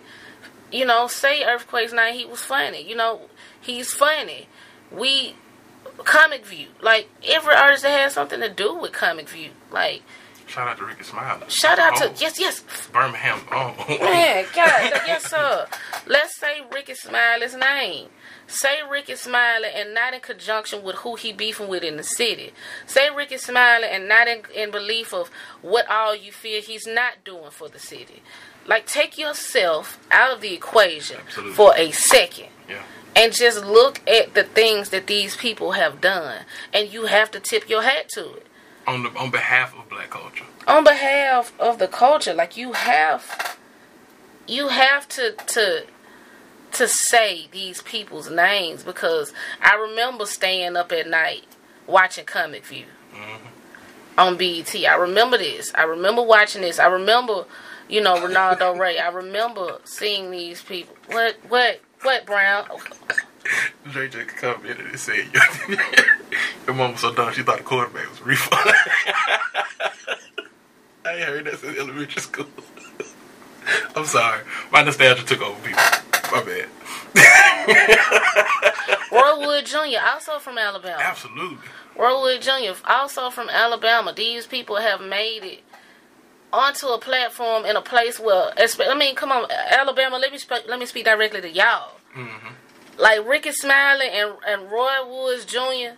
You 0.71 0.85
know, 0.85 1.07
say 1.07 1.43
Earthquake's 1.43 1.93
not. 1.93 2.13
He 2.13 2.25
was 2.25 2.41
funny. 2.41 2.87
You 2.87 2.95
know, 2.95 3.21
he's 3.61 3.93
funny. 3.93 4.47
We 4.91 5.35
Comic 5.97 6.45
View. 6.45 6.67
Like 6.81 7.09
every 7.23 7.53
artist 7.53 7.83
that 7.83 7.99
has 7.99 8.13
something 8.13 8.39
to 8.39 8.49
do 8.49 8.73
with 8.73 8.91
Comic 8.91 9.29
View. 9.29 9.51
Like 9.71 10.03
Shout 10.53 10.67
out 10.67 10.77
to 10.77 10.85
Rickey 10.85 11.03
Smiley. 11.03 11.49
shout 11.49 11.79
out 11.79 11.95
to 11.97 12.09
Oh, 12.09 12.13
yes, 12.19 12.39
yes, 12.39 12.63
Birmingham. 12.91 13.39
Oh. 13.51 13.73
Man, 13.89 14.45
God, 14.53 15.01
yes, 15.07 15.27
sir. 15.27 15.65
Let's 16.05 16.37
say 16.37 16.61
Rickey 16.71 16.93
Smiley's 16.93 17.55
name. 17.55 18.09
Say 18.45 18.81
Rickey 18.87 19.15
Smiley 19.15 19.69
and 19.73 19.95
not 19.95 20.13
in 20.13 20.19
conjunction 20.19 20.83
with 20.83 20.97
who 20.97 21.15
he 21.15 21.33
beefing 21.33 21.69
with 21.69 21.81
in 21.81 21.97
the 21.97 22.03
city. 22.03 22.53
Say 22.85 23.09
Rickey 23.09 23.37
Smiley 23.37 23.87
and 23.89 24.07
not 24.07 24.27
in, 24.27 24.43
in 24.53 24.69
belief 24.69 25.11
of 25.11 25.31
what 25.63 25.89
all 25.89 26.15
you 26.15 26.31
feel 26.31 26.61
he's 26.61 26.85
not 26.85 27.23
doing 27.25 27.49
for 27.49 27.67
the 27.67 27.79
city. 27.79 28.21
Like, 28.67 28.85
take 28.85 29.17
yourself 29.17 29.99
out 30.11 30.35
of 30.35 30.41
the 30.41 30.53
equation 30.53 31.17
Absolutely. 31.25 31.53
for 31.55 31.73
a 31.75 31.89
second 31.89 32.49
yeah. 32.69 32.83
and 33.15 33.33
just 33.33 33.65
look 33.65 34.07
at 34.07 34.35
the 34.35 34.43
things 34.43 34.89
that 34.89 35.07
these 35.07 35.35
people 35.35 35.71
have 35.71 35.99
done. 35.99 36.45
And 36.71 36.93
you 36.93 37.07
have 37.07 37.31
to 37.31 37.39
tip 37.39 37.67
your 37.67 37.81
hat 37.81 38.07
to 38.09 38.33
it 38.35 38.47
On 38.85 39.03
the 39.03 39.09
on 39.17 39.31
behalf 39.31 39.73
of 39.77 39.89
black 39.89 40.09
culture. 40.09 40.45
on 40.67 40.83
behalf 40.83 41.53
of 41.59 41.79
the 41.79 41.87
culture 41.87 42.33
like 42.33 42.57
you 42.57 42.73
have 42.73 43.57
you 44.47 44.67
have 44.67 45.07
to 45.07 45.31
to 45.47 45.85
to 46.73 46.87
say 46.87 47.47
these 47.51 47.81
people's 47.81 48.29
names 48.29 48.83
because 48.83 49.31
i 49.61 49.75
remember 49.75 50.25
staying 50.25 50.75
up 50.75 50.91
at 50.91 51.07
night 51.07 51.45
watching 51.87 52.25
comic 52.25 52.65
view 52.65 52.85
mm-hmm. 53.13 54.19
on 54.19 54.37
BET. 54.37 54.73
I 54.75 54.95
remember 54.95 55.37
this. 55.37 55.71
I 55.75 55.83
remember 55.83 56.21
watching 56.23 56.61
this. 56.61 56.79
I 56.79 56.87
remember, 56.87 57.45
you 57.87 58.01
know, 58.01 58.15
Reynaldo 58.15 58.77
Rey. 58.77 58.99
I 58.99 59.09
remember 59.09 59.79
seeing 59.83 60.31
these 60.31 60.61
people. 60.61 60.95
What? 61.07 61.37
What? 61.47 61.81
What? 62.01 62.25
Brown? 62.25 62.65
Dre 63.91 64.07
just 64.09 64.35
commented 64.37 64.85
and 64.85 64.99
said, 64.99 65.27
"Your 66.65 66.75
mom 66.75 66.93
was 66.93 67.01
so 67.01 67.13
dumb 67.13 67.33
she 67.33 67.43
thought 67.43 67.57
the 67.57 67.63
quarterback 67.63 68.09
was 68.09 68.19
a 68.21 68.23
refund." 68.23 68.61
I 71.05 71.15
ain't 71.15 71.23
heard 71.23 71.45
that 71.45 71.59
since 71.59 71.77
elementary 71.77 72.21
school. 72.21 72.45
I'm 73.95 74.05
sorry, 74.05 74.41
my 74.71 74.83
nostalgia 74.83 75.23
took 75.23 75.41
over 75.41 75.59
people. 75.61 75.81
My 76.31 76.43
bad. 76.43 76.67
Roy 79.11 79.45
Wood 79.45 79.65
Jr. 79.65 79.99
also 80.05 80.39
from 80.39 80.57
Alabama. 80.57 80.97
Absolutely. 80.99 81.57
Roy 81.97 82.19
Wood 82.21 82.41
Jr., 82.41 82.73
also 82.85 83.29
from 83.29 83.49
Alabama. 83.49 84.13
These 84.13 84.47
people 84.47 84.77
have 84.77 85.01
made 85.01 85.43
it 85.43 85.59
onto 86.51 86.87
a 86.87 86.97
platform 86.99 87.65
in 87.65 87.75
a 87.75 87.81
place 87.81 88.19
where, 88.19 88.51
I 88.57 88.95
mean, 88.97 89.15
come 89.15 89.31
on, 89.31 89.49
Alabama. 89.51 90.17
Let 90.17 90.31
me 90.31 90.37
sp- 90.41 90.65
let 90.67 90.79
me 90.79 90.85
speak 90.85 91.05
directly 91.05 91.41
to 91.41 91.49
y'all. 91.49 91.97
Mm-hmm. 92.15 92.53
Like 92.97 93.27
Rickey 93.27 93.51
Smiley 93.51 94.07
and 94.09 94.33
and 94.47 94.71
Roy 94.71 95.05
Woods 95.07 95.45
Jr. 95.45 95.95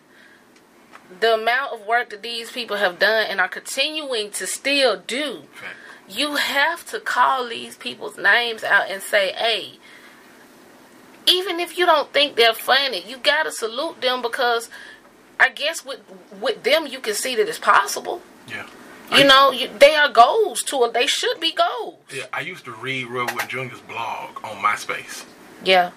the 1.20 1.36
amount 1.36 1.74
of 1.74 1.86
work 1.86 2.10
that 2.10 2.22
these 2.22 2.52
people 2.52 2.78
have 2.78 3.00
done 3.00 3.28
and 3.30 3.40
are 3.40 3.48
continuing 3.48 4.32
to 4.32 4.48
still 4.48 5.02
do, 5.06 5.44
you 6.08 6.36
have 6.36 6.86
to 6.92 7.00
call 7.00 7.50
these 7.50 7.76
people's 7.76 8.18
names 8.18 8.64
out 8.64 8.90
and 8.90 9.02
say, 9.02 9.34
hey, 9.34 9.74
even 11.28 11.60
if 11.60 11.78
you 11.78 11.86
don't 11.86 12.12
think 12.14 12.36
they're 12.36 12.54
funny, 12.54 13.04
you 13.06 13.18
gotta 13.18 13.52
salute 13.52 14.02
them 14.02 14.22
because 14.22 14.70
I 15.40 15.50
guess 15.50 15.86
with 15.86 16.00
with 16.40 16.64
them 16.64 16.88
you 16.88 17.00
can 17.00 17.14
see 17.14 17.36
that 17.36 17.48
it's 17.48 17.60
possible. 17.60 18.22
Yeah. 18.48 18.68
You 19.12 19.24
know, 19.24 19.52
you, 19.52 19.70
they 19.78 19.94
are 19.96 20.10
goals 20.10 20.64
to 20.64 20.84
it. 20.86 20.94
They 20.94 21.06
should 21.06 21.40
be 21.40 21.52
goals. 21.52 22.00
Yeah, 22.12 22.24
I 22.34 22.40
used 22.40 22.66
to 22.66 22.72
read 22.72 23.06
Roy 23.08 23.26
Will 23.26 23.48
Jr.'s 23.48 23.80
blog 23.82 24.44
on 24.44 24.56
MySpace. 24.64 25.26
Yeah. 25.64 25.92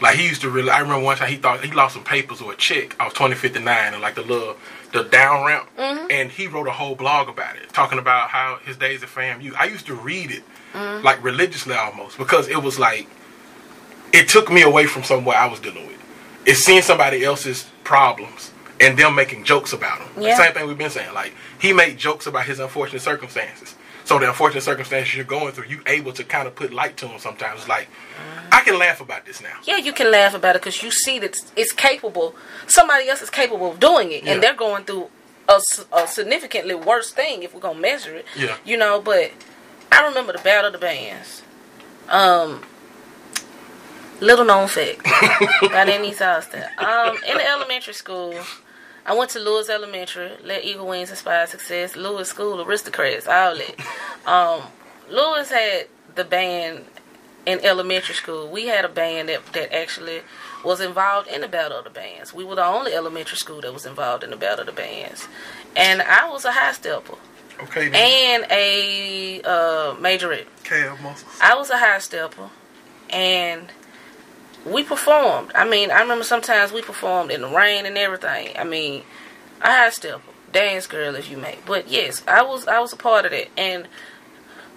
Like 0.00 0.16
he 0.16 0.28
used 0.28 0.42
to 0.42 0.50
really. 0.50 0.70
I 0.70 0.80
remember 0.80 1.04
one 1.04 1.16
time 1.16 1.30
he 1.30 1.36
thought 1.36 1.64
he 1.64 1.70
lost 1.72 1.94
some 1.94 2.04
papers 2.04 2.40
or 2.40 2.52
a 2.52 2.56
check. 2.56 2.96
I 3.00 3.04
was 3.04 3.14
twenty 3.14 3.34
fifty 3.34 3.60
nine 3.60 3.94
and 3.94 4.02
like 4.02 4.14
the 4.14 4.22
little 4.22 4.56
the 4.92 5.04
down 5.04 5.44
ramp, 5.46 5.68
mm-hmm. 5.76 6.06
and 6.10 6.30
he 6.30 6.46
wrote 6.46 6.68
a 6.68 6.72
whole 6.72 6.94
blog 6.94 7.28
about 7.28 7.56
it, 7.56 7.70
talking 7.72 7.98
about 7.98 8.30
how 8.30 8.58
his 8.64 8.76
days 8.76 9.02
at 9.02 9.08
FAMU. 9.08 9.54
I 9.54 9.66
used 9.66 9.86
to 9.86 9.94
read 9.94 10.30
it 10.30 10.42
mm-hmm. 10.72 11.04
like 11.04 11.22
religiously 11.24 11.74
almost 11.74 12.18
because 12.18 12.48
it 12.48 12.62
was 12.62 12.78
like 12.78 13.08
it 14.12 14.28
took 14.28 14.50
me 14.50 14.62
away 14.62 14.86
from 14.86 15.02
somewhere 15.02 15.36
I 15.36 15.46
was 15.46 15.60
dealing 15.60 15.86
with. 15.86 15.96
It's 16.44 16.60
seeing 16.60 16.82
somebody 16.82 17.24
else's 17.24 17.68
problems 17.82 18.52
and 18.80 18.98
them 18.98 19.14
making 19.14 19.44
jokes 19.44 19.72
about 19.72 19.98
them. 19.98 20.22
Yeah. 20.22 20.36
Same 20.36 20.52
thing 20.52 20.66
we've 20.66 20.78
been 20.78 20.90
saying. 20.90 21.12
Like 21.14 21.34
he 21.60 21.72
made 21.72 21.98
jokes 21.98 22.26
about 22.26 22.46
his 22.46 22.60
unfortunate 22.60 23.02
circumstances. 23.02 23.74
So 24.06 24.20
the 24.20 24.28
unfortunate 24.28 24.62
circumstances 24.62 25.14
you're 25.16 25.24
going 25.24 25.52
through, 25.52 25.66
you 25.66 25.80
able 25.86 26.12
to 26.12 26.22
kind 26.22 26.46
of 26.46 26.54
put 26.54 26.72
light 26.72 26.96
to 26.98 27.08
them 27.08 27.18
sometimes. 27.18 27.66
Like 27.66 27.88
I 28.52 28.62
can 28.62 28.78
laugh 28.78 29.00
about 29.00 29.26
this 29.26 29.42
now. 29.42 29.58
Yeah, 29.64 29.78
you 29.78 29.92
can 29.92 30.10
laugh 30.12 30.32
about 30.32 30.54
it 30.54 30.62
because 30.62 30.80
you 30.80 30.92
see 30.92 31.18
that 31.18 31.26
it's, 31.30 31.52
it's 31.56 31.72
capable. 31.72 32.36
Somebody 32.68 33.08
else 33.08 33.20
is 33.20 33.30
capable 33.30 33.72
of 33.72 33.80
doing 33.80 34.12
it, 34.12 34.22
Yeah. 34.22 34.34
and 34.34 34.42
they're 34.42 34.54
going 34.54 34.84
through 34.84 35.08
a 35.48 36.06
significantly 36.06 36.74
worse 36.74 37.10
thing 37.10 37.42
if 37.42 37.52
we're 37.52 37.60
gonna 37.60 37.78
measure 37.80 38.14
it. 38.14 38.26
Yeah. 38.36 38.56
You 38.64 38.76
know, 38.76 39.00
but 39.00 39.32
I 39.90 40.06
remember 40.06 40.32
the 40.32 40.38
Battle 40.38 40.66
of 40.68 40.72
the 40.72 40.78
Bands. 40.78 41.42
Um, 42.08 42.62
little 44.20 44.44
known 44.44 44.68
fact 44.68 45.00
about 45.62 45.88
Anise 45.88 46.20
Austin. 46.20 46.62
Um, 46.78 47.16
in 47.28 47.36
the 47.38 47.48
elementary 47.48 47.94
school, 47.94 48.34
I 49.06 49.14
went 49.14 49.30
to 49.30 49.38
Lewis 49.38 49.68
Elementary. 49.70 50.32
Let 50.44 50.64
Eagle 50.64 50.88
Wings 50.88 51.10
inspire 51.10 51.46
success. 51.46 51.94
Lewis 51.96 52.28
School 52.28 52.60
aristocrats. 52.60 53.26
All 53.26 53.56
that. 53.56 53.74
Um, 54.26 54.62
Lewis 55.08 55.50
had 55.50 55.86
the 56.16 56.24
band 56.24 56.84
in 57.46 57.64
elementary 57.64 58.16
school. 58.16 58.48
We 58.50 58.66
had 58.66 58.84
a 58.84 58.88
band 58.88 59.28
that 59.28 59.46
that 59.52 59.72
actually 59.72 60.22
was 60.64 60.80
involved 60.80 61.28
in 61.28 61.42
the 61.42 61.46
Battle 61.48 61.78
of 61.78 61.84
the 61.84 61.90
Bands. 61.90 62.34
We 62.34 62.42
were 62.42 62.56
the 62.56 62.64
only 62.66 62.92
elementary 62.92 63.36
school 63.36 63.60
that 63.60 63.72
was 63.72 63.86
involved 63.86 64.24
in 64.24 64.30
the 64.30 64.36
Battle 64.36 64.62
of 64.62 64.66
the 64.66 64.72
Bands, 64.72 65.28
and 65.76 66.02
I 66.02 66.28
was 66.28 66.44
a 66.44 66.50
high 66.50 66.72
stepper 66.72 67.14
Okay, 67.62 67.88
then. 67.88 68.42
and 68.42 68.50
a 68.50 69.42
uh, 69.42 69.94
majorette. 69.94 70.46
KL 70.64 71.00
muscles. 71.00 71.38
I 71.40 71.54
was 71.54 71.70
a 71.70 71.78
high 71.78 72.00
stepper, 72.00 72.50
and 73.10 73.70
we 74.66 74.82
performed. 74.82 75.52
I 75.54 75.66
mean, 75.68 75.90
I 75.90 76.00
remember 76.00 76.24
sometimes 76.24 76.72
we 76.72 76.82
performed 76.82 77.30
in 77.30 77.40
the 77.42 77.48
rain 77.48 77.86
and 77.86 77.96
everything. 77.96 78.56
I 78.58 78.64
mean, 78.64 79.02
I 79.62 79.76
high 79.76 79.90
stepper, 79.90 80.20
dance 80.52 80.86
girl, 80.86 81.14
if 81.14 81.30
you 81.30 81.36
may. 81.36 81.58
But 81.64 81.88
yes, 81.88 82.22
I 82.26 82.42
was 82.42 82.66
I 82.66 82.80
was 82.80 82.92
a 82.92 82.96
part 82.96 83.24
of 83.24 83.30
that. 83.30 83.48
And 83.56 83.86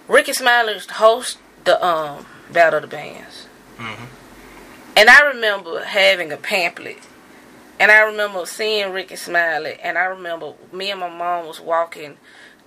Rickey 0.08 0.32
Smiley 0.32 0.74
used 0.74 0.92
host 0.92 1.38
the 1.64 1.84
um 1.84 2.26
Battle 2.52 2.78
of 2.78 2.82
the 2.82 2.96
Bands, 2.96 3.46
Mhm. 3.78 4.06
and 4.96 5.10
I 5.10 5.20
remember 5.22 5.84
having 5.84 6.32
a 6.32 6.36
pamphlet. 6.36 6.98
And 7.78 7.90
I 7.90 8.00
remember 8.00 8.44
seeing 8.44 8.92
Rickey 8.92 9.16
Smiley, 9.16 9.78
and 9.82 9.96
I 9.96 10.04
remember 10.04 10.52
me 10.70 10.90
and 10.90 11.00
my 11.00 11.08
mom 11.08 11.46
was 11.46 11.60
walking 11.60 12.18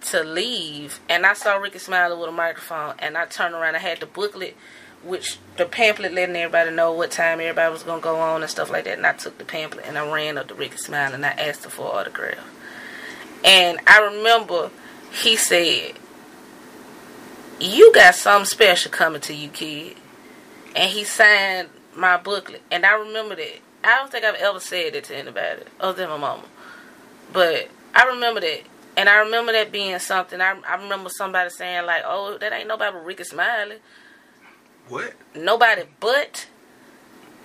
to 0.09 0.24
leave, 0.24 0.99
and 1.07 1.24
I 1.24 1.34
saw 1.34 1.57
Rickey 1.57 1.78
Smiley 1.78 2.17
with 2.17 2.30
a 2.30 2.32
microphone, 2.32 2.95
and 2.97 3.15
I 3.15 3.26
turned 3.28 3.53
around. 3.53 3.76
I 3.76 3.80
had 3.80 3.99
the 3.99 4.07
booklet, 4.07 4.57
which 5.04 5.38
the 5.58 5.66
pamphlet 5.66 6.14
letting 6.14 6.36
everybody 6.36 6.72
know 6.72 6.93
what 6.93 7.12
time 7.12 7.39
everybody 7.39 7.72
was 7.72 7.84
gonna 7.84 8.01
go 8.01 8.18
on 8.18 8.41
and 8.41 8.49
stuff 8.49 8.70
like 8.70 8.86
that. 8.86 8.97
And 8.97 9.06
I 9.06 9.14
took 9.14 9.38
the 9.38 9.45
pamphlet 9.45 9.86
and 9.88 9.97
I 9.97 10.12
ran 10.12 10.38
up 10.38 10.47
to 10.47 10.56
Rickey 10.56 10.78
Smiley 10.78 11.16
and 11.16 11.26
I 11.26 11.30
asked 11.30 11.64
her 11.66 11.70
for 11.70 11.91
an 11.91 11.99
autograph. 11.99 12.45
And 13.43 13.80
I 13.86 13.99
remember 13.99 14.72
he 15.12 15.36
said, 15.36 15.93
"You 17.60 17.93
got 17.93 18.16
something 18.16 18.45
special 18.45 18.91
coming 18.91 19.22
to 19.22 19.34
you, 19.34 19.49
kid." 19.49 19.97
And 20.76 20.89
he 20.89 21.04
signed 21.04 21.70
my 21.93 22.18
booklet, 22.18 22.62
and 22.72 22.86
I 22.86 22.93
remember 22.93 23.36
that. 23.36 23.60
I 23.84 23.97
don't 23.97 24.12
think 24.12 24.24
I've 24.24 24.36
ever 24.36 24.60
said 24.60 24.95
it 24.95 25.04
to 25.06 25.16
anybody 25.16 25.64
other 25.80 26.01
than 26.01 26.10
my 26.10 26.18
mama, 26.18 26.45
but 27.32 27.68
I 27.93 28.06
remember 28.06 28.39
that. 28.39 28.62
And 28.95 29.10
I 29.10 29.18
remember 29.20 29.51
that 29.51 29.72
being 29.72 29.97
something. 29.99 30.39
I, 30.39 30.56
I 30.68 30.76
remember 30.76 31.10
somebody 31.10 31.49
saying 31.49 31.86
like, 31.86 32.04
"Oh, 32.06 32.38
that 32.38 32.54
ain't 32.54 32.68
nobody 32.68 32.93
but 32.93 33.06
Rickey 33.06 33.24
Smiley." 33.24 33.78
What? 34.89 35.13
Nobody 35.36 35.84
but. 35.99 36.47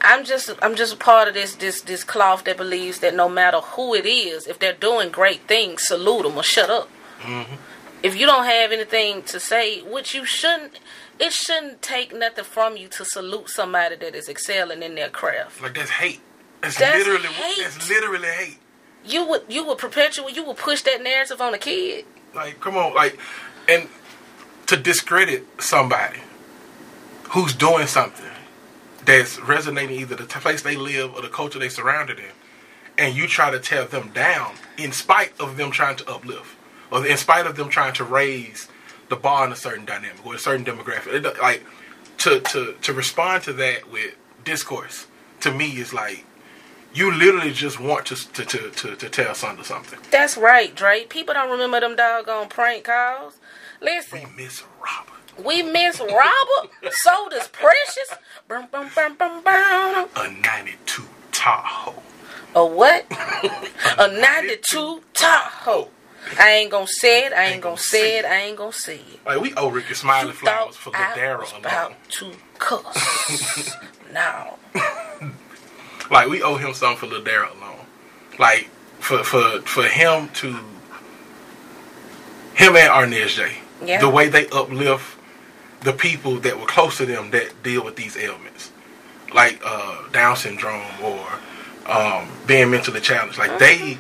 I'm 0.01 0.25
just 0.25 0.51
I'm 0.63 0.77
just 0.77 0.95
a 0.95 0.97
part 0.97 1.27
of 1.27 1.35
this 1.35 1.57
this 1.57 1.81
this 1.81 2.05
cloth 2.05 2.45
that 2.45 2.57
believes 2.57 3.01
that 3.01 3.15
no 3.15 3.29
matter 3.29 3.59
who 3.59 3.95
it 3.95 4.07
is, 4.07 4.47
if 4.47 4.59
they're 4.59 4.73
doing 4.73 5.11
great 5.11 5.49
things, 5.49 5.87
salute 5.87 6.23
them 6.23 6.37
or 6.37 6.45
shut 6.45 6.71
up. 6.71 6.89
Mm-hmm. 7.23 7.55
If 8.03 8.15
you 8.17 8.27
don't 8.27 8.45
have 8.45 8.71
anything 8.71 9.23
to 9.25 9.41
say, 9.41 9.83
which 9.83 10.15
you 10.15 10.25
shouldn't, 10.25 10.79
it 11.19 11.33
shouldn't 11.33 11.83
take 11.83 12.15
nothing 12.15 12.45
from 12.45 12.77
you 12.77 12.87
to 12.89 13.05
salute 13.05 13.49
somebody 13.49 13.97
that 13.97 14.15
is 14.15 14.29
excelling 14.29 14.85
in 14.85 14.95
their 14.95 15.09
craft. 15.09 15.61
Like 15.61 15.75
that's 15.75 15.91
hate. 15.91 16.21
That's, 16.61 16.79
That's 16.79 16.99
literally 17.07 17.29
hate. 17.29 17.63
that's 17.63 17.89
literally 17.89 18.29
hate. 18.29 18.59
You 19.05 19.27
would 19.29 19.43
you 19.49 19.65
would 19.67 19.79
perpetuate 19.79 20.35
you 20.37 20.45
would 20.45 20.57
push 20.57 20.83
that 20.83 21.03
narrative 21.03 21.41
on 21.41 21.55
a 21.55 21.59
kid. 21.59 22.05
Like, 22.35 22.61
come 22.61 22.77
on, 22.77 22.95
like, 22.95 23.19
and 23.69 23.89
to 24.67 24.77
discredit 24.77 25.47
somebody 25.61 26.19
who's 27.31 27.55
doing 27.55 27.87
something 27.87 28.27
that's 29.05 29.41
resonating 29.41 29.99
either 29.99 30.17
the 30.17 30.27
t- 30.27 30.41
place 30.41 30.63
they 30.63 30.77
live 30.77 31.15
or 31.15 31.23
the 31.23 31.29
culture 31.29 31.59
they 31.59 31.69
surrounded 31.69 32.19
in, 32.19 32.31
and 32.97 33.15
you 33.15 33.27
try 33.27 33.51
to 33.51 33.59
tear 33.59 33.85
them 33.85 34.11
down 34.11 34.55
in 34.77 34.93
spite 34.93 35.33
of 35.41 35.57
them 35.57 35.71
trying 35.71 35.97
to 35.97 36.09
uplift, 36.11 36.57
or 36.91 37.07
in 37.07 37.17
spite 37.17 37.47
of 37.47 37.57
them 37.57 37.69
trying 37.69 37.93
to 37.95 38.05
raise 38.05 38.69
the 39.09 39.17
bar 39.17 39.47
in 39.47 39.53
a 39.53 39.57
certain 39.57 39.85
dynamic 39.85 40.25
or 40.27 40.35
a 40.35 40.39
certain 40.39 40.65
demographic. 40.65 41.13
It, 41.13 41.41
like, 41.41 41.63
to 42.19 42.41
to 42.41 42.75
to 42.83 42.93
respond 42.93 43.45
to 43.45 43.53
that 43.55 43.91
with 43.91 44.15
discourse 44.45 45.07
to 45.41 45.53
me 45.53 45.71
is 45.79 45.93
like. 45.93 46.25
You 46.95 47.13
literally 47.13 47.53
just 47.53 47.79
want 47.79 48.07
to 48.07 48.17
to 48.17 48.45
to 48.47 48.71
to, 48.71 48.97
to 48.97 49.09
tell 49.11 49.35
Sunder 49.35 49.63
something. 49.63 49.99
That's 50.11 50.39
right, 50.39 50.75
Drake. 50.75 51.11
People 51.11 51.35
don't 51.35 51.51
remember 51.51 51.81
them 51.81 51.95
doggone 51.97 52.49
prank 52.49 52.85
calls. 52.85 53.39
Listen, 53.81 54.21
we 54.37 54.45
miss 54.45 54.65
Robert. 54.83 55.18
We 55.45 55.63
miss 55.63 56.01
Robert. 56.01 56.71
so 56.91 57.29
does 57.31 57.49
Precious. 57.49 58.15
Bum, 58.49 58.67
bum, 58.71 58.91
bum, 58.95 59.17
bum, 59.17 59.43
bum. 59.45 60.09
a 60.17 60.31
92 60.43 61.05
Tahoe. 61.33 62.03
A 62.55 62.65
what? 62.67 63.07
A 63.99 64.09
92 64.21 65.03
Tahoe. 65.15 65.89
I 66.39 66.51
ain't 66.51 66.71
gonna 66.71 66.87
say 66.87 67.27
it. 67.27 67.33
I 67.33 67.45
ain't 67.47 67.63
gonna 67.63 67.77
say 67.77 68.19
it. 68.19 68.25
I 68.25 68.41
ain't 68.43 68.57
gonna 68.57 68.73
say 68.73 68.97
it. 68.97 69.25
Like 69.25 69.41
we 69.41 69.55
owe 69.55 69.69
Rickey 69.71 69.95
Smiley 69.95 70.29
You 70.29 70.35
flowers 70.35 70.77
for 70.77 70.91
the 70.91 70.97
Daryl 70.97 71.51
alone. 71.51 71.61
about 71.61 71.93
to 72.11 72.33
cuss. 72.59 73.77
now, 74.13 74.57
Like 76.11 76.29
we 76.29 76.43
owe 76.43 76.57
him 76.57 76.75
something 76.75 77.09
for 77.09 77.15
the 77.15 77.21
Daryl 77.21 77.57
alone. 77.59 77.85
Like 78.39 78.69
for 78.99 79.23
for 79.25 79.61
for 79.63 79.85
him 79.85 80.29
to 80.35 80.49
him 82.55 82.77
and 82.77 82.91
Arnez 82.91 83.29
J. 83.37 83.59
Yeah. 83.85 84.01
The 84.01 84.09
way 84.09 84.29
they 84.29 84.49
uplift 84.49 85.18
the 85.83 85.93
people 85.93 86.37
that 86.41 86.59
were 86.59 86.67
close 86.67 86.97
to 86.99 87.07
them 87.07 87.31
that 87.31 87.63
deal 87.63 87.85
with 87.85 87.97
these 87.97 88.17
ailments. 88.17 88.71
Like 89.35 89.61
uh, 89.65 90.09
Down 90.11 90.37
syndrome 90.37 90.87
or 91.03 91.27
um, 91.87 92.29
being 92.47 92.71
mentally 92.71 93.01
challenged. 93.01 93.39
Like 93.39 93.59
they 93.59 93.99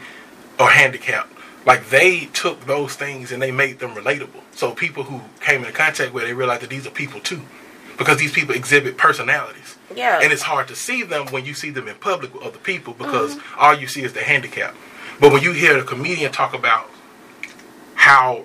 are 0.59 0.71
handicapped. 0.71 1.33
Like 1.67 1.91
they 1.91 2.27
took 2.33 2.65
those 2.67 2.95
things 2.97 3.31
and 3.31 3.43
they 3.43 3.51
made 3.51 3.79
them 3.79 3.91
relatable. 3.95 4.41
So 4.53 4.73
people 4.73 5.05
who 5.05 5.21
came 5.41 5.61
into 5.61 5.73
contact 5.73 6.13
with 6.13 6.25
it, 6.25 6.29
they 6.29 6.33
realized 6.35 6.63
that 6.63 6.71
these 6.71 6.87
are 6.87 6.91
people 6.91 7.21
too. 7.21 7.43
Because 7.99 8.17
these 8.19 8.33
people 8.33 8.55
exhibit 8.55 8.97
personalities. 8.97 9.77
yeah. 9.95 10.21
And 10.23 10.33
it's 10.33 10.43
hard 10.43 10.69
to 10.69 10.77
see 10.77 11.03
them 11.03 11.27
when 11.29 11.45
you 11.45 11.53
see 11.53 11.71
them 11.71 11.89
in 11.89 11.97
public 11.97 12.33
with 12.33 12.43
other 12.45 12.59
people 12.59 12.95
because 12.95 13.37
all 13.59 13.75
you 13.75 13.87
see 13.89 14.03
is 14.03 14.13
the 14.13 14.21
handicap. 14.23 14.75
But 15.21 15.33
when 15.33 15.43
you 15.43 15.53
hear 15.53 15.77
a 15.77 15.83
comedian 15.85 16.31
talk 16.33 16.55
about 16.55 16.89
how 17.97 18.45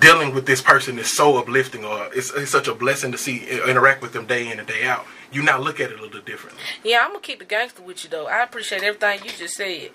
dealing 0.00 0.34
with 0.34 0.46
this 0.46 0.60
person 0.60 0.98
is 0.98 1.14
so 1.14 1.36
uplifting 1.38 1.84
or 1.84 2.08
it's, 2.14 2.32
it's 2.32 2.50
such 2.50 2.68
a 2.68 2.74
blessing 2.74 3.12
to 3.12 3.18
see 3.18 3.46
interact 3.66 4.02
with 4.02 4.12
them 4.12 4.26
day 4.26 4.50
in 4.50 4.58
and 4.58 4.68
day 4.68 4.84
out, 4.86 5.06
you 5.32 5.42
now 5.42 5.58
look 5.58 5.80
at 5.80 5.90
it 5.90 5.98
a 5.98 6.02
little 6.02 6.20
differently. 6.20 6.60
Yeah, 6.84 7.00
I'm 7.02 7.10
gonna 7.10 7.20
keep 7.20 7.42
it 7.42 7.48
gangster 7.48 7.82
with 7.82 8.04
you 8.04 8.10
though. 8.10 8.26
I 8.26 8.42
appreciate 8.42 8.82
everything 8.82 9.20
you 9.24 9.30
just 9.30 9.54
said. 9.54 9.90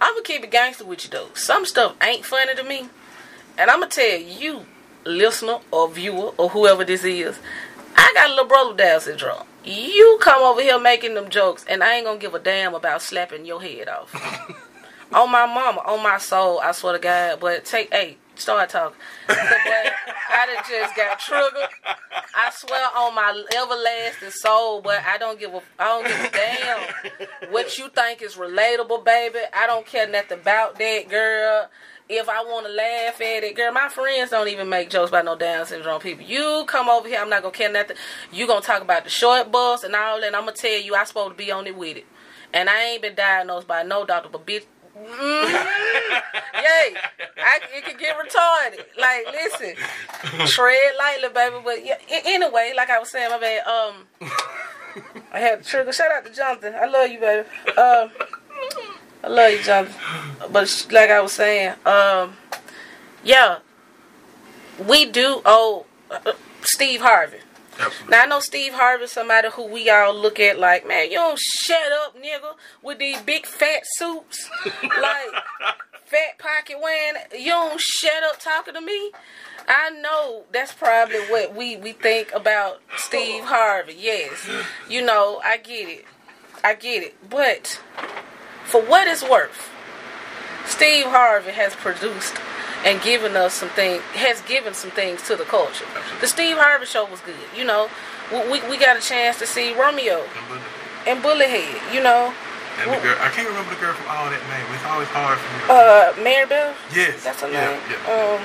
I'm 0.00 0.14
gonna 0.14 0.24
keep 0.24 0.44
it 0.44 0.50
gangster 0.50 0.84
with 0.84 1.04
you 1.04 1.10
though. 1.10 1.28
Some 1.34 1.64
stuff 1.64 1.96
ain't 2.02 2.24
funny 2.24 2.54
to 2.54 2.62
me, 2.62 2.88
and 3.58 3.70
I'm 3.70 3.80
gonna 3.80 3.90
tell 3.90 4.18
you, 4.18 4.66
listener 5.04 5.58
or 5.70 5.88
viewer 5.88 6.32
or 6.36 6.50
whoever 6.50 6.84
this 6.84 7.04
is, 7.04 7.38
I 7.96 8.12
got 8.14 8.26
a 8.26 8.30
little 8.30 8.46
brother 8.46 8.70
with 8.70 8.78
Down 8.78 9.00
syndrome. 9.00 9.44
You 9.64 10.18
come 10.20 10.42
over 10.42 10.60
here 10.60 10.78
making 10.78 11.14
them 11.14 11.30
jokes, 11.30 11.64
and 11.68 11.82
I 11.82 11.94
ain't 11.94 12.06
gonna 12.06 12.18
give 12.18 12.34
a 12.34 12.38
damn 12.38 12.74
about 12.74 13.02
slapping 13.02 13.46
your 13.46 13.60
head 13.60 13.88
off. 13.88 14.14
on 15.12 15.30
my 15.30 15.46
mama, 15.46 15.80
on 15.86 16.02
my 16.02 16.18
soul, 16.18 16.60
I 16.60 16.72
swear 16.72 16.92
to 16.92 16.98
God. 16.98 17.40
But 17.40 17.64
take, 17.64 17.92
hey, 17.92 18.16
start 18.36 18.70
talking. 18.70 18.98
But 19.26 19.38
I 19.38 20.46
done 20.46 20.64
just 20.68 20.96
got 20.96 21.18
triggered. 21.18 21.68
I 22.34 22.50
swear 22.52 22.88
on 22.96 23.14
my 23.14 23.44
everlasting 23.56 24.30
soul, 24.30 24.82
but 24.82 25.02
I 25.04 25.18
don't 25.18 25.38
give 25.38 25.54
a, 25.54 25.62
I 25.78 25.84
don't 25.84 26.06
give 26.06 26.20
a 26.20 26.30
damn 26.30 27.50
what 27.52 27.78
you 27.78 27.88
think 27.88 28.22
is 28.22 28.34
relatable, 28.34 29.04
baby. 29.04 29.38
I 29.54 29.66
don't 29.66 29.86
care 29.86 30.06
nothing 30.08 30.40
about 30.40 30.78
that, 30.78 31.08
girl. 31.08 31.68
If 32.08 32.28
I 32.28 32.44
want 32.44 32.66
to 32.66 32.72
laugh 32.72 33.20
at 33.20 33.42
it, 33.42 33.56
girl, 33.56 33.72
my 33.72 33.88
friends 33.88 34.30
don't 34.30 34.46
even 34.46 34.68
make 34.68 34.90
jokes 34.90 35.08
about 35.08 35.24
no 35.24 35.34
Down 35.34 35.66
syndrome 35.66 36.00
people. 36.00 36.24
You 36.24 36.64
come 36.68 36.88
over 36.88 37.08
here, 37.08 37.18
I'm 37.20 37.30
not 37.30 37.42
gonna 37.42 37.52
care 37.52 37.72
nothing. 37.72 37.96
You 38.32 38.46
gonna 38.46 38.60
talk 38.60 38.80
about 38.80 39.04
the 39.04 39.10
short 39.10 39.50
bus 39.50 39.82
and 39.82 39.94
all 39.96 40.20
that. 40.20 40.34
I'm 40.34 40.42
gonna 40.42 40.52
tell 40.52 40.78
you, 40.80 40.94
I 40.94 41.02
supposed 41.04 41.32
to 41.32 41.36
be 41.36 41.50
on 41.50 41.66
it 41.66 41.76
with 41.76 41.96
it. 41.96 42.06
And 42.52 42.70
I 42.70 42.84
ain't 42.84 43.02
been 43.02 43.16
diagnosed 43.16 43.66
by 43.66 43.82
no 43.82 44.06
doctor, 44.06 44.28
but 44.28 44.46
bitch, 44.46 44.66
Mm-hmm. 44.96 45.52
Yay! 46.54 46.96
I, 47.38 47.60
it 47.74 47.84
can 47.84 47.98
get 47.98 48.16
retarded. 48.16 48.84
Like, 48.98 49.26
listen, 49.30 49.74
tread 50.46 50.92
lightly, 50.98 51.28
baby. 51.28 51.56
But 51.62 51.84
yeah, 51.84 51.98
anyway, 52.08 52.72
like 52.76 52.90
I 52.90 52.98
was 52.98 53.10
saying, 53.10 53.30
my 53.30 53.38
bad. 53.38 53.66
Um, 53.66 53.94
I 55.32 55.38
had 55.40 55.62
to 55.62 55.68
trigger. 55.68 55.92
Shout 55.92 56.10
out 56.10 56.24
to 56.24 56.32
Jonathan. 56.32 56.74
I 56.74 56.86
love 56.86 57.10
you, 57.10 57.20
baby. 57.20 57.48
Um, 57.76 58.10
I 59.22 59.28
love 59.28 59.52
you, 59.52 59.62
Jonathan. 59.62 59.94
But 60.50 60.86
like 60.90 61.10
I 61.10 61.20
was 61.20 61.32
saying, 61.32 61.74
um, 61.84 62.34
yeah, 63.22 63.58
we 64.86 65.04
do 65.04 65.42
owe 65.44 65.84
uh, 66.10 66.32
Steve 66.62 67.00
Harvey. 67.02 67.38
Absolutely. 67.78 68.10
Now 68.10 68.22
I 68.22 68.26
know 68.26 68.40
Steve 68.40 68.72
Harvey, 68.72 69.06
somebody 69.06 69.48
who 69.50 69.66
we 69.66 69.90
all 69.90 70.14
look 70.14 70.40
at 70.40 70.58
like, 70.58 70.86
man, 70.86 71.10
you 71.10 71.16
don't 71.16 71.38
shut 71.38 71.92
up, 72.04 72.16
nigga, 72.16 72.54
with 72.82 72.98
these 72.98 73.20
big 73.22 73.46
fat 73.46 73.82
suits, 73.96 74.48
like 74.82 75.44
fat 76.06 76.38
pocket 76.38 76.78
wearing. 76.80 77.20
You 77.38 77.50
don't 77.50 77.80
shut 77.80 78.22
up 78.24 78.40
talking 78.40 78.74
to 78.74 78.80
me. 78.80 79.12
I 79.68 79.90
know 79.90 80.44
that's 80.52 80.72
probably 80.72 81.18
what 81.28 81.54
we 81.54 81.76
we 81.76 81.92
think 81.92 82.32
about 82.32 82.80
Steve 82.96 83.44
Harvey. 83.44 83.96
Yes, 83.98 84.48
you 84.88 85.04
know 85.04 85.40
I 85.44 85.56
get 85.58 85.88
it, 85.88 86.04
I 86.62 86.74
get 86.74 87.02
it. 87.02 87.28
But 87.28 87.80
for 88.64 88.80
what 88.82 89.08
it's 89.08 89.28
worth, 89.28 89.70
Steve 90.66 91.06
Harvey 91.06 91.50
has 91.50 91.74
produced 91.74 92.36
and 92.84 93.00
given 93.02 93.36
us 93.36 93.54
some 93.54 93.68
things, 93.70 94.02
has 94.14 94.40
given 94.42 94.74
some 94.74 94.90
things 94.90 95.22
to 95.22 95.36
the 95.36 95.44
culture. 95.44 95.84
Absolutely. 95.84 96.20
The 96.20 96.28
Steve 96.28 96.56
Harvey 96.56 96.86
show 96.86 97.04
was 97.06 97.20
good. 97.20 97.34
You 97.56 97.64
know, 97.64 97.88
we, 98.30 98.60
we 98.68 98.78
got 98.78 98.96
a 98.96 99.00
chance 99.00 99.38
to 99.38 99.46
see 99.46 99.74
Romeo 99.74 100.24
and 101.06 101.22
Bullethead, 101.22 101.94
you 101.94 102.02
know. 102.02 102.32
And 102.78 102.92
the 102.92 103.00
girl, 103.00 103.16
I 103.20 103.30
can't 103.30 103.48
remember 103.48 103.72
the 103.74 103.80
girl 103.80 103.94
from 103.94 104.06
all 104.12 104.28
that 104.28 104.42
name. 104.52 104.66
It's 104.74 104.84
always 104.84 105.08
hard 105.08 105.38
for 105.40 105.48
me. 105.56 105.64
Uh, 105.72 106.12
Maribel. 106.20 106.74
Yes, 106.94 107.24
that's 107.24 107.40
her 107.40 107.50
yeah, 107.50 107.72
name. 107.72 107.80
Yeah. 107.88 108.12
Um, 108.12 108.44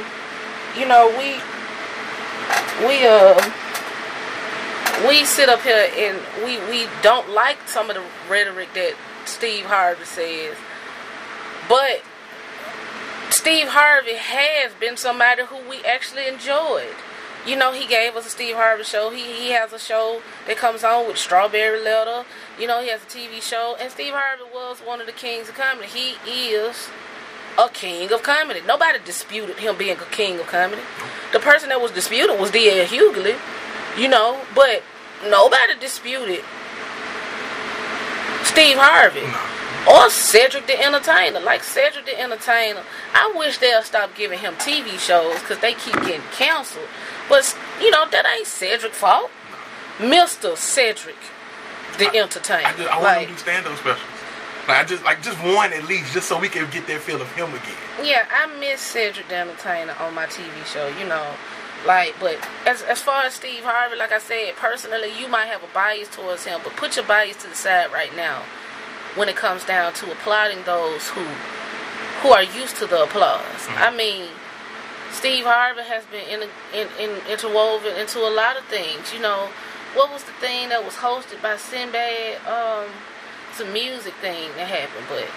you 0.80 0.88
know, 0.88 1.12
we 1.20 1.36
we 2.88 3.06
uh 3.06 3.36
we 5.08 5.26
sit 5.26 5.50
up 5.50 5.62
here 5.62 5.90
and 5.98 6.18
we 6.46 6.60
we 6.72 6.88
don't 7.02 7.30
like 7.30 7.58
some 7.68 7.90
of 7.90 7.98
the 7.98 8.04
rhetoric 8.30 8.70
that 8.74 8.96
Steve 9.26 9.66
Harvey 9.66 10.06
says, 10.06 10.56
but 11.68 12.02
Steve 13.32 13.70
Harvey 13.70 14.16
has 14.16 14.74
been 14.74 14.98
somebody 14.98 15.46
who 15.46 15.58
we 15.70 15.84
actually 15.86 16.28
enjoyed. 16.28 16.94
You 17.48 17.56
know, 17.56 17.72
he 17.72 17.88
gave 17.88 18.16
us 18.16 18.28
a 18.28 18.30
Steve 18.30 18.56
Harvey 18.56 18.84
show. 18.84 19.10
He 19.10 19.24
he 19.24 19.52
has 19.52 19.72
a 19.74 19.80
show 19.80 20.22
that 20.46 20.58
comes 20.58 20.84
on 20.84 21.08
with 21.08 21.18
Strawberry 21.18 21.82
Letter. 21.82 22.26
You 22.60 22.68
know, 22.68 22.82
he 22.82 22.90
has 22.90 23.02
a 23.02 23.06
TV 23.06 23.42
show, 23.42 23.76
and 23.80 23.90
Steve 23.90 24.14
Harvey 24.14 24.44
was 24.54 24.80
one 24.80 25.00
of 25.00 25.08
the 25.08 25.14
kings 25.14 25.50
of 25.50 25.56
comedy. 25.56 25.88
He 25.88 26.50
is 26.50 26.90
a 27.58 27.70
king 27.70 28.12
of 28.12 28.22
comedy. 28.22 28.60
Nobody 28.68 29.00
disputed 29.04 29.58
him 29.58 29.78
being 29.78 29.98
a 29.98 30.12
king 30.12 30.40
of 30.40 30.48
comedy. 30.48 30.82
The 31.32 31.40
person 31.40 31.70
that 31.70 31.82
was 31.82 31.92
disputed 31.92 32.40
was 32.40 32.52
D.L. 32.52 32.86
Hughley. 32.86 33.40
You 33.98 34.08
know, 34.08 34.42
but 34.54 34.84
nobody 35.24 35.80
disputed 35.80 36.44
Steve 38.44 38.78
Harvey 38.78 39.26
or 39.90 40.10
Cedric 40.10 40.68
the 40.68 40.80
Entertainer. 40.82 41.40
Like 41.40 41.64
Cedric 41.64 42.06
the 42.06 42.20
Entertainer, 42.20 42.84
I 43.14 43.34
wish 43.36 43.58
they'll 43.58 43.84
stop 43.84 44.16
giving 44.16 44.40
him 44.40 44.54
TV 44.56 45.00
shows 45.00 45.40
because 45.40 45.60
they 45.60 45.74
keep 45.74 45.96
getting 45.96 46.22
canceled. 46.32 46.88
But 47.30 47.56
you 47.80 47.90
know 47.92 48.06
that 48.10 48.26
ain't 48.26 48.48
Cedric's 48.48 48.98
fault. 48.98 49.32
Mister 50.00 50.56
Cedric 50.56 51.16
the 51.98 52.10
I, 52.10 52.22
Entertainer. 52.22 52.68
I, 52.68 52.78
just, 52.78 52.90
I 52.90 53.02
like, 53.02 53.18
want 53.18 53.28
to 53.28 53.34
do 53.34 53.40
stand-up 53.40 53.78
specials. 53.78 54.10
Like 54.68 54.78
I 54.78 54.84
just 54.84 55.04
like 55.04 55.24
just 55.24 55.38
one 55.44 55.74
at 55.74 55.86
least, 55.86 56.14
just 56.14 56.30
so 56.30 56.40
we 56.40 56.50
can 56.50 56.70
get 56.70 56.88
that 56.88 57.02
feel 57.02 57.22
of 57.22 57.32
him 57.34 57.50
again. 57.50 57.76
Yeah, 58.04 58.26
I 58.32 58.48
miss 58.60 58.80
Cedric 58.82 59.28
the 59.28 59.36
Entertainer 59.36 59.96
on 60.00 60.14
my 60.14 60.26
TV 60.26 60.66
show. 60.66 60.88
You 61.00 61.08
know. 61.08 61.34
Like, 61.84 62.14
but 62.20 62.38
as 62.68 62.84
as 62.84 63.02
far 63.02 63.24
as 63.24 63.34
Steve 63.34 63.64
Harvey, 63.64 63.96
like 63.96 64.12
I 64.12 64.20
said, 64.20 64.56
personally, 64.56 65.20
you 65.20 65.28
might 65.28 65.48
have 65.48 65.64
a 65.64 65.74
bias 65.74 66.10
towards 66.10 66.46
him, 66.46 66.60
but 66.64 66.76
put 66.76 66.96
your 66.96 67.06
bias 67.06 67.38
to 67.38 67.48
the 67.48 67.56
side 67.56 67.92
right 67.92 68.16
now 68.16 68.44
when 69.16 69.30
it 69.30 69.36
comes 69.36 69.66
down 69.66 69.94
to 69.94 70.12
applauding 70.12 70.64
those 70.64 71.10
who 71.10 71.26
who 72.22 72.30
are 72.30 72.44
used 72.44 72.78
to 72.78 72.86
the 72.86 73.04
applause. 73.04 73.42
Mm-hmm. 73.42 73.84
I 73.84 73.96
mean, 73.96 74.28
Steve 75.12 75.44
Harvey 75.46 75.82
has 75.82 76.06
been 76.06 76.28
in, 76.30 76.48
in, 76.74 76.88
in, 77.00 77.18
interwoven 77.28 77.96
into 77.98 78.20
a 78.20 78.30
lot 78.30 78.58
of 78.58 78.64
things. 78.66 79.12
You 79.12 79.22
know, 79.22 79.50
what 79.96 80.12
was 80.12 80.24
the 80.24 80.32
thing 80.34 80.70
that 80.70 80.86
was 80.86 80.96
hosted 80.96 81.42
by 81.42 81.58
Sinbad? 81.58 82.46
Um, 82.46 82.86
it's 83.50 83.60
a 83.60 83.66
music 83.66 84.14
thing 84.22 84.50
that 84.56 84.68
happened, 84.70 85.06
but 85.10 85.28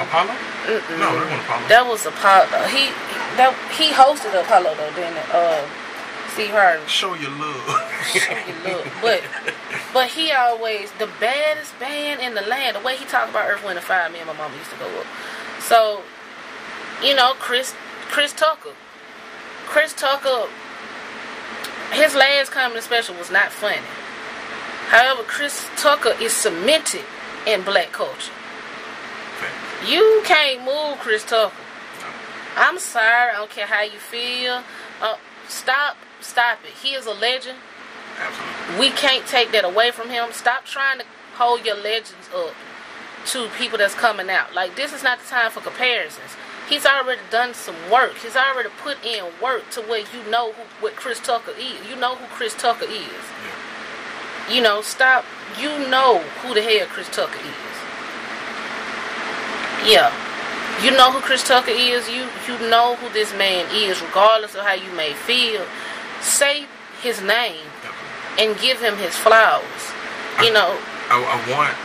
Apollo? 0.00 0.32
Mm-mm. 0.64 0.98
No, 0.98 1.12
that 1.12 1.20
wasn't 1.20 1.42
Apollo. 1.44 1.68
That 1.68 1.84
was 1.84 2.06
Apollo. 2.06 2.58
He 2.72 2.88
that 3.36 3.52
he 3.76 3.92
hosted 3.92 4.32
Apollo 4.32 4.74
though, 4.78 4.94
didn't 4.96 5.18
it? 5.18 5.28
Uh, 5.28 5.60
Steve 6.32 6.50
Harvey. 6.50 6.86
Show 6.88 7.14
your 7.14 7.30
love. 7.30 7.60
Show 8.14 8.32
your 8.32 8.76
love. 8.76 8.92
But 9.02 9.22
but 9.92 10.08
he 10.08 10.32
always 10.32 10.90
the 10.92 11.08
baddest 11.20 11.78
band 11.78 12.20
in 12.20 12.34
the 12.34 12.42
land. 12.42 12.76
The 12.76 12.80
way 12.80 12.96
he 12.96 13.04
talked 13.04 13.30
about 13.30 13.50
Earth, 13.50 13.64
Wind, 13.64 13.78
and 13.78 13.84
Fire, 13.84 14.08
me 14.08 14.18
and 14.18 14.26
my 14.26 14.36
mom 14.36 14.52
used 14.54 14.70
to 14.70 14.76
go 14.76 14.86
up. 15.00 15.06
So, 15.60 16.02
you 17.02 17.14
know, 17.14 17.34
Chris 17.38 17.74
Chris 18.08 18.32
Tucker. 18.32 18.72
Chris 19.66 19.92
Tucker 19.92 20.48
his 21.92 22.14
last 22.14 22.50
comedy 22.50 22.80
special 22.80 23.14
was 23.16 23.30
not 23.30 23.52
funny. 23.52 23.76
However, 24.88 25.22
Chris 25.24 25.68
Tucker 25.76 26.14
is 26.20 26.32
cemented 26.32 27.04
in 27.46 27.62
black 27.62 27.92
culture. 27.92 28.32
You 29.86 30.22
can't 30.24 30.64
move 30.64 30.98
Chris 30.98 31.24
Tucker. 31.24 31.54
I'm 32.56 32.78
sorry. 32.78 33.30
I 33.30 33.34
don't 33.34 33.50
care 33.50 33.66
how 33.66 33.82
you 33.82 33.98
feel. 33.98 34.62
Uh, 35.00 35.16
stop 35.48 35.96
Stop 36.22 36.58
it. 36.64 36.70
He 36.82 36.94
is 36.94 37.06
a 37.06 37.12
legend. 37.12 37.58
Absolutely. 38.18 38.80
We 38.80 38.90
can't 38.90 39.26
take 39.26 39.52
that 39.52 39.64
away 39.64 39.90
from 39.90 40.10
him. 40.10 40.32
Stop 40.32 40.64
trying 40.64 40.98
to 41.00 41.04
hold 41.34 41.64
your 41.64 41.76
legends 41.76 42.28
up 42.34 42.54
to 43.26 43.48
people 43.58 43.78
that's 43.78 43.94
coming 43.94 44.30
out. 44.30 44.54
Like 44.54 44.76
this 44.76 44.92
is 44.92 45.02
not 45.02 45.20
the 45.20 45.26
time 45.26 45.50
for 45.50 45.60
comparisons. 45.60 46.36
He's 46.68 46.86
already 46.86 47.20
done 47.30 47.54
some 47.54 47.76
work. 47.90 48.14
He's 48.14 48.36
already 48.36 48.70
put 48.82 49.04
in 49.04 49.24
work 49.42 49.68
to 49.70 49.82
where 49.82 50.00
you 50.00 50.30
know 50.30 50.52
who, 50.52 50.62
what 50.80 50.96
Chris 50.96 51.20
Tucker 51.20 51.52
is. 51.58 51.88
You 51.88 51.96
know 51.96 52.14
who 52.14 52.26
Chris 52.26 52.54
Tucker 52.54 52.86
is. 52.86 53.24
Yeah. 54.48 54.54
You 54.54 54.62
know, 54.62 54.80
stop. 54.80 55.24
You 55.58 55.68
know 55.88 56.18
who 56.40 56.54
the 56.54 56.62
hell 56.62 56.86
Chris 56.88 57.08
Tucker 57.08 57.38
is. 57.38 57.72
Yeah. 59.90 60.12
You 60.82 60.90
know 60.92 61.12
who 61.12 61.20
Chris 61.20 61.46
Tucker 61.46 61.72
is. 61.72 62.08
You 62.08 62.26
you 62.48 62.58
know 62.70 62.96
who 62.96 63.12
this 63.12 63.32
man 63.34 63.66
is, 63.74 64.00
regardless 64.00 64.54
of 64.54 64.62
how 64.62 64.74
you 64.74 64.90
may 64.92 65.12
feel 65.12 65.64
say 66.22 66.66
his 67.02 67.20
name 67.20 67.66
and 68.38 68.58
give 68.58 68.80
him 68.80 68.96
his 68.96 69.14
flowers. 69.14 69.82
You 70.40 70.48
I, 70.48 70.56
know. 70.56 70.70
I, 71.10 71.18
I 71.18 71.38
want 71.50 71.76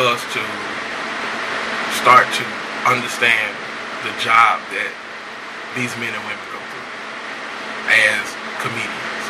us 0.00 0.22
to 0.32 0.42
start 2.00 2.24
to 2.30 2.44
understand 2.86 3.52
the 4.06 4.14
job 4.22 4.62
that 4.70 4.92
these 5.74 5.92
men 5.98 6.14
and 6.14 6.22
women 6.24 6.46
go 6.48 6.56
through 6.56 6.88
as 8.08 8.24
comedians. 8.62 9.24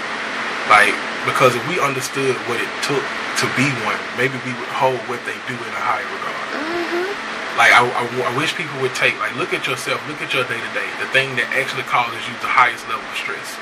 Like, 0.69 0.93
because 1.25 1.57
if 1.57 1.65
we 1.67 1.81
understood 1.81 2.37
what 2.47 2.61
it 2.61 2.69
took 2.85 3.01
to 3.41 3.47
be 3.57 3.67
one, 3.89 3.99
maybe 4.21 4.37
we 4.45 4.53
would 4.53 4.73
hold 4.77 5.01
what 5.09 5.19
they 5.25 5.35
do 5.49 5.57
in 5.57 5.73
a 5.73 5.83
higher 5.83 6.05
regard. 6.05 6.47
Mm-hmm. 6.55 7.09
Like, 7.57 7.73
I, 7.75 7.83
I, 7.83 8.03
I 8.05 8.33
wish 8.37 8.55
people 8.55 8.77
would 8.85 8.95
take, 8.95 9.19
like, 9.19 9.35
look 9.35 9.51
at 9.57 9.67
yourself, 9.67 9.99
look 10.07 10.21
at 10.23 10.31
your 10.31 10.45
day 10.47 10.61
to 10.61 10.73
day, 10.77 10.87
the 11.03 11.11
thing 11.11 11.35
that 11.41 11.49
actually 11.57 11.89
causes 11.89 12.21
you 12.29 12.37
the 12.45 12.53
highest 12.53 12.87
level 12.87 13.03
of 13.03 13.17
stress 13.19 13.59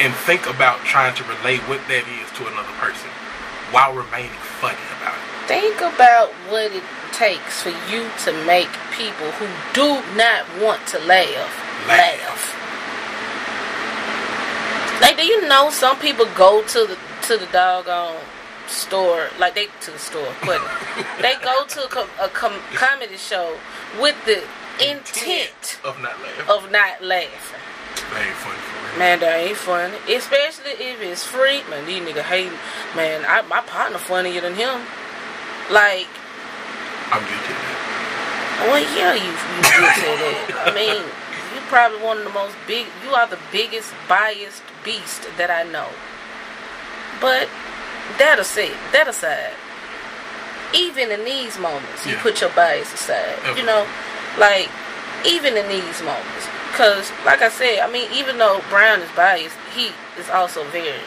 and 0.00 0.14
think 0.14 0.46
about 0.46 0.78
trying 0.84 1.14
to 1.16 1.24
relate 1.24 1.60
what 1.68 1.80
that 1.88 2.06
is 2.06 2.30
to 2.38 2.46
another 2.46 2.72
person 2.78 3.10
while 3.70 3.92
remaining 3.94 4.30
funny 4.62 4.78
about 5.00 5.14
it. 5.14 5.24
Think 5.48 5.76
about 5.80 6.30
what 6.50 6.72
it 6.72 6.84
takes 7.12 7.62
for 7.62 7.70
you 7.90 8.06
to 8.24 8.32
make 8.46 8.68
people 8.92 9.30
who 9.40 9.46
do 9.72 10.00
not 10.16 10.44
want 10.62 10.86
to 10.88 10.98
laugh 11.00 11.50
laugh. 11.88 11.88
laugh. 11.88 12.54
Like, 15.00 15.16
do 15.16 15.24
you 15.24 15.48
know 15.48 15.70
some 15.70 15.98
people 15.98 16.26
go 16.36 16.62
to 16.62 16.86
the 16.86 16.98
to 17.28 17.36
the 17.36 17.46
doggone 17.52 18.16
store, 18.66 19.28
like 19.38 19.54
they 19.54 19.66
to 19.82 19.90
the 19.90 19.98
store, 19.98 20.34
but 20.44 20.60
they 21.22 21.34
go 21.42 21.64
to 21.66 21.84
a, 21.84 21.88
com- 21.88 22.08
a 22.20 22.28
com- 22.28 22.60
comedy 22.74 23.16
show 23.16 23.56
with 24.00 24.16
the 24.26 24.42
intent 24.84 25.80
of 25.84 26.00
not 26.00 26.20
laughing. 26.20 26.48
of 26.48 26.70
not 26.70 27.02
laughing. 27.02 27.60
That 28.10 28.26
ain't 28.26 28.36
funny 28.36 28.58
for 28.58 28.76
me. 28.92 28.98
Man, 28.98 29.20
that 29.20 29.36
ain't 29.36 29.56
funny. 29.56 29.98
Especially 30.08 30.72
if 30.80 31.00
it's 31.00 31.24
free. 31.24 31.62
Man, 31.68 31.86
these 31.86 32.02
niggas 32.02 32.24
hate. 32.24 32.52
Man, 32.96 33.24
I, 33.28 33.42
my 33.42 33.60
partner 33.62 33.98
funnier 33.98 34.40
than 34.40 34.54
him. 34.54 34.80
Like, 35.70 36.08
I'm 37.12 37.20
guilty 37.24 37.52
of 37.52 37.60
that. 37.60 38.64
well, 38.68 38.84
yeah, 38.96 39.12
you 39.12 39.28
you 39.28 39.60
did 39.68 39.92
say 40.00 40.14
that. 40.16 40.64
I 40.66 40.74
mean, 40.78 41.04
you 41.54 41.60
probably 41.68 42.00
one 42.00 42.18
of 42.18 42.24
the 42.24 42.32
most 42.32 42.56
big. 42.66 42.86
You 43.04 43.10
are 43.12 43.26
the 43.26 43.38
biggest 43.52 43.92
biased 44.08 44.62
beast 44.84 45.28
that 45.36 45.50
I 45.50 45.68
know. 45.68 45.88
But 47.20 47.48
that 48.18 48.38
aside, 48.38 48.76
that 48.92 49.08
aside, 49.08 49.52
even 50.74 51.10
in 51.10 51.24
these 51.24 51.58
moments, 51.58 52.06
you 52.06 52.16
put 52.16 52.40
your 52.40 52.50
bias 52.50 52.92
aside. 52.92 53.36
Okay. 53.44 53.60
You 53.60 53.66
know, 53.66 53.86
like 54.38 54.68
even 55.26 55.56
in 55.56 55.68
these 55.68 56.02
moments, 56.02 56.46
because 56.70 57.10
like 57.24 57.42
I 57.42 57.48
said, 57.48 57.80
I 57.80 57.90
mean, 57.90 58.10
even 58.12 58.38
though 58.38 58.62
Brown 58.68 59.00
is 59.00 59.10
biased, 59.16 59.56
he 59.74 59.90
is 60.18 60.28
also 60.30 60.64
very. 60.70 61.00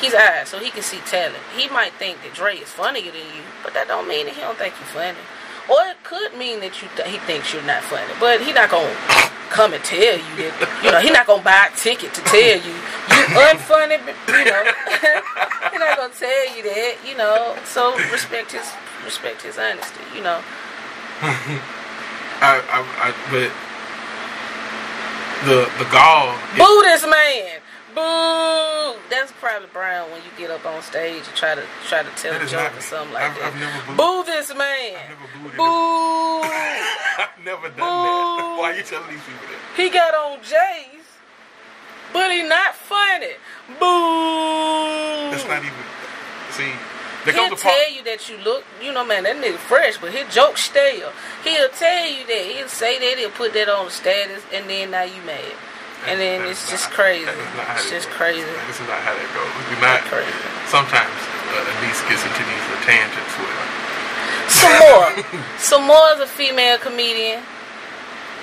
He's 0.00 0.12
eyes, 0.12 0.50
so 0.50 0.58
he 0.58 0.68
can 0.68 0.82
see 0.82 0.98
talent. 1.08 1.40
He 1.56 1.70
might 1.70 1.94
think 1.94 2.20
that 2.22 2.34
Dre 2.34 2.56
is 2.56 2.68
funnier 2.68 3.10
than 3.10 3.26
you, 3.32 3.40
but 3.64 3.72
that 3.72 3.88
don't 3.88 4.06
mean 4.06 4.26
that 4.26 4.34
he 4.34 4.42
don't 4.42 4.58
think 4.58 4.74
you're 4.76 4.92
funny. 4.92 5.16
Or 5.72 5.80
it 5.88 5.96
could 6.04 6.36
mean 6.36 6.60
that 6.60 6.82
you 6.82 6.88
th- 6.94 7.08
he 7.08 7.16
thinks 7.24 7.52
you're 7.52 7.64
not 7.64 7.82
funny, 7.82 8.12
but 8.20 8.42
he 8.42 8.52
not 8.52 8.70
gonna 8.70 8.92
come 9.48 9.72
and 9.72 9.82
tell 9.82 9.98
you 9.98 10.32
that. 10.36 10.52
You 10.84 10.92
know, 10.92 11.00
he 11.00 11.10
not 11.10 11.26
gonna 11.26 11.42
buy 11.42 11.70
a 11.72 11.76
ticket 11.76 12.12
to 12.14 12.20
tell 12.22 12.60
you 12.60 12.76
you're 13.08 13.50
unfunny. 13.50 13.98
You 13.98 14.44
know, 14.46 14.62
he 15.72 15.78
not 15.80 15.96
gonna 15.96 16.14
tell 16.14 16.44
you 16.54 16.62
that. 16.62 16.94
You 17.02 17.16
know, 17.16 17.56
so 17.64 17.96
respect 18.12 18.52
his 18.52 18.68
respect 19.04 19.42
his 19.42 19.58
honesty. 19.58 20.04
You 20.14 20.22
know, 20.22 20.38
I, 22.40 22.60
I, 22.68 22.78
I, 23.08 23.14
but 23.30 23.50
the 25.46 25.70
the 25.78 25.88
gall. 25.90 26.34
boo 26.56 26.82
this 26.82 27.02
man. 27.06 27.60
Boo! 27.94 28.98
That's 29.08 29.32
probably 29.40 29.68
Brown 29.72 30.10
when 30.10 30.20
you 30.20 30.28
get 30.36 30.50
up 30.50 30.66
on 30.66 30.82
stage 30.82 31.22
and 31.26 31.34
try 31.34 31.54
to 31.54 31.62
try 31.88 32.02
to 32.02 32.10
tell 32.20 32.36
a 32.36 32.44
joke 32.46 32.76
or 32.76 32.80
something 32.82 33.14
like 33.14 33.24
I've- 33.30 33.40
that. 33.40 33.52
I've 33.54 33.60
never 33.60 33.86
booed. 33.86 33.96
Boo 33.96 34.22
this 34.24 34.48
man! 34.54 34.96
I've 35.00 35.08
never 35.16 35.28
booed 35.48 35.56
Boo! 35.56 36.42
I've 37.24 37.40
never 37.44 37.68
done 37.72 37.80
Boo. 37.80 38.36
that. 38.36 38.56
Why 38.60 38.72
are 38.72 38.76
you 38.76 38.82
telling 38.84 39.08
these 39.08 39.24
people 39.24 39.48
that? 39.48 39.60
He 39.80 39.88
got 39.88 40.12
on 40.12 40.38
J's, 40.44 41.08
but 42.12 42.30
he 42.30 42.42
not 42.42 42.74
funny. 42.74 43.32
Boo! 43.80 45.32
That's 45.32 45.48
not 45.48 45.64
even. 45.64 45.84
See, 46.52 46.72
He'll 47.34 47.56
tell 47.56 47.90
you 47.90 48.04
that 48.04 48.28
you 48.28 48.36
look, 48.38 48.64
you 48.82 48.92
know, 48.92 49.04
man, 49.04 49.24
that 49.24 49.36
nigga 49.36 49.58
fresh, 49.58 49.98
but 49.98 50.12
his 50.12 50.32
joke 50.32 50.56
stale. 50.58 51.10
He'll 51.42 51.68
tell 51.70 52.06
you 52.06 52.26
that. 52.26 52.44
He'll 52.54 52.68
say 52.68 52.98
that. 52.98 53.18
He'll 53.18 53.30
put 53.30 53.52
that 53.54 53.68
on 53.68 53.86
the 53.86 53.90
status, 53.90 54.42
and 54.52 54.68
then 54.70 54.90
now 54.90 55.02
you 55.02 55.20
mad. 55.22 55.42
And 56.06 56.20
then 56.20 56.46
it's 56.46 56.70
just 56.70 56.86
not- 56.90 56.94
crazy. 56.94 57.24
that 57.24 57.34
is 57.34 57.50
not 57.56 57.66
how 57.66 57.74
It's 57.80 57.90
just 57.90 58.06
goes. 58.08 58.16
crazy. 58.20 58.46
This 58.68 58.78
is 58.78 58.86
not 58.86 59.00
how 59.02 59.14
that 59.16 59.28
goes. 59.34 59.50
We 59.72 59.74
not. 59.82 60.04
Crazy. 60.06 60.30
Sometimes 60.70 61.18
uh, 61.50 61.66
at 61.66 61.76
least 61.82 62.04
gets 62.06 62.22
into 62.22 62.42
these 62.46 62.62
little 62.70 62.84
tangents 62.86 63.34
more. 63.40 63.50
Sommore 65.58 66.14
is 66.14 66.20
a 66.20 66.26
female 66.30 66.78
comedian. 66.78 67.42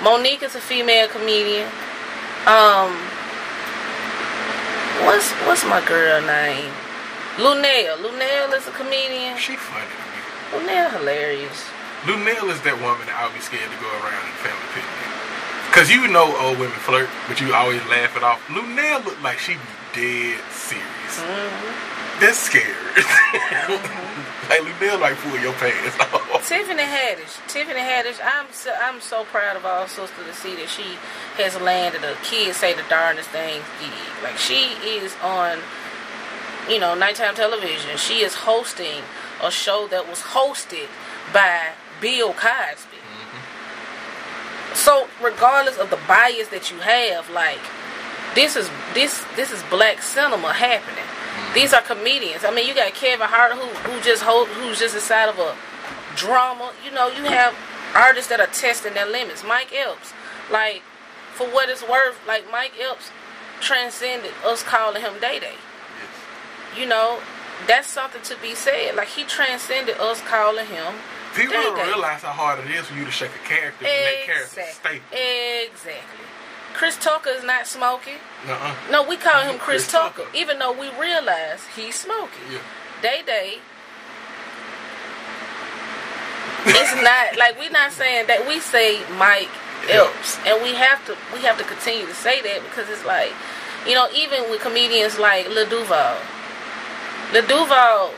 Mo'Nique 0.03 0.43
is 0.43 0.55
a 0.55 0.59
female 0.59 1.07
comedian. 1.07 1.69
Um, 2.45 2.91
what's 5.05 5.31
what's 5.47 5.63
my 5.65 5.79
girl 5.87 6.21
name? 6.21 6.71
Luenell. 7.37 7.97
Luenell 7.97 8.53
is 8.53 8.67
a 8.67 8.71
comedian. 8.71 9.37
She 9.37 9.55
funny. 9.55 9.85
Luenell 10.51 10.91
hilarious. 10.91 11.65
Luenell 12.05 12.51
is 12.53 12.61
that 12.61 12.77
woman 12.77 13.07
that 13.07 13.17
I'll 13.17 13.33
be 13.33 13.41
scared 13.41 13.65
to 13.65 13.79
go 13.81 13.89
around 14.03 14.21
in 14.27 14.35
family 14.43 14.69
picnic. 14.75 15.09
Cause 15.73 15.89
you 15.89 16.05
know 16.05 16.29
old 16.37 16.59
women 16.59 16.77
flirt, 16.85 17.09
but 17.27 17.41
you 17.41 17.55
always 17.55 17.81
laugh 17.89 18.15
it 18.15 18.21
off. 18.21 18.37
Luenell 18.53 19.03
look 19.03 19.17
like 19.23 19.39
she 19.39 19.57
be 19.57 20.37
dead 20.37 20.41
serious. 20.53 21.17
Mm-hmm. 21.17 22.21
That's 22.21 22.37
scary. 22.37 22.69
like 24.53 24.61
Luenell 24.61 25.01
like 25.01 25.17
pull 25.17 25.33
your 25.39 25.53
pants 25.53 25.97
off. 25.99 26.47
Tiffany 26.47 26.83
Haddish. 26.83 27.41
Tiffany 27.47 27.79
Haddish. 27.79 28.19
I'm 28.23 28.45
so, 28.51 28.71
I'm 28.79 29.01
so 29.01 29.25
proud 29.25 29.57
of 29.57 29.65
our 29.65 29.87
sister 29.87 30.23
to 30.23 30.33
see 30.33 30.55
that 30.55 30.69
she 30.69 30.85
has 31.41 31.59
landed 31.59 32.03
a 32.03 32.13
kids 32.23 32.57
say 32.57 32.73
the 32.73 32.83
darndest 32.89 33.29
things. 33.29 33.63
Like 34.21 34.37
she 34.37 34.77
is 34.85 35.15
on, 35.23 35.57
you 36.69 36.79
know, 36.79 36.95
nighttime 36.95 37.35
television. 37.35 37.97
She 37.97 38.23
is 38.23 38.33
hosting 38.35 39.03
a 39.41 39.51
show 39.51 39.87
that 39.89 40.07
was 40.07 40.19
hosted 40.19 40.87
by 41.33 41.73
Bill 41.99 42.33
Cosby. 42.33 42.97
Mm-hmm. 42.97 44.75
So 44.75 45.07
regardless 45.21 45.77
of 45.77 45.89
the 45.89 45.99
bias 46.07 46.47
that 46.49 46.71
you 46.71 46.77
have, 46.79 47.29
like 47.29 47.61
this 48.35 48.55
is 48.55 48.69
this 48.93 49.23
this 49.35 49.51
is 49.51 49.61
black 49.69 50.01
cinema 50.01 50.53
happening. 50.53 51.03
Mm-hmm. 51.03 51.53
These 51.53 51.73
are 51.73 51.81
comedians. 51.81 52.43
I 52.45 52.53
mean, 52.53 52.67
you 52.67 52.73
got 52.73 52.93
Kevin 52.93 53.27
Hart 53.27 53.53
who 53.53 53.67
who 53.89 54.01
just 54.01 54.23
hold 54.23 54.47
who's 54.49 54.79
just 54.79 54.95
inside 54.95 55.29
of 55.29 55.39
a 55.39 55.55
drama. 56.15 56.71
You 56.85 56.91
know, 56.91 57.07
you 57.09 57.23
have 57.25 57.55
artists 57.95 58.29
that 58.29 58.39
are 58.39 58.47
testing 58.47 58.93
their 58.93 59.09
limits. 59.09 59.43
Mike 59.43 59.73
Epps, 59.73 60.13
like 60.51 60.81
for 61.33 61.47
what 61.47 61.69
it's 61.69 61.87
worth, 61.87 62.19
like 62.27 62.49
Mike 62.51 62.73
Epps 62.79 63.11
transcended 63.59 64.31
us 64.45 64.63
calling 64.63 65.01
him 65.01 65.19
Day 65.19 65.39
Day. 65.39 65.55
You 66.77 66.87
know, 66.87 67.19
that's 67.67 67.87
something 67.87 68.21
to 68.23 68.35
be 68.41 68.55
said. 68.55 68.95
Like 68.95 69.09
he 69.09 69.23
transcended 69.23 69.97
us 69.99 70.21
calling 70.21 70.67
him. 70.67 70.93
People 71.35 71.53
Day 71.53 71.61
don't 71.63 71.87
realize 71.87 72.21
how 72.21 72.31
hard 72.31 72.59
it 72.59 72.69
is 72.71 72.85
for 72.85 72.95
you 72.95 73.05
to 73.05 73.11
shake 73.11 73.31
a 73.31 73.47
character 73.47 73.85
and 73.85 74.05
that 74.05 74.25
character 74.25 74.61
stay. 74.71 75.01
Exactly. 75.65 76.25
Chris 76.73 76.97
Tucker 76.97 77.29
is 77.29 77.43
not 77.43 77.67
smoking. 77.67 78.17
Nuh-uh. 78.47 78.75
No, 78.91 79.07
we 79.07 79.17
call 79.17 79.41
him 79.43 79.57
Chris, 79.59 79.85
Chris 79.85 79.91
Tucker, 79.91 80.23
Tucker. 80.23 80.37
even 80.37 80.59
though 80.59 80.71
we 80.73 80.89
realize 80.99 81.65
he's 81.75 81.95
smoking. 81.95 82.51
Yeah. 82.51 82.59
Day 83.01 83.21
Day. 83.25 83.57
It's 86.65 86.95
not 87.03 87.37
like 87.37 87.59
we're 87.59 87.69
not 87.71 87.91
saying 87.91 88.27
that 88.27 88.47
we 88.47 88.59
say 88.59 89.01
Mike 89.17 89.49
Yeah. 89.87 90.07
And 90.47 90.63
we 90.63 90.73
have 90.75 91.05
to 91.07 91.17
we 91.33 91.41
have 91.41 91.57
to 91.57 91.63
continue 91.63 92.05
to 92.05 92.13
say 92.13 92.41
that 92.41 92.63
because 92.63 92.89
it's 92.89 93.05
like, 93.05 93.33
you 93.87 93.93
know, 93.95 94.07
even 94.15 94.49
with 94.49 94.61
comedians 94.61 95.19
like 95.19 95.47
Lil 95.49 95.67
Duval, 95.67 96.17
Lil 97.33 97.47
Duval 97.47 98.13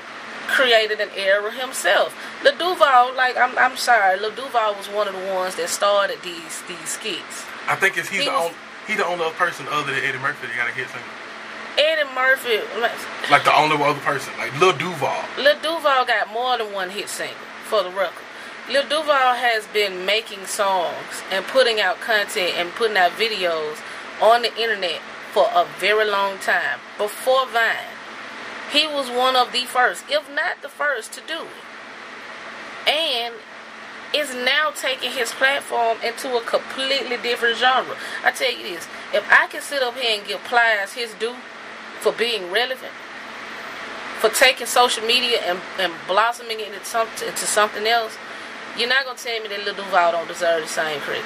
created 0.47 0.99
an 0.99 1.09
era 1.15 1.51
himself. 1.51 2.13
Lil 2.43 2.55
Duval, 2.57 3.15
like 3.15 3.37
I'm 3.37 3.57
I'm 3.57 3.77
sorry, 3.77 4.19
Lil 4.19 4.31
Duval 4.31 4.75
was 4.75 4.87
one 4.89 5.07
of 5.07 5.13
the 5.15 5.33
ones 5.33 5.55
that 5.55 5.69
started 5.69 6.21
these 6.21 6.61
these 6.67 6.89
skits. 6.89 7.45
I 7.67 7.75
think 7.75 7.97
it's 7.97 8.09
he's 8.09 8.19
He 8.19 8.25
the 8.25 8.31
was- 8.31 8.41
only 8.51 8.55
he 8.87 8.93
the 8.95 9.05
only 9.05 9.25
other 9.25 9.33
person 9.35 9.65
other 9.71 9.91
than 9.93 10.03
Eddie 10.03 10.19
Murphy 10.19 10.45
that 10.47 10.55
got 10.55 10.69
a 10.69 10.71
hit 10.71 10.87
single. 10.89 11.09
Eddie 11.77 12.07
Murphy, 12.13 12.61
Like 13.31 13.43
the 13.43 13.53
only 13.55 13.75
other 13.83 13.99
person, 14.01 14.31
like 14.37 14.57
Lil 14.59 14.73
Duval. 14.77 15.23
Lil 15.37 15.59
Duval 15.61 16.05
got 16.05 16.31
more 16.31 16.57
than 16.57 16.71
one 16.71 16.89
hit 16.91 17.09
single 17.09 17.35
for 17.65 17.81
the 17.83 17.89
record. 17.89 18.23
Lil 18.69 18.83
Duval 18.87 19.33
has 19.35 19.65
been 19.67 20.05
making 20.05 20.45
songs 20.45 21.23
and 21.31 21.43
putting 21.45 21.79
out 21.81 21.99
content 22.01 22.53
and 22.57 22.71
putting 22.75 22.95
out 22.97 23.11
videos 23.13 23.77
on 24.21 24.41
the 24.43 24.55
internet 24.61 25.01
for 25.33 25.49
a 25.53 25.65
very 25.79 26.05
long 26.05 26.37
time. 26.39 26.79
Before 26.97 27.45
Vine, 27.47 27.91
he 28.75 28.85
was 28.87 29.09
one 29.09 29.35
of 29.37 29.53
the 29.53 29.63
first, 29.63 30.03
if 30.09 30.29
not 30.29 30.61
the 30.61 30.67
first, 30.67 31.13
to 31.13 31.21
do 31.21 31.47
it. 31.47 32.89
And 32.89 33.33
is 34.13 34.35
now 34.35 34.71
taking 34.71 35.11
his 35.11 35.31
platform 35.31 35.97
into 36.03 36.35
a 36.37 36.41
completely 36.41 37.17
different 37.17 37.57
genre. 37.57 37.95
I 38.23 38.31
tell 38.31 38.51
you 38.51 38.75
this, 38.75 38.87
if 39.13 39.25
I 39.31 39.47
can 39.47 39.61
sit 39.61 39.81
up 39.81 39.95
here 39.95 40.19
and 40.19 40.27
give 40.27 40.43
Plies 40.43 40.93
his 40.93 41.13
due 41.15 41.35
for 41.99 42.11
being 42.11 42.51
relevant, 42.51 42.93
for 44.19 44.29
taking 44.29 44.67
social 44.67 45.05
media 45.05 45.39
and, 45.43 45.59
and 45.79 45.93
blossoming 46.07 46.59
it 46.59 46.71
into, 46.71 47.01
into 47.27 47.45
something 47.45 47.85
else, 47.87 48.17
you're 48.77 48.89
not 48.89 49.05
gonna 49.05 49.17
tell 49.17 49.41
me 49.41 49.47
that 49.49 49.65
Lil 49.65 49.75
Duval 49.75 50.11
don't 50.11 50.27
deserve 50.27 50.63
the 50.63 50.69
same 50.69 50.99
credit. 51.01 51.25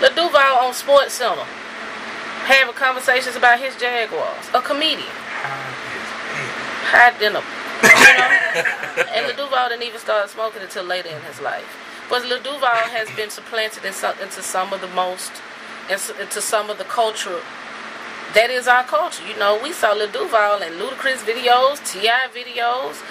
Lil 0.00 0.14
Duval 0.14 0.66
on 0.66 0.74
Sports 0.74 1.14
Center 1.14 1.46
having 2.46 2.74
conversations 2.74 3.36
about 3.36 3.58
his 3.58 3.74
Jaguars, 3.76 4.46
a 4.52 4.60
comedian, 4.60 5.06
high 6.82 7.16
dinner, 7.18 7.40
you 7.40 8.14
know. 8.18 9.06
and 9.14 9.26
Lil 9.26 9.36
Duval 9.46 9.68
didn't 9.70 9.82
even 9.84 10.00
start 10.00 10.28
smoking 10.30 10.62
until 10.62 10.84
later 10.84 11.08
in 11.08 11.20
his 11.22 11.40
life. 11.40 11.66
But 12.10 12.22
Lil 12.26 12.42
Duval 12.42 12.90
has 12.92 13.08
been 13.16 13.30
supplanted 13.30 13.84
in 13.84 13.92
some, 13.92 14.18
into 14.20 14.42
some 14.42 14.72
of 14.72 14.80
the 14.80 14.88
most, 14.88 15.32
into 15.90 16.40
some 16.40 16.68
of 16.70 16.78
the 16.78 16.84
culture 16.84 17.40
that 18.34 18.50
is 18.50 18.66
our 18.68 18.84
culture. 18.84 19.26
You 19.26 19.38
know, 19.38 19.60
we 19.62 19.72
saw 19.72 19.92
Lil 19.92 20.10
Duval 20.10 20.62
in 20.62 20.74
Ludacris 20.74 21.24
videos, 21.24 21.80
T.I. 21.90 22.28
videos. 22.34 23.02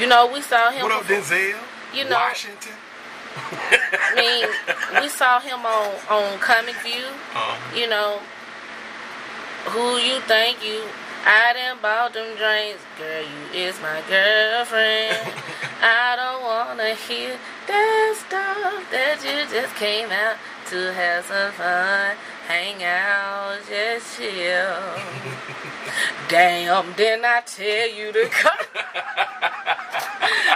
You 0.00 0.06
know, 0.06 0.26
we 0.32 0.40
saw 0.42 0.70
him. 0.70 0.82
What 0.82 0.92
up, 0.92 1.06
before- 1.06 1.22
Denzel? 1.36 1.58
You 1.94 2.04
know- 2.04 2.16
Washington. 2.16 2.72
I 3.36 4.12
mean, 4.16 5.02
we 5.02 5.08
saw 5.08 5.38
him 5.40 5.64
on 5.64 5.94
on 6.10 6.38
Comic 6.40 6.74
View. 6.82 7.04
Uh, 7.34 7.56
You 7.74 7.88
know, 7.88 8.18
who 9.66 9.96
you 9.98 10.20
think 10.20 10.64
you 10.64 10.82
I 11.24 11.52
done 11.52 11.78
bought 11.82 12.14
them 12.14 12.36
drinks, 12.36 12.82
girl, 12.96 13.22
you 13.22 13.60
is 13.60 13.76
my 13.80 14.02
girlfriend. 14.08 15.16
I 15.82 16.16
don't 16.16 16.42
wanna 16.42 16.94
hear 16.94 17.38
that 17.66 18.14
stuff 18.16 18.90
that 18.90 19.20
you 19.24 19.48
just 19.52 19.74
came 19.76 20.10
out 20.10 20.36
to 20.70 20.92
have 20.92 21.24
some 21.24 21.50
fun, 21.52 22.16
hang 22.46 22.80
out, 22.84 23.58
just 23.68 24.16
chill. 24.16 24.76
Damn, 26.28 26.92
didn't 26.92 27.24
I 27.24 27.40
tell 27.44 27.90
you 27.90 28.12
to 28.12 28.28
come? 28.30 28.52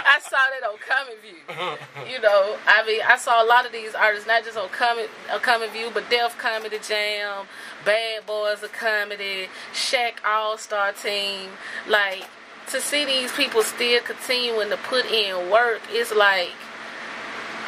I 0.07 0.19
saw 0.21 0.37
that 0.37 0.65
on 0.65 0.77
Comic 0.87 1.19
View. 1.21 2.13
You 2.13 2.21
know, 2.21 2.55
I 2.65 2.85
mean, 2.87 3.01
I 3.05 3.17
saw 3.17 3.43
a 3.43 3.45
lot 3.45 3.65
of 3.65 3.73
these 3.73 3.93
artists, 3.93 4.25
not 4.25 4.45
just 4.45 4.57
on 4.57 4.69
Coming, 4.69 5.07
on 5.33 5.41
Common 5.41 5.69
View, 5.71 5.89
but 5.93 6.09
Def 6.09 6.37
Comedy 6.37 6.77
Jam, 6.87 7.45
Bad 7.83 8.25
Boys 8.25 8.63
of 8.63 8.71
Comedy, 8.71 9.47
Shaq 9.73 10.13
All 10.25 10.57
Star 10.57 10.93
Team. 10.93 11.49
Like, 11.89 12.23
to 12.67 12.79
see 12.79 13.03
these 13.03 13.33
people 13.33 13.63
still 13.63 14.01
continuing 14.01 14.69
to 14.69 14.77
put 14.77 15.05
in 15.07 15.51
work, 15.51 15.81
it's 15.89 16.13
like, 16.13 16.51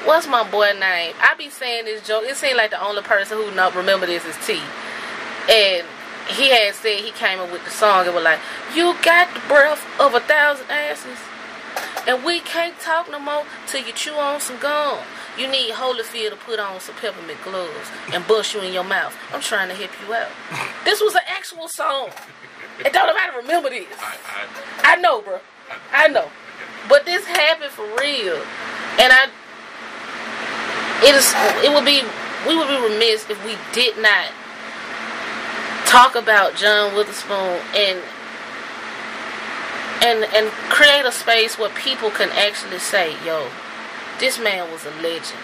what's 0.06 0.28
my 0.28 0.50
boy 0.50 0.72
name? 0.80 1.14
I 1.22 1.36
be 1.38 1.50
saying 1.50 1.86
this 1.86 2.06
joke. 2.06 2.24
It 2.26 2.36
seems 2.36 2.56
like 2.58 2.72
the 2.72 2.84
only 2.84 3.02
person 3.02 3.38
who 3.38 3.52
not 3.52 3.76
remember 3.76 4.06
this 4.06 4.26
is 4.26 4.36
T. 4.46 4.60
And 5.50 5.86
he 6.30 6.50
had 6.50 6.76
said 6.76 7.00
he 7.00 7.12
came 7.12 7.40
up 7.40 7.52
with 7.52 7.64
the 7.64 7.72
song 7.72 8.06
and 8.06 8.16
was 8.16 8.24
like, 8.24 8.40
You 8.76 8.96
got 9.04 9.34
the 9.34 9.40
breath 9.48 9.86
of 10.00 10.14
a 10.14 10.20
thousand 10.20 10.70
asses. 10.70 11.18
And 12.08 12.24
we 12.24 12.40
can't 12.40 12.80
talk 12.80 13.12
no 13.12 13.20
more 13.20 13.44
till 13.68 13.86
you 13.86 13.92
chew 13.94 14.14
on 14.14 14.40
some 14.40 14.58
gum. 14.60 15.00
You 15.38 15.48
need 15.48 15.74
Holyfield 15.74 16.32
to 16.32 16.36
put 16.36 16.60
on 16.60 16.80
some 16.80 16.96
peppermint 16.96 17.40
gloves 17.44 17.92
and 18.14 18.26
bust 18.28 18.54
you 18.54 18.62
in 18.62 18.74
your 18.74 18.84
mouth. 18.84 19.16
I'm 19.34 19.42
trying 19.42 19.70
to 19.70 19.76
help 19.76 19.92
you 20.06 20.14
out. 20.14 20.30
This 20.86 21.02
was 21.02 21.16
an 21.16 21.22
actual 21.28 21.68
song. 21.68 22.12
It 22.80 22.94
don't 22.94 23.14
matter 23.14 23.38
remember 23.38 23.70
this. 23.70 23.88
I, 24.00 24.16
I, 24.84 24.94
I 24.94 24.96
know, 25.02 25.22
bro. 25.22 25.40
I 25.92 26.08
know. 26.08 26.30
But 26.88 27.06
this 27.06 27.26
happened 27.26 27.72
for 27.72 27.84
real. 28.00 28.36
And 29.00 29.12
I 29.12 29.28
it 31.04 31.14
is 31.16 31.34
it 31.64 31.74
would 31.74 31.86
be 31.86 32.02
we 32.48 32.58
would 32.58 32.68
be 32.68 32.94
remiss 32.94 33.30
if 33.30 33.44
we 33.46 33.56
did 33.74 33.98
not 33.98 34.32
talk 35.86 36.16
about 36.16 36.56
John 36.56 36.96
Witherspoon 36.96 37.60
and 37.76 38.02
and 40.04 40.24
and 40.34 40.52
create 40.70 41.06
a 41.06 41.12
space 41.12 41.58
where 41.58 41.70
people 41.70 42.10
can 42.12 42.30
actually 42.32 42.80
say, 42.80 43.16
"Yo, 43.26 43.48
this 44.20 44.38
man 44.38 44.72
was 44.72 44.86
a 44.86 44.92
legend," 45.02 45.40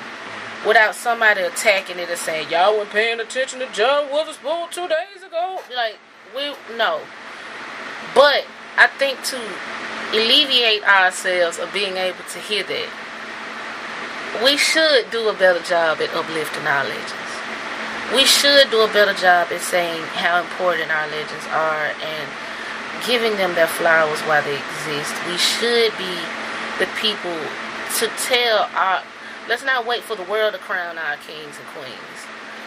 without 0.65 0.95
somebody 0.95 1.41
attacking 1.41 1.97
it 1.99 2.09
and 2.09 2.19
saying, 2.19 2.49
"Y'all 2.49 2.77
weren't 2.77 2.91
paying 2.91 3.19
attention 3.19 3.59
to 3.59 3.67
John 3.67 4.11
Witherspoon 4.11 4.69
two 4.69 4.87
days 4.87 5.23
ago." 5.25 5.59
Like 5.75 5.97
we 6.35 6.53
no, 6.77 7.01
but 8.13 8.45
I 8.77 8.87
think 8.87 9.23
to 9.25 9.39
alleviate 10.11 10.83
ourselves 10.83 11.57
of 11.57 11.71
being 11.73 11.97
able 11.97 12.23
to 12.33 12.39
hear 12.39 12.63
that, 12.63 12.87
we 14.41 14.57
should 14.57 15.11
do 15.11 15.29
a 15.29 15.33
better 15.33 15.61
job 15.61 16.01
at 16.01 16.09
uplifting 16.15 16.65
our 16.65 16.83
legends. 16.83 17.33
We 18.15 18.25
should 18.25 18.71
do 18.71 18.81
a 18.81 18.87
better 18.87 19.13
job 19.13 19.51
at 19.51 19.61
saying 19.61 20.01
how 20.17 20.41
important 20.41 20.89
our 20.89 21.07
legends 21.07 21.45
are 21.53 21.93
and 22.01 22.29
giving 23.05 23.37
them 23.37 23.53
their 23.55 23.67
flowers 23.67 24.19
while 24.21 24.43
they 24.43 24.57
exist. 24.57 25.13
We 25.27 25.37
should 25.37 25.93
be 25.97 26.15
the 26.79 26.89
people 26.97 27.37
to 27.99 28.07
tell 28.25 28.69
our. 28.73 29.03
Let's 29.47 29.63
not 29.63 29.85
wait 29.85 30.03
for 30.03 30.15
the 30.15 30.23
world 30.23 30.53
to 30.53 30.59
crown 30.59 30.97
our 30.97 31.17
kings 31.17 31.57
and 31.57 31.67
queens. 31.75 32.19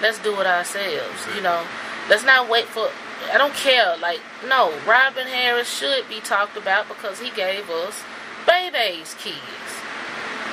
Let's 0.03 0.19
do 0.19 0.39
it 0.41 0.47
ourselves. 0.47 1.27
You 1.35 1.43
know, 1.43 1.65
let's 2.09 2.25
not 2.25 2.49
wait 2.49 2.67
for. 2.67 2.91
I 3.33 3.39
don't 3.39 3.55
care. 3.55 3.97
Like 3.97 4.21
no, 4.47 4.73
Robin 4.87 5.27
Harris 5.27 5.69
should 5.69 6.09
be 6.09 6.21
talked 6.21 6.57
about 6.57 6.87
because 6.89 7.19
he 7.21 7.31
gave 7.31 7.69
us 7.71 8.03
Bebe's 8.47 9.15
Kids. 9.15 9.86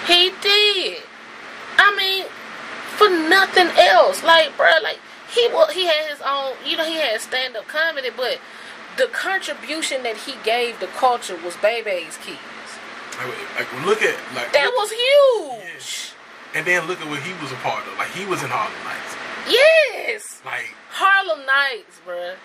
He 0.07 0.31
did. 0.41 1.01
I 1.77 1.95
mean, 1.97 2.25
for 2.97 3.09
nothing 3.09 3.67
else. 3.77 4.23
Like, 4.23 4.55
bro, 4.57 4.69
like 4.83 4.99
he 5.33 5.47
wa 5.51 5.67
he 5.67 5.85
had 5.85 6.09
his 6.09 6.21
own. 6.21 6.53
You 6.65 6.77
know, 6.77 6.85
he 6.85 6.95
had 6.95 7.19
stand 7.21 7.55
up 7.55 7.67
comedy, 7.67 8.09
but 8.15 8.39
the 8.97 9.07
contribution 9.07 10.03
that 10.03 10.17
he 10.17 10.33
gave 10.43 10.79
the 10.79 10.87
culture 10.87 11.37
was 11.43 11.55
Bebe's 11.57 12.17
Kids. 12.17 12.39
like, 13.17 13.57
like, 13.59 13.85
look 13.85 14.01
at 14.03 14.15
like 14.35 14.51
That 14.53 14.65
look- 14.65 14.75
was 14.75 14.91
huge. 14.91 16.13
and 16.53 16.65
then 16.67 16.85
look 16.87 17.01
at 17.01 17.07
what 17.07 17.19
he 17.23 17.33
was 17.41 17.51
a 17.51 17.55
part 17.55 17.85
of. 17.87 17.97
Like 17.97 18.11
he 18.11 18.25
was 18.25 18.43
in 18.43 18.49
Harlem 18.49 18.73
Nights. 18.83 19.15
Yes, 19.49 20.41
Like, 20.45 20.73
Harlem 20.91 21.45
Nights, 21.45 21.99
bro. 22.05 22.35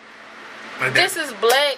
like 0.81 0.95
This 0.95 1.17
is 1.17 1.33
black 1.35 1.77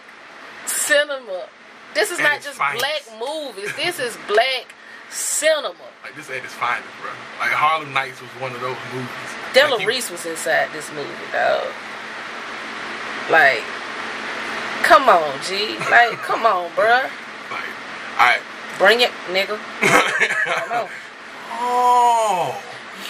cinema. 0.67 1.47
This 1.95 2.11
is 2.11 2.19
not 2.21 2.41
just 2.41 2.57
finest. 2.57 2.79
black 2.79 3.03
movies. 3.21 3.75
This 3.77 3.99
is 4.07 4.17
black 4.29 4.73
cinema. 5.11 5.75
like 6.03 6.15
this 6.17 6.31
at 6.31 6.45
its 6.45 6.55
finest, 6.55 6.89
bro. 7.03 7.11
Like 7.41 7.51
Harlem 7.53 7.93
Nights 7.93 8.21
was 8.21 8.31
one 8.41 8.53
of 8.55 8.61
those 8.61 8.77
movies. 8.95 9.09
Della 9.53 9.77
like, 9.77 9.87
Reese 9.87 10.11
was 10.11 10.25
inside 10.27 10.69
this 10.73 10.91
movie, 10.93 11.09
though. 11.33 11.67
Like, 13.31 13.63
come 14.83 15.09
on, 15.09 15.41
G. 15.43 15.77
Like, 15.91 16.19
come 16.27 16.47
on, 16.47 16.71
bro. 16.75 16.87
Like, 17.51 17.71
alright. 18.19 18.41
Bring 18.79 19.01
it, 19.03 19.11
nigga. 19.29 19.59
Come 20.65 20.73
on. 20.73 20.89
oh, 21.53 22.63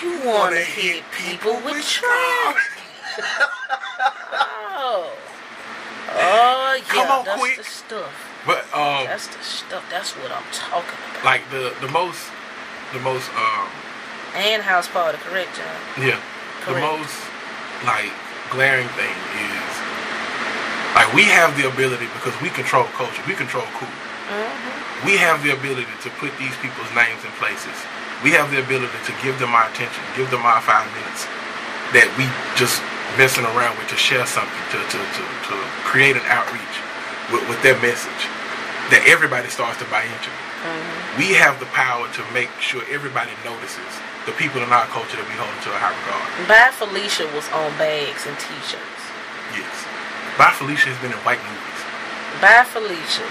You 0.03 0.20
wanna 0.26 0.57
hit 0.57 1.05
people 1.12 1.55
with 1.64 1.84
trash? 1.86 2.70
Oh. 4.82 5.12
Oh 6.12 6.74
yeah, 6.78 6.84
Come 6.88 7.11
on, 7.11 7.24
that's 7.24 7.38
quick. 7.38 7.57
the 7.59 7.64
stuff. 7.64 8.30
But 8.47 8.64
um, 8.72 9.05
That's 9.05 9.28
the 9.28 9.43
stuff. 9.45 9.84
That's 9.91 10.12
what 10.16 10.32
I'm 10.32 10.47
talking 10.53 10.97
about. 10.97 11.24
like 11.24 11.45
the 11.51 11.74
the 11.84 11.88
most 11.93 12.24
the 12.93 13.01
most 13.01 13.28
um 13.36 13.68
And 14.34 14.62
house 14.62 14.88
party, 14.88 15.18
correct, 15.20 15.53
John? 15.57 15.76
yeah 16.09 16.20
the 16.66 16.76
most 16.80 17.16
like 17.84 18.12
glaring 18.53 18.88
thing 19.01 19.16
is 19.36 19.72
like 20.97 21.09
we 21.14 21.24
have 21.24 21.57
the 21.57 21.68
ability 21.68 22.07
because 22.18 22.34
we 22.43 22.51
control 22.51 22.84
culture, 22.99 23.22
we 23.28 23.34
control 23.34 23.64
cool. 23.78 23.88
Mm-hmm. 23.88 25.07
We 25.07 25.16
have 25.16 25.41
the 25.43 25.53
ability 25.57 25.88
to 26.05 26.09
put 26.20 26.34
these 26.36 26.53
people's 26.61 26.91
names 26.93 27.24
in 27.24 27.32
places. 27.41 27.72
We 28.24 28.30
have 28.36 28.51
the 28.53 28.61
ability 28.61 28.99
to 29.09 29.12
give 29.24 29.38
them 29.41 29.55
our 29.57 29.64
attention, 29.72 30.03
give 30.16 30.28
them 30.30 30.45
our 30.45 30.61
five 30.61 30.84
minutes 30.93 31.24
that 31.97 32.05
we 32.20 32.28
just 32.59 32.84
messing 33.16 33.47
around 33.57 33.78
with 33.80 33.88
to 33.88 33.97
share 33.97 34.26
something, 34.28 34.64
to, 34.76 34.78
to, 34.93 34.99
to, 35.01 35.22
to 35.49 35.55
create 35.88 36.14
an 36.20 36.26
outreach 36.28 36.76
with, 37.33 37.47
with 37.49 37.61
their 37.62 37.78
message 37.81 38.22
that 38.91 39.07
everybody 39.07 39.49
starts 39.49 39.78
to 39.78 39.87
buy 39.87 40.03
into. 40.03 40.31
Uh-huh. 40.31 41.18
We 41.18 41.33
have 41.39 41.59
the 41.59 41.70
power 41.72 42.11
to 42.12 42.22
make 42.35 42.51
sure 42.61 42.83
everybody 42.91 43.33
notices 43.47 43.89
the 44.26 44.33
people 44.37 44.61
in 44.61 44.68
our 44.68 44.85
culture 44.93 45.16
that 45.16 45.24
we 45.24 45.35
hold 45.39 45.55
to 45.64 45.70
a 45.72 45.78
high 45.81 45.95
regard. 45.95 46.26
Bye 46.45 46.68
Felicia 46.76 47.24
was 47.33 47.49
on 47.57 47.72
bags 47.81 48.26
and 48.28 48.37
t-shirts. 48.37 49.03
Yes. 49.57 49.72
Bye 50.37 50.53
Felicia 50.53 50.93
has 50.93 50.99
been 51.01 51.14
in 51.14 51.22
white 51.24 51.41
movies. 51.41 51.81
Bye 52.45 52.66
Felicia. 52.68 53.24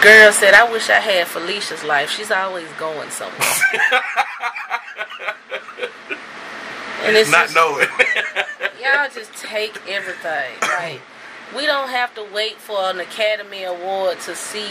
Girl 0.00 0.32
said, 0.32 0.54
I 0.54 0.70
wish 0.70 0.88
I 0.88 1.00
had 1.00 1.26
Felicia's 1.26 1.82
life. 1.84 2.10
She's 2.10 2.30
always 2.30 2.68
going 2.78 3.10
somewhere. 3.10 3.40
and 7.04 7.16
it's 7.16 7.30
Not 7.30 7.50
just, 7.50 7.54
knowing. 7.54 7.88
y'all 8.80 9.08
just 9.12 9.32
take 9.34 9.76
everything. 9.88 10.52
Like 10.62 11.00
we 11.54 11.66
don't 11.66 11.90
have 11.90 12.14
to 12.14 12.26
wait 12.32 12.56
for 12.56 12.78
an 12.90 13.00
Academy 13.00 13.64
Award 13.64 14.20
to 14.20 14.34
see 14.34 14.70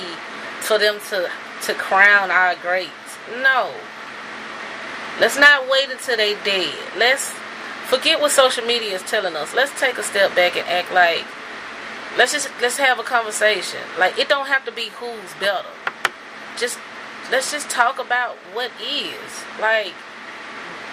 for 0.62 0.78
them 0.78 1.00
to 1.10 1.30
to 1.64 1.74
crown 1.74 2.32
our 2.32 2.56
greats. 2.56 2.92
No. 3.42 3.72
Let's 5.20 5.38
not 5.38 5.70
wait 5.70 5.90
until 5.90 6.18
they 6.18 6.34
dead. 6.44 6.74
Let's 6.98 7.30
forget 7.86 8.20
what 8.20 8.32
social 8.32 8.66
media 8.66 8.96
is 8.96 9.04
telling 9.04 9.36
us. 9.36 9.54
Let's 9.54 9.78
take 9.80 9.98
a 9.98 10.04
step 10.04 10.36
back 10.36 10.58
and 10.58 10.68
act 10.68 10.92
like 10.92 11.24
let's 12.18 12.32
just 12.32 12.50
let's 12.62 12.78
have 12.78 13.00
a 13.00 13.04
conversation. 13.04 13.80
Like 13.98 14.18
it 14.18 14.30
don't 14.30 14.48
have 14.48 14.66
to 14.66 14.72
be 14.72 14.90
who's 14.90 15.34
better. 15.40 15.70
Just 16.58 16.80
let's 17.32 17.52
just 17.52 17.70
talk 17.70 18.00
about 18.00 18.36
what 18.54 18.72
is. 18.82 19.44
Like 19.60 19.94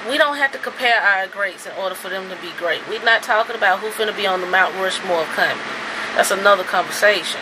we 0.09 0.16
don't 0.16 0.36
have 0.36 0.53
to 0.53 0.59
compare 0.59 1.01
our 1.01 1.26
greats 1.26 1.66
in 1.66 1.72
order 1.72 1.94
for 1.94 2.09
them 2.09 2.28
to 2.30 2.36
be 2.36 2.51
great. 2.57 2.80
We're 2.88 3.05
not 3.05 3.22
talking 3.22 3.57
about 3.57 3.80
who's 3.80 3.96
going 3.96 4.11
to 4.11 4.16
be 4.16 4.26
on 4.26 4.40
the 4.40 4.46
Mount 4.46 4.74
Rushmore 4.76 5.22
of 5.22 5.28
comedy. 5.28 5.61
That's 6.16 6.30
another 6.30 6.64
conversation. 6.64 7.40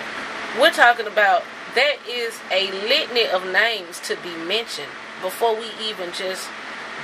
We're 0.58 0.72
talking 0.72 1.06
about 1.06 1.44
there 1.74 1.96
is 2.08 2.38
a 2.50 2.70
litany 2.70 3.26
of 3.28 3.46
names 3.46 4.00
to 4.00 4.16
be 4.16 4.34
mentioned 4.34 4.90
before 5.22 5.54
we 5.54 5.66
even 5.80 6.12
just 6.12 6.48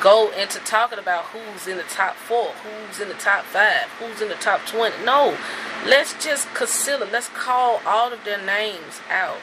go 0.00 0.32
into 0.32 0.58
talking 0.60 0.98
about 0.98 1.26
who's 1.26 1.68
in 1.68 1.76
the 1.76 1.84
top 1.84 2.16
four, 2.16 2.48
who's 2.62 3.00
in 3.00 3.08
the 3.08 3.14
top 3.14 3.44
five, 3.44 3.84
who's 4.00 4.20
in 4.20 4.28
the 4.28 4.34
top 4.34 4.60
twenty. 4.66 4.96
No, 5.04 5.38
let's 5.86 6.14
just 6.22 6.52
consider. 6.54 7.04
Let's 7.04 7.28
call 7.28 7.80
all 7.86 8.12
of 8.12 8.24
their 8.24 8.44
names 8.44 9.00
out. 9.08 9.38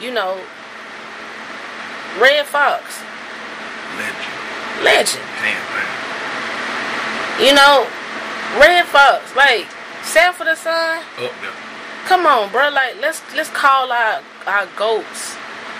You 0.00 0.12
know, 0.12 0.40
Redd 2.20 2.46
Foxx, 2.46 3.00
Legend. 3.96 4.43
Legend. 4.82 5.22
Damn, 5.38 5.62
man. 5.70 5.90
You 7.38 7.52
know, 7.54 7.86
Redd 8.58 8.86
Foxx, 8.86 9.34
like 9.36 9.66
Sanford 10.02 10.48
and 10.48 10.58
Son, 10.58 10.98
Up 10.98 11.04
there. 11.18 11.50
Oh, 11.50 11.64
Come 12.06 12.26
on, 12.26 12.50
bro. 12.52 12.68
Like 12.68 13.00
let's 13.00 13.22
let's 13.34 13.48
call 13.48 13.90
our 13.90 14.20
our 14.46 14.66
goats 14.76 15.36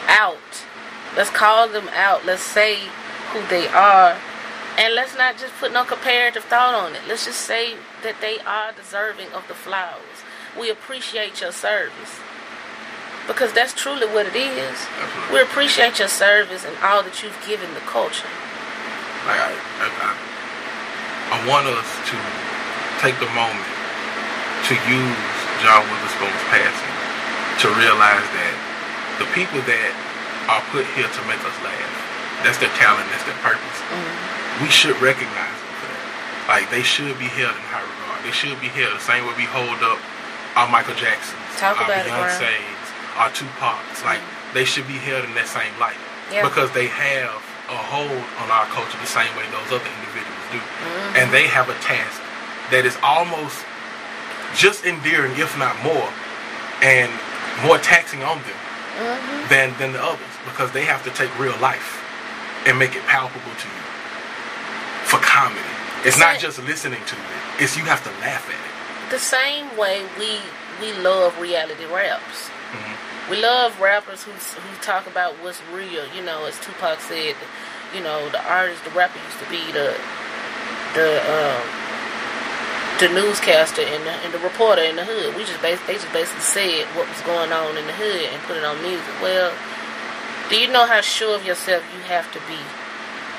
out. 0.08 0.38
Let's 1.16 1.28
call 1.30 1.68
them 1.68 1.88
out. 1.92 2.24
Let's 2.24 2.42
say 2.42 2.78
who 3.32 3.46
they 3.48 3.68
are. 3.68 4.16
And 4.78 4.94
let's 4.94 5.16
not 5.16 5.36
just 5.36 5.52
put 5.60 5.72
no 5.72 5.84
comparative 5.84 6.44
thought 6.44 6.74
on 6.74 6.96
it. 6.96 7.02
Let's 7.06 7.26
just 7.26 7.42
say 7.42 7.74
that 8.02 8.20
they 8.20 8.38
are 8.40 8.72
deserving 8.72 9.32
of 9.32 9.46
the 9.46 9.54
flowers. 9.54 10.24
We 10.58 10.70
appreciate 10.70 11.40
your 11.40 11.52
service. 11.52 12.18
Because 13.28 13.52
that's 13.52 13.72
truly 13.74 14.06
what 14.06 14.26
it 14.26 14.34
is. 14.34 14.78
Absolutely. 14.98 15.34
We 15.34 15.42
appreciate 15.42 15.98
your 15.98 16.08
service 16.08 16.64
and 16.64 16.76
all 16.82 17.02
that 17.02 17.22
you've 17.22 17.38
given 17.46 17.72
the 17.74 17.80
culture. 17.80 18.26
Like 19.24 19.40
I, 19.40 19.52
I, 19.52 19.86
I, 19.88 20.10
I 21.32 21.38
want 21.48 21.64
us 21.66 21.88
to 22.12 22.16
take 23.00 23.16
the 23.20 23.30
moment 23.32 23.68
to 24.68 24.74
use 24.88 25.28
John 25.60 25.84
Witherspoon's 25.88 26.44
passing 26.52 26.94
to 27.64 27.66
realize 27.80 28.24
that 28.36 28.54
the 29.20 29.28
people 29.36 29.60
that 29.64 29.92
are 30.50 30.60
put 30.74 30.84
here 30.96 31.08
to 31.08 31.22
make 31.28 31.40
us 31.44 31.56
laugh, 31.64 31.94
that's 32.44 32.58
their 32.60 32.72
talent, 32.80 33.06
that's 33.12 33.24
their 33.24 33.38
purpose. 33.40 33.78
We 34.60 34.68
should 34.68 34.96
recognize 35.00 35.56
them 35.56 35.74
for 35.80 35.88
that. 35.88 36.04
Like 36.48 36.66
they 36.72 36.82
should 36.84 37.16
be 37.16 37.28
held 37.28 37.54
in 37.56 37.64
high 37.70 37.84
regard. 37.84 38.18
They 38.24 38.32
should 38.34 38.56
be 38.60 38.72
held 38.72 38.96
the 38.96 39.04
same 39.04 39.24
way 39.28 39.36
we 39.36 39.48
hold 39.48 39.80
up 39.84 40.00
our 40.56 40.68
Michael 40.68 40.96
Jacksons, 40.96 41.40
Talk 41.60 41.76
our 41.80 41.88
Beyonce's, 42.08 42.86
our 43.20 43.30
Tupacs. 43.32 44.00
Like 44.04 44.20
they 44.56 44.64
should 44.64 44.86
be 44.88 44.96
held 45.00 45.24
in 45.28 45.32
that 45.36 45.48
same 45.48 45.72
light 45.76 45.98
because 46.48 46.72
they 46.72 46.88
have 46.88 47.43
a 47.68 47.76
hold 47.76 48.24
on 48.44 48.48
our 48.50 48.66
culture 48.72 48.98
the 49.00 49.06
same 49.08 49.30
way 49.36 49.44
those 49.50 49.72
other 49.72 49.90
individuals 50.00 50.44
do, 50.52 50.58
Mm-hmm. 50.60 51.16
and 51.16 51.32
they 51.32 51.46
have 51.48 51.68
a 51.68 51.78
task 51.80 52.20
that 52.70 52.84
is 52.84 52.96
almost 53.02 53.64
just 54.56 54.84
endearing, 54.84 55.32
if 55.38 55.56
not 55.58 55.74
more, 55.82 56.08
and 56.82 57.10
more 57.64 57.78
taxing 57.78 58.22
on 58.22 58.38
them 58.44 58.60
Mm-hmm. 58.94 59.48
than 59.50 59.74
than 59.78 59.90
the 59.92 60.02
others 60.02 60.34
because 60.44 60.70
they 60.70 60.84
have 60.84 61.02
to 61.02 61.10
take 61.10 61.30
real 61.38 61.56
life 61.58 61.98
and 62.66 62.78
make 62.78 62.94
it 62.94 63.02
palpable 63.10 63.54
to 63.58 63.66
you 63.66 63.84
for 65.10 65.18
comedy. 65.18 65.60
It's 66.04 66.18
not 66.18 66.38
just 66.38 66.62
listening 66.62 67.00
to 67.06 67.16
it; 67.16 67.62
it's 67.62 67.76
you 67.76 67.84
have 67.84 68.04
to 68.04 68.10
laugh 68.20 68.46
at 68.46 68.54
it. 68.54 69.10
the 69.10 69.18
same 69.18 69.66
way 69.76 70.02
we 70.18 70.38
we 70.80 70.92
love 71.02 71.34
reality 71.40 71.86
raps. 71.86 72.50
Mhm. 72.74 73.30
We 73.30 73.42
love 73.42 73.80
rappers 73.80 74.24
who 74.24 74.32
who 74.32 74.82
talk 74.82 75.06
about 75.06 75.34
what's 75.42 75.62
real. 75.72 76.06
You 76.14 76.22
know, 76.22 76.46
as 76.46 76.58
Tupac 76.60 77.00
said, 77.00 77.36
you 77.94 78.00
know, 78.02 78.28
the 78.30 78.42
artist, 78.50 78.84
the 78.84 78.90
rapper 78.90 79.18
used 79.26 79.40
to 79.40 79.50
be 79.50 79.72
the 79.72 79.94
the 80.94 81.20
um, 81.32 81.62
the 83.00 83.08
newscaster 83.08 83.82
and 83.82 84.04
the, 84.06 84.12
and 84.24 84.34
the 84.34 84.38
reporter 84.40 84.82
in 84.82 84.96
the 84.96 85.04
hood. 85.04 85.34
We 85.36 85.44
just 85.44 85.60
bas- 85.62 85.80
they 85.86 85.94
just 85.94 86.12
basically 86.12 86.42
said 86.42 86.86
what 86.96 87.08
was 87.08 87.20
going 87.22 87.52
on 87.52 87.76
in 87.78 87.86
the 87.86 87.92
hood 87.94 88.30
and 88.32 88.42
put 88.44 88.56
it 88.56 88.64
on 88.64 88.80
music. 88.82 89.06
Well, 89.22 89.52
do 90.50 90.58
you 90.58 90.68
know 90.68 90.86
how 90.86 91.00
sure 91.00 91.34
of 91.36 91.44
yourself 91.46 91.82
you 91.94 92.00
have 92.04 92.30
to 92.32 92.40
be 92.48 92.58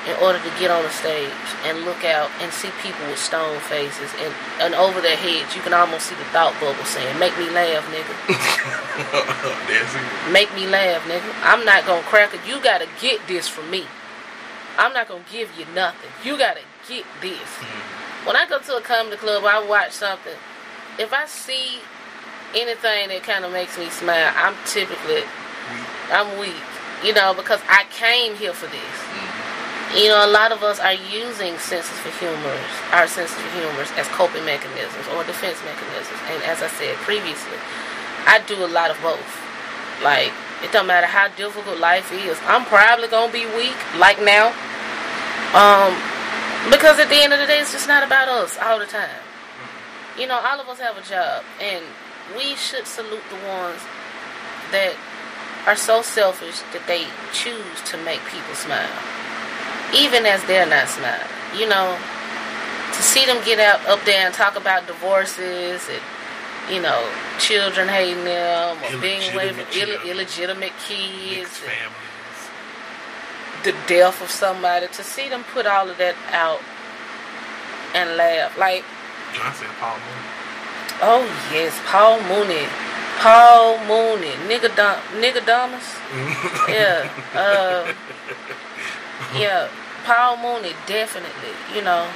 in 0.06 0.14
order 0.22 0.38
to 0.38 0.50
get 0.58 0.70
on 0.70 0.82
the 0.82 0.90
stage 0.90 1.30
and 1.64 1.82
look 1.82 2.04
out 2.04 2.30
and 2.40 2.52
see 2.52 2.70
people 2.82 3.04
with 3.06 3.18
stone 3.18 3.58
faces 3.60 4.10
and, 4.22 4.32
and 4.60 4.74
over 4.74 5.00
their 5.00 5.16
heads 5.16 5.54
you 5.56 5.62
can 5.62 5.74
almost 5.74 6.06
see 6.06 6.14
the 6.14 6.24
thought 6.30 6.54
bubble 6.60 6.84
saying, 6.84 7.18
Make 7.18 7.36
me 7.38 7.50
laugh, 7.50 7.82
nigga. 7.90 8.14
Make 10.32 10.54
me 10.54 10.66
laugh, 10.66 11.02
nigga. 11.04 11.34
I'm 11.42 11.64
not 11.64 11.86
gonna 11.86 12.02
crack 12.02 12.34
it. 12.34 12.40
You 12.46 12.62
gotta 12.62 12.88
get 13.00 13.20
this 13.26 13.48
from 13.48 13.68
me. 13.70 13.84
I'm 14.78 14.92
not 14.92 15.08
gonna 15.08 15.24
give 15.30 15.50
you 15.58 15.66
nothing. 15.74 16.10
You 16.22 16.38
gotta 16.38 16.62
get 16.88 17.04
this. 17.20 17.48
When 18.24 18.36
I 18.36 18.46
go 18.48 18.60
to 18.60 18.76
a 18.76 18.80
comedy 18.80 19.16
club, 19.16 19.44
I 19.44 19.66
watch 19.66 19.92
something. 19.92 20.34
If 20.98 21.12
I 21.12 21.26
see 21.26 21.80
anything 22.54 23.08
that 23.08 23.22
kind 23.22 23.44
of 23.44 23.52
makes 23.52 23.76
me 23.76 23.88
smile, 23.90 24.32
I'm 24.36 24.54
typically 24.66 25.24
I'm 26.10 26.38
weak. 26.38 26.54
You 27.04 27.12
know, 27.12 27.34
because 27.34 27.60
I 27.68 27.84
came 27.90 28.36
here 28.36 28.52
for 28.52 28.66
this. 28.66 29.35
You 29.96 30.12
know, 30.12 30.26
a 30.26 30.28
lot 30.28 30.52
of 30.52 30.62
us 30.62 30.78
are 30.78 30.92
using 30.92 31.56
senses 31.56 31.96
for 32.04 32.12
humor, 32.20 32.52
our 32.92 33.08
senses 33.08 33.34
for 33.34 33.48
humors 33.56 33.88
as 33.96 34.06
coping 34.08 34.44
mechanisms 34.44 35.08
or 35.16 35.24
defense 35.24 35.56
mechanisms. 35.64 36.20
And 36.28 36.42
as 36.44 36.60
I 36.60 36.68
said 36.68 36.96
previously, 36.96 37.56
I 38.28 38.44
do 38.46 38.60
a 38.62 38.68
lot 38.68 38.90
of 38.90 39.00
both. 39.00 39.24
Like, 40.04 40.32
it 40.62 40.70
don't 40.70 40.86
matter 40.86 41.06
how 41.06 41.28
difficult 41.28 41.78
life 41.78 42.12
is. 42.12 42.36
I'm 42.44 42.66
probably 42.66 43.08
gonna 43.08 43.32
be 43.32 43.46
weak, 43.56 43.76
like 43.96 44.20
now. 44.20 44.52
Um, 45.56 45.96
because 46.70 46.98
at 46.98 47.08
the 47.08 47.16
end 47.16 47.32
of 47.32 47.38
the 47.38 47.46
day, 47.46 47.60
it's 47.60 47.72
just 47.72 47.88
not 47.88 48.04
about 48.04 48.28
us 48.28 48.58
all 48.60 48.78
the 48.78 48.84
time. 48.84 49.24
You 50.18 50.26
know, 50.26 50.40
all 50.44 50.60
of 50.60 50.68
us 50.68 50.78
have 50.78 50.98
a 50.98 51.02
job, 51.08 51.42
and 51.58 51.82
we 52.36 52.54
should 52.56 52.86
salute 52.86 53.24
the 53.30 53.40
ones 53.48 53.80
that 54.72 54.92
are 55.66 55.76
so 55.76 56.02
selfish 56.02 56.60
that 56.72 56.86
they 56.86 57.06
choose 57.32 57.80
to 57.86 57.96
make 58.04 58.20
people 58.28 58.54
smile, 58.54 58.92
even 59.94 60.26
as 60.26 60.42
they're 60.44 60.66
not 60.66 60.88
smiling. 60.88 61.26
You 61.56 61.68
know, 61.68 61.96
to 62.92 63.02
see 63.02 63.24
them 63.26 63.38
get 63.44 63.58
out 63.60 63.84
up 63.86 64.04
there 64.04 64.24
and 64.26 64.34
talk 64.34 64.56
about 64.56 64.86
divorces 64.86 65.82
and 65.88 66.02
you 66.74 66.82
know 66.82 67.06
children 67.38 67.86
hating 67.88 68.24
them 68.24 68.76
or 68.82 68.98
being 69.00 69.22
away 69.32 69.52
from 69.52 69.60
Illegitimate 69.60 70.00
Ill- 70.04 70.10
illegitimate 70.10 70.72
kids, 70.86 71.38
Mixed 71.38 71.62
and 71.62 71.72
families. 71.72 72.42
the 73.64 73.74
death 73.86 74.20
of 74.22 74.30
somebody. 74.30 74.88
To 74.88 75.02
see 75.04 75.28
them 75.28 75.44
put 75.52 75.66
all 75.66 75.88
of 75.88 75.96
that 75.98 76.16
out 76.32 76.60
and 77.94 78.16
laugh, 78.16 78.56
like 78.58 78.84
John 79.34 79.54
said 79.54 79.68
Paul 79.80 79.96
Mooney. 79.96 81.02
oh 81.02 81.24
yes, 81.52 81.78
Paul 81.86 82.20
Mooney. 82.22 82.66
Paul 83.18 83.78
Mooney, 83.86 84.32
nigga, 84.46 84.74
dom- 84.76 85.00
nigga, 85.22 85.40
Damas. 85.46 85.86
yeah, 86.68 87.08
uh, 87.34 87.90
Mm-hmm. 89.18 89.38
yeah, 89.40 89.68
Paul 90.04 90.36
Mooney, 90.38 90.74
definitely. 90.86 91.54
You 91.74 91.82
know, 91.82 92.06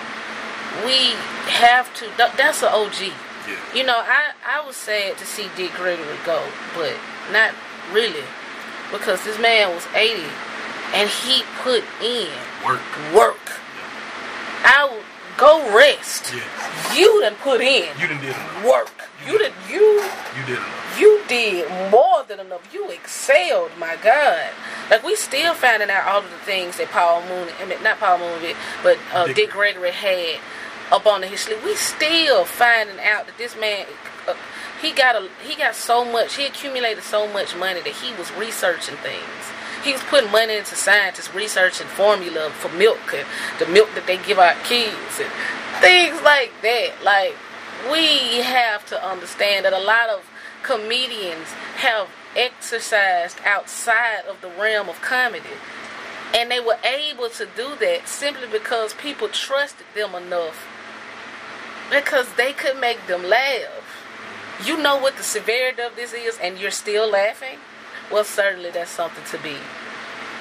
we 0.85 1.17
have 1.49 1.93
to. 1.97 2.07
That's 2.17 2.63
an 2.63 2.69
OG. 2.73 3.13
Yeah. 3.49 3.57
You 3.75 3.85
know, 3.87 3.99
I 4.05 4.33
I 4.47 4.65
was 4.67 4.77
sad 4.77 5.17
to 5.19 5.25
see 5.27 5.49
Dick 5.57 5.73
Gregory 5.73 6.17
go, 6.27 6.45
but 6.77 6.95
not 7.33 7.53
really, 7.93 8.23
because 8.93 9.25
this 9.25 9.39
man 9.41 9.75
was 9.75 9.87
eighty, 9.97 10.29
and 10.95 11.09
he 11.09 11.43
put 11.65 11.83
in 12.05 12.29
Work. 12.65 12.85
work. 13.17 13.41
I 14.63 14.85
would 14.93 15.05
go 15.39 15.65
rest. 15.75 16.35
Yes. 16.35 16.45
You 16.99 17.23
done 17.23 17.35
put 17.41 17.63
in 17.63 17.89
You 17.99 18.07
done 18.09 18.21
did 18.21 18.37
enough. 18.37 18.65
work. 18.67 18.93
You 19.27 19.39
did 19.39 19.53
you 19.71 20.05
You 20.37 20.43
did 20.47 20.59
enough. 20.61 20.90
You 21.01 21.23
did 21.29 21.69
more 21.91 22.23
than 22.29 22.39
enough. 22.41 22.73
You 22.73 22.91
excelled, 22.91 23.71
my 23.79 23.97
God. 24.03 24.51
Like 24.91 25.03
we 25.03 25.17
still 25.17 25.55
finding 25.55 25.91
out 25.91 26.07
all 26.07 26.19
of 26.19 26.31
the 26.31 26.37
things 26.39 26.77
that 26.77 26.89
Paul 26.91 27.23
Moon, 27.23 27.49
I 27.61 27.65
mean 27.65 27.83
not 27.83 27.99
Paul 27.99 28.19
Moon, 28.19 28.55
but 28.83 28.99
uh, 29.13 29.27
Dick 29.27 29.37
Dick, 29.37 29.51
Gregory 29.51 29.93
had 29.93 30.39
up 30.93 31.07
on 31.07 31.23
his 31.23 31.41
sleeve. 31.41 31.65
We 31.65 31.75
still 31.75 32.45
finding 32.45 32.99
out 33.01 33.27
that 33.27 33.39
this 33.39 33.57
man, 33.57 33.87
uh, 34.29 34.35
he 34.83 34.93
got 34.93 35.17
a 35.17 35.29
he 35.43 35.57
got 35.57 35.75
so 35.75 36.05
much. 36.05 36.37
He 36.37 36.47
accumulated 36.47 37.03
so 37.03 37.27
much 37.33 37.57
money 37.57 37.81
that 37.81 37.95
he 37.95 38.13
was 38.15 38.31
researching 38.35 38.97
things. 38.97 39.25
He 39.83 39.93
was 39.93 40.03
putting 40.03 40.31
money 40.31 40.57
into 40.57 40.75
scientists 40.75 41.35
researching 41.35 41.87
formula 41.87 42.51
for 42.51 42.69
milk 42.77 43.15
and 43.15 43.27
the 43.59 43.67
milk 43.73 43.89
that 43.95 44.07
they 44.07 44.19
give 44.19 44.39
our 44.39 44.55
kids 44.65 45.19
and 45.19 45.31
things 45.81 46.21
like 46.23 46.53
that. 46.63 46.93
Like 47.03 47.35
we 47.91 48.43
have 48.43 48.85
to 48.87 49.03
understand 49.03 49.65
that 49.65 49.73
a 49.73 49.79
lot 49.79 50.11
of 50.11 50.30
comedians 50.71 51.49
have 51.83 52.09
exercised 52.37 53.37
outside 53.45 54.23
of 54.29 54.41
the 54.41 54.49
realm 54.49 54.89
of 54.89 55.01
comedy. 55.01 55.59
And 56.33 56.49
they 56.49 56.61
were 56.61 56.79
able 56.85 57.29
to 57.31 57.49
do 57.57 57.75
that 57.81 58.07
simply 58.07 58.47
because 58.47 58.95
people 58.95 59.27
trusted 59.27 59.87
them 59.97 60.15
enough 60.15 60.65
because 61.91 62.33
they 62.35 62.53
could 62.53 62.79
make 62.79 63.05
them 63.09 63.25
laugh. 63.25 63.83
You 64.65 64.81
know 64.81 64.97
what 64.97 65.17
the 65.17 65.25
severity 65.25 65.83
of 65.83 65.97
this 65.97 66.13
is, 66.13 66.39
and 66.41 66.57
you're 66.57 66.71
still 66.71 67.11
laughing? 67.11 67.59
Well, 68.13 68.23
certainly 68.23 68.71
that's 68.71 68.93
something 68.93 69.25
to 69.33 69.43
be. 69.43 69.57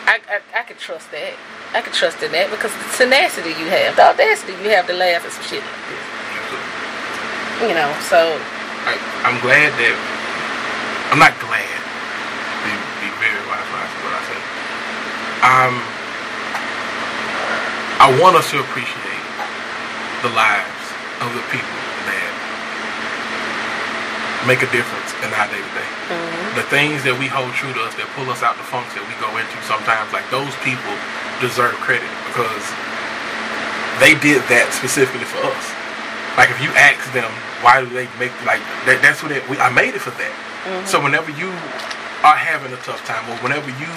I, 0.05 0.19
I, 0.29 0.59
I 0.59 0.63
could 0.63 0.77
trust 0.77 1.09
that. 1.09 1.33
I 1.73 1.81
could 1.81 1.93
trust 1.93 2.21
in 2.21 2.31
that 2.33 2.51
because 2.51 2.71
the 2.71 3.03
tenacity 3.03 3.49
you 3.49 3.65
have, 3.73 3.95
the 3.95 4.05
audacity 4.13 4.53
you 4.61 4.69
have 4.69 4.85
to 4.85 4.93
laugh 4.93 5.25
at 5.25 5.31
some 5.31 5.43
shit 5.43 5.63
like 5.65 5.83
this. 5.89 6.05
You 7.65 7.73
know, 7.73 7.89
so 8.05 8.37
I, 8.85 8.93
I'm 9.25 9.41
glad 9.41 9.73
that 9.73 10.18
I'm 11.09 11.17
not 11.17 11.33
glad. 11.41 11.65
Be, 12.61 12.71
be 13.01 13.09
very 13.17 13.41
wise 13.49 13.65
say 13.65 14.01
what 14.05 14.13
I 14.13 14.21
say. 14.29 14.39
Um, 15.41 15.75
I 17.97 18.07
want 18.21 18.37
us 18.37 18.53
to 18.53 18.61
appreciate 18.61 19.25
the 20.21 20.29
lives 20.37 20.85
of 21.25 21.33
the 21.33 21.41
people 21.49 21.79
that 22.05 22.29
make 24.45 24.61
a 24.61 24.69
difference 24.69 25.09
in 25.25 25.33
our 25.33 25.49
day 25.49 25.57
to 25.57 25.71
day. 25.73 25.89
The 26.53 26.65
things 26.69 27.01
that 27.03 27.17
we 27.17 27.25
hold 27.25 27.51
true 27.57 27.73
to 27.73 27.81
us 27.83 27.97
that 27.97 28.05
pull 28.13 28.29
us 28.29 28.45
out 28.45 28.55
the 28.61 28.67
funks 28.69 28.93
that 28.93 29.03
we 29.03 29.15
go 29.17 29.33
into 29.35 29.57
sometimes, 29.65 30.13
like 30.13 30.29
those 30.29 30.53
people 30.61 30.93
deserve 31.41 31.73
credit 31.81 32.07
because 32.29 32.63
they 33.97 34.13
did 34.21 34.45
that 34.47 34.69
specifically 34.77 35.25
for 35.27 35.41
us. 35.41 35.65
Like 36.37 36.53
if 36.53 36.61
you 36.61 36.71
ask 36.77 37.01
them 37.11 37.27
why 37.65 37.83
do 37.83 37.89
they 37.91 38.07
make 38.15 38.31
like 38.47 38.63
that, 38.87 39.03
that's 39.03 39.19
what 39.25 39.33
it, 39.33 39.43
we, 39.51 39.59
I 39.59 39.73
made 39.73 39.97
it 39.97 40.03
for 40.05 40.15
that. 40.15 40.48
Mm-hmm. 40.67 40.87
So 40.87 40.99
whenever 40.99 41.31
you 41.31 41.49
are 42.23 42.35
having 42.35 42.75
a 42.75 42.81
tough 42.83 42.99
time 43.07 43.23
or 43.31 43.35
whenever 43.39 43.71
you 43.79 43.91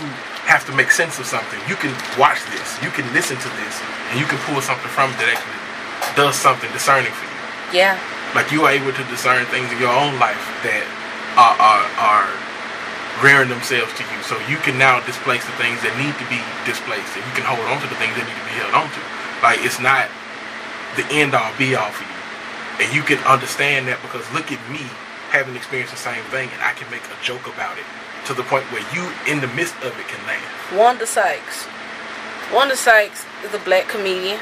have 0.47 0.63
to 0.71 0.73
make 0.75 0.95
sense 0.95 1.19
of 1.19 1.27
something, 1.27 1.59
you 1.67 1.75
can 1.75 1.91
watch 2.15 2.39
this, 2.55 2.79
you 2.79 2.91
can 2.95 3.07
listen 3.11 3.35
to 3.35 3.51
this, 3.59 3.75
and 4.11 4.21
you 4.23 4.27
can 4.31 4.39
pull 4.47 4.63
something 4.63 4.91
from 4.95 5.11
it 5.11 5.19
that 5.19 5.27
actually 5.35 5.59
does 6.15 6.39
something 6.39 6.71
discerning 6.71 7.11
for 7.11 7.27
you. 7.27 7.83
Yeah. 7.83 7.99
Like 8.35 8.55
you 8.55 8.63
are 8.63 8.71
able 8.71 8.95
to 8.95 9.05
discern 9.11 9.43
things 9.51 9.67
in 9.75 9.79
your 9.83 9.93
own 9.93 10.23
life 10.23 10.41
that 10.63 10.87
are 11.35 11.57
are, 11.59 11.85
are 11.99 12.31
rearing 13.21 13.51
themselves 13.51 13.91
to 13.99 14.03
you. 14.07 14.19
So 14.23 14.39
you 14.47 14.57
can 14.63 14.79
now 14.79 15.03
displace 15.03 15.45
the 15.45 15.57
things 15.59 15.83
that 15.83 15.93
need 15.99 16.15
to 16.17 16.27
be 16.31 16.39
displaced, 16.63 17.11
and 17.19 17.27
you 17.27 17.35
can 17.35 17.45
hold 17.45 17.67
on 17.67 17.83
to 17.83 17.89
the 17.91 17.99
things 17.99 18.15
that 18.15 18.23
need 18.23 18.39
to 18.39 18.47
be 18.47 18.57
held 18.63 18.75
on 18.79 18.87
to. 18.87 19.03
Like 19.43 19.67
it's 19.67 19.83
not 19.83 20.07
the 20.95 21.05
end 21.11 21.35
all 21.35 21.51
be 21.59 21.75
all 21.75 21.91
for 21.91 22.07
you, 22.07 22.21
and 22.87 22.89
you 22.95 23.03
can 23.03 23.19
understand 23.27 23.91
that 23.91 23.99
because 24.07 24.23
look 24.31 24.55
at 24.55 24.63
me 24.71 24.87
having 25.33 25.57
experienced 25.57 25.93
the 25.97 25.99
same 25.99 26.23
thing, 26.29 26.51
and 26.53 26.61
I 26.63 26.73
can 26.77 26.91
make 26.93 27.01
a 27.09 27.17
joke 27.25 27.49
about 27.49 27.79
it 27.81 27.89
to 28.29 28.35
the 28.35 28.45
point 28.45 28.65
where 28.71 28.85
you, 28.93 29.09
in 29.25 29.41
the 29.41 29.49
midst 29.57 29.75
of 29.81 29.97
it, 29.99 30.07
can 30.07 30.21
laugh. 30.29 30.45
Wanda 30.77 31.07
Sykes. 31.07 31.65
Wanda 32.53 32.77
Sykes 32.77 33.25
is 33.43 33.55
a 33.55 33.59
black 33.65 33.89
comedian. 33.89 34.39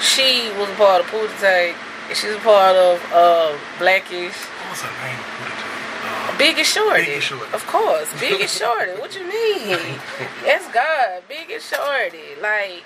She 0.00 0.48
was 0.58 0.70
a 0.70 0.74
part 0.78 1.02
of 1.02 1.06
Pootie. 1.10 1.74
She's 2.14 2.34
a 2.34 2.38
part 2.38 2.76
of 2.76 3.02
uh, 3.12 3.58
Blackish. 3.78 4.34
What 4.34 4.70
was 4.70 4.80
her 4.82 4.94
name? 5.02 5.18
Put 5.42 5.50
it 5.50 5.58
to 5.58 5.66
me. 5.66 5.74
Uh, 6.06 6.38
Biggie 6.38 6.64
Shorty. 6.64 7.20
Shorty. 7.20 7.52
Of 7.52 7.66
course. 7.66 8.08
Biggie 8.14 8.46
Shorty. 8.46 8.92
What 9.00 9.14
you 9.18 9.26
mean? 9.26 9.98
Yes, 10.46 10.62
God. 10.72 11.22
Biggie 11.28 11.58
Shorty. 11.60 12.40
Like, 12.40 12.82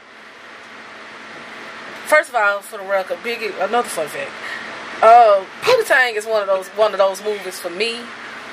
first 2.06 2.30
of 2.30 2.34
all, 2.34 2.60
for 2.60 2.78
the 2.78 2.84
record, 2.84 3.18
Biggest, 3.22 3.58
another 3.60 3.88
fun 3.88 4.08
fact. 4.08 4.30
Uh, 5.02 5.44
Pootie 5.62 5.86
Tang 5.86 6.14
is 6.16 6.24
one 6.26 6.40
of 6.40 6.46
those 6.48 6.68
one 6.68 6.92
of 6.92 6.98
those 6.98 7.22
movies 7.22 7.60
for 7.60 7.70
me. 7.70 8.00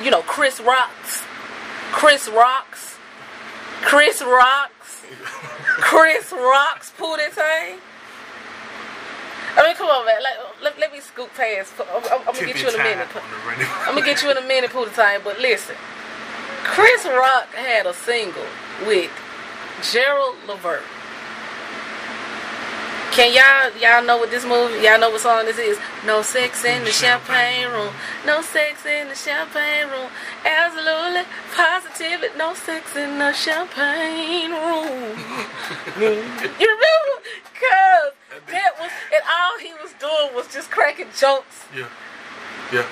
You 0.01 0.11
know, 0.11 0.21
Chris 0.23 0.59
Rocks. 0.59 1.23
Chris 1.91 2.27
Rocks. 2.27 2.97
Chris 3.81 4.21
Rocks. 4.21 5.03
Chris 5.79 6.31
Rocks 6.31 6.91
Pootie 6.97 7.33
Tang. 7.33 7.79
I 9.55 9.67
mean, 9.67 9.75
come 9.75 9.87
on, 9.87 10.05
man. 10.05 10.15
Like, 10.23 10.63
let, 10.63 10.79
let 10.79 10.91
me 10.91 10.99
scoop 10.99 11.29
past. 11.35 11.73
I'm, 11.79 12.03
I'm, 12.11 12.27
I'm 12.27 12.33
gonna 12.33 12.47
get 12.47 12.61
you 12.61 12.69
in 12.69 12.75
a 12.75 12.77
minute. 12.79 13.07
time 13.09 13.21
on 13.23 13.29
the 13.29 13.47
running- 13.47 13.67
I'm 13.81 13.93
gonna 13.95 14.05
get 14.05 14.23
you 14.23 14.31
in 14.31 14.37
a 14.37 14.41
minute, 14.47 14.71
Pootie 14.71 14.93
Tang. 14.95 15.21
But 15.23 15.39
listen, 15.39 15.75
Chris 16.63 17.05
Rock 17.05 17.47
had 17.53 17.85
a 17.85 17.93
single 17.93 18.45
with 18.87 19.11
Gerald 19.91 20.35
Levert. 20.47 20.81
Can 23.13 23.31
y'all 23.31 23.69
y'all 23.79 24.03
know 24.03 24.17
what 24.17 24.31
this 24.31 24.43
movie? 24.43 24.83
Y'all 24.83 24.99
know 24.99 25.11
what 25.11 25.21
song 25.21 25.45
this 25.45 25.59
is? 25.59 25.77
No 26.03 26.23
sex 26.23 26.65
in 26.65 26.83
the 26.83 26.89
champagne 26.91 27.69
room. 27.69 27.93
No 28.25 28.41
sex 28.41 28.87
in 28.87 29.07
the 29.07 29.13
champagne 29.13 29.87
room. 29.89 30.09
Absolutely, 30.43 31.21
positively, 31.53 32.29
no 32.37 32.55
sex 32.55 32.95
in 32.95 33.19
the 33.19 33.31
champagne 33.33 34.49
room. 34.49 35.13
you 36.01 36.67
remember? 36.73 37.15
Cause 37.53 38.13
that 38.47 38.71
was 38.79 38.89
and 39.13 39.23
all 39.29 39.59
he 39.59 39.71
was 39.81 39.93
doing 39.99 40.33
was 40.33 40.51
just 40.51 40.71
cracking 40.71 41.05
jokes 41.15 41.65
Yeah. 41.75 41.87
Yeah. 42.73 42.85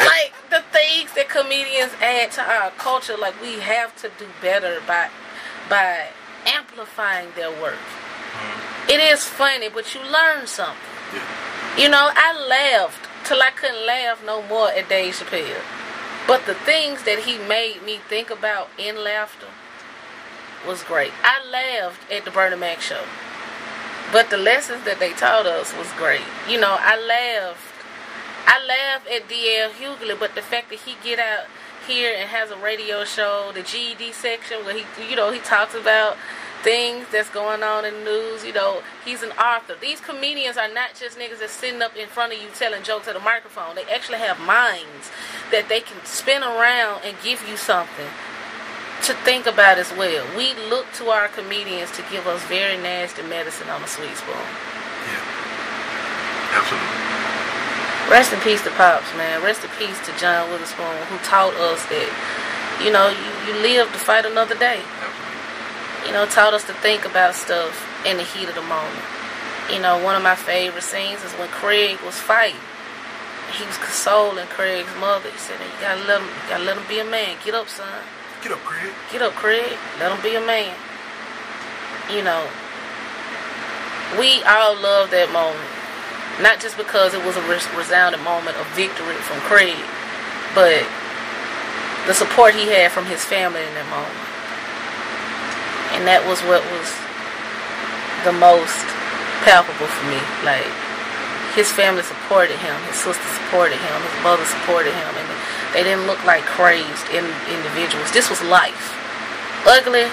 like 0.00 0.32
the 0.50 0.62
things 0.72 1.12
that 1.14 1.28
comedians 1.28 1.92
add 2.02 2.32
to 2.32 2.42
our 2.42 2.70
culture 2.72 3.16
like 3.16 3.40
we 3.40 3.60
have 3.60 3.94
to 4.02 4.10
do 4.18 4.26
better 4.42 4.80
by 4.86 5.10
by 5.70 6.08
amplifying 6.44 7.28
their 7.36 7.50
work 7.62 7.78
it 8.88 9.00
is 9.00 9.24
funny 9.24 9.68
but 9.68 9.94
you 9.94 10.00
learn 10.02 10.46
something. 10.46 10.76
Yeah. 11.12 11.82
you 11.82 11.88
know 11.88 12.10
i 12.14 12.32
laughed 12.48 13.08
till 13.26 13.40
i 13.42 13.50
couldn't 13.50 13.86
laugh 13.86 14.22
no 14.24 14.42
more 14.42 14.70
at 14.70 14.88
dave 14.88 15.14
chappelle. 15.14 15.62
But 16.26 16.46
the 16.46 16.54
things 16.54 17.02
that 17.04 17.20
he 17.20 17.36
made 17.36 17.82
me 17.82 17.98
think 18.08 18.30
about 18.30 18.70
in 18.78 19.04
laughter 19.04 19.48
was 20.66 20.82
great. 20.82 21.12
I 21.22 21.44
laughed 21.44 22.10
at 22.10 22.24
the 22.24 22.30
bernie 22.30 22.56
mac 22.56 22.80
show. 22.80 23.02
But 24.10 24.30
the 24.30 24.38
lessons 24.38 24.84
that 24.84 24.98
they 25.00 25.12
taught 25.12 25.44
us 25.44 25.76
was 25.76 25.90
great. 25.98 26.24
You 26.48 26.58
know 26.60 26.76
i 26.78 26.96
laughed. 26.96 27.72
I 28.46 28.64
laughed 28.64 29.08
at 29.08 29.28
DL 29.28 29.70
Hughley, 29.70 30.18
but 30.18 30.34
the 30.34 30.42
fact 30.42 30.70
that 30.70 30.80
he 30.80 30.96
get 31.02 31.18
out 31.18 31.46
here 31.86 32.14
and 32.16 32.28
has 32.28 32.50
a 32.50 32.56
radio 32.56 33.04
show, 33.04 33.52
the 33.54 33.62
GED 33.62 34.12
section, 34.12 34.64
where 34.64 34.74
he, 34.74 34.84
you 35.08 35.16
know, 35.16 35.30
he 35.30 35.40
talks 35.40 35.74
about 35.74 36.16
things 36.64 37.06
that's 37.12 37.28
going 37.28 37.62
on 37.62 37.84
in 37.84 37.92
the 37.92 38.10
news. 38.10 38.44
You 38.44 38.54
know, 38.54 38.82
he's 39.04 39.22
an 39.22 39.30
author. 39.32 39.76
These 39.80 40.00
comedians 40.00 40.56
are 40.56 40.72
not 40.72 40.96
just 40.98 41.18
niggas 41.18 41.38
that's 41.38 41.52
sitting 41.52 41.82
up 41.82 41.94
in 41.94 42.08
front 42.08 42.32
of 42.32 42.40
you 42.40 42.48
telling 42.54 42.82
jokes 42.82 43.06
at 43.06 43.14
a 43.14 43.20
microphone. 43.20 43.76
They 43.76 43.84
actually 43.84 44.18
have 44.18 44.40
minds 44.40 45.12
that 45.52 45.68
they 45.68 45.80
can 45.80 46.02
spin 46.04 46.42
around 46.42 47.02
and 47.04 47.14
give 47.22 47.46
you 47.46 47.56
something 47.56 48.08
to 49.04 49.12
think 49.28 49.46
about 49.46 49.76
as 49.76 49.92
well. 49.92 50.24
We 50.34 50.54
look 50.72 50.90
to 50.94 51.10
our 51.10 51.28
comedians 51.28 51.92
to 51.92 52.02
give 52.10 52.26
us 52.26 52.42
very 52.48 52.80
nasty 52.80 53.22
medicine 53.22 53.68
on 53.68 53.84
a 53.84 53.86
sweet 53.86 54.16
spoon. 54.16 54.34
Yeah. 55.04 55.20
Absolutely. 56.56 56.88
Rest 58.08 58.32
in 58.32 58.40
peace 58.40 58.62
to 58.64 58.70
Pops, 58.72 59.12
man. 59.16 59.42
Rest 59.42 59.64
in 59.64 59.70
peace 59.76 60.00
to 60.06 60.12
John 60.16 60.50
Witherspoon, 60.50 60.96
who 61.12 61.18
taught 61.24 61.52
us 61.54 61.84
that, 61.92 62.08
you 62.80 62.92
know, 62.92 63.08
you, 63.12 63.28
you 63.44 63.60
live 63.60 63.92
to 63.92 63.98
fight 63.98 64.24
another 64.24 64.54
day. 64.54 64.80
You 66.06 66.12
know, 66.12 66.26
taught 66.26 66.54
us 66.54 66.64
to 66.64 66.74
think 66.74 67.04
about 67.04 67.34
stuff 67.34 67.72
in 68.06 68.16
the 68.18 68.24
heat 68.24 68.48
of 68.48 68.54
the 68.54 68.62
moment. 68.62 69.04
You 69.72 69.80
know, 69.80 70.02
one 70.02 70.14
of 70.14 70.22
my 70.22 70.34
favorite 70.34 70.84
scenes 70.84 71.24
is 71.24 71.32
when 71.32 71.48
Craig 71.48 71.98
was 72.04 72.14
fighting. 72.14 72.60
He 73.56 73.64
was 73.64 73.78
consoling 73.78 74.46
Craig's 74.48 74.94
mother. 75.00 75.30
He 75.30 75.38
said, 75.38 75.56
"You 75.60 75.80
gotta 75.80 76.04
let 76.04 76.20
him, 76.20 76.28
you 76.28 76.48
gotta 76.48 76.64
let 76.64 76.76
him 76.76 76.84
be 76.88 76.98
a 76.98 77.04
man. 77.04 77.36
Get 77.44 77.54
up, 77.54 77.68
son. 77.68 78.02
Get 78.42 78.52
up, 78.52 78.60
Craig. 78.64 78.92
Get 79.10 79.22
up, 79.22 79.34
Craig. 79.34 79.78
Let 79.98 80.12
him 80.12 80.20
be 80.20 80.34
a 80.34 80.40
man." 80.40 80.74
You 82.10 82.22
know, 82.22 82.44
we 84.18 84.42
all 84.44 84.76
love 84.76 85.10
that 85.10 85.32
moment. 85.32 85.70
Not 86.42 86.60
just 86.60 86.76
because 86.76 87.14
it 87.14 87.24
was 87.24 87.36
a 87.36 87.42
res- 87.42 87.68
resounding 87.74 88.22
moment 88.22 88.56
of 88.58 88.66
victory 88.74 89.14
from 89.16 89.40
Craig, 89.48 89.78
but 90.54 90.84
the 92.06 92.12
support 92.12 92.54
he 92.54 92.68
had 92.68 92.92
from 92.92 93.06
his 93.06 93.24
family 93.24 93.62
in 93.62 93.74
that 93.74 93.88
moment. 93.88 94.23
And 96.04 96.12
that 96.12 96.20
was 96.28 96.36
what 96.44 96.60
was 96.68 96.88
the 98.28 98.36
most 98.36 98.84
palpable 99.40 99.88
for 99.88 100.04
me. 100.12 100.20
Like, 100.44 100.68
his 101.56 101.72
family 101.72 102.04
supported 102.04 102.60
him, 102.60 102.76
his 102.92 103.00
sister 103.00 103.24
supported 103.40 103.80
him, 103.80 103.96
his 104.04 104.16
mother 104.20 104.44
supported 104.44 104.92
him, 104.92 105.12
and 105.16 105.24
they 105.72 105.80
didn't 105.80 106.04
look 106.04 106.20
like 106.28 106.44
crazed 106.44 107.08
in- 107.08 107.40
individuals. 107.48 108.12
This 108.12 108.28
was 108.28 108.44
life. 108.44 108.92
Ugly 109.64 110.04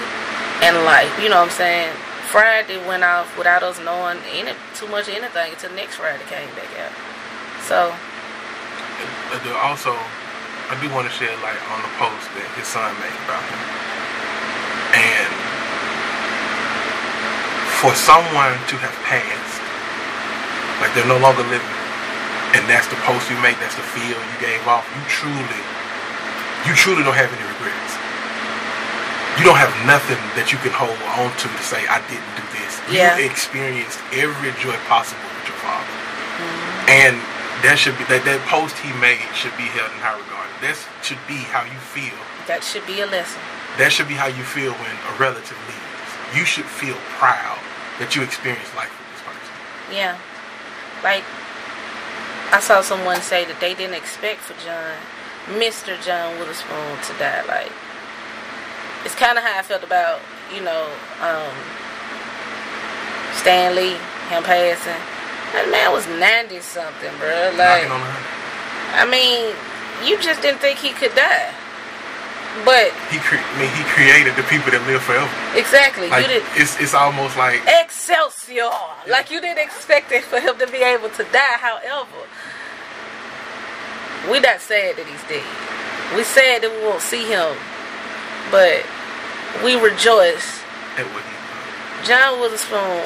and 0.64 0.80
life. 0.88 1.12
You 1.20 1.28
know 1.28 1.44
what 1.44 1.52
I'm 1.52 1.60
saying? 1.60 1.92
Friday 2.32 2.80
went 2.88 3.04
off 3.04 3.28
without 3.36 3.60
us 3.60 3.76
knowing 3.84 4.16
any 4.32 4.56
too 4.72 4.88
much 4.88 5.12
anything 5.12 5.52
until 5.52 5.76
next 5.76 6.00
Friday 6.00 6.24
came 6.32 6.48
back 6.56 6.72
out. 6.80 6.96
So 7.68 7.92
also, 9.60 9.92
I 10.72 10.74
do 10.80 10.88
want 10.96 11.04
to 11.04 11.12
shed 11.12 11.36
light 11.44 11.60
on 11.68 11.84
the 11.84 11.92
post 12.00 12.32
that 12.32 12.48
his 12.56 12.64
son 12.64 12.96
made 12.96 13.18
about 13.28 13.44
him. 13.44 13.60
And 14.96 15.51
for 17.82 17.90
someone 17.98 18.54
to 18.70 18.78
have 18.78 18.94
passed, 19.02 19.58
like 20.78 20.94
they're 20.94 21.10
no 21.10 21.18
longer 21.18 21.42
living, 21.50 21.74
and 22.54 22.62
that's 22.70 22.86
the 22.86 22.94
post 23.02 23.26
you 23.26 23.34
make, 23.42 23.58
that's 23.58 23.74
the 23.74 23.82
feel 23.90 24.14
you 24.14 24.38
gave 24.38 24.62
off, 24.70 24.86
you 24.94 25.02
truly, 25.10 25.62
you 26.62 26.78
truly 26.78 27.02
don't 27.02 27.18
have 27.18 27.26
any 27.34 27.42
regrets. 27.42 27.92
You 29.34 29.42
don't 29.42 29.58
have 29.58 29.74
nothing 29.82 30.20
that 30.38 30.54
you 30.54 30.62
can 30.62 30.70
hold 30.70 30.94
on 31.18 31.34
to 31.42 31.46
to 31.50 31.62
say, 31.66 31.82
I 31.90 31.98
didn't 32.06 32.34
do 32.38 32.46
this. 32.54 32.72
Yeah. 32.86 33.18
You 33.18 33.26
experienced 33.26 33.98
every 34.14 34.54
joy 34.62 34.78
possible 34.86 35.24
with 35.42 35.50
your 35.50 35.58
father. 35.58 35.88
Mm-hmm. 36.38 37.02
And 37.02 37.14
that 37.66 37.80
should 37.80 37.98
be 37.98 38.06
that, 38.12 38.22
that 38.28 38.38
post 38.46 38.78
he 38.78 38.94
made 39.02 39.24
should 39.34 39.56
be 39.58 39.66
held 39.72 39.90
in 39.90 39.98
high 40.04 40.14
regard. 40.14 40.46
That 40.62 40.78
should 41.02 41.18
be 41.26 41.40
how 41.50 41.66
you 41.66 41.80
feel. 41.80 42.14
that 42.46 42.62
should 42.62 42.86
be 42.86 43.02
a 43.02 43.08
lesson. 43.10 43.42
That 43.80 43.90
should 43.90 44.06
be 44.06 44.14
how 44.14 44.28
you 44.30 44.44
feel 44.44 44.70
when 44.70 44.94
a 45.10 45.12
relative 45.18 45.58
leaves. 45.66 46.10
You 46.36 46.44
should 46.44 46.68
feel 46.68 46.94
proud 47.16 47.61
that 47.98 48.16
you 48.16 48.22
experienced 48.22 48.74
life 48.76 48.92
with 48.92 49.08
this 49.12 49.22
person. 49.24 49.52
Yeah. 49.92 50.16
Like 51.02 51.24
I 52.52 52.60
saw 52.60 52.80
someone 52.80 53.20
say 53.20 53.44
that 53.44 53.60
they 53.60 53.74
didn't 53.74 53.96
expect 53.96 54.40
for 54.40 54.54
John, 54.64 54.96
Mr. 55.58 55.96
John 56.04 56.38
Witherspoon 56.38 56.96
to 57.08 57.12
die. 57.18 57.42
Like 57.48 57.72
it's 59.04 59.14
kind 59.16 59.36
of 59.36 59.44
how 59.44 59.58
I 59.58 59.62
felt 59.62 59.82
about 59.82 60.20
you 60.54 60.62
know 60.62 60.88
um, 61.20 61.52
Stan 63.40 63.74
Lee, 63.74 63.98
him 64.30 64.44
passing. 64.44 65.00
That 65.52 65.68
man 65.68 65.92
was 65.92 66.06
ninety 66.06 66.60
something, 66.60 67.12
bro. 67.18 67.52
Like. 67.56 67.88
I 68.94 69.08
mean, 69.08 69.56
you 70.04 70.20
just 70.20 70.42
didn't 70.42 70.60
think 70.60 70.78
he 70.78 70.90
could 70.90 71.14
die. 71.14 71.48
But 72.68 72.92
he, 73.08 73.16
cre- 73.18 73.40
I 73.40 73.54
mean, 73.58 73.72
he 73.72 73.82
created 73.96 74.36
the 74.36 74.44
people 74.44 74.70
that 74.76 74.84
live 74.84 75.00
forever. 75.02 75.24
exactly, 75.56 76.12
Like 76.12 76.28
you 76.28 76.36
did 76.36 76.44
it's 76.60 76.76
it's 76.78 76.92
almost 76.92 77.36
like 77.40 77.64
Excelsior. 77.64 78.68
Like 79.08 79.30
you 79.32 79.40
didn't 79.40 79.64
expect 79.64 80.12
it 80.12 80.22
for 80.22 80.38
him 80.38 80.58
to 80.60 80.68
be 80.68 80.84
able 80.84 81.08
to 81.16 81.24
die. 81.32 81.56
However, 81.56 82.28
we're 84.28 84.44
not 84.44 84.60
sad 84.60 85.00
that 85.00 85.06
he's 85.08 85.24
dead. 85.32 85.42
We 86.14 86.22
sad 86.28 86.60
that 86.62 86.70
we 86.70 86.84
won't 86.84 87.00
see 87.00 87.24
him, 87.24 87.56
but 88.52 88.84
we 89.64 89.80
rejoice. 89.80 90.60
at 91.00 91.08
what 91.08 91.24
he 91.24 91.34
John 92.06 92.36
Witherspoon. 92.38 93.00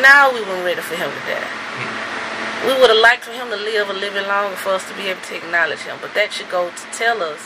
Now 0.00 0.32
we 0.32 0.40
weren't 0.40 0.64
ready 0.64 0.80
for 0.80 0.96
him 0.96 1.12
to 1.12 1.22
die. 1.28 1.36
Hmm. 1.44 2.66
We 2.66 2.72
would 2.80 2.88
have 2.88 2.98
liked 3.04 3.28
for 3.28 3.32
him 3.36 3.52
to 3.52 3.60
live 3.60 3.90
a 3.90 3.92
little 3.92 4.16
bit 4.16 4.26
longer 4.26 4.56
for 4.56 4.70
us 4.72 4.88
to 4.88 4.94
be 4.96 5.12
able 5.12 5.20
to 5.28 5.36
acknowledge 5.36 5.84
him, 5.84 5.98
but 6.00 6.14
that 6.16 6.32
should 6.32 6.48
go 6.48 6.70
to 6.72 6.84
tell 6.96 7.22
us 7.22 7.44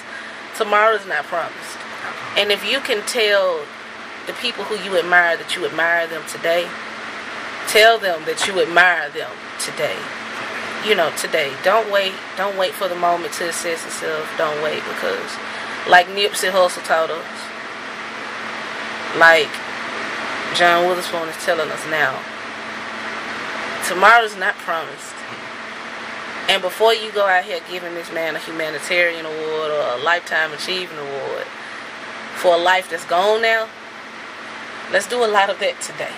tomorrow's 0.60 1.06
not 1.06 1.24
promised. 1.24 1.80
And 2.36 2.52
if 2.52 2.60
you 2.70 2.80
can 2.80 3.00
tell 3.06 3.64
the 4.26 4.34
people 4.44 4.62
who 4.64 4.76
you 4.84 5.00
admire 5.00 5.40
that 5.40 5.56
you 5.56 5.64
admire 5.64 6.06
them 6.06 6.20
today, 6.28 6.68
tell 7.72 7.96
them 7.96 8.28
that 8.28 8.44
you 8.44 8.60
admire 8.60 9.08
them 9.08 9.32
today. 9.56 9.96
You 10.84 11.00
know, 11.00 11.08
today. 11.16 11.48
Don't 11.64 11.88
wait. 11.88 12.12
Don't 12.36 12.60
wait 12.60 12.76
for 12.76 12.92
the 12.92 12.94
moment 12.94 13.32
to 13.40 13.48
assess 13.48 13.88
itself. 13.88 14.28
Don't 14.36 14.60
wait 14.60 14.84
because, 14.84 15.32
like 15.88 16.12
Nipsey 16.12 16.52
Hussle 16.52 16.84
taught 16.84 17.08
us, 17.08 17.40
like 19.16 19.48
John 20.52 20.84
Witherspoon 20.84 21.24
is 21.32 21.40
telling 21.40 21.72
us 21.72 21.84
now, 21.88 22.20
tomorrow's 23.88 24.36
not 24.36 24.60
promised. 24.60 25.09
And 26.50 26.60
before 26.60 26.92
you 26.92 27.12
go 27.12 27.26
out 27.26 27.44
here 27.44 27.60
giving 27.70 27.94
this 27.94 28.10
man 28.12 28.34
a 28.34 28.40
humanitarian 28.40 29.24
award 29.24 29.70
or 29.70 29.94
a 29.94 30.02
lifetime 30.02 30.52
achievement 30.52 30.98
award 30.98 31.44
for 32.34 32.56
a 32.56 32.58
life 32.58 32.90
that's 32.90 33.04
gone 33.04 33.40
now, 33.40 33.68
let's 34.90 35.06
do 35.06 35.24
a 35.24 35.30
lot 35.30 35.48
of 35.48 35.60
that 35.60 35.80
today. 35.80 36.10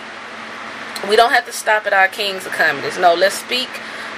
We 1.07 1.17
don't 1.17 1.33
have 1.33 1.45
to 1.45 1.53
stop 1.53 1.85
at 1.85 1.93
our 1.93 2.09
kings 2.09 2.47
of 2.47 2.53
comedies. 2.53 2.97
No, 2.97 3.13
let's 3.15 3.35
speak 3.35 3.69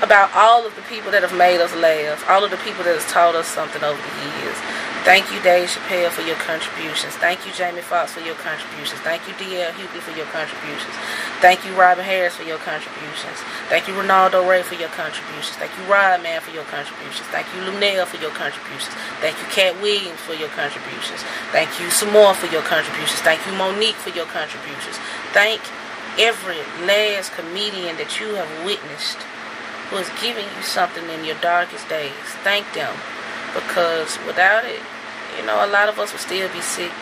about 0.05 0.29
all 0.37 0.67
of 0.67 0.77
the 0.77 0.83
people 0.83 1.11
that 1.11 1.25
have 1.25 1.33
made 1.33 1.65
us 1.65 1.75
laugh, 1.81 2.21
all 2.29 2.45
of 2.45 2.53
the 2.53 2.61
people 2.61 2.85
that 2.85 2.93
has 2.93 3.09
taught 3.09 3.35
us 3.35 3.49
something 3.49 3.83
over 3.83 3.97
the 3.97 4.15
years. 4.45 4.59
Thank 5.05 5.29
you, 5.29 5.37
Dave 5.45 5.69
Chappelle, 5.69 6.09
for 6.09 6.25
your 6.25 6.41
contributions. 6.41 7.13
Thank 7.21 7.45
you, 7.45 7.53
Jamie 7.53 7.85
Foxx, 7.85 8.17
for 8.17 8.25
your 8.25 8.41
contributions. 8.41 8.97
Thank 9.05 9.21
you, 9.29 9.37
D.L. 9.37 9.69
Hughley, 9.77 10.01
for 10.01 10.17
your 10.17 10.25
contributions. 10.33 10.97
Thank 11.45 11.61
you, 11.65 11.77
Robin 11.77 12.01
Harris, 12.05 12.37
for 12.37 12.45
your 12.49 12.57
contributions. 12.65 13.37
Thank 13.69 13.85
you, 13.85 13.93
Reynaldo 13.93 14.41
Rey, 14.49 14.65
for 14.65 14.81
your 14.81 14.89
contributions. 14.97 15.61
Thank 15.61 15.77
you, 15.77 15.85
Rodman, 15.85 16.41
for 16.41 16.57
your 16.57 16.65
contributions. 16.73 17.29
Thank 17.29 17.45
you, 17.53 17.69
Luenell, 17.69 18.09
for 18.09 18.17
your 18.17 18.33
contributions. 18.33 18.97
Thank 19.21 19.37
you, 19.37 19.47
Katt 19.53 19.77
Williams, 19.85 20.21
for 20.25 20.33
your 20.33 20.49
contributions. 20.57 21.21
Thank 21.53 21.69
you, 21.77 21.93
Sommore, 21.93 22.33
for 22.33 22.49
your 22.49 22.65
contributions. 22.65 23.21
Thank 23.21 23.45
you, 23.45 23.53
Mo'Nique, 23.61 24.01
for 24.01 24.13
your 24.17 24.29
contributions. 24.33 24.97
Thank 25.37 25.61
every 26.17 26.65
last 26.89 27.37
comedian 27.37 28.01
that 28.01 28.17
you 28.21 28.41
have 28.41 28.49
witnessed 28.65 29.21
who 29.91 29.97
is 29.97 30.09
giving 30.21 30.45
you 30.45 30.63
something 30.63 31.05
in 31.11 31.25
your 31.25 31.37
darkest 31.41 31.89
days. 31.89 32.13
Thank 32.43 32.73
them 32.73 32.95
because 33.55 34.19
without 34.27 34.65
it, 34.65 34.81
you 35.39 35.47
know, 35.47 35.65
a 35.65 35.71
lot 35.71 35.89
of 35.89 35.99
us 35.99 36.13
would 36.13 36.21
still 36.21 36.49
be 36.53 36.61
sick. 36.61 36.93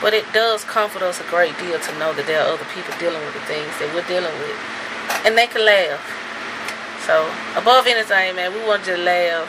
But 0.00 0.12
it 0.12 0.24
does 0.32 0.64
comfort 0.64 1.02
us 1.02 1.20
a 1.20 1.24
great 1.30 1.56
deal 1.58 1.78
to 1.78 1.92
know 1.98 2.12
that 2.12 2.26
there 2.26 2.42
are 2.42 2.52
other 2.52 2.66
people 2.74 2.92
dealing 2.98 3.20
with 3.24 3.34
the 3.34 3.46
things 3.48 3.72
that 3.80 3.88
we're 3.94 4.06
dealing 4.06 4.34
with. 4.42 4.58
And 5.24 5.38
they 5.38 5.46
can 5.46 5.64
laugh. 5.64 6.02
So, 7.06 7.24
above 7.56 7.86
anything, 7.86 8.36
man, 8.36 8.52
we 8.52 8.60
want 8.66 8.86
you 8.86 8.96
to 8.96 9.02
laugh 9.02 9.48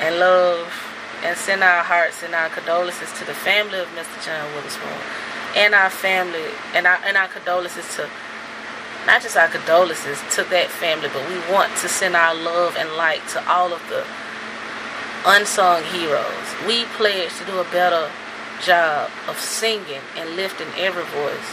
and 0.00 0.18
love 0.18 0.72
and 1.24 1.36
send 1.36 1.62
our 1.62 1.82
hearts 1.82 2.22
and 2.22 2.34
our 2.34 2.48
condolences 2.48 3.12
to 3.18 3.24
the 3.24 3.34
family 3.34 3.78
of 3.78 3.88
Mr. 3.92 4.16
John 4.24 4.48
Witherspoon 4.54 4.96
and 5.56 5.74
our 5.74 5.90
family 5.90 6.48
and 6.74 6.86
our, 6.86 6.98
and 7.04 7.16
our 7.16 7.28
condolences 7.28 7.84
to 7.96 8.08
not 9.06 9.22
just 9.22 9.36
our 9.36 9.48
condolences 9.48 10.20
to 10.36 10.44
that 10.50 10.68
family, 10.68 11.08
but 11.12 11.26
we 11.28 11.38
want 11.52 11.74
to 11.78 11.88
send 11.88 12.14
our 12.14 12.34
love 12.34 12.76
and 12.76 12.90
light 12.96 13.26
to 13.28 13.40
all 13.48 13.72
of 13.72 13.82
the 13.88 14.04
unsung 15.26 15.82
heroes. 15.84 16.46
We 16.66 16.84
pledge 16.96 17.36
to 17.38 17.44
do 17.44 17.58
a 17.58 17.64
better 17.72 18.10
job 18.64 19.10
of 19.28 19.38
singing 19.38 20.04
and 20.16 20.36
lifting 20.36 20.68
every 20.76 21.04
voice 21.04 21.50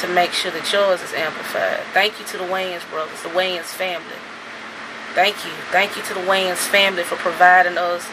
to 0.00 0.08
make 0.08 0.32
sure 0.32 0.50
that 0.52 0.70
yours 0.72 1.00
is 1.02 1.12
amplified. 1.14 1.80
Thank 1.92 2.20
you 2.20 2.26
to 2.26 2.38
the 2.38 2.44
Wayans 2.44 2.88
brothers, 2.90 3.22
the 3.22 3.30
Wayans 3.30 3.72
family. 3.72 4.20
Thank 5.14 5.36
you. 5.44 5.50
Thank 5.72 5.96
you 5.96 6.02
to 6.02 6.14
the 6.14 6.20
Wayans 6.20 6.60
family 6.68 7.02
for 7.02 7.16
providing 7.16 7.78
us 7.78 8.04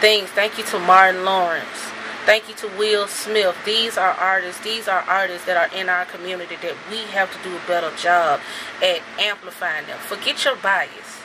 things. 0.00 0.30
Thank 0.30 0.56
you 0.56 0.64
to 0.64 0.78
Martin 0.78 1.24
Lawrence. 1.24 1.92
Thank 2.30 2.48
you 2.48 2.54
to 2.58 2.68
Will 2.78 3.08
Smith. 3.08 3.56
These 3.66 3.98
are 3.98 4.12
artists. 4.12 4.62
These 4.62 4.86
are 4.86 5.00
artists 5.00 5.46
that 5.46 5.56
are 5.56 5.76
in 5.76 5.88
our 5.88 6.04
community 6.04 6.54
that 6.62 6.76
we 6.88 6.98
have 7.10 7.28
to 7.36 7.42
do 7.42 7.56
a 7.56 7.60
better 7.66 7.90
job 7.96 8.38
at 8.80 9.00
amplifying 9.18 9.88
them. 9.88 9.98
Forget 9.98 10.44
your 10.44 10.54
bias. 10.54 11.18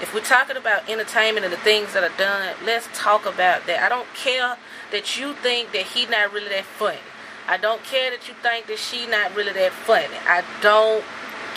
If 0.00 0.14
we're 0.14 0.24
talking 0.24 0.56
about 0.56 0.88
entertainment 0.88 1.44
and 1.44 1.52
the 1.52 1.58
things 1.58 1.92
that 1.92 2.02
are 2.02 2.16
done, 2.16 2.54
let's 2.64 2.88
talk 2.94 3.26
about 3.26 3.66
that. 3.66 3.82
I 3.82 3.90
don't 3.90 4.08
care 4.14 4.56
that 4.92 5.18
you 5.18 5.34
think 5.34 5.72
that 5.72 5.82
he 5.88 6.06
not 6.06 6.32
really 6.32 6.48
that 6.48 6.64
funny. 6.64 7.04
I 7.46 7.58
don't 7.58 7.84
care 7.84 8.10
that 8.10 8.26
you 8.26 8.32
think 8.40 8.66
that 8.68 8.78
she 8.78 9.06
not 9.06 9.36
really 9.36 9.52
that 9.52 9.72
funny. 9.72 10.16
I 10.24 10.42
don't 10.62 11.04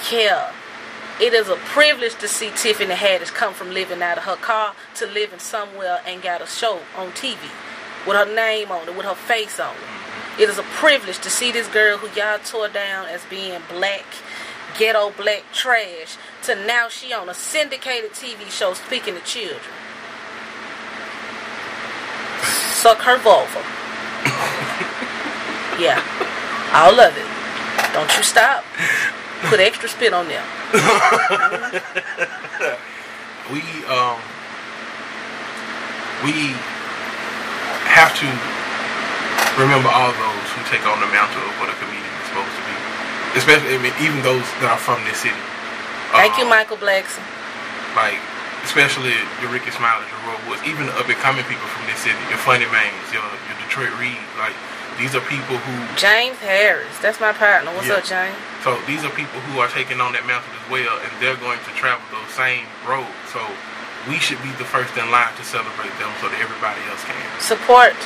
care. 0.04 0.52
It 1.22 1.32
is 1.32 1.48
a 1.48 1.56
privilege 1.72 2.16
to 2.16 2.28
see 2.28 2.52
Tiffany 2.54 2.96
Haddish 2.96 3.34
come 3.34 3.54
from 3.54 3.72
living 3.72 4.02
out 4.02 4.18
of 4.18 4.26
her 4.26 4.36
car 4.36 4.76
to 4.96 5.08
living 5.08 5.40
somewhere 5.40 6.02
and 6.06 6.22
got 6.22 6.42
a 6.42 6.48
show 6.48 6.82
on 6.98 7.12
TV 7.12 7.38
with 8.08 8.16
her 8.16 8.26
name 8.34 8.72
on 8.72 8.88
it, 8.88 8.96
with 8.96 9.06
her 9.06 9.16
face 9.16 9.60
on 9.60 9.74
it. 9.76 10.42
It 10.42 10.50
is 10.50 10.58
a 10.58 10.64
privilege 10.64 11.20
to 11.20 11.30
see 11.30 11.52
this 11.52 11.68
girl 11.68 11.98
who 11.98 12.08
y'all 12.18 12.40
tore 12.40 12.70
down 12.70 13.08
as 13.08 13.26
being 13.26 13.62
black, 13.70 14.06
ghetto 14.78 15.12
black 15.12 15.44
trash, 15.52 16.18
to 16.44 16.56
now 16.56 16.88
she 16.88 17.14
on 17.14 17.28
a 17.28 17.34
syndicated 17.34 18.12
TV 18.12 18.50
show 18.50 18.74
speaking 18.74 19.16
to 19.16 19.22
children. 19.22 19.60
Suck 22.72 23.00
her 23.00 23.18
vulva. 23.18 23.60
yeah, 25.78 26.02
I 26.72 26.90
love 26.96 27.18
it. 27.18 27.28
Don't 27.94 28.16
you 28.16 28.24
stop. 28.24 28.64
Put 29.50 29.60
extra 29.60 29.90
spit 29.90 30.14
on 30.14 30.28
there. 30.30 30.44
we 33.52 33.60
um 33.86 34.20
we 36.24 36.56
have 37.90 38.14
to 38.22 38.28
remember 39.60 39.90
all 39.92 40.14
those 40.14 40.48
who 40.56 40.62
take 40.72 40.86
on 40.88 41.02
the 41.04 41.10
mantle 41.12 41.42
of 41.44 41.54
what 41.60 41.68
a 41.68 41.76
comedian 41.82 42.06
is 42.06 42.26
supposed 42.32 42.54
to 42.56 42.64
be. 42.64 42.76
Especially, 43.38 43.76
I 43.76 43.80
mean, 43.84 43.94
even 44.02 44.22
those 44.24 44.46
that 44.64 44.72
are 44.74 44.82
from 44.82 45.02
this 45.06 45.22
city. 45.22 45.38
Thank 46.16 46.38
you, 46.40 46.46
Um, 46.48 46.54
Michael 46.54 46.78
Blackson. 46.80 47.22
Like, 47.94 48.18
especially 48.66 49.14
your 49.42 49.52
Rickey 49.54 49.70
Smiley, 49.74 50.06
your 50.10 50.22
Roy 50.26 50.38
Woods, 50.50 50.62
even 50.66 50.86
the 50.90 50.96
up 50.98 51.06
and 51.10 51.18
coming 51.22 51.44
people 51.46 51.66
from 51.70 51.86
this 51.86 52.02
city, 52.02 52.18
your 52.30 52.42
Funny 52.42 52.66
Mains, 52.72 53.06
your, 53.14 53.26
your 53.26 53.58
Detroit 53.66 53.94
Reed. 54.02 54.18
Like, 54.42 54.56
these 54.98 55.14
are 55.16 55.22
people 55.30 55.58
who. 55.62 55.74
James 55.96 56.38
Harris. 56.42 56.90
That's 57.02 57.20
my 57.22 57.32
partner. 57.34 57.72
What's 57.76 57.88
Yeah. 57.88 58.02
up, 58.02 58.06
James? 58.06 58.36
So 58.64 58.76
these 58.90 59.04
are 59.06 59.14
people 59.14 59.40
who 59.52 59.60
are 59.62 59.70
taking 59.70 60.02
on 60.02 60.12
that 60.14 60.26
mantle 60.26 60.50
as 60.56 60.66
well, 60.70 60.98
and 61.00 61.12
they're 61.22 61.38
going 61.40 61.60
to 61.60 61.72
travel 61.78 62.04
those 62.12 62.28
same 62.36 62.66
roads. 62.84 63.08
So 63.32 63.40
we 64.08 64.16
should 64.22 64.42
be 64.44 64.52
the 64.56 64.68
first 64.68 64.96
in 64.96 65.10
line 65.12 65.34
to 65.36 65.44
celebrate 65.44 65.92
them, 66.00 66.12
so 66.22 66.30
that 66.30 66.40
everybody 66.40 66.80
else 66.88 67.04
can. 67.04 67.20
Support. 67.42 67.98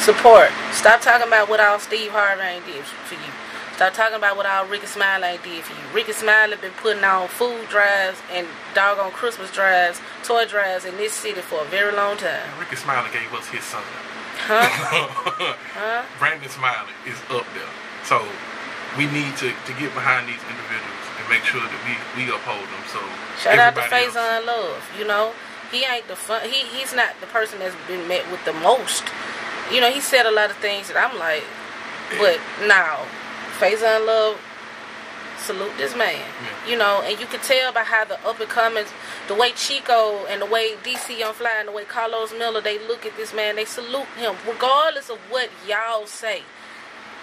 Support. 0.00 0.52
Stop 0.72 1.00
talking 1.00 1.26
about 1.28 1.48
what 1.48 1.60
all 1.60 1.78
Steve 1.78 2.12
Harvey 2.12 2.64
did 2.64 2.84
for 2.84 3.14
you. 3.14 3.32
Stop 3.76 3.92
talking 3.92 4.16
about 4.16 4.38
what 4.38 4.46
all 4.46 4.64
Rickey 4.64 4.86
Smiley 4.86 5.36
ain't 5.36 5.44
did 5.44 5.62
for 5.62 5.76
you. 5.76 5.84
Rickey 5.92 6.12
Smiley 6.12 6.56
been 6.56 6.72
putting 6.80 7.04
on 7.04 7.28
food 7.28 7.68
drives 7.68 8.16
and 8.32 8.48
doggone 8.72 9.12
Christmas 9.12 9.52
drives, 9.52 10.00
toy 10.24 10.46
drives 10.46 10.86
in 10.86 10.96
this 10.96 11.12
city 11.12 11.42
for 11.42 11.60
a 11.60 11.68
very 11.68 11.92
long 11.92 12.16
time. 12.16 12.40
And 12.40 12.58
Rickey 12.58 12.76
Smiley 12.76 13.12
gave 13.12 13.28
us 13.36 13.44
his 13.48 13.64
son. 13.64 13.84
Huh? 14.48 14.64
Huh? 15.76 16.04
Brandon 16.18 16.48
Smiley 16.48 16.96
is 17.04 17.20
up 17.28 17.44
there. 17.52 17.68
So 18.08 18.24
we 18.96 19.04
need 19.12 19.36
to, 19.44 19.52
to 19.52 19.72
get 19.76 19.92
behind 19.92 20.24
these 20.24 20.40
individuals 20.48 21.04
and 21.20 21.28
make 21.28 21.44
sure 21.44 21.60
that 21.60 21.80
we, 21.84 21.92
we 22.16 22.32
uphold 22.32 22.64
them. 22.64 22.84
So 22.88 23.00
Shout 23.38 23.58
out 23.58 23.74
to 23.74 23.82
everybody 23.82 24.06
Faizon 24.06 24.46
Love. 24.46 24.90
You 24.98 25.06
know, 25.06 25.32
he 25.70 25.84
ain't 25.84 26.08
the 26.08 26.16
fun. 26.16 26.48
He 26.48 26.66
he's 26.76 26.94
not 26.94 27.20
the 27.20 27.26
person 27.26 27.58
that's 27.58 27.76
been 27.86 28.06
met 28.08 28.30
with 28.30 28.44
the 28.44 28.52
most. 28.52 29.04
You 29.72 29.80
know, 29.80 29.90
he 29.90 30.00
said 30.00 30.26
a 30.26 30.30
lot 30.30 30.50
of 30.50 30.56
things 30.56 30.88
that 30.88 30.96
I'm 30.96 31.18
like, 31.18 31.42
but 32.18 32.38
now, 32.66 33.04
Faizon 33.58 34.06
Love, 34.06 34.40
salute 35.38 35.72
this 35.76 35.96
man. 35.96 36.14
Yeah. 36.14 36.70
You 36.70 36.78
know, 36.78 37.02
and 37.04 37.18
you 37.18 37.26
can 37.26 37.40
tell 37.40 37.72
by 37.72 37.82
how 37.82 38.04
the 38.04 38.14
up 38.26 38.40
and 38.40 38.48
comings, 38.48 38.88
the 39.28 39.34
way 39.34 39.52
Chico 39.52 40.24
and 40.26 40.40
the 40.40 40.46
way 40.46 40.74
DC 40.82 41.18
Young 41.18 41.34
Fly 41.34 41.56
and 41.58 41.68
the 41.68 41.72
way 41.72 41.84
Carlos 41.84 42.32
Miller, 42.32 42.60
they 42.60 42.78
look 42.86 43.04
at 43.04 43.16
this 43.16 43.34
man, 43.34 43.56
they 43.56 43.64
salute 43.64 44.06
him, 44.16 44.36
regardless 44.46 45.10
of 45.10 45.18
what 45.30 45.50
y'all 45.66 46.06
say. 46.06 46.42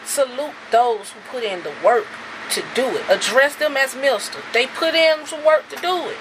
Salute 0.05 0.53
those 0.71 1.11
who 1.11 1.19
put 1.31 1.43
in 1.43 1.63
the 1.63 1.71
work 1.83 2.07
to 2.53 2.63
do 2.75 2.85
it. 2.97 3.03
Address 3.09 3.55
them 3.55 3.75
as 3.77 3.95
Mister. 3.95 4.39
They 4.53 4.67
put 4.67 4.95
in 4.95 5.25
some 5.25 5.43
work 5.45 5.69
to 5.69 5.75
do 5.77 6.09
it. 6.09 6.17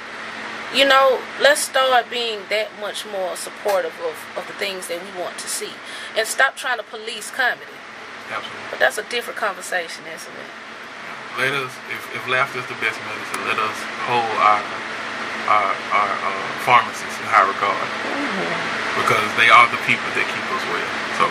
you 0.75 0.89
know, 0.89 1.21
let's 1.41 1.61
start 1.61 2.09
being 2.09 2.41
that 2.49 2.69
much 2.81 3.05
more 3.05 3.37
supportive 3.37 3.93
of, 4.01 4.17
of 4.37 4.47
the 4.49 4.57
things 4.57 4.89
that 4.89 4.97
we 5.05 5.13
want 5.21 5.37
to 5.39 5.49
see. 5.49 5.73
And 6.17 6.27
stop 6.27 6.57
trying 6.57 6.79
to 6.79 6.85
police 6.85 7.31
comedy. 7.31 7.77
Absolutely. 8.33 8.69
But 8.73 8.79
that's 8.81 8.97
a 8.97 9.05
different 9.13 9.37
conversation, 9.37 10.09
isn't 10.09 10.33
it? 10.33 10.51
Let 11.37 11.53
us, 11.53 11.73
if, 11.93 12.01
if 12.17 12.25
laughter 12.29 12.61
is 12.61 12.69
the 12.69 12.77
best 12.81 12.97
medicine, 13.05 13.41
let 13.49 13.61
us 13.61 13.77
hold 14.09 14.33
our 14.41 14.61
our, 15.43 15.75
our 15.91 16.13
uh, 16.23 16.49
pharmacists 16.63 17.19
in 17.19 17.27
high 17.27 17.43
regard 17.43 17.75
because 18.95 19.27
they 19.35 19.51
are 19.51 19.67
the 19.75 19.81
people 19.91 20.07
that 20.15 20.23
keep 20.23 20.47
us 20.55 20.65
well. 20.71 20.93
So, 21.19 21.27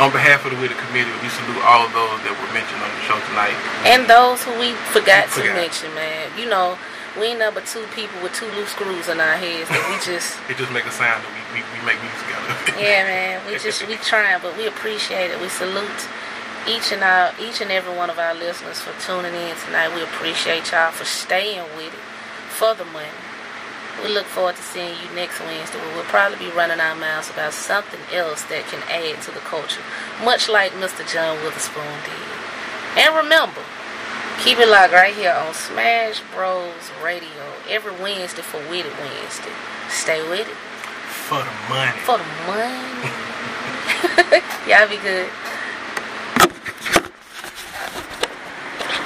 on 0.00 0.10
behalf 0.12 0.44
of 0.44 0.52
the 0.52 0.58
Witter 0.60 0.78
Committee, 0.88 1.12
we 1.20 1.28
salute 1.28 1.60
all 1.64 1.84
those 1.92 2.18
that 2.24 2.32
were 2.32 2.50
mentioned 2.56 2.80
on 2.80 2.88
the 2.92 3.02
show 3.04 3.18
tonight. 3.32 3.56
And 3.84 4.08
those 4.08 4.40
who 4.44 4.52
we 4.56 4.72
forgot 4.94 5.28
to 5.36 5.44
Forgot. 5.44 5.56
mention, 5.56 5.92
man. 5.94 6.32
You 6.38 6.48
know, 6.48 6.78
we 7.20 7.36
ain't 7.36 7.40
number 7.44 7.60
two 7.60 7.84
people 7.92 8.16
with 8.24 8.32
two 8.32 8.48
loose 8.56 8.72
screws 8.72 9.08
in 9.12 9.20
our 9.20 9.36
heads 9.36 9.68
that 9.68 9.82
we 9.92 10.00
just 10.00 10.40
It 10.50 10.56
just 10.56 10.72
make 10.72 10.88
a 10.88 10.94
sound 10.94 11.20
that 11.20 11.32
we, 11.36 11.60
we, 11.60 11.60
we 11.60 11.78
make 11.84 12.00
music 12.00 12.28
out 12.32 12.40
of. 12.48 12.56
Yeah, 12.80 13.04
man. 13.04 13.34
We 13.44 13.58
just 13.60 13.84
we 13.84 13.96
trying, 14.10 14.40
but 14.40 14.56
we 14.56 14.64
appreciate 14.66 15.28
it. 15.28 15.36
We 15.40 15.48
salute 15.52 16.00
each 16.64 16.88
and 16.94 17.04
our 17.04 17.34
each 17.42 17.60
and 17.60 17.68
every 17.70 17.92
one 17.92 18.08
of 18.08 18.16
our 18.18 18.32
listeners 18.32 18.80
for 18.80 18.94
tuning 19.04 19.34
in 19.34 19.54
tonight. 19.68 19.92
We 19.92 20.00
appreciate 20.02 20.72
y'all 20.72 20.90
for 20.90 21.04
staying 21.04 21.68
with 21.76 21.92
it 21.92 22.00
for 22.48 22.72
the 22.72 22.86
money. 22.86 23.12
We 24.00 24.08
look 24.08 24.26
forward 24.26 24.56
to 24.56 24.62
seeing 24.62 24.94
you 24.98 25.08
next 25.14 25.38
Wednesday. 25.40 25.78
where 25.78 25.94
We'll 25.94 26.04
probably 26.10 26.38
be 26.38 26.50
running 26.56 26.80
our 26.80 26.94
mouths 26.96 27.30
about 27.30 27.52
something 27.52 28.00
else 28.12 28.42
that 28.50 28.66
can 28.66 28.82
add 28.90 29.20
to 29.22 29.30
the 29.30 29.40
culture, 29.46 29.82
much 30.24 30.48
like 30.48 30.72
Mr. 30.72 31.04
John 31.06 31.36
Witherspoon 31.44 31.84
did. 32.02 32.26
And 32.98 33.14
remember, 33.14 33.62
keep 34.42 34.58
it 34.58 34.68
locked 34.68 34.92
right 34.92 35.14
here 35.14 35.32
on 35.32 35.54
Smash 35.54 36.20
Bros 36.34 36.90
Radio 37.02 37.28
every 37.68 37.92
Wednesday 38.00 38.42
for 38.42 38.58
With 38.70 38.86
It 38.86 38.94
Wednesday. 38.98 39.52
Stay 39.88 40.22
with 40.28 40.48
it 40.48 40.56
For 41.28 41.38
the 41.44 41.54
money. 41.68 41.98
for 42.02 42.18
the 42.18 42.28
money. 42.48 43.10
Y'all 44.66 44.88
be 44.88 44.96
good. 44.98 45.28